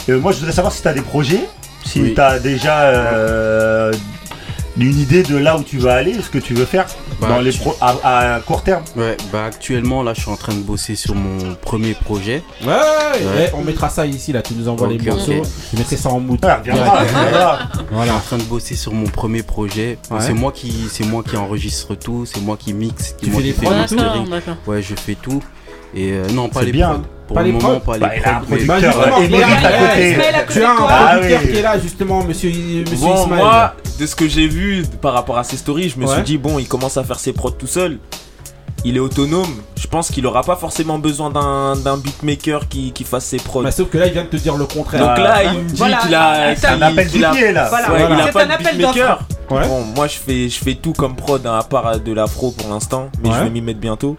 Euh, 0.09 0.19
moi 0.19 0.33
je 0.33 0.39
voudrais 0.39 0.53
savoir 0.53 0.73
si 0.73 0.83
tu 0.83 0.89
as 0.89 0.95
des 0.95 1.03
projets 1.03 1.41
si 1.85 2.01
Oui. 2.01 2.15
tu 2.15 2.21
as 2.21 2.39
déjà 2.39 2.81
euh, 2.83 3.93
une 4.79 4.99
idée 4.99 5.23
de 5.23 5.37
là 5.37 5.57
où 5.59 5.63
tu 5.63 5.79
vas 5.79 5.95
aller, 5.95 6.15
ce 6.15 6.31
que 6.31 6.39
tu 6.39 6.55
veux 6.55 6.65
faire 6.65 6.87
Bah, 7.21 7.29
dans 7.29 7.41
les 7.41 7.53
pro- 7.53 7.77
à, 7.81 8.35
à 8.37 8.41
court 8.41 8.63
terme. 8.63 8.83
Ouais, 8.97 9.17
bah 9.33 9.45
actuellement, 9.45 10.03
là, 10.03 10.15
je 10.15 10.21
suis 10.23 10.31
en 10.31 10.37
train 10.37 10.55
de 10.55 10.61
bosser 10.61 10.97
sur 10.97 11.15
mon 11.15 11.55
premier 11.55 11.95
projet. 11.95 12.43
Ouais, 12.63 12.69
ouais, 12.69 12.75
Ouais. 13.27 13.51
eh, 13.53 13.55
on 13.57 13.63
mettra 13.63 13.89
ça 13.91 14.07
ici, 14.07 14.33
là. 14.33 14.41
Tu 14.43 14.55
nous 14.55 14.69
envoies 14.69 14.89
les 14.89 14.99
morceaux. 14.99 15.33
ok. 15.33 15.47
Je 15.73 15.79
mettrai 15.79 15.97
ça 15.97 16.09
en 16.09 16.21
mood. 16.21 16.43
Ouais, 16.45 16.55
reviendra, 16.55 17.01
reviendra. 17.01 17.59
Je 17.73 17.79
suis 17.79 17.87
Voilà. 17.93 18.15
en 18.15 18.21
train 18.21 18.39
de 18.39 18.43
bosser 18.45 18.75
sur 18.77 18.93
mon 18.95 19.07
premier 19.07 19.43
projet. 19.43 19.99
Ouais. 20.11 20.19
C'est 20.21 20.33
moi 20.35 20.53
qui, 20.53 20.73
c'est 20.91 21.05
moi 21.05 21.23
qui 21.23 21.37
enregistre 21.37 21.95
tout, 21.95 22.25
c'est 22.27 22.41
moi 22.41 22.57
qui 22.59 22.73
mixe, 22.73 23.15
Tu 23.19 23.27
c'est 23.27 23.31
moi 23.33 23.41
fais 23.43 23.47
qui 23.53 23.61
les 23.61 23.67
fais 23.69 23.75
mastering. 23.75 24.29
D'accord. 24.31 24.57
Ouais, 24.67 24.81
je 24.83 24.95
fais 24.95 25.15
tout. 25.21 25.43
Et 25.95 26.13
euh, 26.13 26.27
non, 26.33 26.49
pas 26.49 26.61
C'est 26.61 26.67
les 26.67 26.73
bien. 26.73 26.89
prods. 26.95 27.03
Pour 27.33 27.41
Pas 27.41 27.41
le 27.43 27.47
les 27.47 27.53
moment, 27.55 27.81
prods 27.81 27.93
pas 27.93 27.99
Bah, 27.99 28.11
les 28.15 28.21
il 28.21 28.25
a 28.25 28.37
un 28.37 28.41
prods. 28.41 28.47
mais- 28.51 28.65
Bah, 28.65 28.81
justement, 28.81 29.03
euh, 29.03 29.07
à 29.07 29.11
côté. 29.11 30.15
Côté 30.15 30.53
Tu 30.53 30.63
as 30.65 30.71
un. 30.71 30.75
Ah 30.89 31.09
producteur 31.15 31.41
oui. 31.45 31.51
qui 31.53 31.59
est 31.59 31.63
là, 31.63 31.79
justement, 31.79 32.25
monsieur, 32.25 32.51
monsieur 32.51 32.97
Bon, 32.99 33.23
Ismaël. 33.25 33.43
moi, 33.43 33.75
de 33.99 34.07
ce 34.07 34.15
que 34.17 34.29
j'ai 34.29 34.47
vu 34.49 34.85
par 35.01 35.15
rapport 35.15 35.39
à 35.39 35.45
ses 35.45 35.57
stories, 35.57 35.89
je 35.89 35.99
me 35.99 36.07
Ouais. 36.07 36.15
suis 36.15 36.23
dit, 36.23 36.39
bon, 36.39 36.59
il 36.59 36.69
commence 36.69 36.97
à 36.99 37.05
faire 37.05 37.19
ses 37.19 37.33
prods 37.33 37.51
tout 37.53 37.67
seul. 37.67 37.99
Il 38.85 38.97
est 38.97 39.01
autonome. 39.01 39.47
Je 39.77 39.87
pense 39.87 40.11
qu'il 40.11 40.27
aura 40.27 40.43
pas 40.43 40.57
forcément 40.57 40.99
besoin 40.99 41.31
d'un 41.31 41.77
d'un 41.77 41.97
beatmaker 41.97 42.67
qui, 42.69 42.91
qui 42.93 43.05
fasse 43.05 43.25
ses 43.27 43.37
prods. 43.37 43.63
Bah, 43.63 43.71
sauf 43.71 43.89
que 43.89 43.97
là, 43.99 44.07
il 44.09 44.13
vient 44.13 44.25
de 44.25 44.29
te 44.29 44.37
dire 44.37 44.57
le 44.57 44.65
contraire. 44.67 45.07
Donc 45.07 45.19
là, 45.19 45.45
il 45.45 45.59
me 45.61 45.69
dit 45.69 45.75
Voilà. 45.77 45.97
qu'il 45.99 46.15
a. 46.15 46.57
C'est 46.57 46.67
un 46.67 46.83
appel 46.83 47.07
du 47.09 47.13
pied 47.19 47.21
là. 47.21 47.33
Il 47.41 47.57
a 47.57 47.65
c'est 48.27 48.33
pas 48.33 48.43
un 48.43 48.47
de 48.47 48.53
appel 48.53 48.77
beatmaker. 48.77 49.21
Bon, 49.49 49.85
moi 49.95 50.07
je 50.09 50.15
fais, 50.19 50.49
je 50.49 50.59
fais 50.59 50.75
tout 50.75 50.95
comme 50.95 51.15
prod 51.15 51.47
hein, 51.47 51.59
à 51.59 51.63
part 51.63 52.01
de 52.01 52.13
l'afro 52.13 52.51
pour 52.53 52.71
l'instant, 52.71 53.09
mais 53.23 53.29
Ouais. 53.29 53.35
je 53.39 53.45
vais 53.45 53.51
m'y 53.51 53.61
mettre 53.61 53.81
bientôt. 53.81 54.17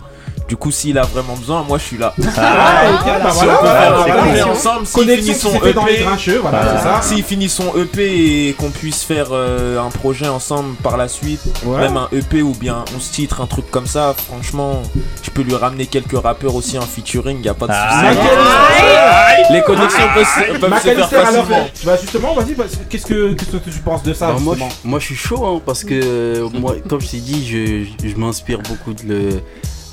Du 0.54 0.58
coup, 0.58 0.70
s'il 0.70 1.00
a 1.00 1.02
vraiment 1.02 1.36
besoin, 1.36 1.64
moi 1.68 1.80
je 1.80 1.84
suis 1.84 1.98
là. 1.98 2.14
Ah, 2.38 2.84
bah 3.24 3.32
on 3.32 3.44
voilà. 3.44 3.92
projet 4.22 4.44
ensemble, 4.44 4.86
s'il 4.86 5.00
Connexion 5.00 5.34
finit 5.34 5.60
son 5.60 5.66
EP, 5.66 6.04
grincheux, 6.04 6.38
voilà, 6.44 6.78
ça. 6.80 7.02
s'il 7.02 7.24
finit 7.24 7.50
son 7.50 7.76
EP 7.76 8.50
et 8.50 8.54
qu'on 8.54 8.70
puisse 8.70 9.02
faire 9.04 9.30
euh, 9.32 9.80
un 9.82 9.90
projet 9.90 10.28
ensemble 10.28 10.76
par 10.84 10.96
la 10.96 11.08
suite, 11.08 11.42
Ouais. 11.66 11.80
même 11.80 11.98
un 11.98 12.08
EP 12.12 12.44
ou 12.44 12.52
bien 12.52 12.86
11 12.96 13.10
titres, 13.10 13.42
un 13.42 13.48
truc 13.48 13.72
comme 13.72 13.88
ça, 13.88 14.14
franchement, 14.28 14.84
je 15.24 15.32
peux 15.32 15.42
lui 15.42 15.56
ramener 15.56 15.88
quelques 15.88 16.22
rappeurs 16.22 16.54
aussi 16.54 16.78
en 16.78 16.84
featuring, 16.84 17.44
y 17.44 17.50
a 17.50 17.56
pas 17.56 17.66
de 17.66 17.72
Ah, 17.74 17.90
souci. 17.90 18.06
Macalister. 18.06 19.54
Les 19.54 19.62
connexions 19.64 20.08
peuvent, 20.14 20.24
se- 20.24 20.40
peuvent 20.52 20.54
se 20.54 20.60
faire 20.60 20.70
Macalister, 20.70 21.16
alors, 21.16 21.46
facilement. 21.48 21.68
bah 21.84 21.98
justement, 22.00 22.34
vas-y, 22.36 22.54
bah, 22.54 22.66
qu'est-ce 22.92 23.08
que 23.08 23.34
qu'est-ce 23.34 23.58
que 23.58 23.70
tu 23.72 23.80
penses 23.80 24.04
de 24.04 24.14
ça 24.14 24.28
Bah, 24.28 24.36
moi, 24.40 24.56
je, 24.60 24.88
moi, 24.88 25.00
je 25.00 25.06
suis 25.06 25.16
chaud 25.16 25.44
hein, 25.48 25.62
parce 25.66 25.84
que 25.84 25.96
euh, 25.96 26.48
moi, 26.54 26.76
comme 26.88 27.02
je 27.02 27.08
t'ai 27.08 27.18
dit, 27.18 27.44
je, 27.44 28.08
je 28.08 28.16
m'inspire 28.18 28.60
beaucoup 28.60 28.94
de, 28.94 29.02
le- 29.08 29.42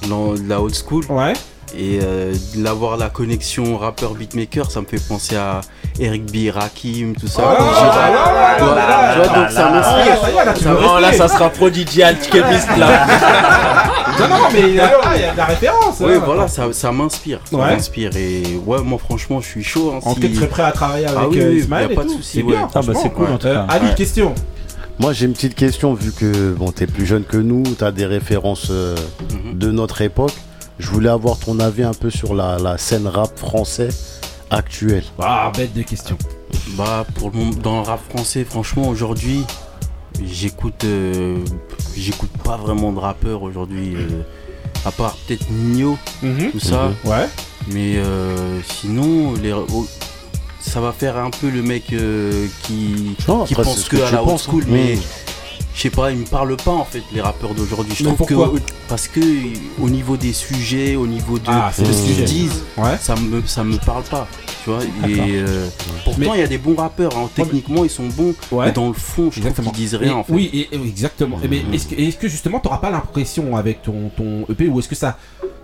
de 0.03 0.48
la 0.48 0.61
old 0.61 0.74
school. 0.74 1.05
Ouais. 1.09 1.32
Et 1.72 2.01
euh, 2.03 2.34
l'avoir 2.59 2.96
la 2.96 3.11
connexion 3.11 3.78
rappeur 3.78 4.14
beatmaker, 4.14 4.68
ça 4.70 4.80
me 4.80 4.86
fait 4.86 5.01
penser 5.07 5.36
à 5.36 5.61
Eric 6.01 6.24
B, 6.26 6.51
Rakim, 6.53 7.14
tout 7.14 7.28
ça. 7.28 7.42
Oh 7.44 7.62
Donc, 7.62 7.70
là 7.70 7.76
j'ai- 7.78 8.64
là 8.64 8.74
là 8.74 9.14
tu 9.14 9.18
vois, 9.18 9.26
donc 9.28 9.36
là 9.36 9.51
ça 9.51 9.64
là 9.66 9.70
m'inspire. 9.70 11.01
là 11.01 11.12
Ça- 11.12 11.28
sera 11.28 11.48
Prodigy 11.51 12.03
Alchemist, 12.03 12.76
là. 12.76 13.07
Non, 14.18 14.28
non, 14.28 14.36
mais 14.53 14.61
il 14.61 14.74
y 14.74 14.80
a 14.80 14.90
il 15.14 15.20
y 15.22 15.24
a 15.24 15.32
de 15.32 15.36
la 15.36 15.44
référence. 15.46 15.96
Oui, 16.01 16.14
hein. 16.16 16.22
voilà, 16.26 16.46
ça, 16.48 16.64
ça 16.72 16.90
m'inspire. 16.92 17.38
Ça 17.48 17.57
Ouais. 17.57 17.74
m'inspire. 17.76 18.11
Et 18.16 18.42
ouais, 18.66 18.82
moi, 18.82 18.98
franchement, 18.98 19.40
je 19.40 19.46
suis 19.46 19.62
chaud. 19.64 19.92
hein, 19.94 20.01
En 20.05 20.14
tout 20.14 20.20
cas, 20.20 20.26
tu 20.28 20.34
serais 20.34 20.48
prêt 20.48 20.62
à 20.64 20.72
travailler 20.72 21.07
avec 21.07 21.18
Ah 21.22 21.28
oui, 21.28 21.40
euh, 21.40 21.51
oui, 21.53 21.59
Ismaël 21.61 21.86
y 21.86 21.88
a 21.88 21.92
et 21.92 21.94
pas 21.96 22.05
de 22.05 22.09
souci, 22.11 22.30
C'est 22.38 22.42
ouais. 22.42 22.53
bien, 22.53 22.68
Ah 22.74 22.80
bah 22.84 22.92
c'est 23.01 23.11
cool 23.11 23.26
en 23.30 23.38
tout 23.38 23.46
cas. 23.46 23.64
Ali, 23.68 23.86
Ouais. 23.86 23.94
question. 23.94 24.34
Moi 25.01 25.12
j'ai 25.14 25.26
une 25.26 25.32
petite 25.32 25.55
question 25.55 25.94
vu 25.94 26.12
que 26.12 26.53
bon 26.53 26.72
t'es 26.72 26.86
plus 26.86 27.07
jeune 27.07 27.24
que 27.24 27.38
nous, 27.38 27.62
t'as 27.78 27.90
des 27.90 28.05
références 28.07 28.68
euh, 28.70 28.96
Mhm. 29.32 29.59
de 29.59 29.70
notre 29.70 30.03
époque. 30.03 30.34
Je 30.78 30.88
voulais 30.88 31.09
avoir 31.09 31.38
ton 31.38 31.59
avis 31.59 31.82
un 31.82 31.94
peu 31.94 32.11
sur 32.11 32.34
la, 32.34 32.59
la 32.59 32.76
scène 32.78 33.07
rap 33.07 33.38
français 33.38 33.88
actuelle. 34.51 35.05
Ah 35.18 35.51
bête 35.57 35.72
de 35.74 35.82
question. 35.82 36.16
Bah, 36.76 37.07
pour 37.14 37.30
le 37.30 37.38
moment, 37.38 37.51
dans 37.62 37.76
le 37.80 37.86
rap 37.86 38.01
français, 38.11 38.44
franchement, 38.44 38.88
aujourd'hui, 38.88 39.42
j'écoute 40.24 40.84
euh, 40.84 41.38
j'écoute 41.96 42.30
pas 42.44 42.57
vraiment 42.57 42.92
de 42.92 42.98
rappeurs 42.98 43.42
aujourd'hui. 43.42 43.94
euh, 43.96 44.22
à 44.86 44.90
part 44.90 45.14
peut-être 45.26 45.44
Nino, 45.51 45.98
Mhm. 46.22 46.53
tout 46.53 46.61
ça. 46.61 46.90
Ouais. 47.05 47.28
Mais 47.70 47.96
euh, 47.98 48.61
sinon, 48.62 49.34
les, 49.42 49.53
oh, 49.53 49.86
ça 50.61 50.80
va 50.80 50.92
faire 50.92 51.16
un 51.16 51.30
peu 51.30 51.48
le 51.50 51.62
mec 51.62 51.92
euh, 51.92 52.46
qui, 52.62 53.16
Non, 53.28 53.44
qui 53.44 53.54
après, 53.54 53.64
pense 53.64 53.88
que, 53.88 53.96
que 53.96 54.02
à 54.02 54.11
la 54.11 54.20
old 54.20 54.30
penses, 54.30 54.44
school. 54.44 54.62
hein. 54.64 54.70
Mais. 54.70 54.98
Je 55.74 55.80
sais 55.82 55.90
pas, 55.90 56.10
ils 56.10 56.18
me 56.18 56.24
parlent 56.26 56.56
pas 56.56 56.72
en 56.72 56.84
fait, 56.84 57.02
les 57.12 57.20
rappeurs 57.20 57.54
d'aujourd'hui. 57.54 57.94
Je 57.96 58.04
trouve 58.04 58.26
que 58.26 58.34
parce 58.88 59.08
que 59.08 59.20
au 59.80 59.88
niveau 59.88 60.16
des 60.16 60.32
sujets, 60.32 60.96
au 60.96 61.06
niveau 61.06 61.38
de, 61.38 61.44
Ah, 61.46 61.70
de 61.78 61.84
ce 61.84 62.02
qu'ils 62.04 62.24
disent, 62.24 62.62
Ouais. 62.76 62.96
ça 63.00 63.14
me 63.16 63.42
ça 63.46 63.64
me 63.64 63.76
parle 63.78 64.02
pas. 64.04 64.26
Tu 64.64 64.68
vois, 64.68 64.80
et 64.84 65.14
euh, 65.36 65.68
pourtant 66.04 66.18
Mais- 66.20 66.26
il 66.34 66.40
y 66.40 66.42
a 66.42 66.46
des 66.46 66.58
bons 66.58 66.74
rappeurs. 66.74 67.16
hein. 67.16 67.30
Techniquement, 67.34 67.82
ils 67.82 67.88
sont 67.90 68.08
bons. 68.08 68.34
Ouais. 68.52 68.66
Mais 68.66 68.72
dans 68.72 68.88
le 68.88 68.92
fond, 68.92 69.30
je 69.32 69.40
trouve 69.40 69.54
qu'ils 69.54 69.72
disent 69.72 69.94
rien 69.94 70.10
Et- 70.10 70.14
en 70.14 70.22
fait. 70.24 70.32
Oui, 70.34 70.50
et, 70.52 70.74
exactement. 70.74 71.38
Mais 71.48 71.62
est-ce 71.72 72.16
que, 72.18 72.28
justement, 72.28 72.60
t'auras 72.60 72.76
pas 72.76 72.90
l'impression 72.90 73.56
avec 73.56 73.80
ton, 73.82 74.10
ton 74.14 74.44
EP 74.50 74.68
ou 74.68 74.78
est-ce 74.80 74.88
que 74.88 74.94
ça, 74.94 75.16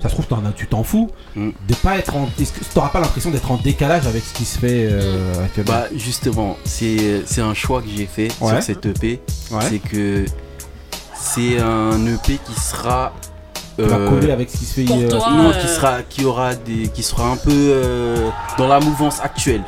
ça 0.02 0.09
se 0.09 0.14
trouve, 0.14 0.24
as- 0.32 0.52
tu 0.52 0.66
t'en 0.66 0.82
fous 0.82 1.11
Mm. 1.34 1.50
de 1.68 1.74
pas 1.74 1.98
être 1.98 2.16
en. 2.16 2.26
Est-ce 2.40 2.52
que 2.54 2.64
t'auras 2.72 2.88
pas 2.88 3.00
l'impression 3.00 3.30
d'être 3.30 3.50
en 3.50 3.59
décalage 3.59 4.07
avec 4.07 4.22
ce 4.24 4.32
qui 4.32 4.46
se 4.46 4.59
fait 4.59 4.88
euh, 4.90 5.44
actuellement? 5.44 5.72
Bah 5.72 5.86
justement, 5.94 6.57
c'est 6.64 7.22
c'est 7.26 7.42
un 7.42 7.52
choix 7.54 7.82
que 7.82 7.88
j'ai 7.94 8.07
fait 8.07 8.28
Ouais. 8.40 8.52
sur 8.54 8.62
cet 8.62 8.86
EP. 8.86 9.20
C'est 9.68 9.78
que 9.78 9.95
c'est 11.14 11.59
un 11.61 12.07
EP 12.07 12.38
qui 12.44 12.61
sera 12.61 13.12
va 13.78 14.09
coller 14.09 14.30
avec 14.30 14.49
ce 14.51 14.57
qui 14.57 14.64
se 14.64 14.72
fait, 14.74 14.84
Pour 14.84 14.97
euh, 14.97 15.09
toi, 15.09 15.30
non, 15.36 15.51
euh, 15.51 15.53
qui 15.53 15.68
sera 15.68 16.03
qui 16.03 16.24
aura 16.24 16.55
des 16.55 16.88
qui 16.88 17.03
sera 17.03 17.28
un 17.28 17.36
peu 17.36 17.51
euh, 17.53 18.30
dans 18.57 18.68
la 18.68 18.80
mouvance 18.80 19.20
actuelle. 19.20 19.62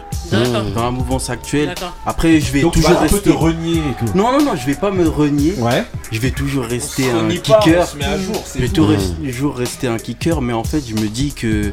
Dans 0.74 0.84
la 0.84 0.90
mouvance 0.90 1.28
actuelle. 1.30 1.74
Après, 2.06 2.40
je 2.40 2.52
vais 2.52 2.62
Donc 2.62 2.72
tu 2.72 2.80
toujours 2.80 2.96
vas 2.98 3.04
un 3.04 3.08
peu 3.08 3.14
rester 3.16 3.30
te 3.30 3.36
renier 3.36 3.76
et 3.78 3.94
tout. 3.98 4.10
Non 4.16 4.32
non 4.32 4.42
non, 4.44 4.56
je 4.56 4.64
vais 4.66 4.74
pas 4.74 4.90
me 4.90 5.06
renier. 5.08 5.54
Ouais. 5.58 5.84
Je 6.10 6.18
vais 6.20 6.30
toujours 6.30 6.64
rester 6.64 7.10
un 7.10 7.28
pas, 7.28 7.34
kicker. 7.34 7.82
à 7.82 8.18
jour, 8.18 8.42
je 8.54 8.60
vais 8.60 8.68
toujours 8.68 9.56
rester 9.56 9.88
un 9.88 9.98
kicker, 9.98 10.40
mais 10.40 10.52
en 10.54 10.64
fait, 10.64 10.82
je 10.88 10.94
me 10.94 11.08
dis 11.08 11.32
que 11.34 11.72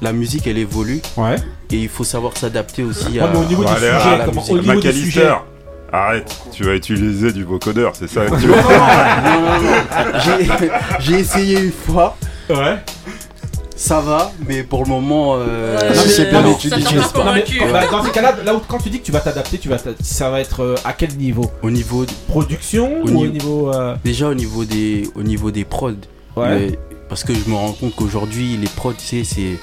la 0.00 0.12
musique 0.12 0.46
elle 0.46 0.58
évolue. 0.58 1.00
Ouais. 1.18 1.36
Et 1.70 1.76
il 1.76 1.88
faut 1.88 2.04
savoir 2.04 2.36
s'adapter 2.36 2.82
aussi 2.82 3.12
Ouais, 3.12 3.20
à, 3.20 3.28
mais 3.28 3.38
au 3.38 3.44
niveau 3.44 3.62
Bon, 3.62 3.70
du 3.70 3.76
allez, 3.76 3.98
sujet, 4.02 4.22
comment- 4.24 4.44
au 4.48 4.58
niveau 4.58 4.80
du 4.80 4.92
sujet. 4.92 5.28
Arrête, 5.92 6.34
tu 6.52 6.64
vas 6.64 6.74
utiliser 6.74 7.32
du 7.32 7.44
vocodeur, 7.44 7.92
c'est 7.94 8.08
ça 8.08 8.24
que 8.24 8.36
tu 8.40 8.46
non, 8.46 8.54
veux 8.56 8.62
non, 8.62 9.40
non, 9.40 9.62
non. 9.62 10.70
J'ai- 11.00 11.18
essayé 11.20 11.60
une 11.60 11.72
fois. 11.72 12.16
Ouais. 12.48 12.78
Ça 13.76 14.00
va, 14.00 14.30
mais 14.48 14.62
pour 14.62 14.84
le 14.84 14.88
moment. 14.88 15.34
euh, 15.36 15.76
Non, 15.76 16.02
mais 16.04 16.08
tu 16.08 16.14
tu- 16.14 16.24
pas 16.30 16.42
non, 16.42 17.32
mais, 17.34 17.42
convaincu. 17.42 17.60
bah, 17.72 17.82
dans 17.90 18.04
ces 18.04 18.10
cas-là, 18.10 18.36
là 18.44 18.54
où 18.54 18.60
quand 18.66 18.78
tu 18.78 18.88
dis 18.90 19.00
que 19.00 19.04
tu 19.06 19.12
vas 19.12 19.20
t'adapter, 19.20 19.58
tu 19.58 19.68
vas 19.68 19.76
ça 20.00 20.30
va 20.30 20.40
être 20.40 20.60
euh, 20.62 20.74
à 20.84 20.92
quel 20.92 21.14
niveau? 21.16 21.50
Au 21.62 21.70
niveau 21.70 22.04
de 22.06 22.12
production 22.28 23.02
au 23.02 23.08
ou 23.08 23.22
au 23.22 23.26
niveau- 23.26 23.26
niveau 23.26 23.72
euh, 23.74 23.94
Déjà 24.04 24.28
au 24.28 24.34
niveau 24.34 24.64
des 24.64 25.08
au 25.16 25.22
niveau 25.22 25.50
des 25.50 25.64
prods. 25.64 25.90
Ouais. 26.36 26.48
Mais- 26.70 26.78
parce 27.08 27.24
que 27.24 27.34
je 27.34 27.50
me 27.50 27.54
rends 27.56 27.72
compte 27.72 27.94
qu'aujourd'hui 27.96 28.56
les 28.56 28.68
prods, 28.68 28.94
tu 28.94 29.04
sais, 29.04 29.24
c'est 29.24 29.58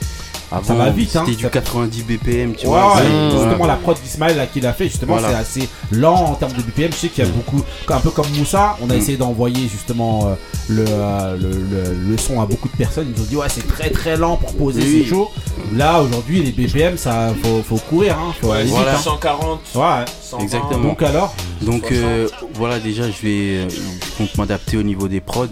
avant 0.52 0.76
va 0.76 0.90
vite, 0.90 1.16
hein. 1.16 1.24
c'était 1.26 1.38
du 1.38 1.48
90 1.50 2.04
BPM, 2.04 2.54
tu 2.56 2.66
Ouais, 2.68 2.72
vois. 2.74 2.96
ouais, 2.96 3.02
c'est- 3.04 3.32
justement 3.38 3.62
ouais. 3.62 3.68
la 3.68 3.76
prod 3.76 3.98
d'Ismaël 4.04 4.36
là 4.38 4.48
qu'il 4.48 4.66
a 4.66 4.74
fait 4.74 4.86
justement 4.88 5.14
Voilà. 5.18 5.30
c'est 5.30 5.60
assez 5.62 5.70
lent 5.92 6.16
en 6.16 6.34
termes 6.36 6.54
de 6.54 6.62
BPM 6.62 6.92
je 6.92 6.98
sais 6.98 7.08
qu'il 7.10 7.24
y 7.24 7.28
a 7.28 7.30
beaucoup 7.30 7.62
un 7.90 8.00
peu 8.00 8.10
comme 8.10 8.28
Moussa 8.38 8.76
on 8.82 8.90
a 8.90 8.94
Mm. 8.96 8.98
essayé 8.98 9.18
d'envoyer 9.18 9.68
justement 9.68 10.28
euh, 10.28 10.34
le, 10.70 10.86
euh, 10.88 11.38
le, 11.38 11.50
le- 11.52 11.94
le 12.12 12.18
son 12.18 12.42
à 12.42 12.46
beaucoup 12.46 12.68
de 12.68 12.76
personnes 12.78 13.08
ils 13.10 13.16
nous 13.20 13.24
ont 13.26 13.30
dit 13.30 13.36
ouais 13.36 13.48
c'est 13.50 13.68
très 13.68 13.90
très 13.92 14.18
lent 14.18 14.38
pour 14.38 14.54
poser 14.56 14.82
Oui. 14.82 15.02
c'est 15.04 15.10
chaud 15.10 15.30
là 15.74 16.02
aujourd'hui 16.02 16.42
les 16.42 16.52
BPM 16.52 16.98
ça 16.98 17.34
faut, 17.44 17.62
faut 17.62 17.78
courir 17.88 18.18
hein 18.18 18.34
faut 18.42 18.52
aller 18.52 18.64
vite, 18.66 18.74
Voilà. 18.74 18.96
hein. 18.96 19.02
140. 19.02 19.60
ouais 19.76 20.06
120. 20.24 20.44
Exactement. 20.44 20.84
donc 20.84 21.02
alors 21.04 21.36
Donc 21.62 21.92
euh, 21.92 22.28
voilà, 22.56 22.80
déjà 22.80 23.04
je 23.04 23.22
vais, 23.22 23.66
euh, 23.66 23.68
je 23.70 24.18
compte 24.18 24.36
m'adapter 24.38 24.78
au 24.78 24.84
niveau 24.84 25.08
des 25.08 25.20
prods. 25.22 25.48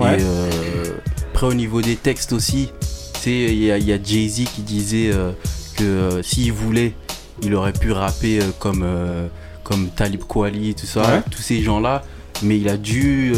Ouais. 0.00 0.18
Et 0.18 0.22
euh, 0.22 0.50
après 1.32 1.46
au 1.46 1.54
niveau 1.54 1.80
des 1.80 1.96
textes 1.96 2.32
aussi, 2.32 2.70
il 3.30 3.62
y 3.62 3.92
a, 3.92 3.98
Jay-Z 4.02 4.44
qui 4.54 4.62
disait 4.62 5.10
euh, 5.12 5.32
que 5.76 5.84
euh, 5.84 6.22
s'il 6.22 6.52
voulait, 6.52 6.94
il 7.42 7.54
aurait 7.54 7.72
pu 7.72 7.92
rapper 7.92 8.40
euh, 8.40 8.44
comme, 8.58 8.86
comme 9.64 9.88
Talib 9.88 10.22
Kweli, 10.22 10.74
tout 10.74 10.86
ça, 10.86 11.02
Ouais. 11.02 11.22
tous 11.30 11.42
ces 11.42 11.62
gens-là. 11.62 12.02
Mais 12.42 12.58
il 12.58 12.68
a 12.68 12.76
dû 12.76 13.32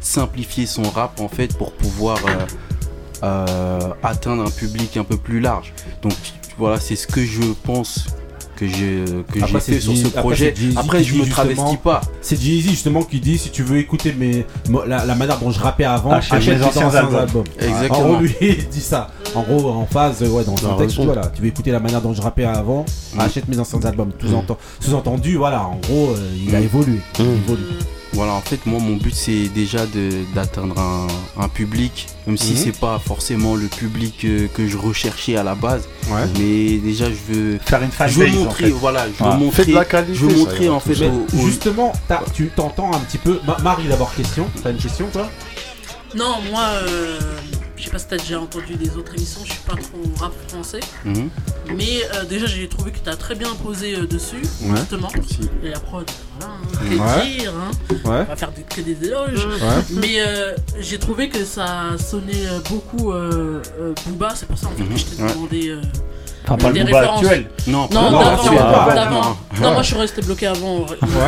simplifier 0.00 0.66
son 0.66 0.82
rap 0.84 1.20
en 1.20 1.26
fait 1.28 1.56
pour 1.58 1.72
pouvoir 1.72 2.18
atteindre 3.20 4.44
un 4.44 4.50
public 4.50 4.96
un 4.96 5.02
peu 5.02 5.16
plus 5.16 5.40
large. 5.40 5.72
Donc 6.02 6.12
voilà, 6.56 6.78
c'est 6.78 6.94
ce 6.94 7.08
que 7.08 7.24
je 7.24 7.42
pense 7.64 8.06
que 8.66 8.68
j'ai 8.68 9.04
que 9.32 9.38
j'ai 9.38 9.42
Après, 9.42 9.60
fait 9.60 9.80
sur 9.80 9.96
ce 9.96 10.08
projet. 10.08 10.54
Après, 10.76 11.02
je 11.02 11.14
me 11.14 11.26
travestis 11.28 11.76
pas. 11.82 12.00
C'est 12.20 12.40
Jay-Z 12.40 12.70
justement 12.70 13.02
qui 13.02 13.20
dit 13.20 13.38
si 13.38 13.50
tu 13.50 13.62
veux 13.62 13.78
écouter 13.78 14.12
mes, 14.18 14.44
la, 14.86 15.04
la 15.04 15.14
manière 15.14 15.38
dont 15.38 15.50
je 15.50 15.60
rappais 15.60 15.84
avant, 15.84 16.12
Achète 16.12 16.34
achète, 16.34 16.58
mes 16.58 16.64
anciens 16.64 16.88
albums. 16.94 17.14
albums. 17.16 17.44
Exactement. 17.58 17.98
En 17.98 18.02
gros, 18.12 18.20
lui, 18.20 18.34
il 18.40 18.68
dit 18.68 18.80
ça. 18.80 19.10
En 19.34 19.42
gros, 19.42 19.70
en 19.70 19.86
phase, 19.86 20.22
ouais, 20.22 20.44
dans 20.44 20.56
son 20.56 20.76
texte, 20.76 20.98
voilà, 21.00 21.26
tu 21.34 21.42
veux 21.42 21.48
écouter 21.48 21.70
la 21.70 21.80
manière 21.80 22.00
dont 22.02 22.12
je 22.12 22.20
rappais 22.22 22.44
avant, 22.44 22.84
Mm. 23.14 23.20
achète 23.20 23.48
mes 23.48 23.58
anciens 23.58 23.80
albums. 23.84 24.10
Mm. 24.22 24.26
Sous-enten- 24.28 24.56
Sous-entendu, 24.80 25.36
voilà, 25.36 25.62
en 25.66 25.76
gros, 25.86 26.10
euh, 26.10 26.28
il 26.46 26.54
a 26.54 26.60
Mm. 26.60 26.64
évolué. 26.64 26.98
Il 27.18 27.24
évolue. 27.26 27.62
Voilà, 28.14 28.32
en 28.34 28.40
fait, 28.42 28.66
moi, 28.66 28.78
mon 28.78 28.96
but, 28.96 29.14
c'est 29.14 29.48
déjà 29.48 29.86
d'atteindre 30.34 30.78
un, 30.78 31.06
un 31.42 31.48
public, 31.48 32.08
même 32.26 32.36
si 32.36 32.52
Mhm. 32.52 32.56
c'est 32.58 32.78
pas 32.78 32.98
forcément 32.98 33.54
le 33.56 33.66
public 33.68 34.24
euh, 34.24 34.48
que 34.52 34.68
je 34.68 34.76
recherchais 34.76 35.36
à 35.36 35.42
la 35.42 35.54
base. 35.54 35.88
Ouais. 36.10 36.20
Mais 36.38 36.76
déjà, 36.78 37.06
je 37.06 37.32
veux 37.32 37.58
Faire 37.64 37.82
une 37.82 37.90
je 37.90 38.18
veux 38.20 38.26
fanbase, 38.26 38.36
en 38.36 38.44
montrer, 38.44 38.64
fait. 38.66 38.70
voilà, 38.70 39.06
je 39.18 39.24
veux 39.24 39.30
montrer, 39.38 39.64
Fais 39.64 39.70
de 39.70 39.74
la 39.76 39.84
qualité, 39.86 40.14
je 40.14 40.26
veux 40.26 40.36
montrer 40.36 40.68
en 40.68 40.80
fait 40.80 40.94
Mais 41.00 41.08
au- 41.08 41.26
au- 41.42 41.46
justement, 41.46 41.92
tu 42.34 42.50
t'entends 42.54 42.92
un 42.92 42.98
petit 43.00 43.18
peu. 43.18 43.40
Ma- 43.46 43.56
Marie, 43.58 43.88
d'abord, 43.88 44.14
question. 44.14 44.46
T'as 44.62 44.70
une 44.72 44.76
question, 44.76 45.06
toi? 45.12 45.28
Non, 46.14 46.34
moi, 46.50 46.64
euh, 46.86 47.18
je 47.82 47.86
sais 47.86 47.92
pas 47.92 47.98
si 47.98 48.06
t'as 48.06 48.16
déjà 48.16 48.40
entendu 48.40 48.74
les 48.80 48.96
autres 48.96 49.12
émissions, 49.14 49.40
je 49.44 49.50
suis 49.52 49.60
pas 49.66 49.74
trop 49.74 49.98
rap 50.20 50.32
français. 50.48 50.80
Mhm. 51.04 51.28
Mais 51.76 52.02
euh, 52.14 52.24
déjà, 52.24 52.46
j'ai 52.46 52.68
trouvé 52.68 52.92
que 52.92 52.98
t'as 53.00 53.16
très 53.16 53.34
bien 53.34 53.48
posé 53.62 53.96
euh, 53.96 54.06
dessus, 54.06 54.36
Ouais. 54.62 54.76
justement. 54.76 55.08
Merci. 55.14 55.40
Et 55.64 55.70
la 55.70 55.80
prod, 55.80 56.08
voilà, 56.38 56.54
hein, 56.54 56.58
Ouais. 56.80 56.96
que 57.22 57.38
dire, 57.40 57.52
hein. 57.56 57.70
Ouais. 57.90 57.98
On 58.04 58.24
va 58.24 58.36
faire 58.36 58.52
des- 58.52 58.62
que 58.62 58.80
des 58.80 59.06
éloges. 59.06 59.46
Ouais. 59.46 59.84
Mais 59.90 60.14
euh, 60.18 60.54
j'ai 60.80 60.98
trouvé 60.98 61.28
que 61.28 61.44
ça 61.44 61.90
sonnait 61.98 62.46
euh, 62.46 62.60
beaucoup 62.70 63.12
euh, 63.12 63.60
euh, 63.80 63.94
Booba, 64.06 64.32
c'est 64.36 64.46
pour 64.46 64.58
ça 64.58 64.68
en 64.68 64.70
fait 64.70 64.84
que 64.84 64.96
je 64.96 65.04
t'ai 65.04 65.22
Ouais. 65.22 65.32
demandé. 65.32 65.68
euh, 65.68 65.80
Enfin, 66.44 66.56
pas 66.56 66.68
le 66.68 66.74
des 66.74 66.84
Booba 66.84 66.98
références. 67.00 67.24
actuel. 67.24 67.46
Non, 67.68 67.88
pas- 67.88 67.94
Non, 67.94 68.10
non, 68.10 68.18
actuel, 68.20 68.58
avant. 68.58 69.20
Non, 69.22 69.36
Ouais. 69.68 69.72
moi 69.74 69.82
je 69.82 69.86
suis 69.88 69.96
resté 69.96 70.22
bloqué 70.22 70.46
avant 70.46 70.80
Ouais. 70.80 70.86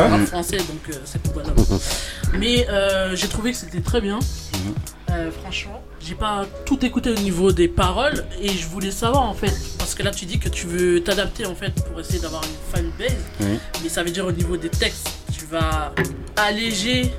rap 0.09 0.25
français, 0.25 0.57
donc 0.57 0.89
euh, 0.89 0.93
c'est 1.05 1.21
Booba 1.21 1.41
d'avant. 1.43 1.79
Mais 2.39 2.65
euh, 2.69 3.15
j'ai 3.15 3.27
trouvé 3.27 3.51
que 3.51 3.57
c'était 3.57 3.81
très 3.81 4.01
bien. 4.01 4.19
Euh, 5.15 5.31
franchement, 5.31 5.81
j'ai 6.05 6.13
pas 6.15 6.45
tout 6.65 6.83
écouté 6.85 7.09
au 7.09 7.15
niveau 7.15 7.51
des 7.53 7.67
paroles 7.69 8.25
et 8.41 8.49
je 8.49 8.67
voulais 8.67 8.91
savoir 8.91 9.23
en 9.23 9.33
fait, 9.33 9.53
parce 9.77 9.95
que 9.95 10.03
là 10.03 10.11
tu 10.11 10.25
dis 10.25 10.39
que 10.39 10.49
tu 10.49 10.67
veux 10.67 11.01
t'adapter 11.01 11.45
en 11.45 11.55
fait 11.55 11.71
pour 11.85 11.99
essayer 11.99 12.19
d'avoir 12.19 12.41
une 12.43 12.49
fanbase, 12.81 13.15
Oui. 13.39 13.57
mais 13.81 13.89
ça 13.89 14.03
veut 14.03 14.11
dire 14.11 14.25
au 14.25 14.31
niveau 14.31 14.57
des 14.57 14.69
textes, 14.69 15.07
tu 15.31 15.45
vas 15.45 15.93
alléger 16.35 17.11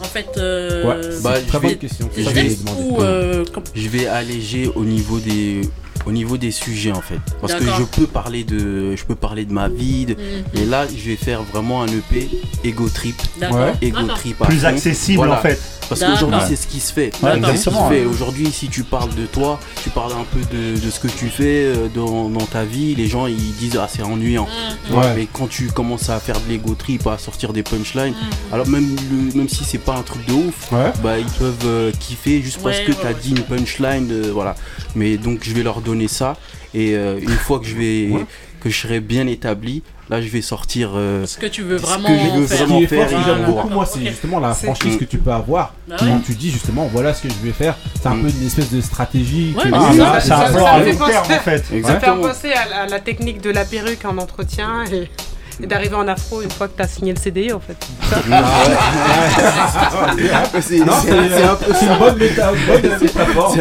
en 0.00 0.04
fait. 0.04 0.28
euh, 0.36 0.84
Ouais, 0.86 0.96
c'est 1.10 1.22
Bah, 1.22 1.40
une 1.40 1.46
très 1.46 1.58
je 1.58 1.62
bonne 1.62 1.70
vais- 1.72 1.76
question. 1.76 2.10
je 2.16 2.30
vais- 2.30 2.56
ou 2.78 3.00
euh, 3.02 3.44
comme- 3.52 3.64
je 3.74 3.88
vais 3.88 4.06
alléger 4.06 4.70
au 4.74 4.84
niveau 4.84 5.18
des 5.18 5.62
au 6.06 6.12
niveau 6.12 6.38
des 6.38 6.50
sujets 6.50 6.92
en 6.92 7.02
fait 7.02 7.18
parce 7.42 7.52
que 7.54 7.64
je 7.64 7.82
peux 7.82 8.06
parler 8.06 8.42
de 8.42 8.96
je 8.96 9.04
peux 9.04 9.14
parler 9.16 9.44
de 9.44 9.52
ma 9.52 9.68
vie 9.68 10.06
de- 10.06 10.14
Mhm. 10.14 10.62
et 10.62 10.64
là 10.64 10.86
je 10.86 11.10
vais 11.10 11.16
faire 11.16 11.42
vraiment 11.42 11.82
un 11.82 11.88
EP 11.88 12.26
ego 12.64 12.88
trip. 12.88 13.20
Ouais. 13.42 13.74
ego 13.82 14.06
trip 14.14 14.40
à 14.40 14.46
Plus 14.46 14.60
fond. 14.60 14.66
accessible 14.68 15.16
Voilà. 15.18 15.38
en 15.38 15.42
fait. 15.42 15.60
Parce 15.90 16.00
qu'aujourd'hui, 16.02 16.40
c'est 16.48 16.56
ce 16.56 16.66
qui 16.66 16.80
se 16.80 16.92
fait. 16.92 17.06
Ouais, 17.06 17.10
C'est 17.20 17.26
ce 17.28 17.32
qui 17.44 17.50
exactement, 17.50 17.88
se 17.90 17.94
fait. 17.94 18.04
Aujourd'hui, 18.06 18.50
si 18.50 18.68
tu 18.68 18.82
parles 18.84 19.14
de 19.14 19.26
toi, 19.26 19.60
tu 19.82 19.90
parles 19.90 20.12
un 20.12 20.24
peu 20.32 20.40
de, 20.56 20.78
de 20.80 20.90
ce 20.90 20.98
que 21.00 21.08
tu 21.08 21.28
fais 21.28 21.64
euh, 21.66 21.88
dans, 21.94 22.30
dans 22.30 22.46
ta 22.46 22.64
vie, 22.64 22.94
les 22.94 23.06
gens 23.08 23.26
ils 23.26 23.36
disent 23.58 23.76
Ah, 23.78 23.88
c'est 23.92 24.02
ennuyant. 24.02 24.46
Mm. 24.90 24.94
Ouais. 24.94 25.12
Mais 25.16 25.28
quand 25.30 25.48
tu 25.48 25.66
commences 25.66 26.08
à 26.08 26.18
faire 26.20 26.40
de 26.40 26.48
l'ego 26.48 26.74
trip, 26.74 27.06
à 27.06 27.18
sortir 27.18 27.52
des 27.52 27.62
punchlines, 27.62 28.14
Mm. 28.14 28.54
alors 28.54 28.68
même, 28.68 28.96
le, 29.10 29.36
même 29.36 29.48
si 29.48 29.64
c'est 29.64 29.78
pas 29.78 29.96
un 29.96 30.02
truc 30.02 30.24
de 30.26 30.32
ouf, 30.32 30.72
Ouais. 30.72 30.92
bah 31.02 31.18
ils 31.18 31.26
peuvent 31.26 31.54
euh, 31.66 31.92
kiffer 31.98 32.40
juste 32.40 32.60
parce 32.62 32.78
Ouais, 32.78 32.84
que 32.84 32.92
ouais, 32.92 32.98
t'as 33.02 33.08
ouais, 33.08 33.16
dit 33.20 33.30
une 33.30 33.42
punchline. 33.42 34.08
euh, 34.12 34.30
voilà. 34.32 34.54
Mais 34.94 35.16
donc, 35.16 35.40
je 35.42 35.52
vais 35.52 35.62
leur 35.64 35.80
donner 35.80 36.06
ça. 36.08 36.36
Et 36.72 36.94
euh, 36.94 37.18
une 37.20 37.28
fois 37.30 37.58
que 37.58 37.66
je 37.66 37.74
vais. 37.76 38.10
Que 38.60 38.70
je 38.70 38.78
serai 38.78 39.00
bien 39.00 39.26
établi, 39.26 39.82
là 40.08 40.20
je 40.20 40.28
vais 40.28 40.42
sortir 40.42 40.90
euh, 40.94 41.26
Ce 41.26 41.38
que 41.38 41.46
tu 41.46 41.62
veux 41.62 41.78
ce 41.78 41.82
vraiment 41.82 42.08
que 42.08 42.14
je 42.18 42.38
veux 42.40 42.46
faire. 42.46 42.58
Ce 42.58 42.64
vraiment 42.64 42.86
faire. 42.86 43.08
ce 43.10 43.14
que 43.14 43.20
j'aime 43.24 43.44
beaucoup, 43.46 43.68
moi, 43.68 43.86
c'est 43.86 44.04
justement 44.06 44.38
la 44.40 44.54
franchise 44.54 44.96
que 44.98 45.04
tu 45.04 45.18
peux 45.18 45.32
avoir. 45.32 45.74
Ouais. 45.88 45.96
Quand 45.98 46.20
tu 46.24 46.34
dis 46.34 46.50
justement, 46.50 46.86
voilà 46.92 47.14
ce 47.14 47.22
que 47.22 47.28
je 47.28 47.34
vais 47.46 47.52
faire. 47.52 47.76
C'est 48.00 48.06
un 48.08 48.14
Mm. 48.14 48.22
peu 48.22 48.28
une 48.30 48.46
espèce 48.46 48.70
de 48.72 48.80
stratégie. 48.80 49.54
Ouais, 49.56 49.64
que- 49.64 49.74
Ah, 49.74 50.20
ça, 50.20 50.46
ça, 50.46 50.52
plan 50.52 50.66
ça 50.66 50.80
fait 50.84 50.92
penser- 50.94 51.16
en 51.18 51.24
fait. 51.24 51.64
Ça 51.84 52.00
fait 52.00 52.06
penser 52.06 52.52
à, 52.52 52.68
la- 52.68 52.76
à 52.82 52.86
la 52.86 53.00
technique 53.00 53.40
de 53.40 53.50
la 53.50 53.64
perruque 53.64 54.04
en 54.04 54.18
entretien 54.18 54.84
et, 54.92 55.08
et 55.62 55.66
d'arriver 55.66 55.94
en 55.96 56.06
afro 56.08 56.42
une 56.42 56.50
fois 56.50 56.68
que 56.68 56.76
tu 56.76 56.82
as 56.82 56.88
signé 56.88 57.12
le 57.12 57.18
CDI 57.18 57.52
en 57.52 57.60
fait. 57.60 57.76
C'est- 60.60 60.78
Non, 60.78 60.92
c'est- 61.02 61.10
c'est 61.10 61.36
c'est 61.36 61.42
un 61.44 61.54
peu 61.54 61.72
c'est 61.74 61.86
une 61.86 61.98
bonne 61.98 62.18
méta- 62.18 62.52
bonne 62.66 62.98
métaphore. 63.00 63.56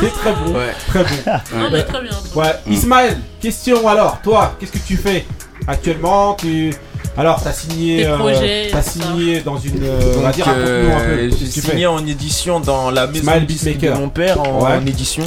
C'est 0.00 0.10
très 0.12 0.32
bon. 0.32 0.52
Ouais. 0.54 0.72
Très 0.88 1.02
bon. 1.04 1.32
Non, 1.58 1.70
mais 1.72 1.82
très 1.84 2.00
bien. 2.02 2.10
Ouais, 2.34 2.52
Ismaël, 2.68 3.18
question 3.40 3.86
alors, 3.88 4.20
toi, 4.22 4.56
qu'est-ce 4.58 4.72
que 4.72 4.78
tu 4.78 4.96
fais 4.96 5.24
actuellement? 5.66 6.34
Tu 6.40 6.72
alors, 7.16 7.42
t'as 7.42 7.52
signé, 7.52 8.06
euh, 8.06 8.16
projets, 8.16 8.68
t'as 8.72 8.78
tout 8.78 8.84
ça. 8.84 8.90
signé 9.06 9.40
dans 9.40 9.58
une, 9.58 9.82
euh, 9.84 10.14
on 10.16 10.20
va 10.22 10.32
dire, 10.32 10.46
raconte-nous 10.46 10.66
un 10.92 11.00
peu. 11.00 11.10
euh, 11.12 11.30
j'ai 11.38 11.46
signé 11.46 11.80
fais 11.80 11.86
en 11.86 12.06
édition 12.06 12.58
dans 12.60 12.90
la 12.90 13.06
maison 13.06 13.30
Smile 13.32 13.46
de 13.78 13.90
mon 13.90 14.08
père 14.08 14.40
en, 14.40 14.62
Ouais. 14.64 14.72
en 14.78 14.86
édition. 14.86 15.24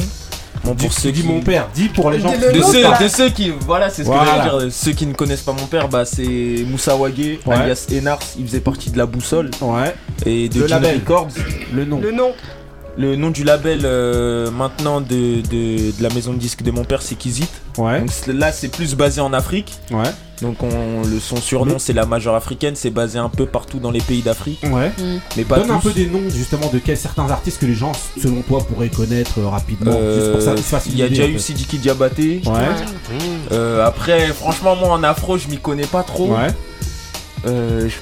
Bon, 0.65 0.75
pour 0.75 0.91
ceux 0.91 1.11
qui... 1.11 1.23
mon 1.23 1.41
père, 1.41 1.67
dis 1.73 1.89
pour 1.89 2.09
les 2.11 2.19
gens. 2.19 2.31
Qui- 2.31 2.39
De 2.57 2.61
ceux, 2.63 2.81
ça. 2.83 2.97
de 3.03 3.07
ceux 3.07 3.29
qui, 3.29 3.51
voilà, 3.65 3.89
c'est 3.89 4.03
ce 4.03 4.07
Voilà. 4.07 4.23
que 4.23 4.49
j'allais 4.49 4.63
dire. 4.65 4.73
Ceux 4.73 4.91
qui 4.91 5.05
ne 5.05 5.13
connaissent 5.13 5.41
pas 5.43 5.53
mon 5.53 5.67
père, 5.67 5.87
bah, 5.89 6.05
c'est 6.05 6.65
Moussa 6.67 6.95
Wagé, 6.95 7.39
Ouais. 7.45 7.55
alias 7.55 7.85
Enars. 7.93 8.19
Il 8.39 8.45
faisait 8.47 8.59
partie 8.59 8.89
de 8.89 8.97
la 8.97 9.05
boussole 9.05 9.51
Ouais, 9.61 9.95
et 10.25 10.49
de 10.49 10.61
Le 10.61 10.67
label. 10.67 10.95
Records. 10.95 11.27
le 11.73 11.85
nom. 11.85 11.99
Le 11.99 12.11
nom. 12.11 12.33
Le 12.97 13.17
nom 13.17 13.29
du 13.29 13.43
label 13.43 13.81
euh, 13.83 14.49
maintenant 14.51 15.01
de, 15.01 15.41
de, 15.41 15.91
de 15.97 16.01
la 16.03 16.09
maison 16.13 16.31
de 16.31 16.37
disques 16.37 16.63
de 16.63 16.71
mon 16.71 16.85
père, 16.85 17.01
c'est 17.01 17.15
Kizit. 17.15 17.49
Ouais, 17.77 17.99
Donc 17.99 18.09
c'est- 18.09 18.31
là, 18.31 18.53
c'est 18.53 18.69
plus 18.69 18.95
basé 18.95 19.19
en 19.19 19.33
Afrique. 19.33 19.73
ouais, 19.91 20.03
Donc 20.41 20.61
on, 20.63 21.03
le, 21.07 21.19
son 21.19 21.37
surnom, 21.37 21.79
c'est 21.79 21.93
la 21.93 22.05
majeure 22.05 22.35
africaine. 22.35 22.75
C'est 22.75 22.89
basé 22.89 23.17
un 23.19 23.29
peu 23.29 23.45
partout 23.45 23.79
dans 23.79 23.91
les 23.91 24.01
pays 24.01 24.21
d'Afrique, 24.21 24.59
ouais. 24.63 24.91
mais 25.37 25.43
pas 25.45 25.59
Donne 25.59 25.71
un 25.71 25.79
peu 25.79 25.91
des 25.93 26.07
noms 26.07 26.29
justement 26.29 26.69
de 26.71 26.79
quels 26.79 26.97
certains 26.97 27.29
artistes 27.29 27.59
que 27.59 27.65
les 27.65 27.73
gens, 27.73 27.93
selon 28.21 28.41
toi, 28.41 28.59
pourraient 28.59 28.89
connaître 28.89 29.39
euh, 29.39 29.47
rapidement. 29.47 29.91
juste 29.91 30.31
pour 30.33 30.41
ça, 30.41 30.51
Euh, 30.51 30.79
Il 30.87 30.97
y 30.97 31.03
a 31.03 31.09
déjà 31.09 31.25
eu. 31.27 31.39
Sidiki 31.39 31.77
Diabaté. 31.77 32.41
Ouais, 32.45 32.51
Euh, 33.51 33.85
après, 33.85 34.27
franchement, 34.27 34.75
moi 34.75 34.89
en 34.89 35.03
afro, 35.03 35.37
je 35.37 35.47
m'y 35.47 35.57
connais 35.57 35.85
pas 35.87 36.03
trop. 36.03 36.33
ouais. 36.35 36.47
Euh, 37.47 37.87
je- 37.87 37.95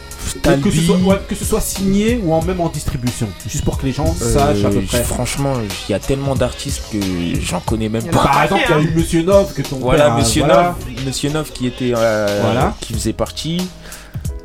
Que, 0.44 0.72
ce 0.72 0.82
soit, 0.82 0.98
ouais, 0.98 1.20
que 1.28 1.36
ce 1.36 1.46
soit 1.46 1.62
signé 1.62 2.20
ou 2.24 2.34
en 2.34 2.42
même 2.42 2.60
en 2.62 2.70
distribution, 2.70 3.28
juste 3.48 3.64
pour 3.66 3.78
que 3.78 3.86
les 3.86 3.92
gens 3.92 4.06
euh, 4.22 4.34
sachent 4.34 4.64
à 4.66 4.70
peu 4.70 4.82
je- 4.82 4.88
près. 4.88 5.04
Franchement, 5.04 5.54
il 5.88 5.92
y 5.92 5.96
a 5.96 6.00
tellement 6.00 6.36
d'artistes 6.36 6.84
que 6.92 6.98
j'en 7.42 7.60
connais 7.60 7.90
même 7.90 8.04
pas. 8.06 8.24
Par 8.24 8.44
exemple, 8.44 8.62
il 8.66 8.70
y 8.72 8.74
a 8.74 8.78
hein. 8.78 8.82
eu 8.82 8.96
Monsieur 8.96 9.22
Nov 9.24 9.54
que 9.54 9.62
ton 9.62 9.78
Voilà, 9.78 10.06
père. 10.06 10.14
a- 10.14 10.18
Monsieur 10.18 10.44
voilà. 10.44 10.64
Nov, 10.64 11.06
Monsieur 11.06 11.30
Nov 11.32 11.52
qui 11.52 11.68
était, 11.68 11.94
euh, 11.96 12.40
Voilà. 12.42 12.74
qui 12.82 12.94
faisait 12.94 13.14
partie. 13.14 13.68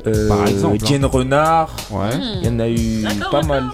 Euh, 0.07 0.27
Par 0.29 0.47
exemple, 0.47 0.77
hein. 0.91 1.07
Renard, 1.11 1.75
Ouais. 1.91 2.09
il 2.41 2.45
y 2.45 2.49
en 2.49 2.59
a 2.59 2.69
eu 2.69 3.05
pas 3.31 3.41
mal. 3.43 3.65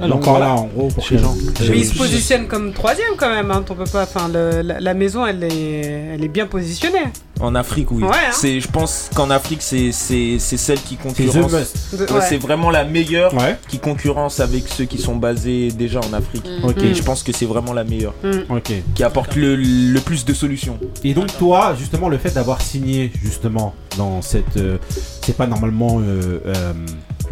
Donc 0.00 0.12
Encore 0.14 0.36
voilà, 0.38 0.46
là. 0.46 0.52
en 0.54 0.64
gros, 0.66 0.88
pour 0.88 1.06
que 1.06 1.14
les 1.14 1.20
gens. 1.20 1.34
Mais 1.68 1.78
il 1.78 1.84
se 1.86 1.96
positionne 1.96 2.46
comme 2.46 2.72
troisième 2.72 3.14
quand 3.16 3.28
même. 3.30 3.50
Hein, 3.50 3.64
on 3.68 3.74
peut 3.74 3.84
pas. 3.84 4.02
Enfin, 4.04 4.28
le- 4.32 4.62
la, 4.62 4.80
la 4.80 4.94
maison, 4.94 5.26
elle 5.26 5.44
est, 5.44 5.80
elle 6.14 6.24
est 6.24 6.28
bien 6.28 6.46
positionnée. 6.46 7.04
En 7.40 7.54
Afrique, 7.56 7.90
oui. 7.90 8.02
Ouais, 8.04 8.10
hein. 8.10 8.30
C'est, 8.32 8.60
je 8.60 8.68
pense 8.68 9.10
qu'en 9.14 9.28
Afrique, 9.30 9.62
c'est, 9.62 9.90
c'est, 9.90 10.36
c'est 10.38 10.56
celle 10.56 10.80
qui 10.80 10.96
C'est 11.14 11.24
The 11.24 11.32
concurrence. 11.32 11.50
De- 11.92 12.04
Ouais, 12.04 12.12
ouais. 12.12 12.20
C'est 12.28 12.36
vraiment 12.36 12.70
la 12.70 12.84
meilleure 12.84 13.34
Ouais, 13.34 13.58
qui 13.68 13.78
concurrence 13.80 14.38
avec 14.40 14.68
ceux 14.68 14.84
qui 14.84 14.98
sont 14.98 15.16
basés 15.16 15.68
déjà 15.72 15.98
en 16.00 16.12
Afrique. 16.12 16.44
ok, 16.62 16.78
Et 16.82 16.94
je 16.94 17.02
pense 17.02 17.22
que 17.22 17.32
c'est 17.32 17.46
vraiment 17.46 17.72
la 17.72 17.84
meilleure, 17.84 18.14
ok. 18.48 18.72
qui 18.94 19.02
apporte 19.02 19.34
le, 19.36 19.56
le 19.56 20.00
plus 20.00 20.24
de 20.24 20.32
solutions. 20.34 20.78
Et 21.04 21.14
donc 21.14 21.36
toi, 21.36 21.74
justement, 21.78 22.08
le 22.08 22.18
fait 22.18 22.30
d'avoir 22.34 22.60
signé 22.62 23.10
justement 23.22 23.74
dans 23.98 24.22
cette, 24.22 24.56
euh, 24.56 24.78
c'est 25.22 25.36
pas 25.36 25.46
normalement 25.46 25.98
euh, 26.00 26.40
euh, 26.46 26.72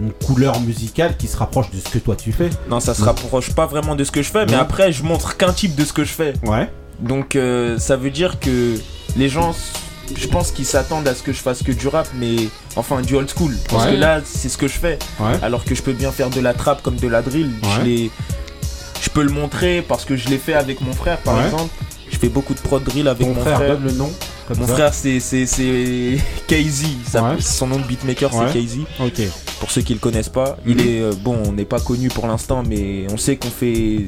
une 0.01 0.13
couleur 0.13 0.59
musicale 0.61 1.17
qui 1.17 1.27
se 1.29 1.37
rapproche 1.37 1.71
de 1.71 1.79
ce 1.79 1.89
que 1.89 1.99
toi 1.99 2.17
tu 2.17 2.33
fais. 2.33 2.51
Non, 2.69 2.81
ça 2.81 2.95
se 2.95 3.03
rapproche 3.03 3.53
pas 3.53 3.67
vraiment 3.67 3.95
de 3.95 4.05
ce 4.05 4.11
que 4.11 4.23
je 4.23 4.31
fais, 4.31 4.47
mais 4.47 4.55
après, 4.55 4.93
je 4.93 5.03
montre 5.03 5.37
qu'un 5.37 5.53
type 5.53 5.75
de 5.75 5.85
ce 5.85 5.93
que 5.93 6.05
je 6.05 6.13
fais. 6.13 6.33
Ouais. 6.45 6.71
Donc, 7.01 7.37
euh, 7.37 7.79
ça 7.79 7.97
veut 7.97 8.11
dire 8.11 8.41
que 8.41 8.79
les 9.17 9.29
gens, 9.29 9.55
je 10.17 10.27
pense 10.29 10.51
qu'ils 10.53 10.67
s'attendent 10.67 11.07
à 11.09 11.15
ce 11.15 11.23
que 11.23 11.33
je 11.33 11.41
fasse 11.41 11.63
que 11.63 11.73
du 11.73 11.89
rap, 11.89 12.09
mais 12.17 12.37
enfin 12.77 13.01
du 13.03 13.15
old 13.15 13.31
school. 13.35 13.55
Parce 13.69 13.85
Ouais. 13.85 13.93
que 13.93 13.97
là, 13.97 14.21
c'est 14.25 14.49
ce 14.49 14.59
que 14.59 14.69
je 14.69 14.79
fais. 14.79 14.99
Ouais. 15.19 15.33
Alors 15.43 15.65
que 15.65 15.75
je 15.75 15.83
peux 15.83 15.93
bien 15.93 16.13
faire 16.13 16.31
de 16.31 16.41
la 16.41 16.53
trap 16.55 16.83
comme 16.83 16.97
de 16.97 17.09
la 17.09 17.23
drill. 17.23 17.51
Je 17.85 18.09
Je 19.03 19.09
peux 19.09 19.23
le 19.23 19.31
montrer 19.33 19.81
parce 19.83 20.05
que 20.05 20.15
je 20.15 20.29
l'ai 20.29 20.37
fait 20.37 20.53
avec 20.55 20.83
mon 20.83 20.93
frère, 20.93 21.19
par 21.19 21.43
exemple. 21.43 21.73
Je 22.21 22.27
fais 22.27 22.33
beaucoup 22.33 22.53
de 22.53 22.59
prod 22.61 22.85
drill 22.85 23.09
avec 23.09 23.27
mon 23.27 23.35
frère, 23.35 23.57
frère. 23.57 23.77
donne 23.79 23.85
le 23.85 23.93
nom. 23.93 24.13
Mon 24.59 24.67
ça. 24.67 24.75
frère, 24.75 24.93
c'est 24.95 25.21
c'est 25.21 25.47
c'est 25.47 26.19
KZ. 26.47 26.85
Ça- 27.09 27.23
Ouais. 27.23 27.37
Son 27.41 27.67
nom 27.69 27.79
de 27.79 27.85
beatmaker, 27.85 28.35
Ouais. 28.35 28.47
c'est 28.53 28.59
KZ. 28.61 28.79
Ok. 29.01 29.23
Pour 29.59 29.71
ceux 29.71 29.81
qui 29.81 29.95
le 29.95 30.01
connaissent 30.01 30.29
pas, 30.29 30.59
il 30.67 30.75
Mhm. 30.75 30.81
est 30.81 31.01
euh, 31.01 31.13
bon. 31.19 31.39
On 31.47 31.53
n'est 31.53 31.65
pas 31.65 31.81
connu 31.81 32.09
pour 32.09 32.27
l'instant, 32.27 32.63
mais 32.69 33.07
on 33.11 33.17
sait 33.17 33.37
qu'on 33.37 33.49
fait 33.49 34.05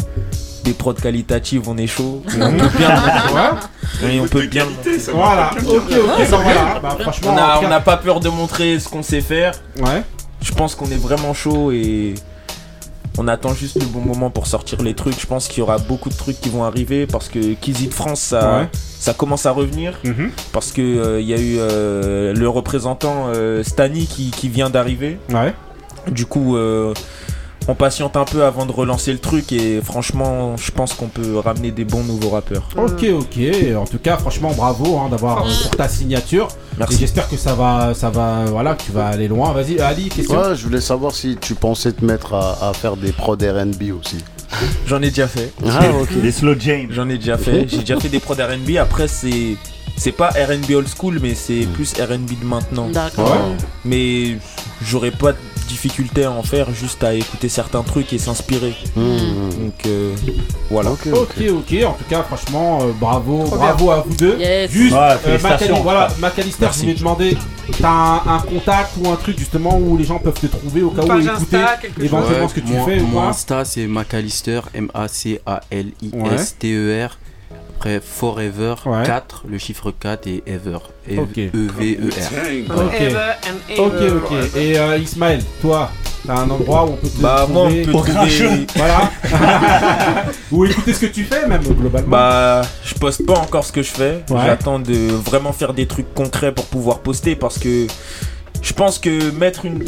des 0.64 0.72
prods 0.74 0.92
qualitatives. 0.92 1.62
On 1.68 1.78
est 1.78 1.86
chaud. 1.86 2.22
Et 2.36 2.42
on 2.42 2.52
peut 2.58 2.68
bien. 2.76 2.90
Ouais. 4.02 4.10
Et 4.14 4.20
on 4.20 4.26
peut 4.26 4.46
bien. 4.46 4.66
Voilà. 5.14 5.50
Ok, 5.64 5.74
ok. 5.74 5.90
bah 6.30 6.38
voilà. 6.42 6.80
Bah, 6.82 6.96
franchement, 7.00 7.34
On 7.58 7.60
cas- 7.62 7.68
n'a 7.68 7.80
pas 7.80 7.96
peur 7.96 8.20
de 8.20 8.28
montrer 8.28 8.78
ce 8.78 8.88
qu'on 8.90 9.02
sait 9.02 9.22
faire. 9.22 9.52
Ouais. 9.80 10.02
Je 10.42 10.52
pense 10.52 10.74
qu'on 10.74 10.90
est 10.90 11.00
vraiment 11.00 11.32
chaud 11.32 11.70
et 11.72 12.14
on 13.18 13.28
attend 13.28 13.54
juste 13.54 13.78
le 13.80 13.86
bon 13.86 14.00
moment 14.00 14.30
pour 14.30 14.46
sortir 14.46 14.82
les 14.82 14.94
trucs. 14.94 15.20
Je 15.20 15.26
pense 15.26 15.48
qu'il 15.48 15.58
y 15.58 15.62
aura 15.62 15.78
beaucoup 15.78 16.08
de 16.08 16.14
trucs 16.14 16.40
qui 16.40 16.48
vont 16.48 16.64
arriver 16.64 17.06
parce 17.06 17.28
que 17.28 17.54
Kizit 17.54 17.92
France, 17.92 18.20
ça, 18.20 18.58
Ouais. 18.60 18.68
ça 18.72 19.12
commence 19.14 19.44
à 19.46 19.50
revenir. 19.50 19.98
Mhm. 20.04 20.30
Parce 20.52 20.72
que 20.72 20.80
euh, 20.82 21.20
il 21.20 21.26
y 21.26 21.34
a 21.34 21.38
eu 21.38 21.56
euh, 21.58 22.32
le 22.32 22.48
représentant 22.48 23.26
euh, 23.28 23.62
Stani 23.62 24.06
qui, 24.06 24.30
qui 24.30 24.48
vient 24.48 24.70
d'arriver. 24.70 25.18
Ouais. 25.30 25.54
Du 26.10 26.26
coup, 26.26 26.56
on 27.68 27.74
patiente 27.74 28.16
un 28.16 28.24
peu 28.24 28.44
avant 28.44 28.66
de 28.66 28.72
relancer 28.72 29.12
le 29.12 29.18
truc 29.18 29.52
et 29.52 29.80
franchement, 29.82 30.56
je 30.56 30.70
pense 30.70 30.94
qu'on 30.94 31.08
peut 31.08 31.38
ramener 31.38 31.70
des 31.70 31.84
bons 31.84 32.02
nouveaux 32.02 32.30
rappeurs. 32.30 32.68
Ok, 32.76 33.04
ok. 33.12 33.38
En 33.76 33.84
tout 33.84 33.98
cas, 33.98 34.16
franchement, 34.16 34.52
bravo 34.52 34.98
hein, 34.98 35.08
d'avoir 35.10 35.46
euh, 35.46 35.50
pour 35.62 35.76
ta 35.76 35.88
signature. 35.88 36.48
Merci. 36.78 36.94
Et 36.94 36.98
j'espère 36.98 37.28
que 37.28 37.36
ça 37.36 37.54
va, 37.54 37.94
ça 37.94 38.10
va, 38.10 38.44
voilà, 38.46 38.74
que 38.74 38.82
tu 38.82 38.92
vas 38.92 39.06
aller 39.06 39.28
loin. 39.28 39.52
Vas-y, 39.52 39.78
Ali, 39.80 40.08
question. 40.08 40.40
Ouais, 40.40 40.56
je 40.56 40.64
voulais 40.64 40.80
savoir 40.80 41.14
si 41.14 41.36
tu 41.40 41.54
pensais 41.54 41.92
te 41.92 42.04
mettre 42.04 42.34
à, 42.34 42.68
à 42.70 42.72
faire 42.72 42.96
des 42.96 43.12
prods 43.12 43.34
RB 43.34 43.92
aussi. 43.98 44.18
J'en 44.86 45.00
ai 45.02 45.10
déjà 45.10 45.28
fait. 45.28 45.52
Ah, 45.66 45.90
ok. 46.00 46.10
Les 46.22 46.32
slow 46.32 46.54
James. 46.58 46.88
J'en 46.90 47.08
ai 47.08 47.18
déjà 47.18 47.38
fait. 47.38 47.66
J'ai 47.68 47.78
déjà 47.78 47.98
fait 47.98 48.08
des 48.08 48.20
prods 48.20 48.34
R&B. 48.34 48.76
Après, 48.78 49.08
c'est 49.08 49.56
c'est 49.96 50.12
pas 50.12 50.30
R&B 50.30 50.72
old 50.74 50.88
school, 50.88 51.18
mais 51.22 51.34
c'est 51.34 51.66
plus 51.74 51.92
R&B 51.94 52.40
de 52.40 52.46
maintenant. 52.46 52.88
D'accord. 52.88 53.30
Ouais. 53.30 53.56
Mais 53.84 54.38
j'aurais 54.82 55.10
pas 55.10 55.32
de 55.32 55.38
difficulté 55.72 56.24
à 56.24 56.30
en 56.30 56.42
faire, 56.42 56.72
juste 56.74 57.02
à 57.02 57.14
écouter 57.14 57.48
certains 57.48 57.82
trucs 57.82 58.12
et 58.12 58.18
s'inspirer. 58.18 58.74
Mmh. 58.94 59.00
Donc 59.58 59.86
euh, 59.86 60.14
voilà. 60.70 60.90
Ok, 60.92 61.08
Ok, 61.12 61.42
ok. 61.50 61.74
En 61.86 61.92
tout 61.92 62.04
cas, 62.08 62.22
franchement, 62.22 62.80
euh, 62.82 62.92
bravo, 63.00 63.44
Trop 63.44 63.56
bravo 63.56 63.90
à 63.90 64.04
vous 64.06 64.14
deux. 64.14 64.36
Yes. 64.38 64.70
Juste, 64.70 64.92
Ouais, 64.94 65.16
euh. 65.26 65.38
Macali- 65.38 65.82
voilà, 65.82 66.08
Macalister, 66.18 66.68
je 66.74 66.78
demander, 66.94 67.36
t'as 67.80 67.88
un, 67.88 68.22
un 68.36 68.40
contact 68.40 68.90
ou 69.02 69.08
un 69.10 69.16
truc 69.16 69.38
justement 69.38 69.78
où 69.78 69.96
les 69.96 70.04
gens 70.04 70.18
peuvent 70.18 70.38
te 70.38 70.46
trouver 70.46 70.82
au 70.82 70.90
cas 70.90 71.02
où 71.02 71.18
écouter 71.18 71.58
éventuellement 72.02 72.48
ce 72.48 72.54
que 72.54 72.60
tu 72.60 72.72
mon, 72.72 72.84
fais 72.84 73.00
mon 73.00 73.22
Insta 73.22 73.64
c'est 73.64 73.86
Macalister, 73.86 74.60
M-A-C-A-L-I-S-T-E-R. 74.74 77.18
E 77.86 77.98
Après 77.98 78.00
Forever 78.00 78.74
Ouais. 78.86 79.02
4, 79.04 79.44
le 79.48 79.58
chiffre 79.58 79.90
4 79.98 80.26
et 80.28 80.42
Ever. 80.46 80.78
E-. 81.10 81.18
Ok. 81.18 81.38
Ever 81.38 82.06
and 83.44 83.82
Ok, 83.82 83.92
ok. 84.24 84.56
Et 84.56 84.78
euh, 84.78 84.98
Ismaël, 84.98 85.42
toi, 85.60 85.90
t'as 86.26 86.38
un 86.38 86.50
endroit 86.50 86.84
où 86.84 86.90
on 86.92 86.96
peut 86.96 87.08
te 87.08 87.20
Bah 87.20 87.46
moi 87.50 87.64
on 87.66 87.84
peut 87.84 87.90
trouver. 87.92 88.66
Voilà. 88.76 89.10
ou 90.52 90.64
écouter 90.64 90.94
ce 90.94 91.00
que 91.00 91.06
tu 91.06 91.24
fais 91.24 91.46
même 91.48 91.62
globalement. 91.62 92.08
Bah 92.08 92.62
je 92.84 92.94
poste 92.94 93.26
pas 93.26 93.34
encore 93.38 93.64
ce 93.64 93.72
que 93.72 93.82
je 93.82 93.90
fais. 93.90 94.24
Ouais. 94.30 94.40
J'attends 94.46 94.78
de 94.78 94.94
vraiment 95.12 95.52
faire 95.52 95.74
des 95.74 95.86
trucs 95.86 96.12
concrets 96.14 96.52
pour 96.52 96.66
pouvoir 96.66 97.00
poster 97.00 97.34
parce 97.34 97.58
que 97.58 97.86
je 98.60 98.72
pense 98.72 98.98
que 98.98 99.30
mettre 99.32 99.64
une 99.64 99.82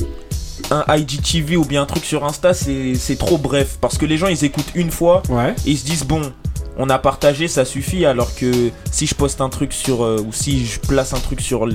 un 0.70 0.84
IGTV 0.96 1.56
ou 1.56 1.64
bien 1.64 1.82
un 1.82 1.86
truc 1.86 2.04
sur 2.04 2.24
Insta 2.24 2.54
c'est 2.54 2.94
c'est 2.94 3.16
trop 3.16 3.38
bref 3.38 3.76
parce 3.80 3.98
que 3.98 4.06
les 4.06 4.16
gens 4.16 4.28
ils 4.28 4.44
écoutent 4.44 4.72
une 4.74 4.90
fois 4.90 5.22
Ouais. 5.28 5.54
et 5.66 5.70
ils 5.72 5.76
se 5.78 5.84
disent 5.84 6.04
bon 6.04 6.32
on 6.76 6.88
a 6.90 6.98
partagé 6.98 7.46
ça 7.48 7.64
suffit 7.64 8.04
alors 8.04 8.34
que 8.34 8.70
si 8.90 9.06
je 9.06 9.14
poste 9.14 9.40
un 9.40 9.48
truc 9.48 9.72
sur 9.72 10.02
euh, 10.04 10.18
ou 10.26 10.32
si 10.32 10.66
je 10.66 10.80
place 10.80 11.12
un 11.12 11.20
truc 11.20 11.40
sur 11.40 11.66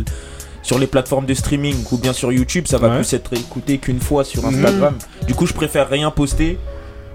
sur 0.62 0.78
les 0.78 0.88
plateformes 0.88 1.26
de 1.26 1.34
streaming 1.34 1.76
ou 1.92 1.98
bien 1.98 2.12
sur 2.14 2.32
YouTube, 2.34 2.66
ça 2.68 2.78
va 2.78 2.90
Ouais. 2.90 2.96
plus 2.98 3.14
être 3.14 3.34
écouté 3.34 3.78
qu'une 3.78 4.02
fois 4.02 4.24
sur 4.26 4.44
Mhm. 4.44 4.50
Instagram. 4.66 4.96
Du 5.26 5.34
coup, 5.34 5.46
je 5.46 5.54
préfère 5.54 5.90
rien 5.90 6.12
poster. 6.12 6.58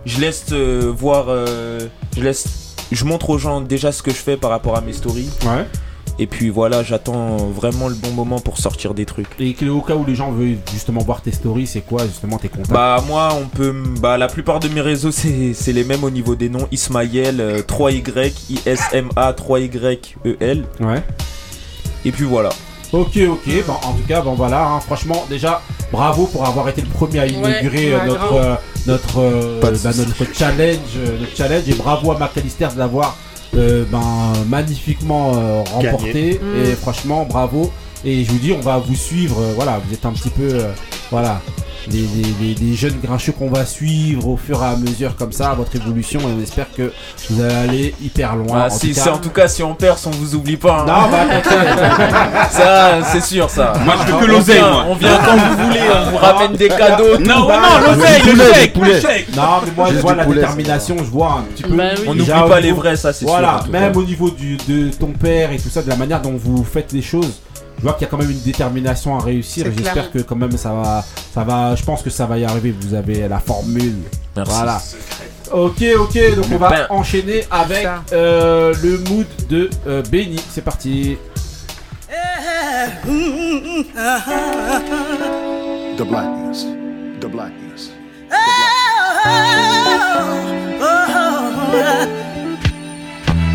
Je 0.06 0.18
laisse 0.20 0.46
euh, 0.52 0.90
voir, 0.96 1.26
euh, 1.28 1.80
je 2.16 2.22
laisse, 2.22 2.74
je 2.90 3.04
montre 3.04 3.28
aux 3.30 3.38
gens 3.38 3.60
déjà 3.60 3.92
ce 3.92 4.02
que 4.02 4.10
je 4.10 4.16
fais 4.16 4.36
par 4.38 4.50
rapport 4.50 4.76
à 4.76 4.80
mes 4.80 4.92
stories. 4.94 5.28
Ouais. 5.44 5.66
Et 6.18 6.26
puis 6.28 6.48
voilà, 6.48 6.82
j'attends 6.84 7.36
vraiment 7.38 7.88
le 7.88 7.94
bon 7.96 8.10
moment 8.12 8.38
pour 8.38 8.58
sortir 8.58 8.94
des 8.94 9.04
trucs. 9.04 9.26
Et 9.40 9.56
au 9.68 9.80
cas 9.80 9.94
où 9.96 10.04
les 10.04 10.14
gens 10.14 10.30
veulent 10.30 10.58
justement 10.72 11.00
voir 11.02 11.20
tes 11.22 11.32
stories, 11.32 11.66
c'est 11.66 11.80
quoi 11.80 12.06
justement 12.06 12.38
tes 12.38 12.48
contacts 12.48 12.70
Bah 12.70 13.02
moi 13.08 13.30
on 13.40 13.46
peut 13.46 13.70
m- 13.70 13.96
bah 14.00 14.16
la 14.16 14.28
plupart 14.28 14.60
de 14.60 14.68
mes 14.68 14.80
réseaux 14.80 15.10
c'est 15.10 15.54
c'est 15.54 15.72
les 15.72 15.82
mêmes 15.82 16.04
au 16.04 16.10
niveau 16.10 16.36
des 16.36 16.48
noms 16.48 16.68
Ismaël 16.70 17.40
euh, 17.40 17.62
3Y 17.62 18.32
I 18.50 18.60
S 18.66 18.80
M 18.92 19.08
A 19.16 19.32
3Y 19.32 20.14
E 20.24 20.36
L. 20.40 20.64
Ouais. 20.80 21.02
Et 22.04 22.12
puis 22.12 22.24
voilà. 22.24 22.50
Ok, 22.92 23.16
ok. 23.28 23.64
Bon, 23.66 23.72
en 23.72 23.92
tout 23.94 24.06
cas, 24.06 24.20
bon 24.20 24.34
voilà. 24.34 24.64
hein, 24.68 24.78
franchement, 24.80 25.24
déjà, 25.28 25.62
bravo 25.90 26.26
pour 26.26 26.46
avoir 26.46 26.68
été 26.68 26.80
le 26.80 26.86
premier 26.86 27.18
à 27.18 27.26
inaugurer 27.26 27.92
Ouais, 27.92 28.00
euh, 28.00 28.06
notre, 28.06 28.32
euh, 28.34 28.54
notre, 28.86 29.18
euh, 29.18 29.60
bah, 29.60 29.70
notre 29.72 30.32
challenge, 30.32 30.78
euh, 30.98 31.18
notre 31.18 31.36
challenge. 31.36 31.68
Et 31.68 31.74
bravo 31.74 32.12
à 32.12 32.18
Macalister 32.18 32.68
de 32.72 32.78
l'avoir 32.78 33.16
euh, 33.56 33.84
ben, 33.90 34.32
magnifiquement 34.48 35.32
euh, 35.36 35.62
remporté. 35.62 36.38
Gagné. 36.38 36.40
Mm. 36.40 36.64
Et 36.64 36.74
franchement, 36.74 37.24
bravo. 37.24 37.70
Et 38.04 38.24
je 38.24 38.30
vous 38.30 38.38
dis, 38.38 38.52
on 38.52 38.60
va 38.60 38.78
vous 38.78 38.94
suivre. 38.94 39.40
euh, 39.40 39.52
voilà, 39.54 39.80
vous 39.84 39.92
êtes 39.94 40.04
un 40.04 40.12
petit 40.12 40.30
peu, 40.30 40.42
euh, 40.42 40.72
voilà, 41.10 41.40
des, 41.88 42.02
des- 42.02 42.32
des- 42.32 42.54
des 42.54 42.74
jeunes 42.74 42.96
grincheux 43.02 43.32
qu'on 43.32 43.50
va 43.50 43.64
suivre 43.66 44.28
au 44.28 44.36
fur 44.36 44.62
et 44.62 44.66
à 44.66 44.76
mesure 44.76 45.16
comme 45.16 45.32
ça, 45.32 45.54
votre 45.54 45.74
évolution. 45.76 46.20
Et 46.20 46.24
on 46.38 46.42
espère 46.42 46.66
que 46.76 46.92
vous 47.30 47.42
allez 47.42 47.54
aller 47.54 47.94
hyper 48.02 48.36
loin. 48.36 48.62
Ah, 48.62 48.66
En 48.66 48.70
si, 48.70 48.92
tout 48.92 49.00
cas- 49.04 49.10
en 49.12 49.18
tout 49.18 49.30
cas 49.30 49.48
si 49.48 49.62
on 49.62 49.74
perd, 49.74 49.98
on 50.06 50.10
vous 50.10 50.34
oublie 50.34 50.56
pas. 50.56 50.80
hein. 50.80 50.86
Non, 50.86 51.10
bah, 51.10 51.40
ça 52.50 53.02
c'est 53.12 53.22
sûr 53.22 53.48
ça. 53.50 53.72
Moi, 53.84 53.94
je 54.06 54.12
veux 54.12 54.18
que 54.18 54.24
On 54.24 54.28
l'oseille, 54.28 54.56
vient- 54.58 54.70
moi. 54.70 54.84
On 54.90 54.94
vient 54.94 55.18
quand 55.24 55.36
vous 55.36 55.66
voulez, 55.66 55.80
on 56.06 56.10
vous 56.10 56.16
ramène 56.16 56.52
des 56.52 56.68
cadeaux. 56.68 57.18
Non, 57.18 57.48
non, 57.48 57.56
l'oseille, 57.86 58.22
du 58.22 58.32
le 58.32 58.52
chèque, 58.52 58.76
le 58.76 59.00
chèque. 59.00 59.36
Non, 59.36 59.42
mais 59.64 59.72
moi 59.76 59.88
je 59.92 59.98
vois 59.98 60.14
la 60.14 60.24
poulet, 60.24 60.40
détermination, 60.40 60.96
je 60.98 61.04
vois 61.04 61.38
un 61.40 61.42
petit 61.54 61.62
peu. 61.62 61.74
Bah 61.76 61.84
oui. 61.96 62.04
On 62.08 62.14
n'oublie 62.14 62.30
pas 62.30 62.60
les 62.60 62.72
vrais, 62.72 62.96
ça 62.96 63.12
c'est 63.12 63.24
Voilà, 63.24 63.56
sûr. 63.58 63.66
tout 63.66 63.72
même 63.72 63.96
au 63.96 64.02
niveau 64.02 64.30
du, 64.30 64.56
de 64.68 64.90
ton 64.90 65.08
père 65.08 65.52
et 65.52 65.56
tout 65.58 65.68
ça, 65.68 65.82
de 65.82 65.88
la 65.88 65.96
manière 65.96 66.20
dont 66.22 66.34
vous 66.36 66.64
faites 66.64 66.92
les 66.92 67.02
choses, 67.02 67.40
vois 67.84 67.92
qu'il 67.94 68.02
y 68.02 68.08
a 68.08 68.10
quand 68.10 68.18
même 68.18 68.30
une 68.30 68.40
détermination 68.40 69.16
à 69.16 69.22
réussir. 69.22 69.66
J'espère 69.76 70.10
que 70.10 70.18
quand 70.20 70.36
même 70.36 70.56
ça 70.56 70.72
va, 70.72 71.04
ça 71.32 71.44
va. 71.44 71.74
Je 71.76 71.84
pense 71.84 72.02
que 72.02 72.10
ça 72.10 72.26
va 72.26 72.38
y 72.38 72.44
arriver. 72.44 72.74
Vous 72.80 72.94
avez 72.94 73.28
la 73.28 73.38
formule. 73.38 73.94
Merci. 74.36 74.52
Voilà. 74.52 74.82
Ok, 75.52 75.82
ok. 75.98 76.36
Donc 76.36 76.46
on 76.52 76.56
va 76.58 76.70
Ben. 76.70 76.86
enchaîner 76.90 77.44
avec 77.50 77.86
euh, 78.12 78.74
le 78.82 78.98
mood 79.10 79.26
de 79.48 79.70
euh, 79.86 80.02
Benny. 80.10 80.40
C'est 80.50 80.62
parti. 80.64 81.16
The 85.96 86.04
blackness. 86.04 86.66
The 87.20 87.28
blackness. 87.28 87.90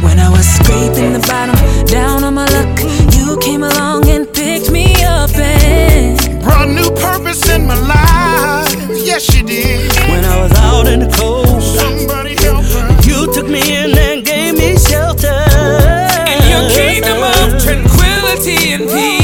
When 0.02 0.18
I 0.20 0.30
was 0.30 0.46
scraping 0.46 1.14
the 1.14 1.20
bottom, 1.28 1.56
down 1.86 2.24
on 2.24 2.34
my 2.34 2.46
luck, 2.46 2.80
you 3.30 3.38
came 3.38 3.64
along 3.64 4.08
and 4.10 4.26
picked 4.34 4.72
me 4.72 4.94
up 5.04 5.30
and 5.36 6.18
Brought 6.44 6.70
new 6.70 6.90
purpose 6.92 7.48
in 7.50 7.68
my 7.68 7.76
life. 7.76 8.90
Yes, 9.06 9.36
you 9.36 9.44
did. 9.44 9.92
when 10.10 10.26
I 10.26 10.42
was 10.42 10.52
out 10.54 10.88
in 10.88 11.00
the 11.02 11.12
cold, 11.16 11.62
Somebody 11.62 12.36
help 12.36 12.66
her. 12.66 12.90
you 13.08 13.32
took 13.34 13.48
me 13.48 13.62
in 13.62 13.96
and 13.98 14.26
gave 14.26 14.58
me 14.58 14.78
shelter. 14.78 15.46
In 16.34 16.42
your 16.54 16.66
kingdom 16.72 17.22
of 17.22 17.62
tranquility 17.62 18.74
and 18.74 18.84
peace, 18.90 19.19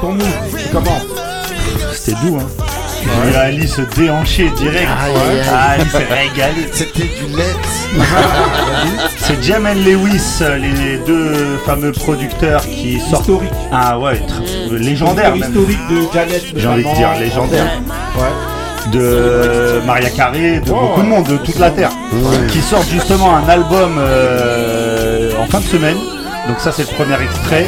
ton 0.00 0.16
Comment 0.72 1.00
C'était 1.92 2.16
doux, 2.20 2.38
hein. 2.38 2.46
J'ai 3.02 3.30
vu 3.30 3.36
Ali 3.36 3.68
se 3.68 3.82
déhancher 3.82 4.50
direct. 4.56 4.88
Aïe. 5.04 5.14
Ah, 5.52 5.74
il 5.78 5.88
s'est 5.90 6.06
régalé. 6.10 6.68
C'était 6.72 7.02
du 7.04 7.36
lait. 7.36 7.54
C'est 9.18 9.42
Jam 9.42 9.66
and 9.66 9.74
Lewis, 9.74 10.42
les 10.60 10.98
deux 11.06 11.56
fameux 11.64 11.92
producteurs 11.92 12.62
qui 12.62 12.98
sortent. 12.98 13.22
Historique. 13.22 13.50
Ah 13.72 13.98
ouais, 13.98 14.20
légendaire 14.70 15.36
même. 15.36 15.48
Historique 15.50 15.88
de 15.88 16.12
Janet. 16.12 16.42
J'ai 16.56 16.66
envie 16.66 16.84
de 16.84 16.94
dire 16.94 17.14
légendaire. 17.18 17.66
Ouais. 18.16 18.90
De 18.92 19.80
Maria 19.84 20.10
Carré, 20.10 20.60
de 20.60 20.70
Ouais, 20.70 20.78
beaucoup 20.80 21.02
de 21.02 21.06
monde, 21.08 21.26
de 21.26 21.36
toute 21.38 21.58
la 21.58 21.70
terre. 21.70 21.90
Qui 22.48 22.60
sortent 22.60 22.88
justement 22.88 23.36
un 23.36 23.48
album 23.48 23.96
euh, 23.98 25.32
en 25.40 25.46
fin 25.46 25.58
de 25.60 25.64
semaine. 25.64 25.96
Donc 26.48 26.60
ça 26.60 26.70
c'est 26.72 26.88
le 26.88 26.94
premier 26.94 27.20
extrait. 27.22 27.66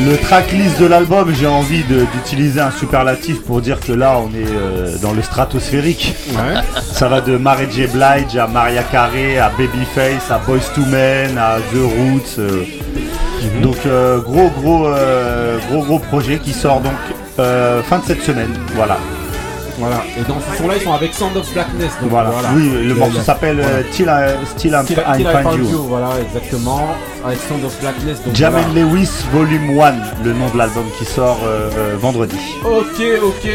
Le 0.00 0.16
tracklist 0.16 0.80
de 0.80 0.86
l'album, 0.86 1.32
j'ai 1.34 1.48
envie 1.48 1.82
d'utiliser 1.82 2.60
un 2.60 2.70
superlatif 2.70 3.42
pour 3.42 3.60
dire 3.60 3.80
que 3.80 3.92
là 3.92 4.16
on 4.18 4.28
est 4.28 4.46
euh, 4.46 4.96
dans 5.02 5.12
le 5.12 5.22
stratosphérique. 5.22 6.14
Ouais. 6.30 6.60
Ça 6.80 7.08
va 7.08 7.20
de 7.20 7.36
Mary 7.36 7.66
J. 7.70 7.88
Blige 7.88 8.36
à 8.36 8.46
Maria 8.46 8.84
Carey, 8.84 9.38
à 9.38 9.50
Babyface, 9.50 10.30
à 10.30 10.38
Boys 10.38 10.60
to 10.74 10.82
Men, 10.86 11.36
à 11.36 11.56
The 11.72 11.82
Roots. 11.82 12.38
euh. 12.38 12.64
Donc 13.62 13.76
euh, 13.86 14.20
gros 14.20 14.50
gros 14.50 14.88
gros 15.70 15.82
gros 15.84 15.98
projet 15.98 16.38
qui 16.38 16.52
sort 16.52 16.80
donc 16.80 16.92
fin 17.36 17.98
de 17.98 18.04
cette 18.06 18.22
semaine. 18.22 18.50
Voilà. 18.76 18.98
Voilà. 19.78 20.02
Et 20.18 20.22
dans 20.22 20.38
ce 20.40 20.58
son-là, 20.58 20.74
ils 20.76 20.82
sont 20.82 20.92
avec 20.92 21.14
Sound 21.14 21.36
of 21.36 21.52
Blackness. 21.52 21.92
Donc 22.00 22.10
Voilà. 22.10 22.30
Oui, 22.54 22.70
le 22.84 22.94
morceau 22.94 23.20
s'appelle 23.20 23.60
euh, 23.60 23.82
Till 23.92 24.06
I, 24.08 24.46
Still 24.56 24.72
I'm- 24.72 24.84
Still, 24.84 24.98
I 25.06 25.14
Still 25.14 25.26
I 25.26 25.42
Find 25.42 25.58
You. 25.64 25.70
You. 25.70 25.82
Voilà, 25.88 26.10
exactement. 26.26 26.88
Avec 27.24 27.38
Sound 27.48 27.64
of 27.64 27.80
Blackness. 27.80 28.22
Donc 28.24 28.34
Jam 28.34 28.52
voilà. 28.52 28.66
and 28.68 28.72
Lewis 28.74 29.08
Volume 29.32 29.80
1, 29.80 30.24
le 30.24 30.32
nom 30.32 30.48
de 30.52 30.58
l'album 30.58 30.84
qui 30.98 31.04
sort 31.04 31.38
euh, 31.44 31.70
euh, 31.76 31.96
vendredi. 32.00 32.36
Ok, 32.64 33.02
ok. 33.22 33.50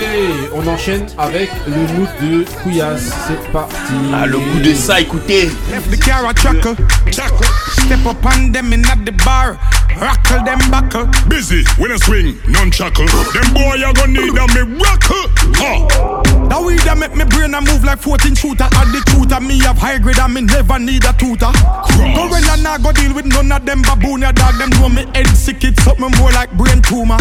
On 0.55 0.67
enchaîne 0.67 1.05
avec 1.17 1.49
le 1.67 1.75
mood 1.75 2.07
de 2.21 2.45
Kouyas. 2.63 2.97
C'est 3.27 3.51
parti. 3.51 3.73
Ah, 4.13 4.25
le 4.25 4.37
goût 4.37 4.59
de 4.63 4.73
ça, 4.73 4.99
écoutez. 5.01 5.51
Left 5.71 5.89
the 5.91 5.99
car 6.03 6.23
a 6.25 6.33
chuckle, 6.33 6.75
chuckle. 7.11 7.47
Step 7.85 8.05
up 8.05 8.17
on 8.25 8.51
them 8.51 8.71
in 8.73 8.83
at 8.85 9.03
the 9.05 9.11
bar, 9.25 9.55
rockle 9.99 10.43
them 10.43 10.59
buckle. 10.69 11.07
Busy 11.29 11.63
when 11.77 11.91
I 11.91 11.97
swing, 11.97 12.37
none 12.47 12.71
chuckle. 12.71 13.07
Them 13.07 13.53
boy 13.53 13.75
you 13.75 13.93
gonna 13.93 14.13
need 14.13 14.37
a 14.37 14.45
miracle. 14.53 15.25
Huh. 15.57 16.33
That 16.49 16.61
weed 16.61 16.79
that 16.85 16.97
make 16.97 17.15
me 17.15 17.25
brain 17.25 17.53
a 17.53 17.61
move 17.61 17.83
like 17.83 17.99
14 17.99 18.35
shooter. 18.35 18.67
Add 18.69 18.93
the 18.93 19.01
and 19.33 19.47
me 19.47 19.57
have 19.65 19.77
high 19.77 19.97
grade 19.97 20.19
and 20.19 20.33
me 20.33 20.41
never 20.41 20.77
need 20.77 21.03
a 21.05 21.13
tutor. 21.17 21.49
Go 21.49 22.29
when 22.29 22.45
I 22.45 22.57
nah 22.61 22.77
go 22.77 22.91
deal 22.91 23.13
with 23.13 23.25
none 23.25 23.51
of 23.51 23.65
them 23.65 23.81
baboon 23.81 24.21
ya 24.21 24.31
dog. 24.31 24.55
Them 24.61 24.69
know 24.77 24.89
me 24.89 25.09
head 25.17 25.27
sick, 25.33 25.63
it's 25.63 25.81
something 25.83 26.11
more 26.21 26.31
like 26.31 26.51
brain 26.53 26.81
tumor. 26.81 27.17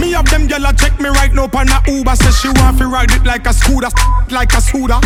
Me 0.00 0.12
have 0.16 0.28
them 0.30 0.48
gyal 0.48 0.64
check 0.78 0.98
me 1.00 1.08
right 1.10 1.32
now 1.32 1.50
on 1.52 1.68
a 1.68 1.78
Uber. 1.84 2.16
Say 2.16 2.32
she 2.32 2.48
want 2.56 2.78
fi 2.78 2.84
ride 2.84 3.12
it 3.12 3.24
like 3.24 3.46
a 3.46 3.52
scooter, 3.52 3.90
like 4.30 4.52
a 4.54 4.60
scooter. 4.60 4.98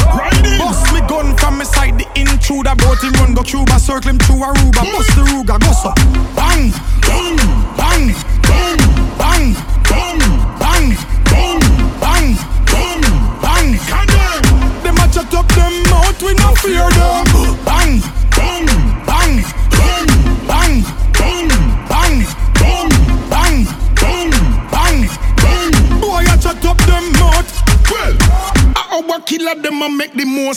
Bust 0.59 0.95
me 0.95 1.01
gun 1.11 1.37
from 1.37 1.59
me 1.59 1.65
side, 1.65 1.99
the 1.99 2.07
intruder. 2.15 2.75
Bout 2.79 3.03
him 3.03 3.13
run 3.19 3.35
go 3.35 3.43
Cuba, 3.43 3.79
circle 3.79 4.11
him 4.15 4.19
through 4.19 4.47
Aruba. 4.47 4.87
Mm. 4.87 4.93
Bust 4.95 5.11
the 5.19 5.23
Ruga, 5.27 5.59
go 5.59 5.73
so. 5.75 5.91
Bang, 6.39 6.66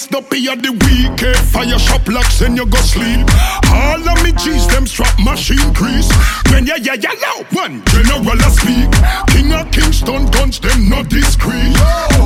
make 0.08 0.16
up 0.16 0.32
of 0.32 0.64
the 0.64 0.72
week. 0.72 1.24
Eh, 1.24 1.34
Fire 1.52 1.78
shop 1.80 2.08
locks 2.08 2.42
and 2.42 2.56
you 2.56 2.66
go 2.66 2.78
sleep. 2.80 3.28
All 3.72 4.00
of 4.00 4.24
me 4.24 4.32
G's 4.32 4.68
them 4.68 4.86
strap 4.86 5.14
machine 5.20 5.74
crease. 5.74 6.10
When 6.52 6.66
ya 6.66 6.76
ya 6.76 6.94
ya 6.94 7.12
loud 7.20 7.46
one 7.52 7.84
general 7.86 8.40
a 8.40 8.50
speak. 8.50 8.92
King 9.28 9.52
of 9.52 9.72
Kingston 9.72 10.26
guns 10.32 10.60
them 10.60 10.90
not 10.90 11.10
discreet. 11.10 11.76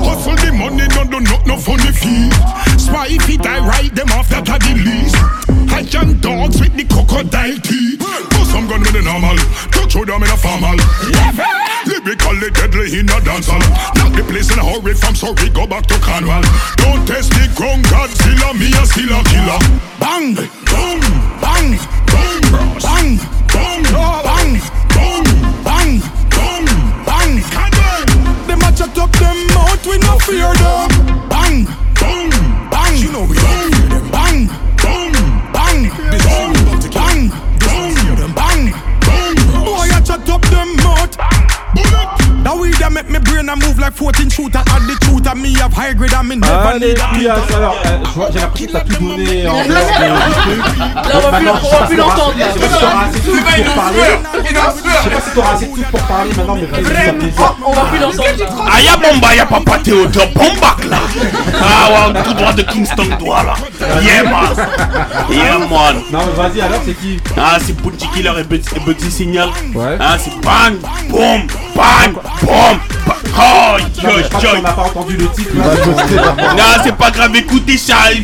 Hustle 0.06 0.36
the 0.36 0.52
money, 0.54 0.88
no 0.94 1.04
do 1.06 1.20
not 1.20 1.46
no 1.48 1.58
funny 1.58 1.92
feet. 1.92 2.34
Spy 2.78 3.08
if 3.10 3.30
it 3.30 3.46
I 3.46 3.60
write 3.60 3.96
them 3.96 4.10
off 4.12 4.30
that 4.30 4.50
are 4.50 4.60
the 4.60 4.74
least. 4.78 5.43
I 5.74 5.82
young 5.90 6.14
dogs 6.22 6.62
with 6.62 6.78
the 6.78 6.86
crocodile 6.86 7.58
teeth. 7.66 7.98
Put 7.98 8.46
some 8.46 8.70
gun 8.70 8.82
with 8.86 8.94
the 8.94 9.02
normal. 9.02 9.38
Touch 9.74 9.96
with 9.98 10.06
them 10.06 10.22
in 10.22 10.30
a 10.30 10.38
formal. 10.38 10.78
Lyrically 11.90 12.50
deadly 12.54 13.00
in 13.02 13.10
a 13.10 13.18
dancehall. 13.26 13.66
Knock 13.98 14.14
the 14.14 14.24
place 14.30 14.54
in 14.54 14.60
a 14.60 14.64
hurry 14.64 14.94
from 14.94 15.16
sorry, 15.18 15.50
go 15.50 15.66
back 15.66 15.90
to 15.90 15.98
Cornwall. 15.98 16.46
Don't 16.78 17.02
test 17.10 17.34
the 17.34 17.50
ground, 17.58 17.90
Godzilla, 17.90 18.54
me 18.54 18.70
a 18.70 18.86
still 18.86 19.18
a 19.18 19.22
killer. 19.26 19.60
Bang, 19.98 20.38
boom, 20.70 21.02
bang, 21.42 21.74
boom, 22.06 22.38
bang, 22.78 23.18
boom, 23.50 23.82
bang, 23.90 24.54
boom, 24.94 25.26
bang, 25.66 25.98
boom, 26.30 26.66
bang. 27.02 27.34
Them 28.46 28.62
a 28.62 28.70
chat 28.78 28.98
up 29.02 29.12
them 29.18 29.40
mouth, 29.58 29.86
we 29.90 29.98
no 29.98 30.22
fear 30.22 30.54
them. 30.54 30.90
Bang, 31.34 31.66
boom, 31.98 32.30
bang. 32.70 32.96
You 33.02 33.12
know 33.12 33.26
we 33.26 33.36
don't 33.42 33.73
That 42.44 42.92
make 42.92 43.10
me 43.10 43.20
brain 43.20 43.48
a 43.48 43.56
move 43.56 43.80
like 43.80 43.94
14 43.94 44.30
shooter. 44.30 44.58
Add 44.60 44.84
the 44.84 44.98
truth 45.06 45.26
and 45.28 45.42
me 45.42 45.54
have 45.56 45.72
high 45.72 45.94
grade 45.94 46.14
and 46.14 46.28
me 46.28 46.36
never 46.36 46.54
Allez, 46.54 46.88
need 46.94 47.00
a 47.00 47.08
Pias, 47.16 47.40
Peter. 47.40 47.56
alors, 47.56 47.76
euh, 47.86 47.98
je 48.04 48.10
vois- 48.12 48.30
j'ai 48.34 48.40
l'impression 48.40 48.68
que 48.68 48.72
t'as 48.74 48.80
tout 48.82 48.94
donné 49.08 49.48
en 49.48 49.54
dehors 49.54 49.64
de- 49.64 49.70
du 49.70 50.42
truc. 50.44 50.60
Là, 50.84 50.94
on 51.16 51.32
va 51.32 51.38
plus- 51.40 51.48
on 51.48 51.52
va 51.54 51.96
l'entendre, 51.96 52.34
là. 52.38 52.46
Je 52.54 52.60
sais 52.60 52.68
pas 52.68 52.76
si 52.76 52.80
t'auras 52.80 53.06
assez 53.08 53.20
de 53.20 53.32
trucs 53.32 53.66
pour 53.66 53.74
parler. 53.74 54.00
Je 54.34 54.48
sais 54.48 54.54
pas 55.10 55.22
si 55.22 55.32
t'auras 55.34 55.54
assez 55.54 55.66
de 55.66 55.72
trucs 55.72 55.92
pour 55.92 56.00
parler 56.02 56.32
maintenant, 56.36 56.56
mais 56.56 56.66
vas-y, 56.66 56.84
fais 56.84 57.14
plaisir. 57.14 57.56
On 57.66 57.72
va 57.74 57.82
plus 57.86 58.00
l'entendre. 58.00 58.70
Ah 58.72 58.82
y'a 58.82 58.98
bomba, 58.98 59.36
y'a 59.36 59.46
papa 59.46 59.78
Théodore, 59.84 60.28
bomba 60.36 60.76
là. 60.90 60.98
Ah 61.62 62.10
ouais, 62.12 62.24
tout 62.24 62.34
droit 62.34 62.54
de 62.54 62.62
Kingston, 62.64 63.06
droit 63.20 63.44
là. 63.44 63.54
Yeah 64.02 64.24
man. 64.24 64.68
Yeah 65.30 65.58
man. 65.60 66.04
Non 66.12 66.20
mais 66.26 66.44
vas-y 66.44 66.62
alors 66.62 66.80
c'est 66.86 66.94
qui? 67.00 67.20
Ah 67.38 67.58
c'est 67.66 67.74
Bounty 67.82 68.08
Killer 68.14 68.32
et 68.40 68.44
Buddy 68.44 69.12
Signal. 69.12 69.50
Ouais. 69.74 69.98
Ah 70.00 70.18
c'est 70.18 70.36
bang, 70.42 70.76
boom, 71.10 71.48
bang, 71.76 72.14
Oh, 73.36 73.78
qu'on 74.56 74.62
n'a 74.62 74.72
pas 74.74 74.82
entendu 74.84 75.18
le 75.18 75.28
titre. 75.30 75.52
Non, 75.56 76.64
c'est 76.84 76.96
pas 76.96 77.10
grave, 77.12 77.36
écoutez, 77.36 77.74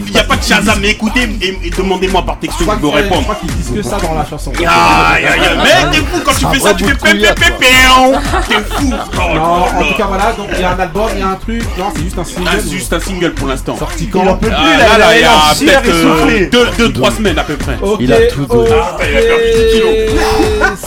il 0.06 0.12
y 0.14 0.18
a 0.20 0.24
pas 0.24 0.36
de 0.36 0.44
Shazam, 0.44 0.80
mais 0.82 0.90
écoutez 0.92 1.28
et, 1.42 1.58
et 1.64 1.70
demandez-moi 1.70 2.22
par 2.26 2.38
texto, 2.40 2.60
Je 2.60 2.66
je 2.66 2.70
crois 2.70 2.76
vais 2.76 2.82
vous 2.82 2.92
que- 2.92 2.98
je 2.98 3.04
répondre. 3.04 3.24
crois 3.24 3.36
qu'ils 3.36 3.52
disent 3.56 3.72
que 3.76 3.82
ça 3.82 3.98
dans 3.98 4.14
la 4.14 4.26
chanson. 4.26 4.52
Aïe 4.58 4.66
aïe 4.66 5.26
aïe, 5.26 5.58
mais 5.64 5.92
t'es 5.92 5.98
fou 5.98 6.20
quand 6.24 6.34
tu 6.38 6.46
fais 6.54 6.60
ça, 6.60 6.74
tu 6.74 6.84
fais 6.86 6.96
pépé 6.96 7.28
pépé, 7.34 7.66
t'es 8.48 8.56
fou. 8.76 8.94
Oh 8.94 9.36
Non, 9.36 9.42
en 9.42 9.84
tout 9.84 9.98
cas 9.98 10.06
voilà, 10.08 10.32
donc 10.34 10.48
il 10.54 10.62
y 10.62 10.64
a 10.64 10.72
un 10.72 10.80
album, 10.80 11.10
il 11.14 11.20
y 11.20 11.24
a 11.24 11.28
un 11.30 11.36
truc. 11.36 11.64
Non, 11.78 11.86
c'est 11.96 12.04
juste 12.04 12.20
un 12.20 12.24
single. 12.26 12.50
Ah, 12.52 12.70
juste 12.72 12.94
un 12.94 13.00
single 13.00 13.34
pour 13.34 13.48
l'instant. 13.48 13.78
Sorti 13.78 14.08
quand 14.10 14.28
en 14.28 14.36
peut 14.38 14.48
plus, 14.48 14.52
là, 14.52 14.78
là, 14.78 14.98
là, 14.98 15.16
il 15.18 15.22
y 15.22 15.70
a 15.72 15.80
peut-être 15.82 15.96
euh, 15.96 16.50
deux, 16.52 16.68
deux, 16.78 16.94
trois 16.94 17.12
semaines 17.12 17.40
à 17.40 17.44
peu 17.44 17.56
près. 17.56 17.78
Ok, 17.82 17.98
Il 18.02 18.14
a 18.14 18.28
tout 18.28 18.46
donné. 18.46 18.70
Ah, 18.72 18.98
il 19.10 19.18
a 19.18 19.22
perdu 19.22 19.44
10 19.56 19.74
kilos. 19.74 19.96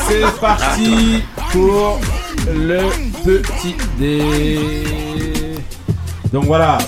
C'est 0.09 0.41
parti 0.41 1.23
pour 1.53 2.01
le 2.53 2.81
petit 3.23 3.75
dé. 3.99 4.59
Donc 6.33 6.45
voilà, 6.45 6.79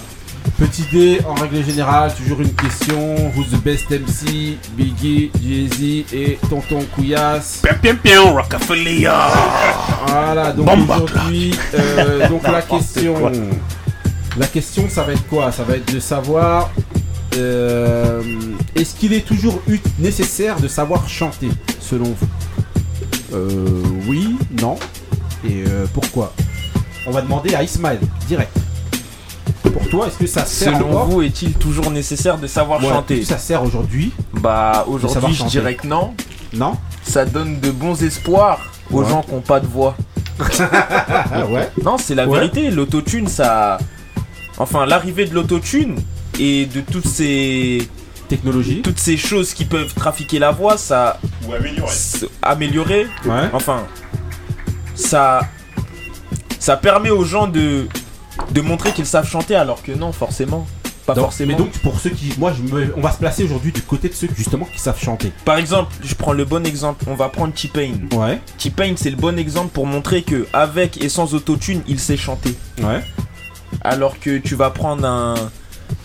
petit 0.59 0.85
dé 0.93 1.21
en 1.29 1.35
règle 1.35 1.65
générale, 1.65 2.13
toujours 2.15 2.41
une 2.41 2.53
question. 2.55 3.15
Who's 3.37 3.51
the 3.51 3.63
best 3.63 3.91
MC 3.91 4.57
Biggie, 4.77 5.31
Jay-Z 5.43 6.13
et 6.13 6.39
Tonton 6.49 6.85
Couillasse. 6.95 7.63
Piam 7.83 7.97
piam 7.99 8.29
Rockefeller. 8.35 9.11
Voilà, 10.07 10.53
donc 10.53 10.69
aujourd'hui, 10.69 11.55
euh, 11.75 12.29
donc 12.29 12.43
la 12.45 12.63
question, 12.75 13.15
la 14.37 14.47
question, 14.47 14.89
ça 14.89 15.03
va 15.03 15.13
être 15.13 15.27
quoi? 15.29 15.53
Ça 15.53 15.63
va 15.63 15.77
être 15.77 15.93
de 15.93 16.01
savoir, 16.01 16.71
euh, 17.37 18.23
est-ce 18.75 18.95
qu'il 18.95 19.13
est 19.13 19.25
toujours 19.27 19.63
nécessaire 19.99 20.59
de 20.61 20.69
savoir 20.69 21.09
chanter, 21.09 21.49
selon 21.81 22.07
vous? 22.07 22.29
Euh, 23.35 23.49
Oui, 24.09 24.37
non, 24.61 24.77
et 25.45 25.65
euh, 25.69 25.87
pourquoi 25.93 26.33
On 27.07 27.11
va 27.11 27.23
demander 27.23 27.55
à 27.55 27.63
Ismaël, 27.63 28.01
direct. 28.27 28.57
Pour 29.63 29.89
toi, 29.89 30.07
est-ce 30.07 30.19
que 30.19 30.27
ça 30.27 30.45
sert 30.45 30.77
Selon 30.77 30.91
encore 30.91 31.07
vous, 31.07 31.23
est-il 31.23 31.53
toujours 31.55 31.91
nécessaire 31.91 32.39
de 32.39 32.47
savoir 32.47 32.81
Ouais, 32.83 32.89
chanter 32.89 33.15
est-ce 33.21 33.23
que 33.29 33.35
ça 33.35 33.39
sert 33.39 33.63
aujourd'hui 33.63 34.13
Bah 34.33 34.85
aujourd'hui 34.89 35.33
je 35.33 35.39
chanter 35.39 35.51
dirais 35.51 35.75
que 35.75 35.87
non. 35.87 36.15
Non 36.53 36.75
Ça 37.03 37.25
donne 37.25 37.61
de 37.61 37.71
bons 37.71 38.03
espoirs 38.03 38.61
aux 38.91 39.03
Ouais. 39.03 39.09
gens 39.09 39.23
qui 39.23 39.33
n'ont 39.33 39.41
pas 39.41 39.61
de 39.61 39.67
voix. 39.67 39.97
ouais. 41.51 41.71
Non, 41.83 41.97
c'est 41.99 42.15
la 42.15 42.27
Ouais. 42.27 42.39
vérité. 42.41 42.71
L'autotune, 42.71 43.27
ça. 43.29 43.79
Enfin, 44.59 44.87
l'arrivée 44.87 45.27
de 45.27 45.35
l'autotune 45.35 45.97
et 46.39 46.67
de 46.67 46.81
toutes 46.81 47.07
ces 47.09 47.89
technologies, 48.29 48.83
toutes 48.83 48.99
ces 48.99 49.17
choses 49.17 49.53
qui 49.55 49.65
peuvent 49.65 49.93
trafiquer 49.95 50.39
la 50.39 50.51
voix, 50.53 50.77
ça. 50.77 51.19
Ou 51.49 51.53
améliorer. 51.55 51.91
s- 51.91 52.27
améliorer. 52.43 53.07
Ouais. 53.27 53.49
Enfin, 53.53 53.83
ça. 54.95 55.41
Ça 56.59 56.77
permet 56.77 57.11
aux 57.11 57.25
gens 57.25 57.47
de 57.47 57.87
de 58.51 58.61
montrer 58.61 58.93
qu'ils 58.93 59.07
savent 59.07 59.29
chanter 59.29 59.55
alors 59.55 59.83
que 59.83 59.93
non, 59.93 60.13
forcément. 60.13 60.67
Pas 61.07 61.15
Donc- 61.15 61.25
forcément. 61.25 61.53
Mais 61.53 61.59
donc 61.59 61.71
pour 61.83 62.01
ceux 62.01 62.11
qui, 62.11 62.33
moi, 62.39 62.53
je 62.57 62.63
me, 62.63 62.93
on 62.97 63.01
va 63.03 63.13
se 63.13 63.19
placer 63.19 63.45
aujourd'hui 63.45 63.73
du 63.73 63.83
côté 63.83 64.09
de 64.09 64.15
ceux 64.15 64.29
justement 64.35 64.65
qui 64.65 64.79
savent 64.79 64.99
chanter. 64.99 65.33
Par 65.45 65.59
exemple, 65.59 65.93
je 66.03 66.15
prends 66.15 66.33
le 66.33 66.45
bon 66.47 66.65
exemple, 66.67 67.05
on 67.09 67.15
va 67.15 67.29
prendre 67.29 67.53
T-Pain. 67.53 67.93
Ouais. 68.17 68.41
T-Pain, 68.59 68.95
c'est 68.97 69.11
le 69.11 69.17
bon 69.17 69.39
exemple 69.39 69.69
pour 69.73 69.87
montrer 69.87 70.23
que 70.23 70.47
avec 70.55 71.03
et 71.05 71.09
sans 71.11 71.35
autotune, 71.35 71.83
il 71.87 72.01
sait 72.01 72.17
chanter. 72.17 72.55
Ouais. 72.83 73.05
Alors 73.83 74.19
que 74.19 74.39
tu 74.39 74.55
vas 74.55 74.71
prendre 74.71 75.07
un 75.07 75.35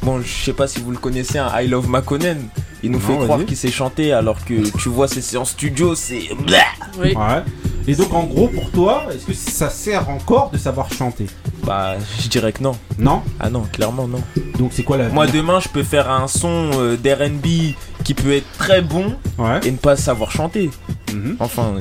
bon, 0.04 0.22
je 0.22 0.28
sais 0.44 0.54
pas 0.54 0.68
si 0.68 0.80
vous 0.82 0.92
le 0.92 0.98
connaissez, 0.98 1.38
un 1.40 1.50
I 1.62 1.68
Love 1.68 1.88
Makonnen, 1.88 2.44
il 2.84 2.92
nous 2.92 3.00
Non, 3.00 3.06
fait 3.20 3.24
croire 3.24 3.46
qu'il 3.46 3.56
sait 3.58 3.72
chanter 3.72 4.12
alors 4.12 4.44
que 4.44 4.70
tu 4.78 4.90
vois 4.90 5.08
ses 5.08 5.22
séances 5.22 5.52
studio, 5.52 5.96
c'est 5.96 6.24
Oui. 7.00 7.14
Ouais. 7.16 7.44
Et 7.90 7.96
donc 7.96 8.14
en 8.14 8.24
gros 8.26 8.48
pour 8.48 8.70
toi, 8.70 9.06
est-ce 9.12 9.26
que 9.26 9.34
ça 9.34 9.70
sert 9.72 10.10
encore 10.10 10.52
de 10.52 10.60
savoir 10.60 10.94
chanter 10.94 11.26
Bah, 11.64 11.96
je 12.22 12.28
dirais 12.28 12.52
que 12.54 12.62
non. 12.62 12.74
Non 13.00 13.24
Ah 13.40 13.50
non, 13.50 13.64
clairement 13.72 14.08
non. 14.08 14.22
Donc 14.60 14.72
c'est 14.74 14.84
quoi 14.84 14.98
la 14.98 15.10
Moi 15.10 15.26
demain, 15.26 15.60
je 15.60 15.70
peux 15.70 15.82
faire 15.82 16.12
un 16.12 16.28
son 16.28 16.70
euh, 16.76 16.98
d'R&B 16.98 17.74
qui 18.04 18.14
peut 18.14 18.32
être 18.34 18.46
très 18.60 18.84
bon 18.84 19.16
Ouais. 19.40 19.60
et 19.66 19.72
ne 19.72 19.78
pas 19.78 19.96
savoir 19.96 20.30
chanter. 20.30 20.70
Mhm. 21.12 21.38
Enfin, 21.40 21.74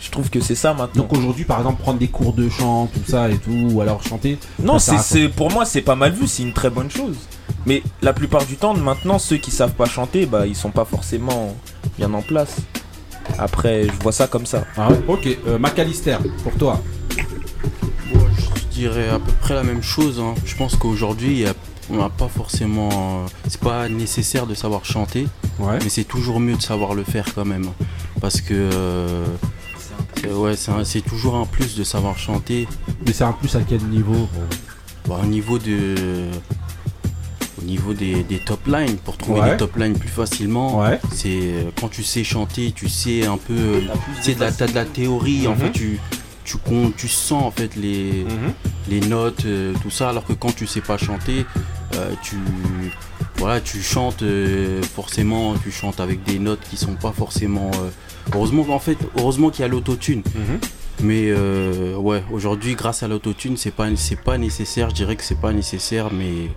je 0.00 0.10
trouve 0.10 0.28
que 0.28 0.40
c'est 0.40 0.56
ça 0.56 0.74
maintenant. 0.74 1.04
Donc 1.04 1.12
aujourd'hui 1.12 1.44
par 1.44 1.58
exemple 1.58 1.80
prendre 1.82 2.00
des 2.00 2.08
cours 2.08 2.32
de 2.32 2.48
chant, 2.48 2.88
tout 2.92 3.08
ça 3.08 3.28
et 3.30 3.36
tout, 3.38 3.68
ou 3.72 3.80
alors 3.80 4.02
chanter. 4.02 4.38
Non, 4.60 4.80
c'est- 4.80 5.28
pour 5.28 5.52
moi 5.52 5.64
c'est 5.64 5.82
pas 5.82 5.94
mal 5.94 6.10
vu, 6.12 6.26
c'est 6.26 6.42
une 6.42 6.52
très 6.52 6.70
bonne 6.70 6.90
chose. 6.90 7.16
Mais 7.64 7.82
la 8.02 8.12
plupart 8.12 8.44
du 8.44 8.56
temps, 8.56 8.74
maintenant, 8.74 9.20
ceux 9.20 9.36
qui 9.36 9.52
savent 9.52 9.72
pas 9.74 9.86
chanter, 9.86 10.26
bah 10.26 10.46
ils 10.48 10.56
sont 10.56 10.70
pas 10.70 10.84
forcément 10.84 11.54
bien 11.96 12.12
en 12.12 12.22
place. 12.22 12.56
Après, 13.38 13.84
je 13.84 14.02
vois 14.02 14.12
ça 14.12 14.26
comme 14.26 14.46
ça. 14.46 14.64
Ah 14.76 14.90
ouais 14.90 14.98
Ok, 15.08 15.28
euh, 15.46 15.58
Macalister, 15.58 16.16
pour 16.42 16.52
toi. 16.54 16.82
Je 18.14 18.80
dirais 18.82 19.08
à 19.08 19.18
peu 19.18 19.32
près 19.40 19.54
la 19.54 19.62
même 19.62 19.82
chose. 19.82 20.20
hein. 20.20 20.34
Je 20.44 20.54
pense 20.56 20.76
qu'aujourd'hui, 20.76 21.44
on 21.90 21.96
n'a 21.96 22.08
pas 22.10 22.28
forcément. 22.28 22.90
euh, 22.92 23.26
c'est 23.48 23.60
pas 23.60 23.88
nécessaire 23.88 24.46
de 24.46 24.54
savoir 24.54 24.84
chanter, 24.84 25.26
mais 25.82 25.88
c'est 25.88 26.04
toujours 26.04 26.40
mieux 26.40 26.56
de 26.56 26.62
savoir 26.62 26.94
le 26.94 27.02
faire 27.04 27.26
quand 27.34 27.44
même. 27.46 27.66
Parce 28.20 28.40
que. 28.40 28.52
euh, 28.54 29.24
c'est- 30.20 30.32
ouais, 30.32 30.84
c'est 30.84 31.00
toujours 31.00 31.36
un 31.36 31.46
plus 31.46 31.76
de 31.76 31.84
savoir 31.84 32.18
chanter. 32.18 32.66
Mais 33.06 33.12
c'est 33.12 33.24
un 33.24 33.32
plus 33.32 33.54
à 33.56 33.60
quel 33.66 33.82
niveau 33.84 34.28
Bah, 35.08 35.20
Au 35.22 35.26
niveau 35.26 35.58
de. 35.58 36.28
Au 37.58 37.64
niveau 37.64 37.94
des, 37.94 38.22
des 38.22 38.38
top 38.38 38.66
lines, 38.66 38.96
pour 38.98 39.16
trouver 39.16 39.40
Ouais. 39.40 39.50
des 39.52 39.56
top 39.56 39.76
lines 39.76 39.98
plus 39.98 40.08
facilement, 40.10 40.80
Ouais. 40.80 41.00
c'est 41.12 41.28
euh, 41.40 41.62
quand 41.80 41.88
tu 41.88 42.02
sais 42.02 42.22
chanter, 42.22 42.72
tu 42.72 42.88
sais 42.88 43.24
un 43.26 43.38
peu, 43.38 43.54
euh, 43.54 43.80
tu 44.16 44.22
sais, 44.22 44.34
de 44.34 44.40
la- 44.40 44.52
t'as 44.52 44.66
de 44.66 44.74
la 44.74 44.84
théorie, 44.84 45.46
en 45.48 45.52
Mhm. 45.52 45.58
fait, 45.58 45.72
tu, 45.72 45.98
tu, 46.44 46.58
con- 46.58 46.92
tu 46.94 47.08
sens 47.08 47.42
en 47.42 47.50
fait 47.50 47.74
les, 47.76 48.24
Mhm. 48.24 48.52
les 48.90 49.00
notes, 49.00 49.46
euh, 49.46 49.72
tout 49.82 49.90
ça, 49.90 50.10
alors 50.10 50.24
que 50.26 50.34
quand 50.34 50.54
tu 50.54 50.66
sais 50.66 50.82
pas 50.82 50.98
chanter, 50.98 51.46
euh, 51.94 52.10
tu, 52.22 52.36
voilà, 53.38 53.60
tu 53.62 53.80
chantes 53.82 54.22
euh, 54.22 54.82
forcément, 54.82 55.54
tu 55.62 55.70
chantes 55.70 55.98
avec 56.00 56.22
des 56.24 56.38
notes 56.38 56.60
qui 56.70 56.76
sont 56.76 56.94
pas 56.94 57.12
forcément. 57.12 57.70
euh, 57.74 57.88
heureusement 58.34 58.66
en 58.68 58.78
fait, 58.78 58.98
heureusement 59.18 59.48
qu'il 59.50 59.62
y 59.62 59.64
a 59.64 59.68
l'autotune. 59.68 60.22
Mhm. 60.34 60.58
Mais 61.04 61.26
euh, 61.28 61.94
ouais, 61.96 62.22
aujourd'hui, 62.30 62.74
grâce 62.74 63.02
à 63.02 63.08
l'autotune, 63.08 63.56
c'est 63.56 63.70
pas, 63.70 63.86
c'est 63.96 64.20
pas 64.20 64.36
nécessaire. 64.38 64.90
Je 64.90 64.94
dirais 64.94 65.16
que 65.16 65.24
c'est 65.24 65.40
pas 65.40 65.52
nécessaire, 65.52 66.08
mais 66.12 66.50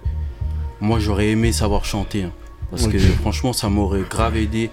moi 0.81 0.99
j'aurais 0.99 1.29
aimé 1.29 1.51
savoir 1.51 1.85
chanter. 1.85 2.23
hein. 2.23 2.31
parce 2.71 2.87
que 2.87 2.97
franchement, 2.99 3.53
ça 3.53 3.69
m'aurait 3.69 4.03
grave 4.09 4.37
aidé. 4.37 4.69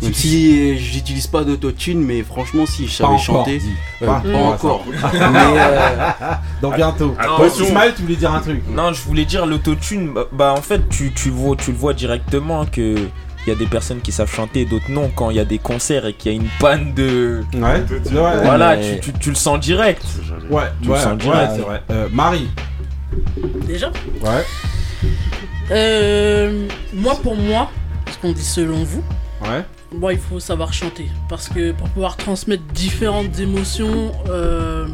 Même 0.00 0.14
si 0.14 0.60
euh, 0.60 0.76
j'utilise 0.78 1.26
pas 1.26 1.42
d'autotune, 1.42 2.00
mais 2.00 2.22
franchement, 2.22 2.66
si 2.66 2.86
je 2.86 2.90
Pas 2.92 2.96
savais 2.98 3.08
encore, 3.14 3.20
chanter. 3.24 3.60
Pas 3.98 4.20
pas, 4.20 4.38
encore. 4.38 4.84
mais 5.12 5.18
euh, 5.58 6.10
Donc 6.62 6.76
bientôt. 6.76 7.16
Attention. 7.18 7.64
Ismaël, 7.64 7.94
tu 7.96 8.02
voulais 8.02 8.14
dire 8.14 8.32
un 8.32 8.38
truc 8.38 8.62
Non, 8.70 8.92
je 8.92 9.02
voulais 9.02 9.24
dire 9.24 9.44
l'autotune. 9.44 10.12
Bah, 10.14 10.26
bah, 10.30 10.54
en 10.56 10.62
fait, 10.62 10.88
tu, 10.88 11.12
tu, 11.12 11.30
vois, 11.30 11.56
tu 11.56 11.72
le 11.72 11.76
vois 11.78 11.94
directement 11.94 12.64
que 12.64 12.94
il 13.46 13.48
y 13.48 13.52
a 13.52 13.56
des 13.56 13.66
personnes 13.66 14.00
qui 14.00 14.12
savent 14.12 14.32
chanter, 14.32 14.66
d'autres 14.66 14.88
non. 14.90 15.10
Quand 15.16 15.30
il 15.30 15.36
y 15.36 15.40
a 15.40 15.44
des 15.44 15.58
concerts 15.58 16.06
et 16.06 16.12
qu'il 16.12 16.30
y 16.32 16.34
a 16.36 16.38
une 16.40 16.48
panne 16.60 16.94
de. 16.94 17.42
Ouais, 17.54 17.60
ouais, 17.60 18.40
Voilà, 18.44 18.76
mais- 18.76 19.00
tu, 19.00 19.12
tu, 19.12 19.18
tu 19.18 19.28
le 19.30 19.34
sens 19.36 19.58
direct. 19.58 20.04
Ouais, 20.48 20.62
tu 20.80 20.90
ouais, 20.90 20.96
le 20.96 21.02
sens 21.02 21.18
direct. 21.18 21.52
c'est 21.56 21.62
vrai. 21.62 21.82
Euh, 21.90 22.06
Marie. 22.12 22.48
Déjà? 23.66 23.88
Ouais. 24.22 24.44
Euh, 25.70 26.66
moi, 26.94 27.18
pour 27.22 27.36
moi, 27.36 27.70
parce 28.04 28.16
qu'on 28.16 28.32
dit 28.32 28.44
selon 28.44 28.84
vous, 28.84 29.02
Ouais. 29.42 29.64
moi, 29.94 30.12
il 30.12 30.18
faut 30.18 30.40
savoir 30.40 30.72
chanter. 30.72 31.08
Parce 31.28 31.48
que 31.48 31.72
pour 31.72 31.88
pouvoir 31.90 32.16
transmettre 32.16 32.62
différentes 32.74 33.38
émotions, 33.38 34.12
euh, 34.28 34.86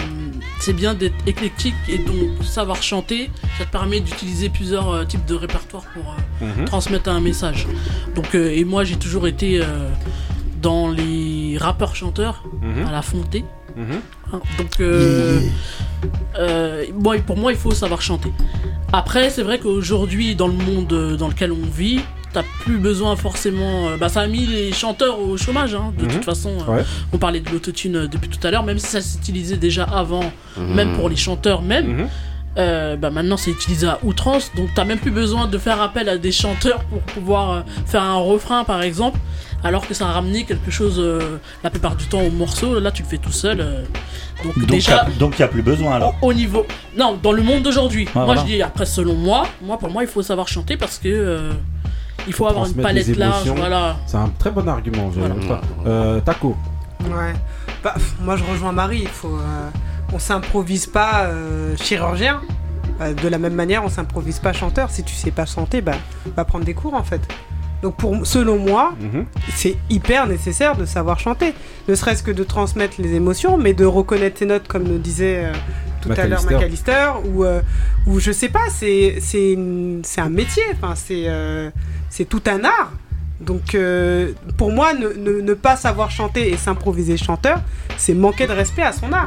c'est 0.61 0.73
bien 0.73 0.95
d'être 0.95 1.15
éclectique 1.27 1.75
et 1.89 1.99
donc 1.99 2.43
savoir 2.45 2.83
chanter, 2.83 3.31
ça 3.59 3.65
te 3.65 3.71
permet 3.71 4.01
d'utiliser 4.01 4.49
plusieurs 4.49 4.91
euh, 4.91 5.05
types 5.05 5.25
de 5.27 5.35
répertoires 5.35 5.85
pour 5.95 6.17
Mhm. 6.41 6.65
transmettre 6.67 7.09
un 7.09 7.21
message. 7.21 7.67
Donc, 8.15 8.35
et 8.35 8.65
moi, 8.65 8.85
j'ai 8.85 8.97
toujours 8.97 9.27
été 9.29 9.63
dans 10.61 10.89
les 10.91 11.57
rappeurs-chanteurs 11.59 12.43
Mhm. 12.63 12.87
à 12.89 12.93
la 12.93 13.03
Mhm. 13.77 14.01
Hein, 14.33 14.41
Donc, 14.59 14.81
euh, 14.81 15.41
euh, 16.39 16.85
pour 17.27 17.37
moi, 17.37 17.53
il 17.53 17.59
faut 17.59 17.73
savoir 17.73 18.03
chanter. 18.03 18.33
Après, 18.93 19.31
c'est 19.31 19.43
vrai 19.43 19.59
qu'aujourd'hui, 19.59 20.35
dans 20.35 20.47
le 20.47 20.53
monde 20.55 20.93
euh, 20.93 21.17
dans 21.17 21.29
lequel 21.29 21.53
on 21.53 21.67
vit, 21.77 22.01
t'as 22.33 22.43
plus 22.61 22.79
besoin 22.79 23.17
forcément. 23.17 23.97
bah, 23.99 24.09
ça 24.09 24.21
a 24.23 24.27
mis 24.27 24.47
les 24.47 24.73
chanteurs 24.73 25.19
au 25.21 25.37
chômage, 25.37 25.75
hein, 25.75 25.93
de 25.99 26.05
Mhm. 26.05 26.11
toute 26.11 26.25
façon. 26.25 26.53
euh, 26.69 26.77
Ouais. 26.79 26.85
On 27.13 27.19
parlait 27.19 27.41
de 27.41 27.51
l'autotune 27.51 28.07
depuis 28.07 28.29
tout 28.29 28.45
à 28.47 28.51
l'heure, 28.51 28.65
même 28.65 28.79
si 28.79 28.87
ça 28.87 29.01
s'utilisait 29.01 29.57
déjà 29.57 29.85
avant, 29.85 30.33
Mhm. 30.57 30.75
même 30.75 30.93
pour 30.97 31.09
les 31.09 31.17
chanteurs, 31.17 31.63
même. 31.63 32.09
Euh, 32.57 32.95
bah 32.95 33.11
maintenant 33.11 33.37
c'est 33.37 33.51
utilisé 33.51 33.85
à 33.89 33.99
outrance 34.05 34.53
donc 34.55 34.69
t'as 34.77 34.85
même 34.85 35.01
plus 35.01 35.11
besoin 35.11 35.49
de 35.49 35.59
faire 35.59 35.83
appel 35.83 36.09
à 36.09 36.19
des 36.19 36.31
chanteurs 36.31 36.85
pour 36.85 37.01
pouvoir 37.01 37.51
euh, 37.51 37.61
faire 37.85 38.05
un 38.05 38.15
refrain 38.15 38.63
par 38.63 38.81
exemple 38.83 39.19
alors 39.65 39.87
que 39.89 39.95
ça 39.95 40.07
a 40.09 40.13
ramené 40.13 40.45
quelque 40.45 40.71
chose 40.71 40.97
euh, 40.99 41.39
la 41.65 41.71
plupart 41.71 41.97
du 41.97 42.07
temps 42.07 42.21
au 42.21 42.31
morceau 42.31 42.79
là 42.79 42.91
tu 42.93 43.03
le 43.03 43.09
fais 43.09 43.19
tout 43.19 43.33
seul 43.33 43.61
euh. 43.61 43.83
donc, 44.45 44.59
Donc, 44.59 44.67
déjà 44.69 44.97
y 44.97 44.99
a- 44.99 45.05
donc 45.19 45.35
il 45.39 45.41
n'y 45.43 45.45
a 45.45 45.49
plus 45.49 45.63
besoin 45.63 45.93
alors. 45.97 46.15
au 46.23 46.33
niveau. 46.33 46.67
Non, 46.97 47.19
dans 47.23 47.33
le 47.33 47.43
monde 47.43 47.63
d'aujourd'hui. 47.63 48.07
Ah, 48.11 48.11
moi, 48.15 48.25
voilà. 48.27 48.41
je 48.43 48.47
dis, 48.47 48.63
après, 48.63 48.87
selon 48.87 49.15
moi, 49.15 49.47
moi, 49.63 49.79
pour 49.79 49.91
moi, 49.91 50.03
il 50.05 50.09
faut 50.09 50.23
savoir 50.23 50.47
chanter 50.49 50.77
parce 50.77 50.99
que. 50.99 51.09
euh, 51.09 51.53
il 52.27 52.33
faut 52.33 52.47
avoir 52.47 52.67
une 52.67 52.75
palette 52.75 53.17
large, 53.17 53.49
voilà. 53.49 53.97
C'est 54.07 54.17
un 54.17 54.31
très 54.39 54.51
bon 54.51 54.67
argument. 54.69 55.11
je- 55.15 55.21
Voilà. 55.21 55.61
Euh, 55.87 56.21
Taco. 56.21 56.57
Ouais. 57.03 57.33
Bah, 57.83 57.95
moi, 58.21 58.37
je 58.37 58.45
rejoins 58.45 58.73
Marie. 58.73 59.01
Il 59.03 59.09
faut, 59.09 59.29
euh, 59.37 59.69
on 60.13 60.19
s'improvise 60.19 60.87
pas 60.87 61.25
euh, 61.25 61.77
chirurgien. 61.77 62.41
Euh, 63.01 63.13
de 63.13 63.29
la 63.29 63.39
même 63.39 63.55
manière, 63.55 63.85
on 63.85 63.89
s'improvise 63.89 64.39
pas 64.39 64.53
chanteur. 64.53 64.91
Si 64.91 65.03
tu 65.05 65.15
sais 65.15 65.31
pas 65.33 65.47
chanter, 65.47 65.81
bah, 65.81 65.97
va 66.37 66.45
prendre 66.45 66.65
des 66.65 66.75
cours 66.75 66.95
en 66.95 67.03
fait. 67.05 67.21
Donc, 67.85 67.97
pour, 67.97 68.27
selon 68.27 68.57
moi, 68.59 68.95
Mhm. 68.99 69.27
c'est 69.55 69.77
hyper 69.91 70.27
nécessaire 70.27 70.75
de 70.75 70.87
savoir 70.87 71.21
chanter. 71.21 71.53
Ne 71.87 71.95
serait-ce 71.95 72.23
que 72.23 72.31
de 72.31 72.43
transmettre 72.43 72.95
les 72.99 73.13
émotions, 73.15 73.59
mais 73.59 73.75
de 73.75 73.85
reconnaître 73.85 74.39
ses 74.39 74.47
notes, 74.47 74.67
comme 74.67 74.85
nous 74.85 74.97
disait 74.99 75.45
euh, 75.45 75.53
tout 76.01 76.09
à 76.23 76.27
l'heure 76.27 76.41
McAllister. 76.57 77.11
Ou, 77.27 77.45
euh, 77.45 77.61
ou 78.07 78.21
je 78.21 78.33
sais 78.33 78.49
pas, 78.49 78.71
c'est 78.71 79.19
un 80.17 80.29
métier, 80.31 80.63
enfin, 80.73 80.95
c'est 80.97 81.25
euh, 81.29 81.69
c'est 82.09 82.25
tout 82.25 82.43
un 82.47 82.65
art. 82.65 82.91
Donc, 83.41 83.75
euh, 83.75 84.33
pour 84.57 84.73
moi, 84.73 84.95
ne, 84.95 85.09
ne- 85.09 85.41
ne 85.43 85.55
pas 85.55 85.77
savoir 85.77 86.11
chanter 86.11 86.51
et 86.53 86.57
s'improviser 86.57 87.19
chanteur, 87.19 87.61
c'est 87.99 88.15
manquer 88.15 88.47
de 88.47 88.53
respect 88.53 88.83
à 88.83 88.93
son 88.93 89.13
art. 89.13 89.27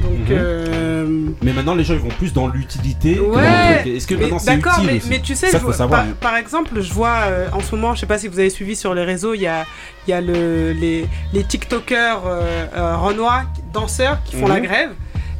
Donc, 0.00 0.28
Mhm. 0.28 0.30
euh, 0.30 1.06
Mais 1.42 1.52
maintenant, 1.52 1.74
les 1.74 1.84
gens 1.84 1.94
ils 1.94 2.00
vont 2.00 2.08
plus 2.08 2.32
dans 2.32 2.46
l'utilité. 2.48 3.18
Ouais, 3.18 3.80
truc. 3.82 3.94
Est-ce 3.94 4.06
que 4.06 4.14
mais 4.14 4.22
maintenant 4.22 4.38
c'est 4.38 4.56
d'accord, 4.56 4.78
utile 4.84 5.02
mais, 5.10 5.20
tu 5.20 5.34
sais, 5.34 5.46
ça 5.48 5.52
je 5.52 5.58
faut 5.58 5.66
vois- 5.68 5.74
savoir. 5.74 6.04
par, 6.04 6.14
par 6.32 6.36
exemple, 6.36 6.80
je 6.80 6.92
vois 6.92 7.16
euh, 7.26 7.48
en 7.52 7.60
ce 7.60 7.74
moment, 7.74 7.94
je 7.94 8.00
sais 8.00 8.06
pas 8.06 8.18
si 8.18 8.28
vous 8.28 8.38
avez 8.38 8.50
suivi 8.50 8.76
sur 8.76 8.94
les 8.94 9.02
réseaux, 9.04 9.34
il 9.34 9.40
y 9.42 9.46
a, 9.46 9.64
il 10.06 10.10
y 10.10 10.14
a 10.14 10.20
le, 10.20 10.72
les, 10.72 11.06
les 11.32 11.44
TikTokers 11.44 12.22
euh, 12.26 12.66
euh, 12.76 12.96
renois, 12.96 13.42
danseurs 13.72 14.18
qui 14.24 14.36
font 14.36 14.46
Mhm. 14.46 14.52
la 14.54 14.60
grève. 14.60 14.90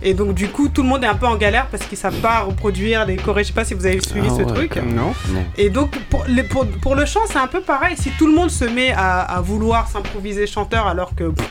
Et 0.05 0.15
donc, 0.15 0.35
du 0.35 0.49
coup, 0.49 0.69
tout 0.69 0.83
le 0.83 0.89
monde 0.89 1.05
est 1.05 1.07
un 1.07 1.15
peu 1.15 1.27
en 1.27 1.37
galère 1.37 1.69
parce 1.71 1.85
qu'ils 1.85 1.97
savent 1.97 2.17
pas 2.21 2.41
reproduire 2.41 3.07
les 3.07 3.15
chorés. 3.15 3.45
Je 3.45 3.49
sais 3.49 3.55
pas 3.55 3.65
si 3.65 3.73
vous 3.75 3.87
avez 3.87 4.01
suivi 4.01 4.27
Ah 4.29 4.35
ce 4.37 4.43
ouais, 4.43 4.53
truc. 4.53 4.77
Non. 4.77 5.13
Et 5.57 5.71
donc, 5.71 5.97
pour, 6.11 6.25
les- 6.27 6.43
pour, 6.43 6.67
pour 6.67 6.97
le 6.97 7.07
chant, 7.07 7.21
c'est 7.27 7.39
un 7.39 7.47
peu 7.47 7.61
pareil. 7.61 7.95
Si 7.97 8.11
tout 8.19 8.27
le 8.27 8.33
monde 8.35 8.51
se 8.51 8.65
met 8.65 8.91
à, 8.91 9.21
à 9.21 9.41
vouloir 9.41 9.87
s'improviser 9.89 10.49
chanteur 10.49 10.89
alors 10.89 11.15
que 11.15 11.29
pff, 11.29 11.51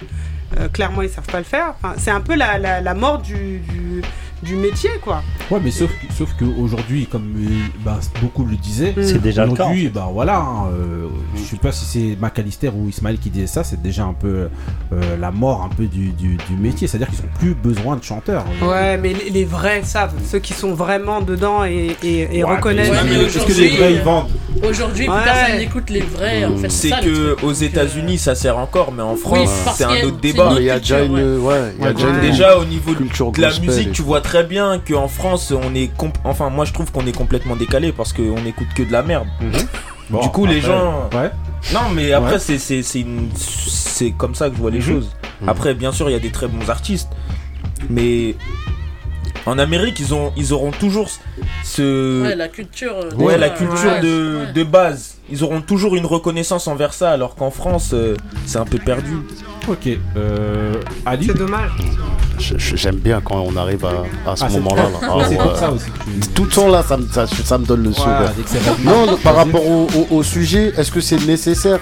clairement 0.73 1.01
ils 1.01 1.09
savent 1.09 1.25
pas 1.25 1.39
le 1.39 1.43
faire, 1.43 1.73
enfin, 1.81 1.95
c'est 1.97 2.11
un 2.11 2.21
peu 2.21 2.35
la, 2.35 2.57
la, 2.57 2.81
la 2.81 2.93
mort 2.93 3.19
du, 3.19 3.59
du, 3.59 4.01
du 4.43 4.55
métier, 4.55 4.89
quoi. 5.01 5.22
Ouais, 5.49 5.59
mais 5.63 5.72
sauf, 5.72 5.91
sauf 6.18 6.30
qu'aujourd'hui, 6.39 7.05
comme 7.05 7.34
euh, 7.38 7.49
bah, 7.85 7.99
beaucoup 8.22 8.43
le 8.45 8.55
disaient, 8.55 8.93
C'est 9.01 9.22
déjà 9.22 9.45
le 9.45 9.51
cas, 9.53 9.63
Aujourd'hui, 9.65 9.89
bah 9.89 10.09
voilà, 10.11 10.38
hein, 10.38 10.68
euh, 10.73 11.07
je 11.35 11.41
sais 11.41 11.57
pas 11.57 11.72
si 11.72 11.85
c'est 11.85 12.18
McAllister 12.19 12.69
ou 12.69 12.89
Ismaël 12.89 13.18
qui 13.19 13.30
disait 13.30 13.47
ça, 13.47 13.63
c'est 13.63 13.81
déjà 13.81 14.03
un 14.05 14.13
peu 14.13 14.47
euh, 14.93 15.18
la 15.19 15.31
mort 15.31 15.63
un 15.63 15.69
peu 15.76 15.85
du, 15.85 16.09
du, 16.09 16.38
du 16.38 16.55
métier, 16.59 16.88
c'est-à-dire 16.88 17.09
qu'ils 17.09 17.19
ont 17.19 17.38
plus 17.39 17.53
besoin 17.53 17.95
de 17.97 18.03
chanteurs. 18.03 18.45
Ouais, 18.61 18.97
mais 18.97 19.13
les, 19.13 19.30
les 19.30 19.45
vrais 19.45 19.84
savent, 19.84 20.13
ceux 20.26 20.39
qui 20.39 20.53
sont 20.53 20.73
vraiment 20.73 21.22
dedans 21.22 21.63
et, 21.65 21.95
et, 22.03 22.38
et 22.39 22.43
Ouais, 22.43 22.55
reconnaissent. 22.55 22.89
mais- 22.89 22.97
Ouais, 22.97 23.19
mais 23.19 23.26
que 23.26 23.26
aujourd'hui, 23.38 23.53
les 23.69 23.77
vrais 23.77 23.93
ils 23.93 24.01
vendent 24.01 24.27
Aujourd'hui, 24.68 25.09
Ouais. 25.09 25.15
personne 25.23 25.57
n'écoute 25.57 25.89
les 25.89 26.01
vrais. 26.01 26.45
En 26.45 26.55
fait, 26.57 26.69
C'est 26.69 26.89
que 26.89 27.34
truc. 27.34 27.43
aux 27.43 27.53
États-Unis 27.53 28.18
ça 28.18 28.35
sert 28.35 28.57
encore, 28.57 28.91
mais 28.91 29.01
en 29.01 29.15
France 29.15 29.49
c'est 29.76 29.84
un 29.85 30.03
autre 30.05 30.19
débat. 30.19 30.53
Il 30.57 30.63
y 30.65 30.69
a 30.69 30.80
déjà 30.80 30.99
culture, 30.99 31.18
une. 31.18 31.38
Ouais, 31.39 31.55
il 31.77 31.84
y 31.84 31.88
a 31.88 31.88
Ouais, 31.89 31.93
déjà 31.93 32.11
Déjà 32.22 32.57
au 32.57 32.65
niveau 32.65 32.93
de 32.93 33.41
la 33.41 33.59
musique, 33.59 33.91
tu 33.91 34.01
vois 34.01 34.22
très 34.22 34.30
bien 34.43 34.79
qu'en 34.79 35.07
France 35.07 35.51
on 35.51 35.75
est 35.75 35.89
comp- 35.97 36.17
enfin 36.23 36.49
moi 36.49 36.65
je 36.65 36.73
trouve 36.73 36.91
qu'on 36.91 37.05
est 37.05 37.15
complètement 37.15 37.55
décalé 37.55 37.91
parce 37.91 38.13
qu'on 38.13 38.43
écoute 38.45 38.67
que 38.75 38.83
de 38.83 38.91
la 38.91 39.03
merde. 39.03 39.27
Bon, 40.09 40.21
du 40.21 40.29
coup 40.29 40.45
les 40.45 40.61
gens 40.61 41.09
Ouais. 41.13 41.31
Non 41.73 41.89
mais 41.93 42.11
après 42.13 42.33
Ouais. 42.33 42.57
c'est 42.59 42.99
une- 42.99 43.29
comme 44.17 44.33
ça 44.35 44.49
que 44.49 44.55
je 44.55 44.61
vois 44.61 44.71
les 44.71 44.79
Mhm. 44.79 44.85
choses. 44.85 45.09
Après 45.47 45.73
bien 45.73 45.91
sûr 45.91 46.09
il 46.09 46.13
y 46.13 46.15
a 46.15 46.19
des 46.19 46.31
très 46.31 46.47
bons 46.47 46.69
artistes 46.69 47.09
mais 47.89 48.35
en 49.45 49.57
Amérique 49.57 49.99
ils 49.99 50.13
ont 50.13 50.31
ils 50.37 50.53
auront 50.53 50.71
toujours 50.71 51.09
ce 51.63 52.23
Ouais, 52.23 52.35
la 52.35 52.47
culture. 52.47 52.93
euh, 52.95 53.15
Ouais, 53.15 53.37
la 53.37 53.49
culture 53.49 53.91
ouais, 53.91 54.01
de, 54.01 54.37
ouais. 54.47 54.53
de 54.53 54.63
base. 54.63 55.15
Ils 55.29 55.43
auront 55.43 55.61
toujours 55.61 55.95
une 55.95 56.05
reconnaissance 56.05 56.67
envers 56.67 56.93
ça, 56.93 57.11
alors 57.11 57.35
qu'en 57.35 57.51
France, 57.51 57.91
euh, 57.93 58.15
c'est 58.45 58.57
un 58.57 58.65
peu 58.65 58.77
perdu. 58.79 59.13
Ok. 59.69 59.87
Euh, 60.17 60.73
Ali 61.05 61.27
C'est 61.27 61.37
dommage. 61.37 61.71
Je- 62.39 62.57
je- 62.57 62.75
J'aime 62.75 62.97
bien 62.97 63.21
quand 63.21 63.39
on 63.47 63.55
arrive 63.55 63.85
à, 63.85 64.29
à 64.29 64.35
ce 64.35 64.43
Ah, 64.43 64.49
c'est- 64.49 64.59
moment-là. 64.59 64.83
là. 64.91 64.97
Ah, 65.03 65.17
Ouais, 65.17 65.27
ouais. 65.29 65.37
ça 65.55 65.71
aussi 65.71 65.85
que 65.85 65.97
tu- 66.25 66.29
Tout 66.33 66.43
le 66.43 66.49
temps 66.49 66.67
là, 66.67 66.83
ça 66.83 66.97
me, 66.97 67.07
ça, 67.07 67.27
ça 67.27 67.57
me 67.57 67.65
donne 67.65 67.83
le 67.83 67.93
sourire. 67.93 68.33
Non, 68.83 69.15
par 69.23 69.35
rapport 69.35 69.65
au, 69.65 69.87
au- 69.95 70.15
au 70.17 70.23
sujet, 70.23 70.73
est-ce 70.77 70.91
que 70.91 70.99
c'est 71.01 71.23
nécessaire 71.25 71.79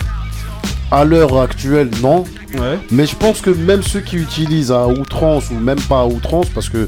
À 0.91 1.03
l'heure 1.05 1.39
actuelle, 1.39 1.89
non. 2.03 2.25
Ouais. 2.55 2.77
Mais 2.91 3.05
je 3.05 3.15
pense 3.15 3.41
que 3.41 3.49
même 3.51 3.81
ceux 3.83 4.01
qui 4.01 4.17
utilisent 4.17 4.71
à 4.71 4.87
outrance 4.87 5.49
ou 5.51 5.55
même 5.55 5.79
pas 5.81 6.01
à 6.01 6.05
outrance, 6.05 6.47
parce 6.49 6.67
que 6.69 6.87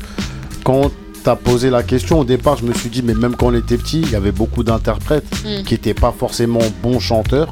quand 0.63 0.91
t'as 1.23 1.35
posé 1.35 1.69
la 1.69 1.83
question 1.83 2.19
au 2.19 2.23
départ, 2.23 2.57
je 2.57 2.65
me 2.65 2.73
suis 2.73 2.89
dit, 2.89 3.03
mais 3.03 3.13
même 3.13 3.35
quand 3.35 3.47
on 3.47 3.53
était 3.53 3.77
petit, 3.77 4.01
il 4.01 4.09
y 4.11 4.15
avait 4.15 4.31
beaucoup 4.31 4.63
d'interprètes 4.63 5.25
Mm. 5.45 5.63
qui 5.63 5.73
n'étaient 5.75 5.93
pas 5.93 6.11
forcément 6.17 6.61
bons 6.81 6.99
chanteurs 6.99 7.51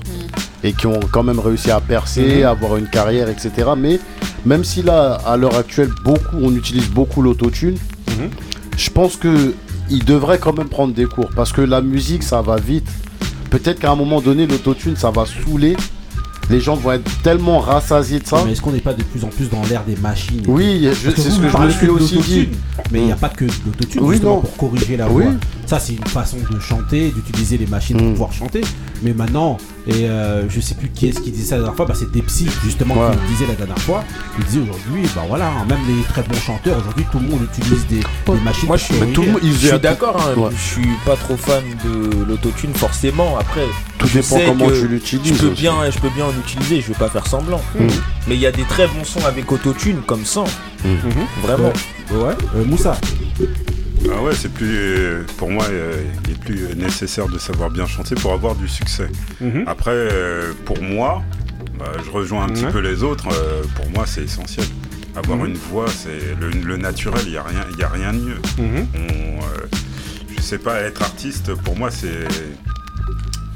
et 0.63 0.73
qui 0.73 0.87
ont 0.87 0.99
quand 1.11 1.23
même 1.23 1.39
réussi 1.39 1.69
à 1.71 1.79
percer, 1.79 2.39
Mhm. 2.39 2.45
avoir 2.45 2.77
une 2.77 2.87
carrière, 2.87 3.29
etc. 3.29 3.51
Mais 3.77 3.99
même 4.45 4.63
si 4.63 4.81
là, 4.81 5.13
à 5.25 5.37
l'heure 5.37 5.55
actuelle, 5.55 5.89
beaucoup, 6.03 6.37
on 6.41 6.53
utilise 6.55 6.89
beaucoup 6.89 7.21
l'autotune, 7.21 7.75
Mhm. 8.07 8.29
je 8.77 8.89
pense 8.89 9.15
que 9.15 9.53
il 9.91 10.03
devrait 10.05 10.37
quand 10.39 10.55
même 10.57 10.67
prendre 10.69 10.93
des 10.93 11.05
cours 11.05 11.29
parce 11.35 11.51
que 11.51 11.61
la 11.61 11.81
musique, 11.81 12.23
ça 12.23 12.41
va 12.41 12.57
vite. 12.57 12.87
Peut-être 13.49 13.79
qu'à 13.79 13.91
un 13.91 13.95
moment 13.95 14.21
donné, 14.21 14.45
l'autotune, 14.45 14.95
ça 14.95 15.09
va 15.11 15.25
saouler. 15.25 15.75
Les 16.49 16.59
gens 16.59 16.75
vont 16.75 16.93
être 16.93 17.21
tellement 17.21 17.59
rassasiés 17.59 18.19
de 18.19 18.25
ça. 18.27 18.41
Mais 18.45 18.53
est-ce 18.53 18.61
qu'on 18.61 18.71
n'est 18.71 18.79
pas 18.79 18.93
de 18.93 19.03
plus 19.03 19.23
en 19.23 19.27
plus 19.27 19.49
dans 19.49 19.61
l'ère 19.69 19.83
des 19.83 19.95
machines 19.97 20.41
Oui, 20.47 20.87
c'est 20.93 21.11
ce 21.11 21.39
que 21.39 21.47
je 21.49 21.57
me 21.57 21.69
suis 21.69 21.87
aussi 21.89 22.17
dit. 22.17 22.49
Mais 22.91 22.99
il 22.99 23.05
n'y 23.05 23.11
a 23.11 23.15
Mm. 23.15 23.19
pas 23.19 23.29
que 23.29 23.45
de 23.45 23.51
l'autotune 23.65 24.01
Oui, 24.03 24.19
pour 24.19 24.57
corriger 24.57 24.97
la 24.97 25.07
Oui. 25.07 25.23
voix. 25.25 25.33
Ça, 25.67 25.79
c'est 25.79 25.93
une 25.93 26.05
façon 26.07 26.37
de 26.51 26.59
chanter, 26.59 27.11
d'utiliser 27.11 27.57
les 27.57 27.67
machines 27.67 27.97
pour 27.97 28.07
Mm. 28.07 28.11
pouvoir 28.13 28.33
chanter. 28.33 28.61
Mais 29.03 29.13
maintenant, 29.13 29.57
et 29.87 30.05
euh, 30.09 30.47
je 30.49 30.59
sais 30.59 30.75
plus 30.75 30.89
qui 30.89 31.07
est-ce 31.07 31.19
qui 31.21 31.31
disait 31.31 31.45
ça 31.49 31.55
la 31.55 31.61
dernière 31.63 31.75
fois, 31.77 31.85
bah, 31.85 31.93
c'est 31.97 32.11
Depsy 32.11 32.47
justement 32.63 32.95
Ouais. 32.95 33.11
qui 33.11 33.17
le 33.21 33.27
disait 33.29 33.47
la 33.47 33.55
dernière 33.55 33.79
fois. 33.79 34.03
Il 34.37 34.45
disait 34.45 34.59
aujourd'hui, 34.61 35.03
bah 35.15 35.23
voilà, 35.27 35.47
hein, 35.47 35.65
même 35.67 35.79
les 35.87 36.03
très 36.03 36.21
bons 36.23 36.35
chanteurs, 36.35 36.77
aujourd'hui 36.79 37.05
tout 37.11 37.19
le 37.19 37.27
monde 37.27 37.41
utilise 37.43 37.85
des, 37.87 37.99
des 37.99 38.39
machines. 38.43 38.67
Moi, 38.67 38.77
je 38.77 38.83
suis, 38.83 38.95
je 38.95 39.67
suis 39.67 39.79
d'accord, 39.79 40.17
hein, 40.21 40.39
Ouais. 40.39 40.49
je 40.51 40.61
suis 40.73 40.89
pas 41.05 41.15
trop 41.15 41.37
fan 41.37 41.63
de 41.85 42.25
l'autotune 42.25 42.73
forcément. 42.73 43.37
Après, 43.39 43.65
Tout 43.97 44.07
je 44.07 44.13
dépend 44.19 44.37
sais 44.37 44.45
comment 44.45 44.67
que 44.67 44.79
tu 44.81 44.87
l'utilises 44.87 45.33
Je 45.35 45.41
peux 45.41 45.47
aussi. 45.51 45.61
bien, 45.61 45.73
je 45.89 45.99
peux 45.99 46.09
bien 46.09 46.25
en 46.25 46.39
utiliser. 46.39 46.81
Je 46.81 46.87
vais 46.89 46.93
pas 46.99 47.09
faire 47.09 47.25
semblant. 47.27 47.61
Mm. 47.79 47.87
Mais 48.27 48.35
il 48.35 48.41
y 48.41 48.45
a 48.45 48.51
des 48.51 48.63
très 48.63 48.87
bons 48.87 49.03
sons 49.03 49.25
avec 49.25 49.51
autotune 49.51 50.01
comme 50.05 50.25
sans. 50.25 50.45
Mhm. 50.85 50.99
Vraiment. 51.41 51.73
Ouais. 52.11 52.17
Ouais. 52.17 52.33
Euh, 52.55 52.65
Moussa. 52.65 52.95
Ah 54.05 54.21
ouais, 54.21 54.33
c'est 54.33 54.51
plus. 54.51 55.25
Pour 55.37 55.49
moi, 55.51 55.65
euh, 55.69 56.01
il 56.25 56.31
est 56.31 56.39
plus 56.39 56.75
nécessaire 56.75 57.27
de 57.27 57.37
savoir 57.37 57.69
bien 57.69 57.85
chanter 57.85 58.15
pour 58.15 58.33
avoir 58.33 58.55
du 58.55 58.67
succès. 58.67 59.07
Mhm. 59.41 59.63
Après, 59.67 59.91
euh, 59.93 60.53
pour 60.65 60.81
moi, 60.81 61.21
Bah, 61.77 61.85
je 62.05 62.09
rejoins 62.11 62.43
un 62.43 62.49
petit 62.49 62.65
peu 62.65 62.79
les 62.79 63.03
autres. 63.03 63.29
euh, 63.31 63.63
pour 63.75 63.89
moi, 63.91 64.03
c'est 64.05 64.23
essentiel. 64.23 64.65
Avoir 65.15 65.37
Mhm. 65.37 65.45
une 65.47 65.53
voix, 65.55 65.85
c'est 65.87 66.35
le, 66.39 66.49
le 66.49 66.75
naturel. 66.75 67.21
Il 67.25 67.31
y 67.33 67.37
a 67.37 67.43
rien, 67.43 67.65
il 67.73 67.79
y 67.79 67.83
a 67.83 67.87
rien 67.87 68.11
de 68.11 68.19
mieux. 68.19 68.41
Mhm. 68.57 68.87
On, 68.95 68.99
euh, 69.43 69.67
je 70.35 70.41
sais 70.41 70.57
pas, 70.57 70.81
être 70.81 71.01
artiste, 71.01 71.53
pour 71.55 71.77
moi, 71.77 71.89
c'est, 71.89 72.27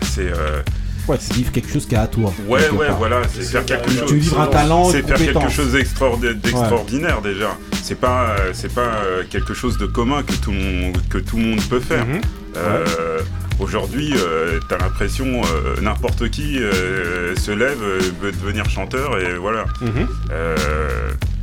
c'est. 0.03 0.32
euh, 0.32 0.61
Ouais, 1.10 1.18
c'est 1.20 1.34
vivre 1.34 1.52
quelque 1.52 1.70
chose 1.70 1.86
qui 1.86 1.95
est 1.95 1.98
à 1.98 2.07
toi. 2.07 2.34
Ouais, 2.48 2.70
ouais, 2.70 2.88
part. 2.88 2.98
voilà, 2.98 3.22
c'est 3.30 3.41
faire 3.44 3.65
quelque 3.65 3.91
chose. 3.91 4.10
Tu 4.10 4.40
un 4.40 4.48
talent, 4.48 4.90
c'est 4.90 5.06
faire 5.06 5.18
quelque 5.18 5.49
chose 5.52 5.74
d'extraordi- 5.74 6.34
d'extraordinaire 6.40 7.22
déjà. 7.22 7.57
C'est 7.85 7.99
pas, 7.99 8.30
euh, 8.39 8.51
c'est 8.53 8.73
pas 8.73 9.01
euh, 9.03 9.23
quelque 9.30 9.53
chose 9.53 9.77
de 9.77 9.85
commun 9.85 10.23
que 10.23 10.31
tout 10.34 10.51
le 10.51 10.57
monde, 10.57 10.97
que 11.10 11.18
tout 11.18 11.35
le 11.38 11.43
monde 11.43 11.61
peut 11.69 11.81
faire. 11.81 12.05
Mhm. 12.05 12.22
Euh, 12.57 13.19
Aujourd'hui, 13.60 14.14
euh, 14.18 14.60
t'as 14.68 14.77
l'impression 14.80 15.41
euh, 15.43 15.80
n'importe 15.80 16.30
qui 16.31 16.55
se 16.57 17.51
lève, 17.51 17.77
veut 18.22 18.31
devenir 18.31 18.68
chanteur 18.69 19.19
et 19.19 19.35
voilà. 19.38 19.65
Mhm. 19.80 20.07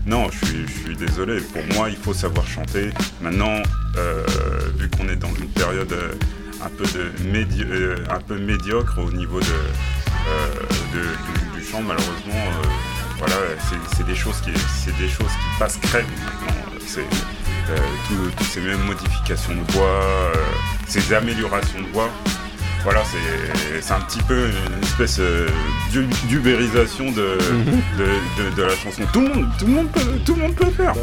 Non, 0.06 0.28
je 0.30 0.46
suis, 0.46 0.66
je 0.66 0.72
suis 0.86 0.96
désolé. 0.96 1.40
Pour 1.40 1.62
moi, 1.76 1.88
il 1.88 1.96
faut 1.96 2.12
savoir 2.12 2.46
chanter. 2.46 2.90
Maintenant, 3.22 3.62
vu 4.76 4.88
qu'on 4.90 5.08
est 5.08 5.16
dans 5.16 5.32
une 5.34 5.48
période 5.50 5.94
un 6.64 6.68
peu 6.70 6.84
de 6.84 7.30
médi- 7.32 7.64
un 8.10 8.20
peu 8.20 8.36
médiocre 8.38 8.98
au 8.98 9.10
niveau 9.12 9.38
de, 9.40 9.46
de- 9.46 11.00
du, 11.02 11.60
du 11.60 11.64
chant, 11.70 11.80
malheureusement, 11.82 12.44
voilà, 13.20 13.36
c'est- 13.68 13.96
c'est 13.96 14.06
des 14.06 14.14
choses 14.16 14.40
qui, 14.40 14.50
c'est 14.84 14.96
des 14.98 15.08
choses 15.08 15.28
qui 15.28 15.58
passent 15.60 15.78
crème. 15.82 16.06
C'est 16.86 17.00
euh, 17.70 17.76
tout- 18.08 18.30
toutes 18.36 18.46
ces 18.48 18.60
mêmes 18.60 18.82
modifications 18.84 19.52
de 19.54 19.72
voix, 19.72 19.84
euh, 19.86 20.34
ces 20.88 21.12
améliorations 21.14 21.80
de 21.80 21.86
voix. 21.92 22.08
Voilà, 22.82 23.02
c'est 23.04 23.82
c'est 23.82 23.92
un 23.92 24.00
petit 24.00 24.22
peu 24.22 24.46
une 24.48 24.82
espèce 24.82 25.18
euh, 25.20 25.46
d'u- 25.92 26.08
d'ubérisation 26.28 27.10
de, 27.12 27.36
Mhm. 27.52 27.82
de, 27.98 28.04
de- 28.50 28.56
de 28.56 28.62
la 28.62 28.74
chanson. 28.74 29.02
Tout 29.12 29.20
le 29.20 29.28
monde, 29.28 29.46
tout 29.58 29.66
le 29.66 29.72
monde 29.72 29.90
peut, 29.92 30.00
tout 30.24 30.34
le 30.34 30.40
monde 30.42 30.54
peut 30.54 30.64
le 30.64 30.70
faire. 30.72 30.94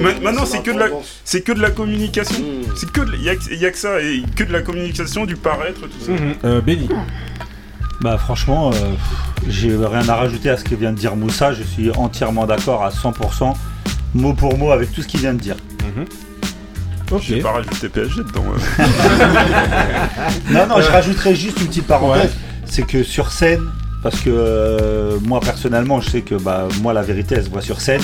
Ma- 0.00 0.14
Maintenant, 0.20 0.46
c'est 0.46 0.62
que 0.62 0.70
de 0.70 0.78
la, 0.78 0.88
que 0.88 1.52
de 1.52 1.60
la 1.60 1.70
communication. 1.70 2.42
C'est 2.74 2.90
que, 2.90 3.02
il 3.14 3.22
y 3.22 3.28
a, 3.28 3.36
que- 3.36 3.54
y 3.54 3.66
a 3.66 3.70
que 3.70 3.76
ça 3.78 4.00
et 4.00 4.22
que 4.34 4.42
de 4.44 4.52
la 4.52 4.62
communication, 4.62 5.26
du 5.26 5.36
paraître, 5.36 5.82
tout 5.82 6.00
ça. 6.00 6.12
Euh, 6.44 6.60
Benny. 6.62 6.88
Bah 8.00 8.16
franchement, 8.16 8.70
euh, 8.72 8.76
j'ai 9.48 9.74
rien 9.76 10.08
à 10.08 10.14
rajouter 10.14 10.50
à 10.50 10.56
ce 10.56 10.64
que 10.64 10.74
vient 10.74 10.92
de 10.92 10.98
dire 10.98 11.16
Moussa. 11.16 11.52
Je 11.52 11.62
suis 11.62 11.90
entièrement 11.90 12.46
d'accord 12.46 12.84
à 12.84 12.90
100%, 12.90 13.54
mot 14.14 14.32
pour 14.34 14.56
mot 14.58 14.70
avec 14.72 14.92
tout 14.92 15.02
ce 15.02 15.08
qu'il 15.08 15.20
vient 15.20 15.34
de 15.34 15.40
dire. 15.40 15.56
J'ai 17.22 17.40
pas 17.40 17.52
rajouté 17.52 17.88
PSG 17.88 18.22
dedans. 18.22 18.44
ouais. 18.52 18.84
Non, 20.50 20.66
non, 20.66 20.80
je 20.82 20.90
rajouterais 20.90 21.34
juste 21.34 21.60
une 21.60 21.68
petite 21.68 21.86
parenthèse. 21.86 22.32
C'est 22.66 22.82
que 22.86 23.02
sur 23.02 23.32
scène, 23.32 23.62
parce 24.02 24.20
que 24.20 24.30
euh, 24.30 25.16
moi 25.24 25.40
personnellement, 25.40 26.00
je 26.00 26.10
sais 26.10 26.20
que 26.22 26.34
bah, 26.36 26.68
moi 26.82 26.92
la 26.92 27.02
vérité 27.02 27.34
elle 27.36 27.44
se 27.44 27.50
voit 27.50 27.60
sur 27.62 27.80
scène. 27.80 28.00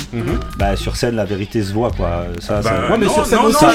Bah, 0.58 0.76
sur 0.76 0.96
scène, 0.96 1.14
la 1.16 1.24
vérité 1.24 1.62
se 1.62 1.72
voit 1.72 1.90
quoi. 1.90 2.24
Ça, 2.40 2.56
Bah, 2.56 2.62
ça- 2.62 2.72
non, 2.72 2.80
non, 2.80 2.88
non, 2.88 3.06
non, 3.16 3.24
ça- 3.24 3.36
non, 3.36 3.52
ça- 3.52 3.72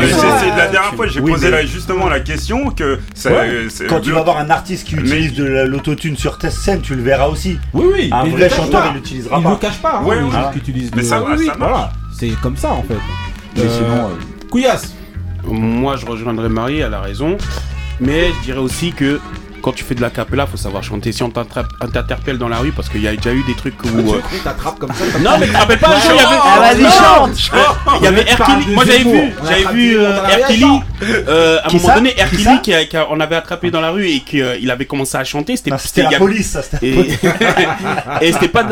mais 0.00 0.06
c'est- 0.08 0.14
c'est 0.40 0.56
la 0.56 0.66
dernière 0.68 0.94
fois, 0.94 1.06
j'ai 1.06 1.20
Oui, 1.20 1.32
posé 1.32 1.46
mais- 1.46 1.50
là, 1.52 1.66
justement 1.66 2.08
la 2.08 2.20
question 2.20 2.70
que 2.70 2.98
ça, 3.14 3.30
Ouais. 3.32 3.66
c'est- 3.68 3.86
Quand 3.86 4.00
tu 4.00 4.10
vas 4.12 4.22
voir 4.22 4.38
un 4.38 4.50
artiste 4.50 4.86
qui 4.88 4.96
utilise 4.96 5.34
de 5.34 5.44
la- 5.44 5.64
l'autotune 5.64 6.16
sur 6.16 6.38
scène, 6.50 6.80
tu 6.80 6.94
le 6.94 7.02
verras 7.02 7.28
aussi. 7.28 7.58
Oui, 7.72 7.84
oui. 7.92 8.08
Un 8.12 8.24
mais 8.24 8.28
il 8.30 8.32
vrai 8.32 8.42
le 8.44 8.48
cache 8.48 8.56
chanteur, 8.58 8.82
pas. 8.82 8.88
il 8.90 8.94
l'utilisera 8.96 9.36
Il 9.38 9.44
pas. 9.44 9.50
le 9.50 9.56
cache 9.56 9.78
pas. 9.78 10.02
hein, 10.04 10.50
qui 10.52 10.58
utilisent 10.58 10.90
Mais 10.94 11.02
le- 11.02 11.08
ça 11.08 11.22
Oui, 11.22 11.32
oui, 11.38 11.46
ça 11.46 11.54
voilà. 11.58 11.92
C'est 12.18 12.28
comme 12.42 12.56
ça 12.56 12.72
en 12.72 12.82
fait. 12.82 12.94
Mais 13.56 13.62
sinon, 13.68 14.10
Couillasse. 14.50 14.94
Moi, 15.46 15.96
je 15.96 16.06
rejoindrai 16.06 16.48
Marie, 16.48 16.78
elle 16.80 16.94
a 16.94 17.00
raison. 17.00 17.36
Mais 18.00 18.28
je 18.38 18.44
dirais 18.44 18.58
aussi 18.58 18.92
que 18.92 19.20
quand 19.64 19.72
tu 19.72 19.82
fais 19.82 19.94
de 19.94 20.02
la 20.02 20.10
capella, 20.10 20.46
faut 20.46 20.58
savoir 20.58 20.82
chanter. 20.84 21.10
Si 21.10 21.22
on 21.22 21.30
t'attrape- 21.30 21.70
on 21.80 21.88
t'interpelle 21.88 22.36
dans 22.36 22.48
la 22.50 22.58
rue, 22.58 22.72
parce 22.72 22.90
qu'il 22.90 23.00
y 23.00 23.08
a 23.08 23.16
déjà 23.16 23.32
eu 23.32 23.42
des 23.44 23.54
trucs 23.54 23.82
où. 23.82 23.88
euh, 23.88 24.20
On 24.38 24.44
t'attrape 24.44 24.78
comme 24.78 24.90
ça. 24.92 25.18
Non, 25.20 25.38
mais 25.40 25.46
tu 25.48 25.56
rappelles 25.56 25.78
pas 25.78 25.88
un 25.96 26.00
jour, 26.00 26.10
il 26.12 26.16
y 26.16 26.20
avait. 26.20 26.36
Ah, 26.44 26.60
vas-y, 26.60 26.92
chante. 26.92 27.50
euh, 27.54 27.96
Il 27.98 28.04
y 28.04 28.06
avait 28.08 28.24
Tu 28.26 28.30
Hercule. 28.32 28.74
Moi, 28.74 28.84
j'avais 28.84 29.04
vu, 29.04 29.32
j'avais 29.42 29.72
vu 29.74 29.98
euh, 29.98 30.26
Hercule. 30.28 30.64
euh, 31.02 31.58
à 31.64 31.68
un 31.70 31.72
moment 31.72 31.94
donné, 31.94 32.14
Hercule, 32.18 32.46
on 33.08 33.20
avait 33.20 33.36
attrapé 33.36 33.70
dans 33.70 33.80
la 33.80 33.90
rue 33.90 34.06
et 34.06 34.20
qu'il 34.20 34.70
avait 34.70 34.84
commencé 34.84 35.16
à 35.16 35.24
chanter. 35.24 35.56
C'était 35.56 35.70
c'était 35.78 36.02
la 36.02 36.18
police, 36.18 36.50
ça, 36.50 36.62
c'était 36.62 36.90
la 36.90 36.92
Et, 36.92 36.94
police. 36.96 37.18
et 38.20 38.32
c'était 38.32 38.48
pas 38.48 38.66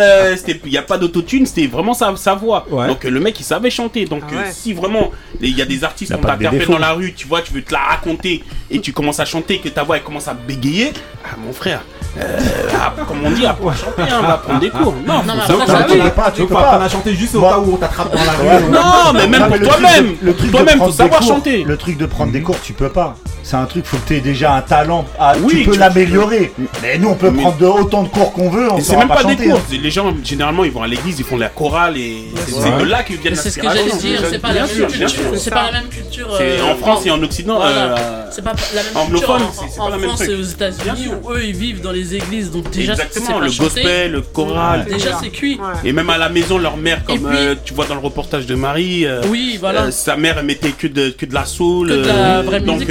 il 0.44 0.72
y 0.72 0.76
a 0.76 0.82
pas 0.82 0.98
d'autotune, 0.98 1.46
c'était 1.46 1.68
vraiment 1.68 1.94
sa, 1.94 2.34
voix. 2.34 2.66
Donc 2.70 3.06
euh, 3.06 3.10
le 3.10 3.18
mec, 3.20 3.40
il 3.40 3.44
savait 3.44 3.70
chanter. 3.70 4.04
Donc 4.04 4.24
Ah 4.28 4.34
euh, 4.34 4.50
si 4.52 4.74
vraiment 4.74 5.10
il 5.40 5.56
y 5.56 5.62
a 5.62 5.64
des 5.64 5.84
artistes 5.84 6.12
t'interpellent 6.12 6.50
défaut. 6.50 6.72
dans 6.72 6.78
la 6.78 6.92
rue, 6.92 7.14
tu 7.14 7.26
vois, 7.26 7.40
tu 7.40 7.52
veux 7.54 7.62
te 7.62 7.72
la 7.72 7.80
raconter 7.80 8.44
et 8.70 8.80
tu 8.80 8.92
commences 8.92 9.20
à 9.20 9.24
chanter, 9.24 9.58
que 9.58 9.68
ta 9.68 9.82
voix 9.82 9.96
elle 9.96 10.02
commence 10.02 10.28
à 10.28 10.34
bégayer, 10.34 10.81
ah 11.24 11.36
mon 11.44 11.52
frère, 11.52 11.80
euh, 12.18 12.38
ah, 12.74 12.92
comme 13.08 13.18
on 13.24 13.30
dit, 13.30 13.46
à 13.46 13.54
chanter, 13.54 14.02
hein, 14.02 14.20
va 14.26 14.36
prendre 14.38 14.60
des 14.60 14.70
cours. 14.70 14.94
Non, 15.06 15.22
Non, 15.22 15.34
savoir 15.46 15.66
ça, 15.66 15.84
tu 15.88 15.98
peux 15.98 16.10
pas, 16.10 16.30
tu 16.30 16.42
peux 16.46 16.54
on 16.54 16.56
pas. 16.56 16.60
apprendre 16.66 16.84
à 16.84 16.88
chanter 16.88 17.14
juste 17.14 17.34
au 17.36 17.40
cas 17.40 17.58
où 17.58 17.74
on 17.74 17.76
t'attrape 17.76 18.12
dans 18.12 18.24
la 18.24 18.32
rue. 18.58 18.64
Non, 18.70 19.12
mais 19.14 19.26
même 19.26 19.40
Non, 19.42 19.48
pour 19.48 19.58
toi-même, 19.68 20.06
de- 20.20 20.26
le 20.26 20.34
truc 20.34 20.46
de 20.50 20.52
toi-même, 20.52 20.72
faut 20.74 20.78
prendre 20.78 20.90
des 20.92 20.96
savoir 20.98 21.20
cours, 21.20 21.28
chanter. 21.28 21.64
Le 21.64 21.76
truc 21.76 21.96
de 21.96 22.06
prendre 22.06 22.32
des 22.32 22.42
cours, 22.42 22.60
tu 22.62 22.72
peux 22.74 22.90
pas. 22.90 23.16
C'est 23.42 23.56
un 23.56 23.64
truc, 23.66 23.84
faut 23.84 23.96
que 23.98 24.06
tu 24.08 24.16
aies 24.16 24.20
déjà 24.20 24.54
un 24.54 24.62
talent. 24.62 25.04
Ah, 25.18 25.34
Oui, 25.42 25.62
tu 25.64 25.70
peux 25.70 25.76
l'améliorer. 25.76 26.52
Mais 26.82 26.98
nous, 26.98 27.08
on 27.08 27.14
peut 27.14 27.30
Mais- 27.30 27.42
prendre 27.42 27.56
de- 27.58 27.66
autant 27.66 28.02
de 28.04 28.08
cours 28.08 28.32
qu'on 28.32 28.50
veut, 28.50 28.70
on 28.72 28.80
C'est 28.80 28.96
même 28.96 29.08
pas, 29.08 29.24
des 29.24 29.36
cours. 29.36 29.60
Les 29.70 29.90
gens, 29.90 30.12
généralement, 30.24 30.64
ils 30.64 30.70
vont 30.70 30.82
à 30.82 30.86
l'église, 30.86 31.18
ils 31.18 31.24
font 31.24 31.36
la 31.36 31.48
chorale 31.48 31.96
et 31.96 32.24
c'est 32.46 32.54
Ouais. 32.54 32.80
de 32.80 32.84
là 32.88 33.02
que 33.02 33.12
viennent 33.14 33.34
c'est 33.34 33.50
ce 33.50 33.58
que 33.58 33.64
j'allais 33.66 33.90
dire, 33.98 34.20
c'est 34.30 34.38
pas 34.38 34.52
la 34.52 34.62
même 34.66 34.68
culture. 34.70 35.08
C'est 35.36 35.50
pas 35.50 35.66
la 35.66 35.72
même 35.80 35.88
culture. 35.88 36.28
Euh, 36.40 36.62
en 36.62 36.76
France 36.76 37.06
et 37.06 37.10
en 37.10 37.22
Occident. 37.22 37.56
Voilà. 37.56 37.96
euh, 37.98 38.24
C'est 38.30 38.42
pas 38.44 38.52
la 38.74 38.82
même 38.82 38.96
anglophone, 38.96 39.38
culture. 39.42 39.82
En, 39.82 39.98
France 39.98 40.20
et 40.22 40.34
aux 40.34 40.42
États-Unis 40.42 41.08
où 41.22 41.30
eux 41.32 41.44
ils 41.44 41.54
vivent 41.56 41.80
dans 41.82 41.92
les 41.92 42.14
églises, 42.14 42.50
donc 42.50 42.70
déjà 42.70 42.94
c'est 42.96 43.02
Exactement, 43.06 43.40
le 43.40 43.50
gospel, 43.50 44.12
le 44.12 44.20
choral. 44.22 44.84
Déjà 44.84 45.18
c'est 45.22 45.28
cuit. 45.30 45.58
Et 45.84 45.92
même 45.92 46.08
à 46.10 46.18
la 46.18 46.28
maison, 46.28 46.58
leur 46.58 46.76
mère, 46.76 47.04
comme 47.04 47.26
euh, 47.26 47.54
tu 47.64 47.74
vois 47.74 47.86
dans 47.86 47.94
le 47.94 48.00
reportage 48.00 48.46
de 48.46 48.54
Marie, 48.54 49.04
euh, 49.06 49.20
Oui, 49.28 49.58
voilà. 49.60 49.90
sa 49.90 50.16
mère 50.16 50.36
elle 50.38 50.46
mettait 50.46 50.70
que 50.70 50.86
de, 50.86 51.10
que 51.10 51.26
de 51.26 51.34
la 51.34 51.44
soul, 51.44 51.88
Que 51.88 51.94
de 51.94 52.06
la 52.08 52.42
vraie 52.42 52.60
donc 52.60 52.82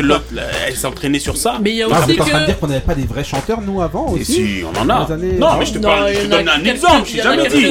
elle 0.68 0.76
s'entraînait 0.76 1.20
sur 1.20 1.38
ça. 1.38 1.58
Mais 1.62 1.72
il 1.72 1.76
y 1.78 1.84
a 1.84 1.88
Ah, 1.92 2.00
aussi 2.02 2.12
êtes 2.12 2.22
en 2.22 2.26
train 2.26 2.34
de 2.34 2.42
que 2.42 2.46
dire 2.48 2.60
qu'on 2.60 2.68
n'avait 2.68 2.80
pas 2.82 2.96
des 2.96 3.06
vrais 3.06 3.24
chanteurs 3.24 3.62
nous 3.62 3.82
avant 3.82 4.08
Et 4.16 4.22
aussi 4.22 4.34
si, 4.34 4.64
on 4.64 4.80
en 4.80 4.90
a. 4.90 5.08
Non, 5.40 5.56
mais 5.60 5.66
je 5.66 5.74
te 5.74 5.78
parle, 5.80 6.14
je 6.14 6.20
te 6.20 6.26
en 6.26 6.30
donne 6.30 6.50
un 6.50 6.64
exemple, 6.66 7.10
j'ai 7.12 7.22
en 7.22 7.24
jamais 7.24 7.48
dit. 7.50 7.66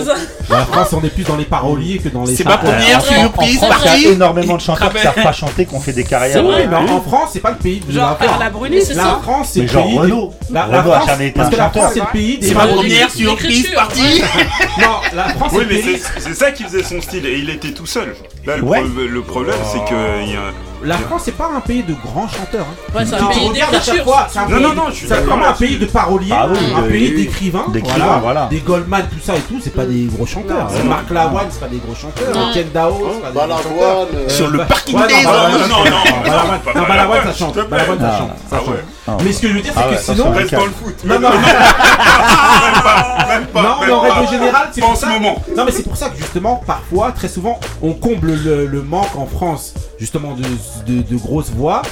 La 0.48 0.64
France, 0.64 0.92
on 0.92 1.02
est 1.04 1.10
plus 1.10 1.24
dans 1.24 1.36
les 1.36 1.44
paroliers 1.44 1.98
que 1.98 2.08
dans 2.08 2.24
les 2.24 2.34
C'est 2.34 2.44
ma 2.44 2.58
première 2.58 2.98
En- 2.98 3.00
en- 3.00 3.22
surprise, 3.22 3.62
en 3.62 3.66
France, 3.70 3.88
il 3.96 4.02
y 4.02 4.06
a 4.08 4.10
énormément 4.12 4.56
de 4.56 4.60
chanteurs 4.60 4.88
qui 4.88 4.94
Travaille. 4.98 5.14
savent 5.14 5.24
pas 5.24 5.32
chanter, 5.32 5.66
qui 5.66 5.74
ont 5.74 5.80
fait 5.80 5.92
des 5.92 6.04
carrières. 6.04 6.32
C'est 6.36 6.42
vrai, 6.42 6.62
euh, 6.64 6.66
mais 6.70 6.76
en 6.76 6.96
en 6.96 7.00
France, 7.00 7.30
c'est 7.32 7.40
pas 7.40 7.50
le 7.52 7.56
pays 7.56 7.80
de 7.80 7.92
Genre 7.92 8.18
la 8.38 8.50
Bruni, 8.50 8.80
c'est 8.82 8.94
La 8.94 9.20
France, 9.22 9.50
c'est 9.52 9.60
le 9.62 9.68
genre 9.68 9.84
pays. 9.84 9.92
des- 9.94 9.98
Renaud. 10.00 10.32
La, 10.50 10.62
France, 10.82 11.06
parce 11.36 11.48
un 11.48 11.50
que 11.50 11.56
la. 11.56 11.70
France, 11.70 11.90
c'est 11.94 12.00
le 12.00 12.06
pays 12.12 12.38
des 12.38 12.48
C'est 12.48 12.54
ma 12.54 12.66
première 12.66 13.10
surprise 13.10 13.70
partie. 13.74 14.22
Non, 14.80 14.86
la 15.14 15.24
France, 15.30 15.52
Oui, 15.54 15.64
c'est 15.68 15.74
le 15.74 15.74
mais 15.76 15.82
pays. 15.82 16.00
c'est 16.14 16.20
c'est 16.20 16.34
ça 16.34 16.50
qui 16.52 16.64
faisait 16.64 16.82
son 16.82 17.00
style 17.00 17.26
et 17.26 17.38
il 17.38 17.50
était 17.50 17.70
tout 17.72 17.86
seul. 17.86 18.14
Là, 18.46 18.56
le, 18.56 19.22
problème, 19.22 19.54
c'est 19.72 19.84
que 19.84 20.22
il 20.24 20.32
y 20.32 20.36
a. 20.36 20.40
La 20.82 20.96
France, 20.96 21.22
c'est 21.26 21.36
pas 21.36 21.50
un 21.54 21.60
pays 21.60 21.82
de 21.82 21.92
grands 21.94 22.26
chanteurs. 22.28 22.64
hein. 22.70 22.96
Ouais, 22.98 23.04
c'est 23.04 23.14
un 23.14 23.26
pays 23.26 23.50
d'écriture. 23.50 24.04
fois, 24.04 24.26
c'est 24.30 24.38
un 24.38 24.42
Non, 24.48 24.56
pays- 24.56 24.62
non, 24.62 24.74
non, 24.74 24.82
je 24.88 24.94
suis 24.94 25.08
c'est 25.08 25.14
vraiment 25.20 25.46
un 25.48 25.52
pays 25.52 25.76
de 25.78 25.84
paroliers, 25.86 26.32
Ah 26.34 26.46
oui, 26.50 26.58
un 26.74 26.82
de- 26.82 26.88
pays 26.88 27.10
d'écrivains, 27.14 27.66
d'écrivains, 27.68 28.18
voilà. 28.22 28.46
Des 28.50 28.60
Goldman, 28.60 29.02
tout 29.12 29.20
ça 29.22 29.36
et 29.36 29.40
tout, 29.40 29.60
c'est 29.62 29.74
pas 29.74 29.84
des 29.84 30.04
gros 30.06 30.24
chanteurs. 30.26 30.68
Non, 30.72 30.84
Marc 30.84 31.10
Lavoine, 31.10 31.46
c'est 31.50 31.60
pas 31.60 31.68
des 31.68 31.78
gros 31.78 31.94
chanteurs. 31.94 32.34
Non. 32.34 32.50
Etienne 32.50 32.68
Dao, 32.72 32.92
c'est 32.92 33.20
pas 33.20 33.30
des 33.30 33.34
gros 33.34 33.40
chanteurs. 33.48 33.68
Balavoine. 33.76 34.08
euh, 34.14 34.28
Sur 34.28 34.48
le 34.48 34.58
parking 34.64 34.96
ouais, 34.98 35.06
des 35.06 35.14
non, 35.14 35.20
ça 35.22 35.28
non, 35.30 35.50
chante. 35.50 35.68
non, 35.68 36.80
non, 36.80 36.88
Balavoine- 36.88 37.18
non, 37.26 37.32
ça 37.32 37.38
chante. 37.38 37.68
Balavoine, 37.68 37.98
ça 38.00 38.10
Ah, 38.14 38.18
chante. 38.18 38.30
ah 38.32 38.48
Ça 38.50 38.56
chante. 38.56 38.68
ouais. 38.68 38.84
Ah. 39.08 39.16
Mais 39.24 39.32
ce 39.32 39.40
que 39.42 39.48
je 39.48 39.52
veux 39.54 39.60
dire, 39.60 39.72
Ah 39.76 39.80
c'est 39.82 39.88
ouais, 39.90 39.96
que 39.96 40.02
ça, 40.02 40.14
sinon. 40.14 40.30
Reste 40.32 40.54
dans 40.54 40.64
le 40.64 40.70
foot. 40.70 40.94
Non, 41.04 41.20
non, 41.20 41.28
pas, 42.82 43.26
même 43.28 43.46
pas, 43.46 43.62
non, 43.62 43.68
mais 43.86 43.92
en 43.92 44.00
règle 44.00 44.28
générale, 44.30 44.68
c'est 44.72 44.80
pour 44.80 44.96
ça. 44.96 45.06
moment. 45.08 45.36
Non, 45.56 45.64
mais 45.64 45.72
c'est 45.72 45.82
pour 45.82 45.96
ça 45.96 46.08
que 46.08 46.16
justement, 46.16 46.62
parfois, 46.66 47.12
très 47.12 47.28
souvent, 47.28 47.58
on 47.82 47.92
comble 47.92 48.32
le, 48.32 48.66
le 48.66 48.82
manque 48.82 49.14
en 49.16 49.26
France, 49.26 49.74
justement, 50.00 50.34
de, 50.34 50.42
de, 50.92 51.02
de 51.02 51.16
grosses 51.16 51.50
voix. 51.50 51.82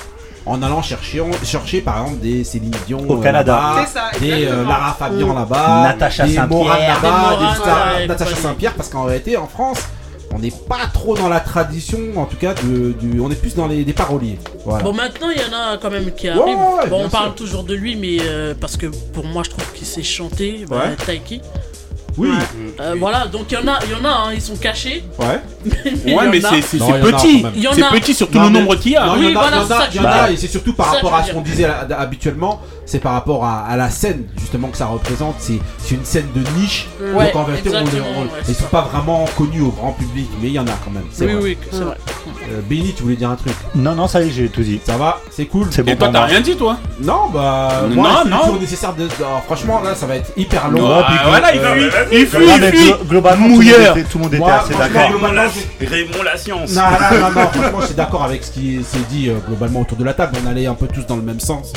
En 0.46 0.62
allant 0.62 0.80
chercher, 0.80 1.22
chercher 1.44 1.82
par 1.82 2.00
exemple 2.00 2.20
des 2.20 2.42
Céline 2.42 2.72
Dion 2.86 3.04
Au 3.06 3.18
euh, 3.18 3.22
Canada. 3.22 3.84
ça, 3.86 4.18
des 4.18 4.46
euh. 4.46 4.64
Lara 4.64 4.94
Fabian 4.98 5.34
là-bas, 5.34 5.82
Natacha 5.82 6.26
des 6.26 6.36
Saint-Pierre. 6.36 7.00
Ouais, 7.98 8.06
Natacha. 8.06 8.34
Saint-Pierre, 8.34 8.72
parce 8.74 8.88
qu'en 8.88 9.02
réalité 9.02 9.36
en 9.36 9.46
France, 9.46 9.80
on 10.34 10.38
n'est 10.38 10.50
pas 10.50 10.86
trop 10.94 11.14
dans 11.16 11.28
la 11.28 11.40
tradition, 11.40 11.98
en 12.16 12.24
tout 12.24 12.36
cas, 12.36 12.54
de, 12.54 12.92
du, 12.92 13.20
on 13.20 13.30
est 13.30 13.34
plus 13.34 13.54
dans 13.54 13.66
les 13.66 13.84
des 13.84 13.92
paroliers. 13.92 14.38
Voilà. 14.64 14.84
Bon, 14.84 14.94
maintenant, 14.94 15.28
il 15.34 15.38
y 15.40 15.44
en 15.44 15.56
a 15.56 15.76
quand 15.76 15.90
même 15.90 16.10
qui 16.14 16.28
Ouais, 16.28 16.32
arrivent. 16.40 16.56
ouais, 16.56 16.88
bon, 16.88 17.04
on 17.04 17.08
parle 17.10 17.34
toujours 17.34 17.64
de 17.64 17.74
lui, 17.74 17.96
mais 17.96 18.18
euh, 18.22 18.54
parce 18.58 18.78
que 18.78 18.86
pour 18.86 19.26
moi, 19.26 19.42
je 19.44 19.50
trouve 19.50 19.70
qu'il 19.72 19.86
sait 19.86 20.02
chanter. 20.02 20.64
Bah, 20.68 20.76
Ouais. 20.86 20.96
Taiki. 20.96 21.42
Oui, 22.18 22.28
Euh, 22.80 22.94
voilà, 22.98 23.26
donc 23.26 23.46
il 23.50 23.54
y 23.54 23.56
en 23.56 23.66
a, 23.68 23.78
il 23.84 23.90
y 23.90 23.94
en 23.94 24.04
a, 24.04 24.08
hein, 24.28 24.30
ils 24.34 24.40
sont 24.42 24.56
cachés. 24.56 25.04
Ouais. 25.18 25.40
Ouais, 26.14 26.28
mais 26.28 26.40
c'est- 26.40 26.62
c'est 26.62 26.78
Non, 26.78 26.86
c'est 26.88 26.98
il 26.98 27.62
y 27.62 27.66
en 27.68 27.70
a 27.72 27.72
petit. 27.72 27.82
C'est 27.90 28.00
petit 28.00 28.14
sur 28.14 28.28
tout 28.30 28.38
le 28.40 28.48
nombre 28.48 28.76
qu'il 28.76 28.92
y 28.92 28.96
a. 28.96 29.12
Oui, 29.14 29.18
il 29.20 29.30
y 29.32 29.36
en 29.36 29.40
a, 29.40 29.48
voilà, 29.48 29.56
il 29.90 29.96
y 29.96 29.98
en 30.00 30.02
c'est 30.02 30.08
a, 30.08 30.30
et 30.30 30.36
c'est 30.36 30.46
surtout 30.48 30.74
par 30.74 30.86
ça 30.86 30.92
rapport 30.94 31.14
à 31.14 31.24
ce 31.24 31.32
qu'on 31.32 31.40
disait 31.40 31.64
habituellement, 31.96 32.60
c'est 32.88 32.98
par 33.00 33.12
rapport 33.12 33.44
à, 33.44 33.60
à 33.68 33.76
la 33.76 33.90
scène 33.90 34.24
justement 34.40 34.68
que 34.68 34.76
ça 34.78 34.86
représente. 34.86 35.34
C'est 35.38 35.58
c'est 35.78 35.94
une 35.94 36.04
scène 36.04 36.26
de 36.34 36.40
niche. 36.58 36.88
Ouais, 37.14 37.26
donc 37.26 37.36
en 37.36 37.44
vérité, 37.44 37.68
on 37.68 37.72
les- 37.72 37.78
exactement, 37.80 38.06
on- 38.16 38.22
ouais, 38.22 38.28
ils 38.48 38.54
sont 38.54 38.64
pas 38.64 38.88
vraiment 38.90 39.24
connus 39.36 39.60
au 39.60 39.68
grand 39.70 39.92
public, 39.92 40.28
mais 40.40 40.48
il 40.48 40.54
y 40.54 40.58
en 40.58 40.66
a 40.66 40.72
quand 40.84 40.90
même. 40.90 41.04
c'est 41.12 41.26
Oui, 41.26 41.32
vrai. 41.34 41.42
oui, 41.42 41.58
c'est 41.70 41.80
vrai. 41.84 41.96
Euh, 42.50 42.60
Benny, 42.68 42.94
tu 42.96 43.02
voulais 43.02 43.16
dire 43.16 43.30
un 43.30 43.36
truc? 43.36 43.52
Non, 43.74 43.94
non, 43.94 44.08
ça 44.08 44.22
y 44.22 44.28
est, 44.28 44.30
j'ai 44.30 44.48
tout 44.48 44.62
dit. 44.62 44.80
Ça 44.84 44.96
va 44.96 45.20
C'est 45.30 45.44
cool 45.44 45.66
C'est 45.70 45.82
bon 45.82 45.92
Et 45.92 45.96
toi, 45.96 46.08
t'as 46.10 46.24
rien 46.24 46.40
dit, 46.40 46.56
toi? 46.56 46.78
Non, 47.00 47.28
bah. 47.32 47.82
Non, 47.90 47.94
moi, 47.94 48.22
non. 48.26 48.38
toujours 48.40 48.60
nécessaire 48.60 48.94
de. 48.94 49.06
alors, 49.18 49.42
franchement, 49.44 49.80
là, 49.82 49.94
ça 49.94 50.06
va 50.06 50.16
être 50.16 50.32
hyper 50.36 50.70
long. 50.70 50.88
Ouais, 50.98 51.02
Puis, 51.08 51.16
voilà, 51.26 51.54
il 51.54 51.60
euh, 51.60 51.74
fuit, 51.74 51.84
euh, 51.84 52.04
il 52.12 52.26
fuit, 52.26 52.90
Non, 52.90 52.96
globalement, 53.06 53.36
tout 53.36 53.42
le 53.44 53.48
monde 53.50 53.64
Mouilleur. 53.64 53.96
était, 53.98 54.08
tout 54.08 54.18
le 54.18 54.24
monde 54.24 54.34
était 54.34 54.44
assez 54.44 54.74
d'accord. 54.74 55.02
Raymond 55.80 56.22
la 56.24 56.36
science. 56.36 56.72
Non, 56.74 56.82
non, 56.82 57.18
non, 57.20 57.26
non, 57.42 57.48
franchement, 57.48 57.80
je 57.80 57.86
suis 57.86 57.94
d'accord 57.94 58.24
avec 58.24 58.44
ce 58.44 58.50
qui 58.50 58.82
s'est 58.82 58.98
dit 59.10 59.28
euh, 59.28 59.34
globalement 59.46 59.80
autour 59.80 59.98
de 59.98 60.04
la 60.04 60.14
table. 60.14 60.36
On 60.44 60.48
allait 60.50 60.66
un 60.66 60.74
peu 60.74 60.86
tous 60.86 61.06
dans 61.06 61.16
le 61.16 61.22
même 61.22 61.40
sens. 61.40 61.72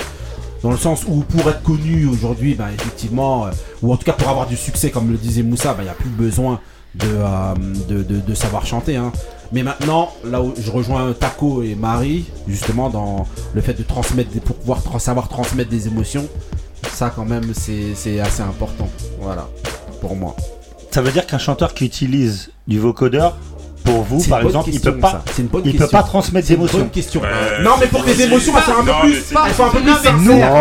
Dans 0.64 0.72
le 0.72 0.78
sens 0.78 1.06
où 1.08 1.22
pour 1.22 1.50
être 1.50 1.64
connu 1.64 2.06
aujourd'hui, 2.06 2.54
bah, 2.54 2.68
effectivement, 2.74 3.48
euh, 3.48 3.52
ou 3.82 3.92
en 3.92 3.98
tout 3.98 4.04
cas 4.06 4.14
pour 4.14 4.30
avoir 4.30 4.48
du 4.48 4.56
succès, 4.56 4.92
comme 4.92 5.12
le 5.12 5.18
disait 5.18 5.42
Moussa, 5.44 5.76
il 5.80 5.84
n'y 5.84 5.90
a 5.90 5.94
plus 5.94 6.10
besoin 6.10 6.60
de, 6.96 7.08
euh, 7.08 8.36
savoir 8.36 8.66
chanter. 8.66 8.96
hein. 8.96 9.12
Mais 9.52 9.64
maintenant, 9.64 10.12
là 10.24 10.42
où 10.42 10.54
je 10.58 10.70
rejoins 10.72 11.12
Taco 11.14 11.64
et 11.64 11.76
Marie, 11.76 12.26
justement, 12.48 12.90
dans 12.90 13.26
le 13.54 13.62
fait 13.62 13.74
de 13.74 13.84
transmettre, 13.84 14.30
pour 14.42 14.56
pouvoir 14.56 14.80
savoir 15.02 15.28
transmettre 15.30 15.70
des 15.70 15.88
émotions, 15.88 16.28
ça 16.94 17.12
quand 17.14 17.26
même, 17.26 17.54
c'est 17.54 18.20
assez 18.20 18.42
important. 18.44 18.88
Voilà, 19.20 19.50
pour 20.00 20.16
moi. 20.16 20.36
Ça 20.92 21.02
veut 21.02 21.12
dire 21.12 21.26
qu'un 21.26 21.38
chanteur 21.38 21.74
qui 21.74 21.86
utilise 21.86 22.52
du 22.68 22.80
vocodeur, 22.80 23.38
pour 23.84 24.04
vous, 24.04 24.24
par 24.24 24.42
exemple, 24.42 24.70
il 24.72 24.80
peut 24.80 24.98
pas, 24.98 25.12
ça. 25.12 25.24
C'est 25.34 25.42
une 25.42 25.48
bonne 25.48 25.62
il 25.66 25.76
peut 25.76 25.88
pas 25.88 26.04
transmettre 26.04 26.48
d'émotions. 26.48 26.80
bonne 26.80 26.90
question. 26.90 27.22
Euh, 27.24 27.62
non, 27.64 27.72
mais 27.80 27.88
pour 27.88 28.04
que 28.04 28.10
les 28.10 28.22
émotions, 28.24 28.54
elles 28.58 28.64
soient 28.64 28.80
un 28.82 28.84
peu 28.84 29.08
plus, 29.08 29.24
elles 29.48 29.54
soient 29.54 29.66
un 29.66 29.70
peu 29.70 29.80
plus 29.80 29.92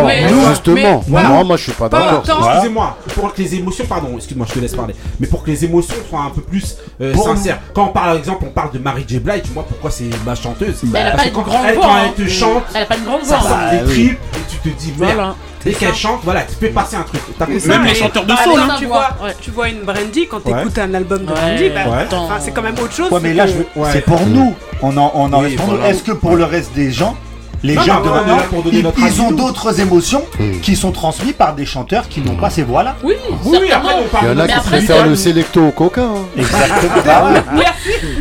mais- 0.06 0.28
justement. 0.48 1.05
voilà. 1.09 1.28
Non, 1.28 1.44
moi 1.44 1.56
je 1.56 1.62
suis 1.64 1.72
pas 1.72 1.88
d'accord. 1.88 2.22
Excusez-moi, 2.24 2.97
pour 3.14 3.32
que 3.32 3.42
les 3.42 3.55
émotions, 3.55 3.84
pardon, 3.86 4.09
excuse-moi, 4.16 4.47
je 4.48 4.55
te 4.55 4.59
laisse 4.59 4.74
parler, 4.74 4.94
mais 5.18 5.26
pour 5.26 5.42
que 5.42 5.51
les 5.51 5.64
émotions 5.64 5.94
soient 6.09 6.22
un 6.22 6.30
peu 6.30 6.40
plus 6.42 6.76
euh, 7.01 7.14
sincères. 7.14 7.60
Quand 7.74 7.84
on 7.84 7.88
parle, 7.88 8.06
par 8.10 8.16
exemple, 8.16 8.44
on 8.48 8.51
parle 8.52 8.72
de 8.72 8.78
Mary 8.78 9.05
J. 9.06 9.18
Blige, 9.18 9.42
moi, 9.55 9.64
pourquoi 9.68 9.90
c'est 9.90 10.09
ma 10.24 10.34
chanteuse 10.34 10.80
Elle 10.94 11.06
a 11.06 11.10
Parce 11.12 11.16
pas 11.16 11.22
que 11.24 11.28
une 11.28 11.34
quand 11.34 11.42
grande 11.42 11.64
elle, 11.68 11.74
voix. 11.74 11.84
quand 11.84 11.94
hein. 11.94 12.12
elle 12.18 12.24
te 12.24 12.30
chante, 12.30 12.62
Elle 12.74 12.82
a 12.82 12.86
pas 12.86 12.97
une 12.97 13.05
grande 13.05 13.24
ça 13.24 13.36
voix. 13.36 13.48
sort 13.48 13.59
hein. 13.59 13.76
des 13.76 13.84
tripes 13.92 14.18
et 14.34 14.38
tu 14.51 14.70
te 14.70 14.80
dis 14.80 14.92
merde. 14.98 15.34
Dès 15.65 15.73
qu'elle 15.73 15.95
chante, 15.95 16.20
voilà, 16.24 16.43
tu 16.43 16.55
fais 16.59 16.69
passer 16.70 16.97
un 16.97 17.03
truc. 17.03 17.20
T'as 17.39 17.47
Même 17.47 17.59
Non, 17.82 17.89
les 17.89 17.95
chanteurs 17.95 18.24
de 18.24 18.32
soul, 18.35 18.61
hein. 18.61 18.74
tu 18.78 18.85
Ouais. 18.85 18.91
vois, 18.91 19.09
tu 19.41 19.51
vois 19.51 19.69
une 19.69 19.82
Brandy 19.82 20.27
quand 20.27 20.45
Ouais. 20.47 20.55
t'écoutes 20.55 20.78
un 20.78 20.95
album 20.95 21.24
de 21.24 21.32
Ouais. 21.32 21.35
Brandy, 21.35 21.69
bah, 21.70 22.07
c'est 22.41 22.51
quand 22.53 22.62
même 22.62 22.74
autre 22.82 22.95
chose. 22.95 23.11
Ouais, 23.12 23.20
mais 23.23 23.31
c'est 23.31 23.35
là, 23.35 23.45
c'est 23.93 24.01
pour 24.05 24.24
nous. 24.27 24.55
On 24.82 24.97
en, 24.97 25.12
Oui, 25.41 25.49
reste 25.49 25.57
pour 25.57 25.74
nous. 25.74 25.85
Est-ce 25.85 26.03
que 26.03 26.12
pour 26.12 26.37
le 26.37 26.45
reste 26.45 26.73
des 26.74 26.91
gens, 26.91 27.15
les 27.62 27.74
Non, 27.74 27.82
gens 27.82 27.95
non, 27.97 28.01
de 28.01 28.09
on 28.09 28.12
est 28.12 28.16
maintenant, 28.16 28.37
là 28.39 28.43
pour 28.49 28.62
donner 28.62 28.78
ils, 28.78 28.82
notre 28.82 28.99
ils 29.01 29.20
ont 29.20 29.32
d'autres 29.32 29.81
émotions 29.81 30.24
qui 30.62 30.74
sont 30.77 30.93
transmises 30.93 31.35
par 31.35 31.55
des 31.55 31.66
chanteurs 31.66 32.09
qui 32.09 32.23
n'ont 32.23 32.37
pas 32.37 32.49
ces 32.49 32.62
voix-là 32.62 32.97
Oui, 33.05 33.12
Oui, 33.45 33.59
oui, 33.61 33.70
après, 33.70 33.93
on 33.97 34.03
Il 34.05 34.09
parle 34.09 34.27
y 34.28 34.31
en 34.31 34.39
a 34.39 34.49
qui 34.49 34.61
préfèrent 34.66 35.07
le 35.07 35.15
sélecto 35.15 35.66
au 35.66 35.70
coca. 35.70 36.01
hein. 36.01 36.15
Exactement. 36.39 37.03
Bah 37.05 37.24
ouais. 37.55 37.65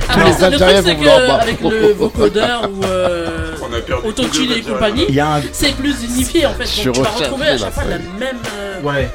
Après, 0.09 0.29
Les 0.29 0.43
Algériens 0.43 0.81
vont 0.81 0.95
vouloir 0.95 1.19
boire. 1.25 1.39
qu'avec 1.39 1.61
le 1.61 1.93
vocodeur 1.93 2.69
ou 2.69 2.83
euh, 2.83 3.48
Autotune 4.03 4.51
et 4.51 4.61
compagnie, 4.61 5.19
un, 5.19 5.41
c'est 5.51 5.75
plus 5.75 5.95
unifié 6.03 6.45
en 6.45 6.53
fait. 6.53 6.65
Je 6.65 6.83
Donc 6.85 6.95
tu 6.95 7.01
vas 7.01 7.09
retrouver 7.09 7.47
à 7.47 7.51
la 7.53 7.57
chaque 7.57 7.73
fois 7.73 7.83
la 7.85 7.97
même, 7.97 8.37
euh, 8.57 8.81
Ouais. 8.81 9.09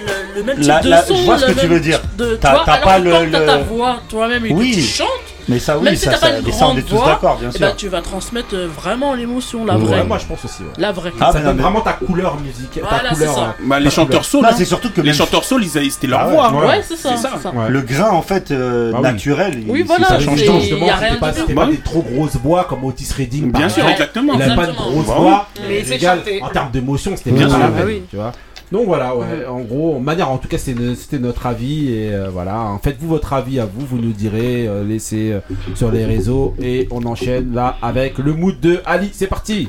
le, 0.00 0.38
le 0.40 0.44
même 0.44 0.56
type 0.58 0.66
La- 0.68 0.80
de 0.80 0.88
la- 0.90 1.02
son. 1.04 1.16
je 1.16 1.22
vois 1.22 1.38
ce 1.38 1.46
que 1.46 1.60
tu 1.60 1.66
veux 1.66 1.80
dire. 1.80 2.00
T'as- 2.40 2.58
pas 2.78 2.98
le- 2.98 3.10
quand 3.10 3.30
t'as 3.32 3.40
le- 3.40 3.46
ta 3.46 3.58
voix 3.58 4.00
toi-même 4.08 4.46
et 4.46 4.52
Oui. 4.52 4.70
que 4.70 4.74
tu 4.76 4.82
chantes, 4.82 5.08
mais 5.48 5.58
ça 5.58 5.78
oui, 5.78 5.84
même 5.84 5.96
si 5.96 6.04
ça, 6.04 6.12
t'as 6.12 6.18
pas 6.18 6.26
ça, 6.28 6.38
une 6.38 6.44
mais 6.44 6.52
ça 6.52 6.56
on 6.56 6.66
grande 6.68 6.78
est 6.78 6.82
tous 6.82 6.94
voix, 6.96 7.06
d'accord, 7.06 7.36
bien 7.38 7.48
eh 7.52 7.56
sûr. 7.58 7.66
ben, 7.66 7.74
tu 7.76 7.88
vas 7.88 8.00
transmettre 8.02 8.48
euh, 8.54 8.66
vraiment 8.68 9.14
l'émotion, 9.14 9.64
la 9.64 9.76
Ouais, 9.76 9.84
vraie. 9.84 10.04
moi, 10.04 10.18
je 10.18 10.26
pense 10.26 10.44
aussi. 10.44 10.62
ouais. 10.62 10.68
La 10.78 10.92
vraie. 10.92 11.12
Ah, 11.20 11.32
ça 11.32 11.38
mais 11.38 11.44
donne 11.44 11.56
non, 11.56 11.62
vraiment 11.62 11.80
ta 11.80 11.92
couleur 11.94 12.36
musicale, 12.40 12.84
Voilà, 12.88 13.02
ta 13.02 13.08
c'est 13.10 13.14
couleur. 13.20 13.34
ça. 13.34 13.40
euh, 13.60 13.64
Bah, 13.66 13.80
les 13.80 13.90
chanteurs 13.90 14.24
soul, 14.24 14.42
Non, 14.42 14.48
hein. 14.48 14.54
c'est 14.56 14.64
surtout 14.64 14.90
que 14.90 15.00
les 15.00 15.08
même- 15.08 15.14
chanteurs 15.14 15.44
soul, 15.44 15.62
ils- 15.64 15.90
c'était 15.90 16.06
leur 16.06 16.20
Ah 16.20 16.26
ouais, 16.28 16.32
voix. 16.34 16.46
hein. 16.48 16.54
ouais. 16.54 16.66
Ouais, 16.66 16.80
c'est 16.86 16.96
ça. 16.96 17.10
C'est 17.16 17.22
ça. 17.22 17.30
c'est 17.36 17.42
ça. 17.42 17.50
Ouais. 17.50 17.68
le 17.68 17.80
grain 17.82 18.10
en 18.10 18.22
fait 18.22 18.50
euh, 18.50 18.92
Bah 18.92 18.98
oui. 18.98 19.02
naturel. 19.04 19.58
il- 19.64 19.70
Oui, 19.70 19.80
si 19.80 19.84
voilà, 19.86 20.06
ça 20.06 20.18
c'est- 20.18 20.24
change 20.24 20.42
Et 20.42 20.46
tout. 20.46 20.60
justement, 20.60 20.86
y 20.86 20.90
a 20.90 20.94
c'était 20.94 21.06
rien 21.08 21.16
pas, 21.16 21.30
de 21.32 21.36
c'était 21.36 21.66
des 21.66 21.78
trop 21.78 22.02
grosses 22.02 22.36
voix 22.36 22.64
comme 22.64 22.84
Otis 22.84 23.08
Redding. 23.16 23.50
par 23.52 23.60
Bien 23.60 23.68
sûr, 23.68 23.78
exemple. 23.82 23.92
exactement. 23.92 24.32
Il 24.34 24.42
avait 24.42 24.54
pas 24.54 24.66
de 24.66 24.70
Exactement. 24.70 24.90
grosse 24.92 25.06
Bah 25.06 25.14
voix. 25.18 25.48
Mais 25.68 25.78
il 25.80 25.84
c'est 25.86 25.92
régale. 25.94 26.18
chanté. 26.18 26.42
En 26.42 26.48
termes 26.48 26.70
d'émotion, 26.70 27.12
c'était 27.16 27.30
Bien 27.30 27.46
bien 27.46 27.56
sûr. 27.56 27.58
la 27.58 27.66
Ah 27.66 27.84
oui. 27.86 28.02
tu 28.10 28.16
vois. 28.16 28.32
Donc 28.72 28.86
voilà, 28.86 29.14
ouais, 29.14 29.44
en 29.46 29.60
gros, 29.60 29.96
en 29.96 30.00
manière, 30.00 30.30
en 30.30 30.38
tout 30.38 30.48
cas, 30.48 30.56
c'était 30.56 31.18
notre 31.18 31.46
avis 31.46 31.92
et 31.92 32.14
euh, 32.14 32.30
voilà. 32.30 32.58
En 32.58 32.78
Faites-vous 32.78 33.06
votre 33.06 33.34
avis 33.34 33.60
à 33.60 33.66
vous, 33.66 33.84
vous 33.84 33.98
nous 33.98 34.12
direz, 34.12 34.66
euh, 34.66 34.82
laissez 34.82 35.32
euh, 35.32 35.40
sur 35.74 35.92
les 35.92 36.06
réseaux 36.06 36.54
et 36.58 36.88
on 36.90 37.04
enchaîne 37.04 37.52
là 37.52 37.76
avec 37.82 38.16
le 38.16 38.32
mood 38.32 38.58
de 38.60 38.80
Ali. 38.86 39.10
C'est 39.12 39.26
parti. 39.26 39.68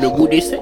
Le 0.00 0.08
goût 0.10 0.26
d'essai. 0.26 0.58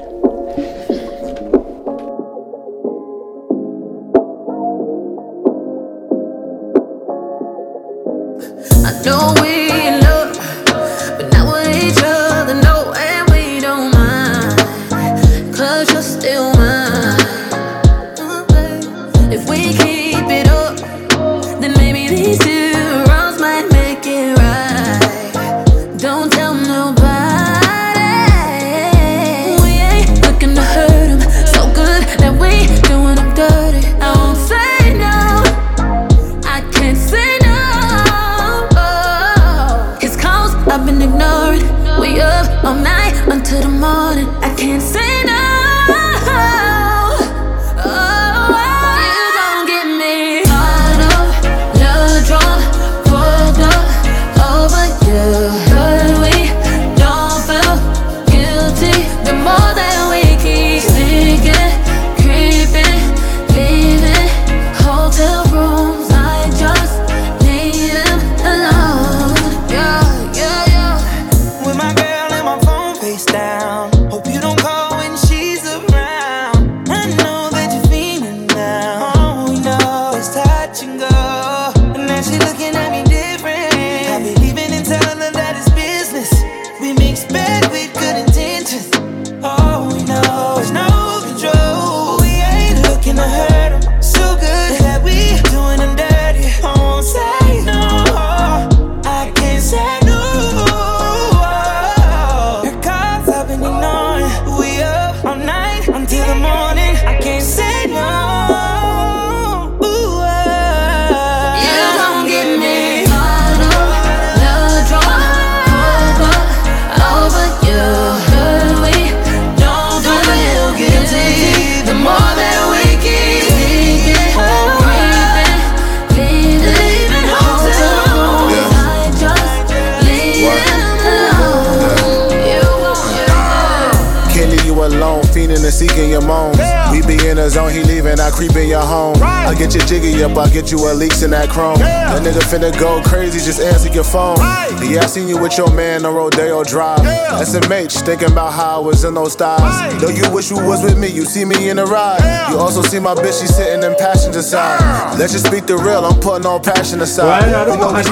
Thinking 148.11 148.33
about 148.33 148.53
how 148.53 148.81
I 148.81 148.85
was 148.85 149.05
in 149.05 149.15
those 149.15 149.35
styles. 149.35 149.75
Though 150.01 150.11
you 150.11 150.29
wish 150.35 150.51
you 150.51 150.57
was 150.57 150.83
with 150.83 150.99
me, 150.99 151.07
you 151.07 151.25
see 151.25 151.45
me 151.45 151.71
in 151.71 151.77
the 151.77 151.87
ride. 151.87 152.19
You 152.51 152.59
also 152.59 152.83
see 152.83 152.99
my 152.99 153.15
bitch, 153.15 153.47
sitting 153.47 153.85
in 153.85 153.95
passenger 153.95 154.43
side. 154.43 154.81
Let's 155.17 155.33
just 155.33 155.47
speak 155.47 155.67
the 155.67 155.77
real, 155.77 156.05
I'm 156.05 156.19
putting 156.19 156.45
all 156.45 156.59
passion 156.59 157.01
aside. 157.03 157.47
Ouais, 157.47 157.55
alors, 157.55 157.95
Ali, 157.95 158.11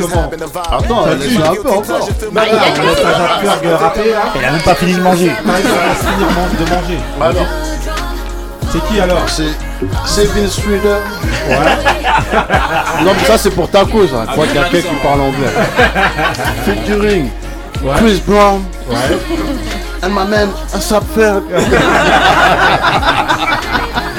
comment. 0.00 0.30
Attends, 0.72 1.04
un 1.04 1.16
peu 1.54 1.70
encore. 1.70 2.08
Non, 2.32 2.42
non, 3.62 3.76
rapper 3.76 4.10
là. 4.10 4.22
A 4.34 4.52
même 4.52 4.62
pas 4.62 4.74
fini 4.74 4.94
de 4.94 5.00
manger. 5.00 5.28
De 5.28 6.64
manger. 6.70 6.98
Alors, 7.20 7.46
C'est 8.70 8.84
qui 8.86 9.00
alors 9.00 9.26
c'est 9.28 9.52
Saving 10.04 10.46
Streeter. 10.48 10.98
Ouais. 11.48 11.56
Non, 13.02 13.12
mais 13.18 13.26
ça 13.26 13.38
c'est 13.38 13.50
pour 13.50 13.70
ta 13.70 13.84
cause. 13.84 14.12
Hein. 14.14 14.24
Je 14.28 14.32
crois 14.32 14.46
qu'il 14.46 14.56
y 14.56 14.58
a 14.58 14.64
quelqu'un 14.64 14.88
qui 14.88 14.94
parle 15.02 15.20
anglais. 15.22 15.52
Featuring 16.64 17.30
Chris 17.96 18.20
Brown. 18.26 18.62
And 20.02 20.10
my 20.14 20.24
man 20.28 20.48
Asap 20.74 21.02
Ferg. 21.14 21.42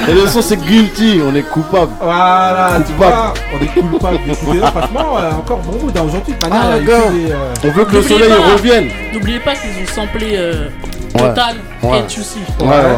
Et 0.08 0.12
le 0.14 0.26
son 0.26 0.40
c'est 0.42 0.56
Guilty, 0.56 1.20
on 1.24 1.34
est 1.34 1.42
coupable. 1.42 1.92
Voilà, 2.00 2.78
tu 2.86 2.92
Coupable. 2.94 3.12
vois, 3.12 3.34
on 3.54 3.62
est 3.62 3.68
coupable 3.68 4.18
Franchement, 4.34 5.18
euh, 5.18 5.30
encore 5.32 5.58
bon 5.58 5.72
mood 5.78 5.96
hein, 5.96 6.02
aujourd'hui. 6.06 6.34
Ah, 6.50 6.78
d'accord. 6.78 7.10
euh, 7.12 7.54
On 7.64 7.70
veut 7.70 7.84
que 7.84 7.96
le 7.96 8.02
soleil 8.02 8.28
pas- 8.30 8.52
revienne. 8.52 8.88
N'oubliez 9.12 9.40
pas 9.40 9.52
qu'ils 9.54 9.70
ont 9.70 9.86
samplé 9.94 10.32
euh, 10.36 10.68
Ouais. 11.14 11.20
Total 11.28 11.54
Ouais. 11.82 11.98
et 11.98 12.08
Juicy 12.08 12.38
Ouais, 12.60 12.66
ouais. 12.68 12.96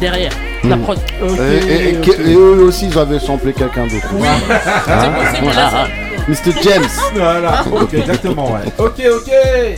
derrière 0.00 0.32
la 0.64 0.76
Mm. 0.76 0.82
prod. 0.82 0.98
Et, 1.22 1.24
et- 1.72 1.88
et- 1.94 2.30
et 2.30 2.34
eux 2.34 2.64
aussi 2.64 2.86
ils 2.88 2.98
avaient 2.98 3.18
samplé 3.20 3.52
quelqu'un 3.52 3.86
d'autre. 3.86 4.06
Oui, 4.12 4.26
c'est 4.48 5.30
possible, 5.30 5.46
là, 5.56 5.70
ça- 5.70 5.86
Mr. 6.28 6.52
James. 6.62 6.84
Voilà, 7.14 7.64
ok, 7.70 7.94
exactement, 7.94 8.52
ouais. 8.52 8.60
Ok, 8.78 8.94
ok, 9.16 9.30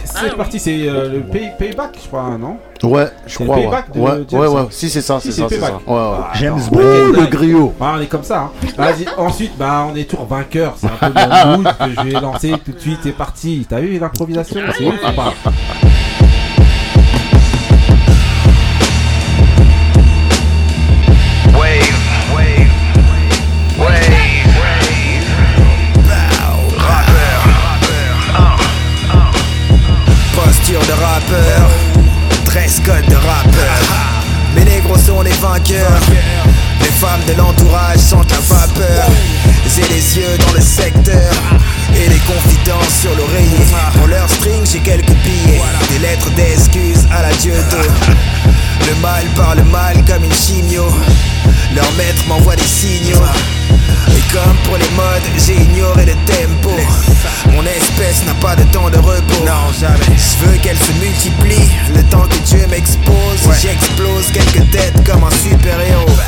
c'est 0.05 0.31
Ah, 0.31 0.35
parti, 0.37 0.59
c'est 0.59 0.87
euh, 0.89 1.09
le 1.15 1.21
pay- 1.21 1.53
payback, 1.59 1.97
je 2.03 2.07
crois, 2.09 2.37
non? 2.39 2.59
Ouais, 2.83 3.07
je 3.27 3.33
C'est 3.39 3.45
le 3.45 3.51
crois. 3.51 3.57
Ouais, 3.57 3.62
payback 3.65 3.93
de 3.93 3.99
ouais, 4.01 4.11
James, 4.29 4.41
ouais, 4.41 4.47
ouais. 4.49 4.61
hein. 4.61 4.66
Si, 4.71 4.91
c'est 4.91 5.01
ça, 5.01 5.19
Si, 5.21 5.33
c'est 5.33 5.41
ça, 5.43 5.47
c'est 5.49 5.59
ça. 5.59 5.66
payback. 5.66 5.87
Ouais, 5.89 5.95
ouais. 5.95 6.16
Ah, 6.23 6.31
James. 6.35 6.61
Bond. 6.71 6.81
Le 7.21 7.27
griot. 7.27 7.75
Ouais, 7.81 7.87
on 7.97 8.01
est 8.01 8.07
comme 8.07 8.23
ça. 8.25 8.41
Hein. 8.41 8.51
Vas-y, 8.77 9.07
ensuite, 9.16 9.57
bah, 9.57 9.87
on 9.91 9.97
est 9.97 10.05
tour 10.05 10.27
vainqueur. 10.27 10.75
C'est 10.77 10.87
un 10.87 11.11
peu 11.11 11.21
mon 11.21 11.57
mood 11.59 11.66
que 11.79 11.91
je 11.91 12.01
vais 12.09 12.21
lancer 12.21 12.55
tout 12.65 12.73
de 12.73 12.81
suite. 12.81 12.99
C'est 13.03 13.12
parti. 13.12 13.66
T'as 13.69 13.81
vu 13.81 13.99
l'improvisation? 13.99 14.61
C'est 14.77 14.87
ouf 14.87 14.95
ou 14.95 15.12
pas 15.12 15.33
les 36.81 36.87
femmes 36.87 37.21
de 37.29 37.35
l'entourage 37.35 37.99
sentent 37.99 38.31
la 38.31 38.39
vapeur. 38.39 39.05
J'ai 39.66 39.87
les 39.95 40.16
yeux 40.16 40.39
dans 40.39 40.55
le 40.55 40.61
secteur 40.61 41.33
j'ai 44.75 44.81
quelques 44.81 45.15
billets, 45.23 45.63
des 45.89 45.99
lettres 46.01 46.31
d'excuses 46.31 47.07
à 47.13 47.23
la 47.23 47.33
Dieu 47.35 47.55
Le 48.89 48.95
mal 49.01 49.25
parle 49.37 49.63
mal 49.71 50.05
comme 50.05 50.25
une 50.25 50.33
chimio. 50.33 50.85
Leur 51.77 51.91
maître 51.93 52.27
m'envoie 52.27 52.57
des 52.57 52.67
signaux. 52.67 53.23
Et 54.09 54.33
comme 54.33 54.57
pour 54.65 54.77
les 54.77 54.89
modes, 54.97 55.29
j'ai 55.47 55.55
ignoré 55.55 56.07
le 56.07 56.15
tempo. 56.27 56.71
Mon 57.53 57.63
espèce 57.63 58.27
n'a 58.27 58.35
pas 58.35 58.57
de 58.57 58.65
temps 58.65 58.91
de 58.91 58.99
repos. 58.99 59.45
Non, 59.47 59.73
jamais. 59.79 60.17
Je 60.17 60.45
veux 60.45 60.59
qu'elle 60.59 60.79
se 60.79 60.93
multiplie. 60.93 61.71
Le 61.95 62.03
temps 62.05 62.27
que 62.27 62.39
Dieu 62.39 62.67
m'expose, 62.69 63.49
j'explose 63.63 64.27
quelques 64.33 64.71
têtes 64.71 65.05
comme 65.07 65.23
un 65.23 65.31
super-héros. 65.31 66.19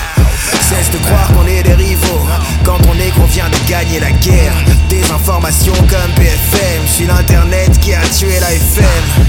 Cesse 0.69 0.91
de 0.91 0.99
croire 0.99 1.29
qu'on 1.33 1.47
est 1.47 1.63
des 1.63 1.75
rivaux. 1.75 2.27
Quand 2.65 2.79
on 2.89 2.99
est 3.01 3.11
qu'on 3.11 3.27
vient 3.27 3.49
de 3.49 3.71
gagner 3.71 4.01
la 4.01 4.13
guerre. 4.13 4.55
Des 4.89 5.03
informations 5.11 5.75
comme 5.75 6.13
BFM 6.17 6.83
Je 6.87 6.93
suis 6.93 7.07
l'internet 7.07 7.79
qui 7.81 7.95
a 7.95 8.01
tué 8.17 8.39
la 8.41 8.53
FM 8.53 9.27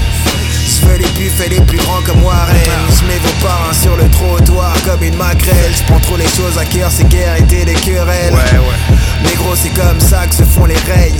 je 0.68 0.86
veux 0.86 0.96
les 0.96 1.08
buffets 1.18 1.48
les 1.48 1.60
plus 1.62 1.78
grands 1.78 2.02
comme 2.04 2.22
Warren. 2.22 2.54
Je 2.90 3.04
mets 3.06 3.18
vos 3.18 3.46
parents 3.46 3.72
sur 3.72 3.96
le 3.96 4.08
trottoir 4.10 4.72
comme 4.84 5.02
une 5.02 5.16
maquerelle. 5.16 5.72
Je 5.76 5.82
prends 5.84 5.98
trop 5.98 6.16
les 6.16 6.28
choses 6.28 6.58
à 6.58 6.64
cœur, 6.64 6.90
ces 6.90 7.04
guerres 7.04 7.36
étaient 7.36 7.64
des 7.64 7.74
querelles. 7.74 8.32
Ouais 8.32 8.58
ouais. 8.58 8.98
Négro 9.24 9.54
c'est 9.56 9.70
comme 9.70 10.00
ça 10.00 10.26
que 10.26 10.34
se 10.34 10.44
font 10.44 10.66
les 10.66 10.76
règles. 10.76 11.18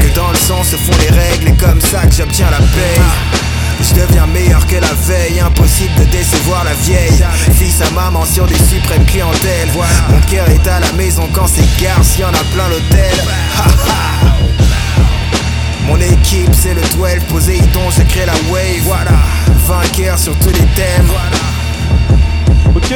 Que 0.00 0.14
dans 0.14 0.28
le 0.28 0.36
sang 0.36 0.62
se 0.62 0.76
font 0.76 0.96
les 1.00 1.14
règles 1.16 1.48
Et 1.48 1.56
comme 1.56 1.80
ça 1.80 2.06
que 2.06 2.14
j'obtiens 2.14 2.50
la 2.50 2.58
paix 2.58 3.00
je 3.80 3.94
deviens 4.00 4.26
meilleur 4.26 4.66
que 4.66 4.74
la 4.76 4.92
veille, 5.06 5.40
impossible 5.40 5.94
de 5.98 6.04
décevoir 6.04 6.64
la 6.64 6.74
vieille. 6.74 7.24
Fils 7.54 7.80
à 7.82 7.90
maman 7.90 8.24
sur 8.24 8.46
des 8.46 8.56
suprêmes 8.58 9.04
clientèles. 9.06 9.68
Mon 10.10 10.20
cœur 10.30 10.48
est 10.48 10.66
à 10.68 10.80
la 10.80 10.92
maison 10.92 11.28
quand 11.32 11.46
c'est 11.46 11.66
garce, 11.82 12.18
y'en 12.18 12.28
a 12.28 12.44
plein 12.54 12.68
l'hôtel. 12.68 13.16
Mon 15.86 15.96
équipe 16.00 16.52
c'est 16.52 16.74
le 16.74 16.80
12 16.96 17.24
Poséidon, 17.28 17.90
je 17.96 18.02
crée 18.02 18.26
la 18.26 18.32
wave. 18.50 18.80
Voilà, 18.82 19.12
vainqueur 19.68 20.18
sur 20.18 20.34
tous 20.38 20.48
les 20.48 20.66
thèmes. 20.74 21.08
Ok, 22.74 22.92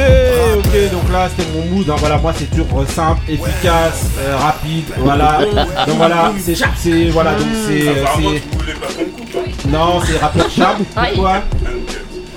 ok, 0.57 0.91
donc 0.91 1.09
là 1.11 1.29
c'était 1.29 1.47
mon 1.53 1.65
mood. 1.73 1.89
hein. 1.89 1.95
Voilà, 1.97 2.17
moi 2.17 2.33
c'est 2.37 2.49
toujours 2.51 2.81
euh, 2.81 2.85
simple, 2.85 3.21
efficace, 3.29 4.03
euh, 4.19 4.35
rapide. 4.37 4.85
Voilà, 4.99 5.39
donc 5.87 5.97
voilà, 5.97 6.31
c'est 6.43 6.55
c'est- 6.55 7.09
voilà, 7.09 7.31
donc 7.33 7.47
c'est 7.65 7.87
euh, 7.87 8.03
c'est 8.17 9.20
non, 9.69 9.99
c'est 10.05 10.17
rappeur 10.17 10.49
Cham. 10.49 10.77
Pourquoi 10.93 11.41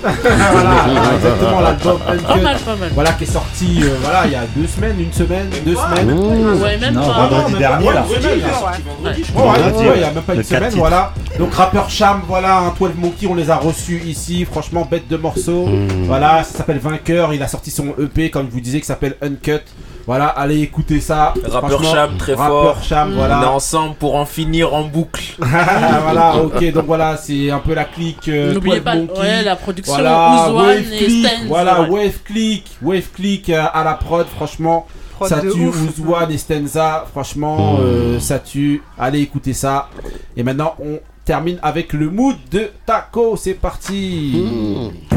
voilà, 0.21 0.51
voilà, 0.51 1.15
exactement 1.15 1.61
l'album 1.61 1.97
Pas 1.97 2.11
Uncut. 2.11 2.41
mal, 2.43 2.57
pas 2.59 2.75
mal. 2.75 2.89
Voilà 2.93 3.11
qui 3.13 3.23
est 3.23 3.27
sorti 3.31 3.79
euh, 3.81 3.95
voilà 4.03 4.27
il 4.27 4.33
y 4.33 4.35
a 4.35 4.43
deux 4.55 4.67
semaines, 4.67 4.99
une 4.99 5.11
semaine, 5.11 5.49
deux 5.65 5.73
semaines. 5.75 6.11
Ouais, 6.61 6.77
même 6.77 6.93
Non, 6.93 7.07
pas. 7.07 7.25
vendredi 7.27 7.55
dernier 7.57 7.91
là. 7.91 8.05
ouais, 9.03 9.17
il 9.95 10.01
y 10.01 10.03
a 10.03 10.11
même 10.11 10.23
pas 10.23 10.33
le 10.33 10.39
une 10.41 10.45
semaine, 10.45 10.63
titres. 10.65 10.77
voilà. 10.77 11.11
Donc 11.39 11.53
rappeur 11.55 11.89
Cham, 11.89 12.21
voilà, 12.27 12.59
un 12.59 12.73
12 12.79 12.91
Monkey, 12.97 13.25
on 13.27 13.33
les 13.33 13.49
a 13.49 13.55
reçus 13.55 13.99
ici, 14.05 14.45
franchement 14.45 14.87
bête 14.89 15.07
de 15.07 15.17
morceaux. 15.17 15.67
Voilà, 16.03 16.43
ça 16.43 16.59
s'appelle 16.59 16.77
Vainqueur, 16.79 17.33
il 17.33 17.41
a 17.41 17.47
sorti 17.47 17.71
son 17.71 17.95
EP 17.99 18.29
comme 18.29 18.45
je 18.47 18.51
vous 18.51 18.61
disais 18.61 18.79
qui 18.81 18.85
s'appelle 18.85 19.15
Uncut. 19.23 19.61
Voilà, 20.07 20.27
allez 20.27 20.61
écouter 20.61 20.99
ça. 20.99 21.33
Rappeur 21.47 21.83
Cham, 21.83 22.11
très 22.17 22.35
rappeur 22.35 22.75
fort. 22.75 22.83
Cham, 22.83 23.09
On 23.09 23.13
est 23.13 23.15
voilà. 23.15 23.51
ensemble 23.51 23.95
pour 23.95 24.15
en 24.15 24.25
finir 24.25 24.73
en 24.73 24.83
boucle. 24.83 25.23
voilà, 25.39 26.35
ok, 26.37 26.71
donc 26.73 26.85
voilà, 26.85 27.17
c'est 27.17 27.49
un 27.49 27.57
peu 27.59 27.73
la 27.73 27.85
clique. 27.85 28.27
euh, 28.27 28.53
N'oubliez 28.53 28.75
12 28.75 28.83
pas, 28.83 28.95
Monkey. 28.95 29.19
ouais, 29.19 29.43
la 29.43 29.55
production 29.55 29.93
Voilà, 29.95 30.45
Ouzouane 30.47 30.65
Wave 30.67 30.93
et 30.93 30.97
Click, 31.05 31.27
voilà, 31.47 31.81
ouais. 31.81 31.89
Wave 32.05 32.19
Click, 32.23 32.77
Wave 32.83 33.09
Click 33.15 33.49
euh, 33.49 33.63
à 33.73 33.83
la 33.83 33.93
prod, 33.95 34.27
franchement. 34.27 34.85
Prod 35.15 35.27
ça 35.29 35.39
de 35.41 35.49
tue. 35.49 35.65
Ouzouane 35.69 36.31
et 36.31 36.37
Stenza, 36.37 37.05
franchement, 37.11 37.77
euh, 37.79 38.19
ça 38.19 38.37
tue. 38.37 38.83
Allez 38.99 39.21
écouter 39.21 39.53
ça. 39.53 39.89
Et 40.37 40.43
maintenant, 40.43 40.75
on 40.79 40.99
termine 41.23 41.57
avec 41.63 41.93
le 41.93 42.11
mood 42.11 42.35
de 42.51 42.69
Taco. 42.85 43.35
C'est 43.37 43.53
parti. 43.55 44.45
Bloody 45.09 45.14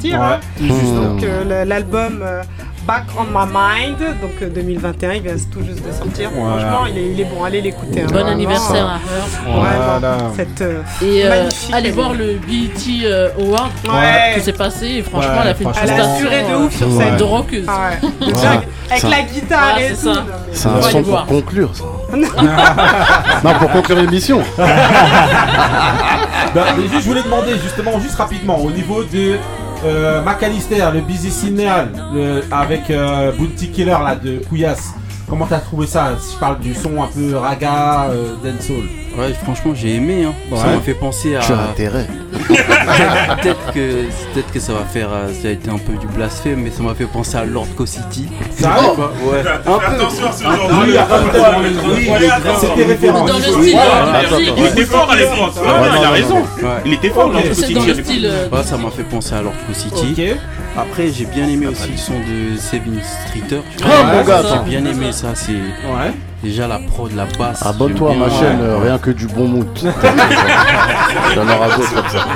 sortir. 0.00 0.20
Ouais, 0.20 0.26
hein. 0.26 0.40
juste. 0.60 0.94
Donc 0.94 1.22
euh, 1.22 1.64
l'album 1.64 2.20
euh, 2.22 2.42
Back 2.86 3.04
on 3.18 3.24
My 3.24 3.44
Mind, 3.52 3.98
donc 4.22 4.30
euh, 4.40 4.48
2021, 4.48 5.12
il 5.12 5.22
vient 5.22 5.34
tout 5.52 5.62
juste 5.62 5.86
de 5.86 5.92
sortir. 5.92 6.30
Voilà. 6.34 6.56
Franchement, 6.70 6.86
il 6.90 6.96
est, 6.98 7.10
il 7.12 7.20
est 7.20 7.24
bon. 7.24 7.44
Allez 7.44 7.60
l'écouter. 7.60 8.02
hein. 8.02 8.06
Bon 8.10 8.26
anniversaire 8.26 8.86
euh, 8.86 9.50
à. 9.50 9.90
Voilà. 10.00 10.16
Cette 10.34 10.60
euh, 10.62 10.80
Et 11.02 11.24
euh, 11.26 11.28
magnifique. 11.28 11.74
allez 11.74 11.90
voir 11.90 12.14
le 12.14 12.38
BET 12.46 13.04
euh, 13.04 13.28
Award 13.38 13.70
Ouais. 13.84 14.32
qui 14.34 14.40
s'est 14.40 14.52
passé 14.54 14.86
et 14.86 15.02
franchement 15.02 15.32
Ouais, 15.32 15.38
elle 15.42 15.48
a 15.50 15.54
fait 15.54 15.64
une. 15.64 15.72
Elle 15.82 15.90
a 15.90 16.14
assuré 16.14 16.42
de 16.44 16.48
euh, 16.54 16.58
ouf 16.64 16.74
sur 16.76 16.88
Ouais. 16.88 17.04
scène. 17.04 17.16
de 17.18 17.22
rockeuse. 17.24 17.66
Ah. 17.68 17.90
Avec 18.90 19.00
Ça- 19.02 19.08
la 19.10 19.20
guitare 19.22 19.76
Ouais, 19.76 19.86
et 19.88 19.90
tout. 19.90 19.96
C'est 20.52 20.66
On 20.68 20.70
un 20.70 20.74
va 20.76 20.82
son 20.90 21.02
pour 21.02 21.10
voir. 21.10 21.26
conclure, 21.26 21.70
ça. 21.76 21.84
non, 23.44 23.54
pour 23.58 23.70
conclure 23.70 23.96
l'émission. 23.98 24.40
Juste, 26.90 27.00
je 27.02 27.08
voulais 27.08 27.22
demander 27.22 27.52
justement, 27.62 28.00
juste 28.00 28.14
rapidement, 28.16 28.56
au 28.58 28.70
niveau 28.70 29.04
de 29.04 29.36
euh, 29.84 30.22
McAllister, 30.22 30.84
le 30.92 31.00
busy 31.00 31.30
signal, 31.30 31.88
le- 32.14 32.42
avec 32.50 32.90
euh, 32.90 33.32
Bounty 33.32 33.68
Killer 33.70 33.96
là 34.04 34.14
de 34.16 34.38
Couillasse. 34.48 34.90
Comment 35.28 35.46
t'as 35.46 35.58
trouvé 35.58 35.86
ça? 35.86 36.12
Si 36.20 36.34
je 36.34 36.38
parle 36.40 36.58
du 36.58 36.74
son 36.74 37.02
un 37.02 37.06
peu 37.06 37.36
raga, 37.36 38.06
euh, 38.10 38.34
dancehall. 38.42 38.88
Ouais, 39.18 39.34
franchement, 39.34 39.72
j'ai 39.74 39.96
aimé. 39.96 40.24
Hein. 40.24 40.32
Ça 40.56 40.66
Ouais. 40.68 40.74
m'a 40.76 40.80
fait 40.80 40.94
penser 40.94 41.36
à. 41.36 41.40
Tu 41.40 41.52
as 41.52 41.58
intérêt. 41.70 42.06
Peut-être 42.48 43.72
que 43.74 44.02
peut-être 44.32 44.52
que 44.52 44.60
ça 44.60 44.72
va 44.72 44.80
faire 44.84 45.08
euh, 45.12 45.28
ça 45.40 45.48
a 45.48 45.50
été 45.50 45.70
un 45.70 45.78
peu 45.78 45.92
du 45.94 46.06
blasphème 46.06 46.62
mais 46.62 46.70
ça 46.70 46.82
m'a 46.82 46.94
fait 46.94 47.04
penser 47.06 47.36
à 47.36 47.44
Lord 47.44 47.66
Co 47.76 47.86
City 47.86 48.26
Sérieux 48.50 48.76
ouais 49.24 49.40
un 49.66 49.78
peu 49.78 49.94
Attention 49.94 50.26
à 50.28 50.32
ce 50.32 50.44
genre 50.44 50.70
C'était 52.60 52.84
référent. 52.84 53.24
Dans 53.26 53.36
le 53.36 53.42
style. 53.42 53.78
Il 54.56 54.66
était 54.66 54.84
fort 54.84 55.10
à 55.10 55.16
l'époque. 55.16 55.52
Il 55.98 56.04
a 56.04 56.10
raison. 56.10 56.42
Il 56.84 56.92
était 56.94 57.10
fort. 57.10 57.28
Lord 57.30 57.42
dans 57.42 57.54
City. 57.54 58.22
euh, 58.24 58.62
ça 58.62 58.76
m'a 58.76 58.90
fait 58.90 59.02
penser 59.04 59.34
à 59.34 59.42
Lord 59.42 59.54
Co 59.66 59.74
City 59.74 60.32
après 60.76 61.08
j'ai 61.08 61.24
bien 61.24 61.48
aimé 61.48 61.66
aussi 61.66 61.90
le 61.90 61.96
son 61.96 62.12
de 62.20 62.56
Seven 62.56 63.00
Streeter 63.26 63.60
Ah, 63.84 64.14
mon 64.14 64.22
gars, 64.24 64.42
j'ai 64.42 64.70
bien 64.70 64.84
aimé 64.84 65.10
ça 65.12 65.28
c'est 65.34 65.52
Ouais. 65.52 66.12
Déjà 66.42 66.68
la 66.68 66.78
prod 66.78 67.12
la 67.14 67.26
basse 67.38 67.64
Abonne-toi 67.64 68.12
à 68.12 68.14
ma 68.14 68.30
chaîne, 68.30 68.60
euh, 68.60 68.78
rien 68.78 68.98
que 68.98 69.10
du 69.10 69.26
bon 69.26 69.48
mood. 69.48 69.66
J'en 71.34 71.42
aurai 71.42 71.76
d'autres 71.76 71.94
comme 71.94 72.08
ça. 72.08 72.26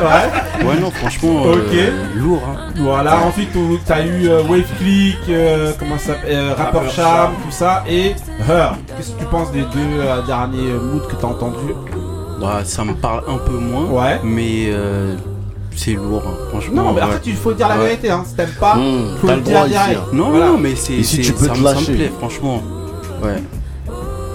Ouais. 0.00 0.66
ouais 0.66 0.80
non 0.80 0.90
franchement 0.90 1.42
euh, 1.46 1.52
Ok. 1.54 2.16
lourd 2.16 2.42
hein. 2.46 2.72
Voilà, 2.76 3.18
ensuite 3.18 3.52
tu- 3.52 3.78
t'as 3.86 4.04
eu 4.04 4.28
euh, 4.28 4.42
Wave 4.48 4.64
Click, 4.78 5.18
euh, 5.28 5.72
comment 5.78 5.98
ça 5.98 6.08
s'appelle, 6.14 6.34
euh, 6.36 6.54
Rapper 6.56 6.90
Charm, 6.94 7.32
tout 7.44 7.50
ça, 7.50 7.84
et 7.88 8.14
Her. 8.48 8.72
Qu'est-ce 8.96 9.12
que 9.12 9.18
tu 9.20 9.24
penses 9.26 9.50
des 9.52 9.62
deux 9.62 10.00
euh, 10.00 10.22
derniers 10.26 10.70
euh, 10.70 10.80
moods 10.80 11.06
que 11.08 11.14
t'as 11.16 11.26
entendus? 11.28 11.74
Bah, 12.40 12.60
ça 12.64 12.84
me 12.84 12.94
parle 12.94 13.22
un 13.28 13.38
peu 13.38 13.56
moins 13.58 13.84
Ouais. 13.86 14.20
mais 14.24 14.66
euh, 14.70 15.14
c'est 15.76 15.92
lourd 15.92 16.22
hein, 16.26 16.34
franchement 16.50 16.82
Non, 16.84 16.92
mais 16.92 16.96
ouais. 17.00 17.02
après, 17.02 17.20
il 17.26 17.36
faut 17.36 17.52
dire 17.52 17.68
la 17.68 17.76
Ouais. 17.78 17.84
vérité, 17.84 18.10
hein. 18.10 18.22
si 18.26 18.34
t'aimes 18.34 18.48
pas, 18.58 18.74
Mmh, 18.76 19.16
faut 19.20 19.26
t'as 19.26 19.32
le 19.34 19.38
le 19.40 19.44
dire 19.44 19.54
droit 19.54 19.66
ici, 19.68 19.74
direct. 19.76 20.00
hein. 20.02 20.08
non 20.12 20.30
Voilà. 20.30 20.46
non 20.46 20.58
mais 20.58 20.74
c'est 20.74 21.02
c'est- 21.02 21.20
tu 21.22 21.32
peux 21.32 21.46
ça, 21.46 21.52
te 21.52 21.58
me- 21.58 21.64
ça 21.66 21.70
me 21.74 21.78
lâcher. 21.80 21.92
plaît 21.94 22.12
franchement 22.18 22.62
ouais 23.22 23.42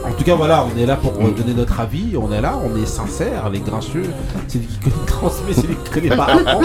En 0.07 0.11
tout 0.13 0.23
cas, 0.23 0.35
voilà, 0.35 0.63
on 0.65 0.79
est 0.79 0.85
là 0.85 0.95
pour 0.97 1.13
donner 1.13 1.53
notre 1.55 1.79
avis, 1.79 2.15
on 2.15 2.31
est 2.31 2.39
là, 2.41 2.53
on 2.63 2.79
est 2.81 2.85
sincère, 2.85 3.49
les 3.51 3.59
grincheux. 3.59 4.03
Celui 4.47 4.65
qui 4.67 4.77
connaît 4.79 4.95
transmet, 5.07 5.53
celui 5.53 5.75
qui 5.75 5.89
connaît 5.91 6.15
pas 6.15 6.25
apprend. 6.25 6.61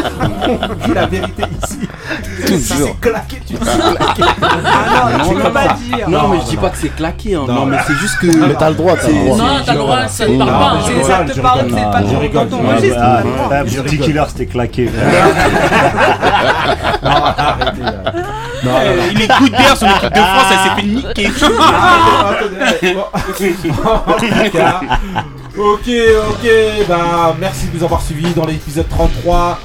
On 0.53 0.87
dit 0.87 0.95
la 0.95 1.07
vérité 1.07 1.45
ici. 1.63 1.79
Si 2.39 2.53
Toujours. 2.69 2.89
c'est 2.89 3.01
claqué, 3.01 3.41
tu 3.47 3.55
dis 3.55 3.59
c'est 3.63 3.97
claqué. 3.97 4.23
Ah 4.43 5.19
non, 5.19 5.29
tu 5.31 5.35
peux 5.37 5.51
pas 5.53 5.69
dire. 5.69 6.09
Non, 6.11 6.23
Non, 6.23 6.29
mais 6.29 6.41
je 6.41 6.51
dis 6.51 6.57
non. 6.57 6.63
pas 6.63 6.71
que 6.71 6.77
c'est 6.79 6.89
claqué, 6.95 7.35
hein. 7.35 7.45
Non. 7.49 7.55
non, 7.55 7.67
mais 7.67 7.79
c'est 7.87 7.95
juste 7.95 8.19
que. 8.19 8.27
Mais 8.27 8.55
t'as 8.55 8.69
le 8.71 8.77
droit, 8.77 8.97
droit. 8.97 9.37
Non, 9.37 9.45
t'as 9.65 9.73
le 9.73 9.79
droit, 9.79 10.07
ça 10.09 10.27
te 10.27 10.31
C'est- 10.31 10.39
parle 10.39 10.51
pas. 10.51 10.79
C'est- 10.85 11.03
ça 11.03 11.17
rigole, 11.19 11.31
te 11.31 11.37
je 11.37 11.41
parle, 11.41 11.61
rigole. 11.61 11.79
c'est 11.79 11.91
pas 11.91 12.01
Je 12.03 12.11
ton- 12.13 12.19
rigole, 12.19 12.49
ton 12.49 12.59
je 12.63 12.67
Ouais, 12.67 12.75
registre, 12.77 12.97
bah, 12.99 13.07
t'as 13.23 13.25
le 13.25 13.31
droit. 13.35 13.49
ouais, 13.49 13.63
Je 13.67 13.77
Bounty 13.77 13.91
rigole. 13.91 14.07
Killer, 14.07 14.25
c'était 14.29 14.47
claqué. 14.47 14.91
Non, 17.03 17.11
arrêtez. 17.11 17.83
Là. 18.65 18.73
Non, 18.73 18.81
non, 18.91 18.97
non. 18.97 19.03
Il 19.12 19.23
est 19.23 19.28
coup 19.28 19.49
d'air 19.49 19.77
sur 19.77 19.87
l'équipe 19.87 20.12
de 20.12 20.20
France, 20.20 20.47
elle 20.51 20.59
s'est 20.59 20.74
fait 20.77 20.87
niquer. 20.87 21.31
Ah, 21.62 22.35
ok, 25.59 25.89
ok, 26.31 26.47
bah 26.89 27.37
merci 27.39 27.66
de 27.69 27.77
nous 27.77 27.85
avoir 27.85 28.01
suivis 28.03 28.32
dans 28.35 28.47
l'épisode 28.47 28.89
33. 28.89 29.59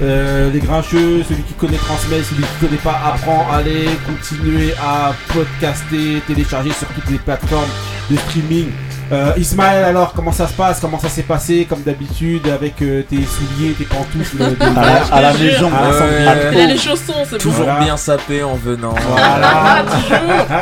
Euh, 0.00 0.50
les 0.52 0.60
grincheux, 0.60 1.24
celui 1.28 1.42
qui 1.42 1.54
connaît 1.54 1.76
transmet, 1.76 2.22
celui 2.22 2.42
qui 2.42 2.66
connaît 2.66 2.76
pas 2.76 3.00
apprend. 3.04 3.46
Allez, 3.52 3.88
continuez 4.06 4.72
à 4.80 5.12
podcaster, 5.32 6.22
télécharger 6.26 6.70
sur 6.70 6.86
toutes 6.88 7.10
les 7.10 7.18
plateformes 7.18 7.68
de 8.10 8.16
streaming. 8.16 8.68
Euh, 9.10 9.32
Ismaël, 9.38 9.84
alors 9.84 10.12
comment 10.12 10.32
ça 10.32 10.46
se 10.46 10.52
passe? 10.52 10.80
Comment 10.80 10.98
ça 10.98 11.08
s'est 11.08 11.22
passé 11.22 11.66
Comme 11.68 11.80
d'habitude 11.82 12.46
avec 12.48 12.82
euh, 12.82 13.02
tes 13.08 13.16
souliers, 13.24 13.72
tes 13.72 13.84
pantoufles 13.84 14.36
de 14.36 14.44
À 14.78 14.84
la, 14.84 15.16
à 15.16 15.20
la 15.22 15.32
maison. 15.32 15.70
à 15.74 15.82
la 15.90 16.34
Ouais. 16.34 16.50
Il 16.52 16.60
a 16.60 16.66
les 16.66 16.76
chaussons, 16.78 17.14
c'est. 17.28 17.38
Toujours 17.38 17.64
Voilà. 17.64 17.80
bien 17.80 17.96
sapé 17.96 18.42
en 18.42 18.54
venant. 18.56 18.94
Voilà. 19.08 19.84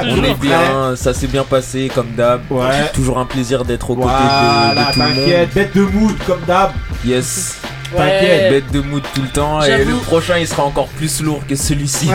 On 0.01 0.09
Toujours 0.09 0.25
est 0.25 0.35
prêt. 0.35 0.47
bien, 0.49 0.95
ça 0.97 1.13
s'est 1.13 1.27
bien 1.27 1.43
passé 1.43 1.91
comme 1.93 2.11
d'hab. 2.17 2.41
Ouais. 2.51 2.89
Toujours 2.95 3.19
un 3.19 3.27
plaisir 3.27 3.65
d'être 3.65 3.91
aux 3.91 3.97
côtés 3.97 4.07
de, 4.09 4.13
Voilà, 4.13 4.89
de 4.89 4.93
tout 4.93 4.99
le 5.01 5.05
monde. 5.07 5.15
t'inquiète, 5.17 5.55
bête 5.55 5.77
de 5.77 5.83
mood 5.83 6.17
comme 6.27 6.41
d'hab. 6.47 6.71
Yes. 7.05 7.59
T'inquiète. 7.97 8.51
Bête 8.51 8.73
de 8.73 8.81
mood 8.81 9.03
tout 9.15 9.23
le 9.23 9.29
temps 9.29 9.63
et 9.63 9.85
le 9.85 9.95
prochain 9.95 10.35
il 10.39 10.47
sera 10.47 10.65
encore 10.65 10.89
plus 10.89 11.21
lourd 11.23 11.41
que 11.49 11.55
celui-ci. 11.57 12.09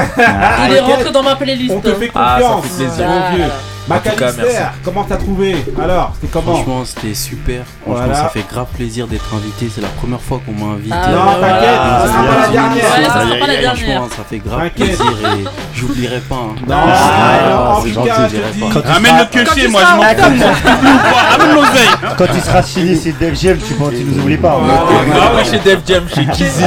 Il 0.68 0.74
est 0.76 0.80
rentré 0.80 1.12
dans 1.12 1.24
ma 1.24 1.36
playlist. 1.36 1.74
On 1.76 1.80
te 1.82 1.94
fait 1.94 2.12
Ah, 2.16 2.38
ça 2.42 2.48
confiance, 2.48 2.66
fait 2.78 2.84
plaisir. 2.86 3.08
mon 3.08 3.36
vieux. 3.36 3.46
Macalister, 3.88 4.44
comment 4.86 5.04
t'as 5.04 5.18
trouvé 5.18 5.56
Alors, 5.82 6.12
c'était 6.16 6.28
comment 6.32 6.56
Franchement, 6.56 6.84
c'était 6.86 7.14
super. 7.14 7.64
Franchement, 7.84 8.04
Voilà. 8.06 8.16
ça 8.16 8.30
fait 8.30 8.46
grave 8.50 8.68
plaisir 8.76 9.08
d'être 9.08 9.26
invité. 9.36 9.70
C'est 9.74 9.82
la 9.82 9.88
première 9.90 10.22
fois 10.22 10.40
qu'on 10.46 10.52
m'a 10.54 10.74
invité. 10.76 10.94
Ah, 10.96 11.10
Non, 11.10 11.42
t'inquiète, 11.42 11.70
voilà. 11.76 12.00
ça 12.02 12.08
sera 12.08 12.24
pas 12.24 12.42
la 12.42 12.48
dernière. 12.48 12.86
Pas 12.92 13.00
la 13.00 13.10
Franchement, 13.10 13.86
dernière. 13.86 14.02
ça 14.16 14.24
fait 14.30 14.38
grave 14.40 14.70
plaisir 14.70 15.06
et 15.36 15.46
j'oublierai 15.76 16.20
pas. 16.20 16.36
hein. 16.36 16.56
Non, 16.68 16.76
Ah, 16.78 17.76
en 17.78 17.82
c'est 17.82 17.90
tout 17.90 17.94
gentil, 17.96 18.08
cas, 18.08 18.16
je 18.18 18.22
je 18.22 18.28
te 18.28 18.36
dirais 18.36 18.52
dis. 18.54 18.60
pas. 18.62 18.66
Quand 18.74 18.82
tu 18.82 18.88
Amène 18.88 19.12
seras- 19.12 19.22
le 19.22 19.30
tu 19.30 19.68
moi 19.70 19.82
je 19.82 19.86
seras 19.86 19.96
m'en 19.96 20.04
fous. 20.04 21.56
l'oseille. 21.56 21.90
Quand 22.18 22.26
il 22.34 22.42
sera 22.42 22.64
signé, 22.64 22.96
c'est 22.96 23.18
Def 23.18 23.42
Jam, 23.42 23.58
tu, 23.68 23.74
penses- 23.74 23.90
tu 23.92 24.04
nous 24.04 24.22
oublies 24.22 24.38
pas. 24.38 24.54
hein. 24.54 24.74
Ah 25.16 25.32
oui, 25.36 25.42
chez 25.50 25.60
Def 25.60 25.80
Jam, 25.88 26.04
chez 26.14 26.26
Kizzy. 26.28 26.64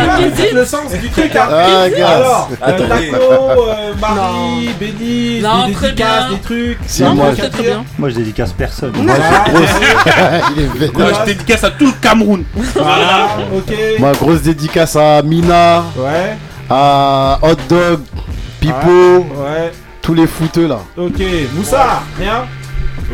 Ah, 0.00 0.18
c'est 0.34 0.52
le 0.52 0.64
sens 0.64 0.92
du 0.92 1.08
truc. 1.10 1.34
hein. 1.36 1.48
Ah. 1.50 1.82
Alors, 1.84 2.50
euh. 2.66 2.88
Taco, 2.88 3.22
euh, 3.22 3.92
Marie, 4.00 4.70
Benny, 4.80 5.40
Non, 5.40 5.66
des 5.66 5.72
dédicaces, 5.74 6.30
des 6.30 6.38
trucs. 6.38 6.78
C'est 6.86 7.04
Non, 7.04 7.14
moi, 7.14 7.26
c'était 7.34 7.50
très 7.50 7.62
bien. 7.62 7.84
Moi, 7.98 8.08
je 8.10 8.14
dédicace 8.16 8.52
personne. 8.52 8.92
Voilà, 8.94 9.44
Il 10.56 10.62
est 10.62 10.66
vénère. 10.66 10.90
Moi, 10.94 11.12
je 11.20 11.24
dédicace 11.32 11.64
à 11.64 11.70
tout 11.70 11.86
le 11.86 11.92
Cameroun. 12.00 12.44
voilà, 12.74 13.28
ok. 13.54 13.74
Moi, 13.98 14.12
grosse 14.12 14.42
dédicace 14.42 14.96
à 14.96 15.22
Mina, 15.22 15.84
Ouais, 15.96 16.36
à 16.70 17.38
Hot 17.42 17.56
Dog, 17.68 18.00
Pipo, 18.60 19.26
ouais, 19.36 19.72
tous 20.02 20.14
les 20.14 20.26
fouteux 20.26 20.66
là. 20.68 20.78
ok. 20.96 21.20
Moussa, 21.54 22.02
rien 22.18 22.44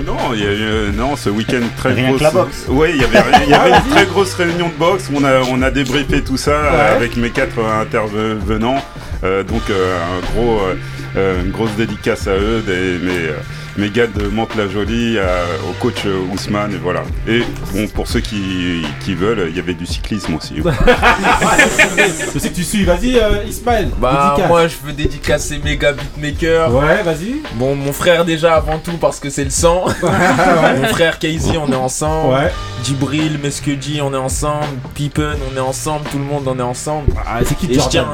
Non, 0.04 0.16
il 0.34 0.40
y 0.40 0.46
a 0.46 0.52
eu, 0.52 0.62
euh, 0.62 0.90
non, 0.92 1.14
ce 1.14 1.30
week-end 1.30 1.60
très 1.76 1.92
Rien 1.92 2.08
grosse. 2.08 2.18
que 2.18 2.24
la 2.24 2.30
boxe. 2.32 2.64
Oui, 2.68 2.88
il 2.94 3.00
y 3.00 3.04
avait, 3.04 3.20
il 3.44 3.50
y 3.50 3.54
avait 3.54 3.70
Ah, 3.74 3.82
une 3.86 3.90
très 3.92 4.06
grosse 4.06 4.34
réunion 4.34 4.68
de 4.68 4.74
boxe. 4.78 5.08
On 5.14 5.22
a, 5.24 5.40
on 5.42 5.62
a 5.62 5.70
débriefé 5.70 6.22
tout 6.22 6.36
ça 6.36 6.92
avec 6.94 7.16
mes 7.16 7.30
quatre 7.30 7.60
intervenants. 7.64 8.82
Euh, 9.22 9.42
donc 9.44 9.62
euh, 9.70 9.96
un 9.96 10.32
gros, 10.34 10.58
euh, 10.60 10.74
euh, 11.16 11.42
une 11.44 11.50
grosse 11.52 11.70
dédicace 11.76 12.26
à 12.26 12.32
eux, 12.34 12.62
des, 12.66 12.98
mes, 12.98 13.30
gars 13.76 14.06
de 14.06 14.28
Mantes-la-Jolie, 14.28 15.16
euh, 15.18 15.44
au 15.68 15.72
coach 15.74 16.05
Ousmane, 16.32 16.74
et 16.74 16.78
voilà. 16.78 17.02
Et 17.26 17.42
bon, 17.72 17.86
pour 17.88 18.06
ceux 18.09 18.20
qui, 18.20 18.82
qui 19.05 19.14
veulent, 19.14 19.46
il 19.48 19.56
y 19.56 19.59
avait 19.59 19.74
du 19.74 19.86
cyclisme 19.86 20.34
aussi. 20.34 20.56
Je 22.34 22.38
sais 22.38 22.48
que 22.51 22.55
tu 22.55 22.64
suis, 22.64 22.84
vas-y 22.84 23.18
euh, 23.18 23.44
Ismaël. 23.46 23.88
Bah 23.98 24.30
dédicace. 24.30 24.48
moi 24.48 24.68
je 24.68 24.74
veux 24.84 24.92
dédicacer 24.92 25.60
méga 25.62 25.92
beatmaker. 25.92 26.74
Ouais, 26.74 27.02
vas-y. 27.02 27.42
Bon 27.55 27.74
mon 27.74 27.92
frère 27.92 28.24
déjà 28.24 28.55
avant 28.55 28.78
tout 28.78 28.96
parce 29.01 29.20
que 29.20 29.30
c'est 29.30 29.44
le 29.44 29.51
sang. 29.51 29.86
mon 30.02 30.88
frère 30.88 31.18
Casey 31.18 31.56
on 31.56 31.70
est 31.70 31.76
ensemble. 31.76 32.34
Ouais. 32.34 32.52
Djibril, 32.84 33.38
Meskedji 33.42 34.01
on 34.02 34.12
est 34.12 34.18
ensemble. 34.18 34.66
Pippen 34.94 35.36
on 35.52 35.56
est 35.56 35.60
ensemble. 35.60 36.05
Tout 36.10 36.18
le 36.18 36.24
monde 36.24 36.44
on 36.46 36.59
est 36.59 36.62
ensemble. 36.62 37.12
Ah, 37.26 37.40
c'est 37.44 37.56
qui 37.56 37.66
Et 37.66 37.74
je 37.74 37.80
Jordan 37.80 38.06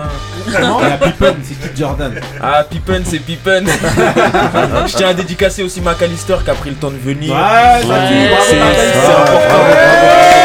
tiens. 0.48 0.98
Pippen, 1.00 1.34
c'est 1.42 1.72
qui 1.72 1.80
Jordan? 1.80 2.20
Ah 2.40 2.64
Pippen 2.68 3.02
c'est 3.04 3.18
Pippen. 3.18 3.64
je 4.86 4.96
tiens 4.96 5.08
à 5.08 5.14
dédicacer 5.14 5.49
aussi 5.62 5.80
McAllister 5.80 6.36
qui 6.44 6.50
a 6.50 6.54
pris 6.54 6.70
le 6.70 6.76
temps 6.76 6.90
de 6.90 6.96
venir. 6.96 7.34
Ouais, 7.34 7.82
c'est 8.42 8.60
important. 8.60 10.39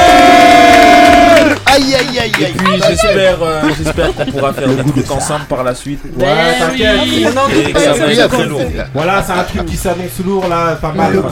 Aïe 1.76 1.96
aïe 1.96 2.20
aïe 2.20 2.32
Et 2.40 2.46
puis 2.54 2.82
j'espère 2.88 3.38
euh, 3.42 3.62
j'espère 3.78 4.14
qu'on 4.14 4.26
pourra 4.26 4.54
faire 4.54 4.68
des 4.70 4.92
trucs 4.92 5.12
ensemble 5.12 5.46
par 5.46 5.64
la 5.64 5.76
suite. 5.76 6.00
Ouais, 6.18 6.26
t'inquiète. 6.60 7.00
Et 7.68 7.72
que 7.74 7.80
ça 7.80 7.94
va 7.94 8.12
être 8.14 8.28
très 8.30 8.46
lourd. 8.46 8.62
Voilà, 8.94 9.24
c'est 9.24 9.34
un 9.34 9.44
truc 9.44 9.66
qui 9.66 9.76
s'annonce 9.78 10.20
lourd 10.26 10.48
là, 10.48 10.76
pas 10.76 10.92
mal. 10.94 11.22
quoi. 11.22 11.32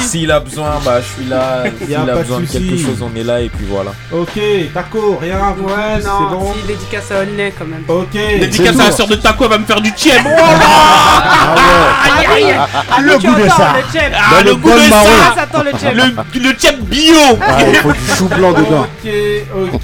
S'il 0.00 0.30
a 0.30 0.40
besoin, 0.40 0.80
bah 0.84 1.00
je 1.00 1.22
suis 1.22 1.30
là. 1.30 1.64
A 1.66 1.86
S'il 1.86 1.94
a 1.94 1.98
de 2.00 2.12
besoin 2.18 2.40
de 2.40 2.46
quelque 2.46 2.76
chose, 2.76 3.02
on 3.02 3.14
est 3.18 3.22
là 3.24 3.40
et 3.40 3.48
puis 3.48 3.66
voilà. 3.68 3.92
Ok, 4.12 4.38
Taco, 4.74 5.18
rien. 5.20 5.54
vous 5.56 5.66
Ouais, 5.66 6.00
tous, 6.00 6.06
non, 6.06 6.12
c'est 6.18 6.36
bon. 6.36 6.52
si, 6.60 6.66
dédicace 6.66 7.10
à 7.12 7.22
Onley 7.22 7.52
quand 7.58 7.66
même. 7.66 7.84
Ok. 7.88 8.12
Dédicace 8.12 8.78
à 8.80 8.84
la 8.84 8.90
sœur 8.92 9.06
de 9.06 9.14
Taco, 9.16 9.44
elle 9.44 9.50
va 9.50 9.58
me 9.58 9.64
faire 9.64 9.80
du 9.80 9.90
tchèb. 9.90 10.22
Aïe, 10.26 12.26
aïe, 12.34 12.54
ah, 12.58 12.66
Le 13.00 13.18
goût 13.18 13.34
de 13.34 13.48
ça. 13.48 13.74
Le 13.76 13.82
tchèp. 13.92 14.12
Ah, 14.14 14.42
le 14.42 14.54
goût 14.56 14.70
de 14.70 14.92
Ah, 14.92 15.34
ça. 15.36 15.46
le 16.34 16.52
tchèb 16.52 16.80
bio. 16.80 17.14
Ah, 17.40 17.58
il 17.68 17.74
faut 17.76 17.92
du 17.92 17.98
chou 18.16 18.28
blanc 18.28 18.52
dedans. 18.52 18.86
Ok, 19.04 19.10
ok, 19.74 19.75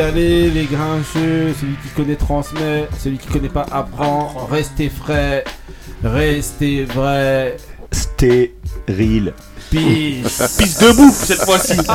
allez 0.00 0.50
les 0.50 0.64
grincheux, 0.64 1.54
celui 1.58 1.74
qui 1.82 1.88
connaît 1.96 2.16
transmet, 2.16 2.88
celui 2.98 3.18
qui 3.18 3.28
connaît 3.28 3.48
pas 3.48 3.66
apprend, 3.70 4.46
restez 4.50 4.88
frais, 4.88 5.44
restez 6.02 6.84
vrai, 6.84 7.56
Stérile. 7.90 9.34
peace. 9.70 10.56
Pisse 10.58 10.78
debout 10.78 11.12
cette 11.12 11.44
fois-ci. 11.44 11.76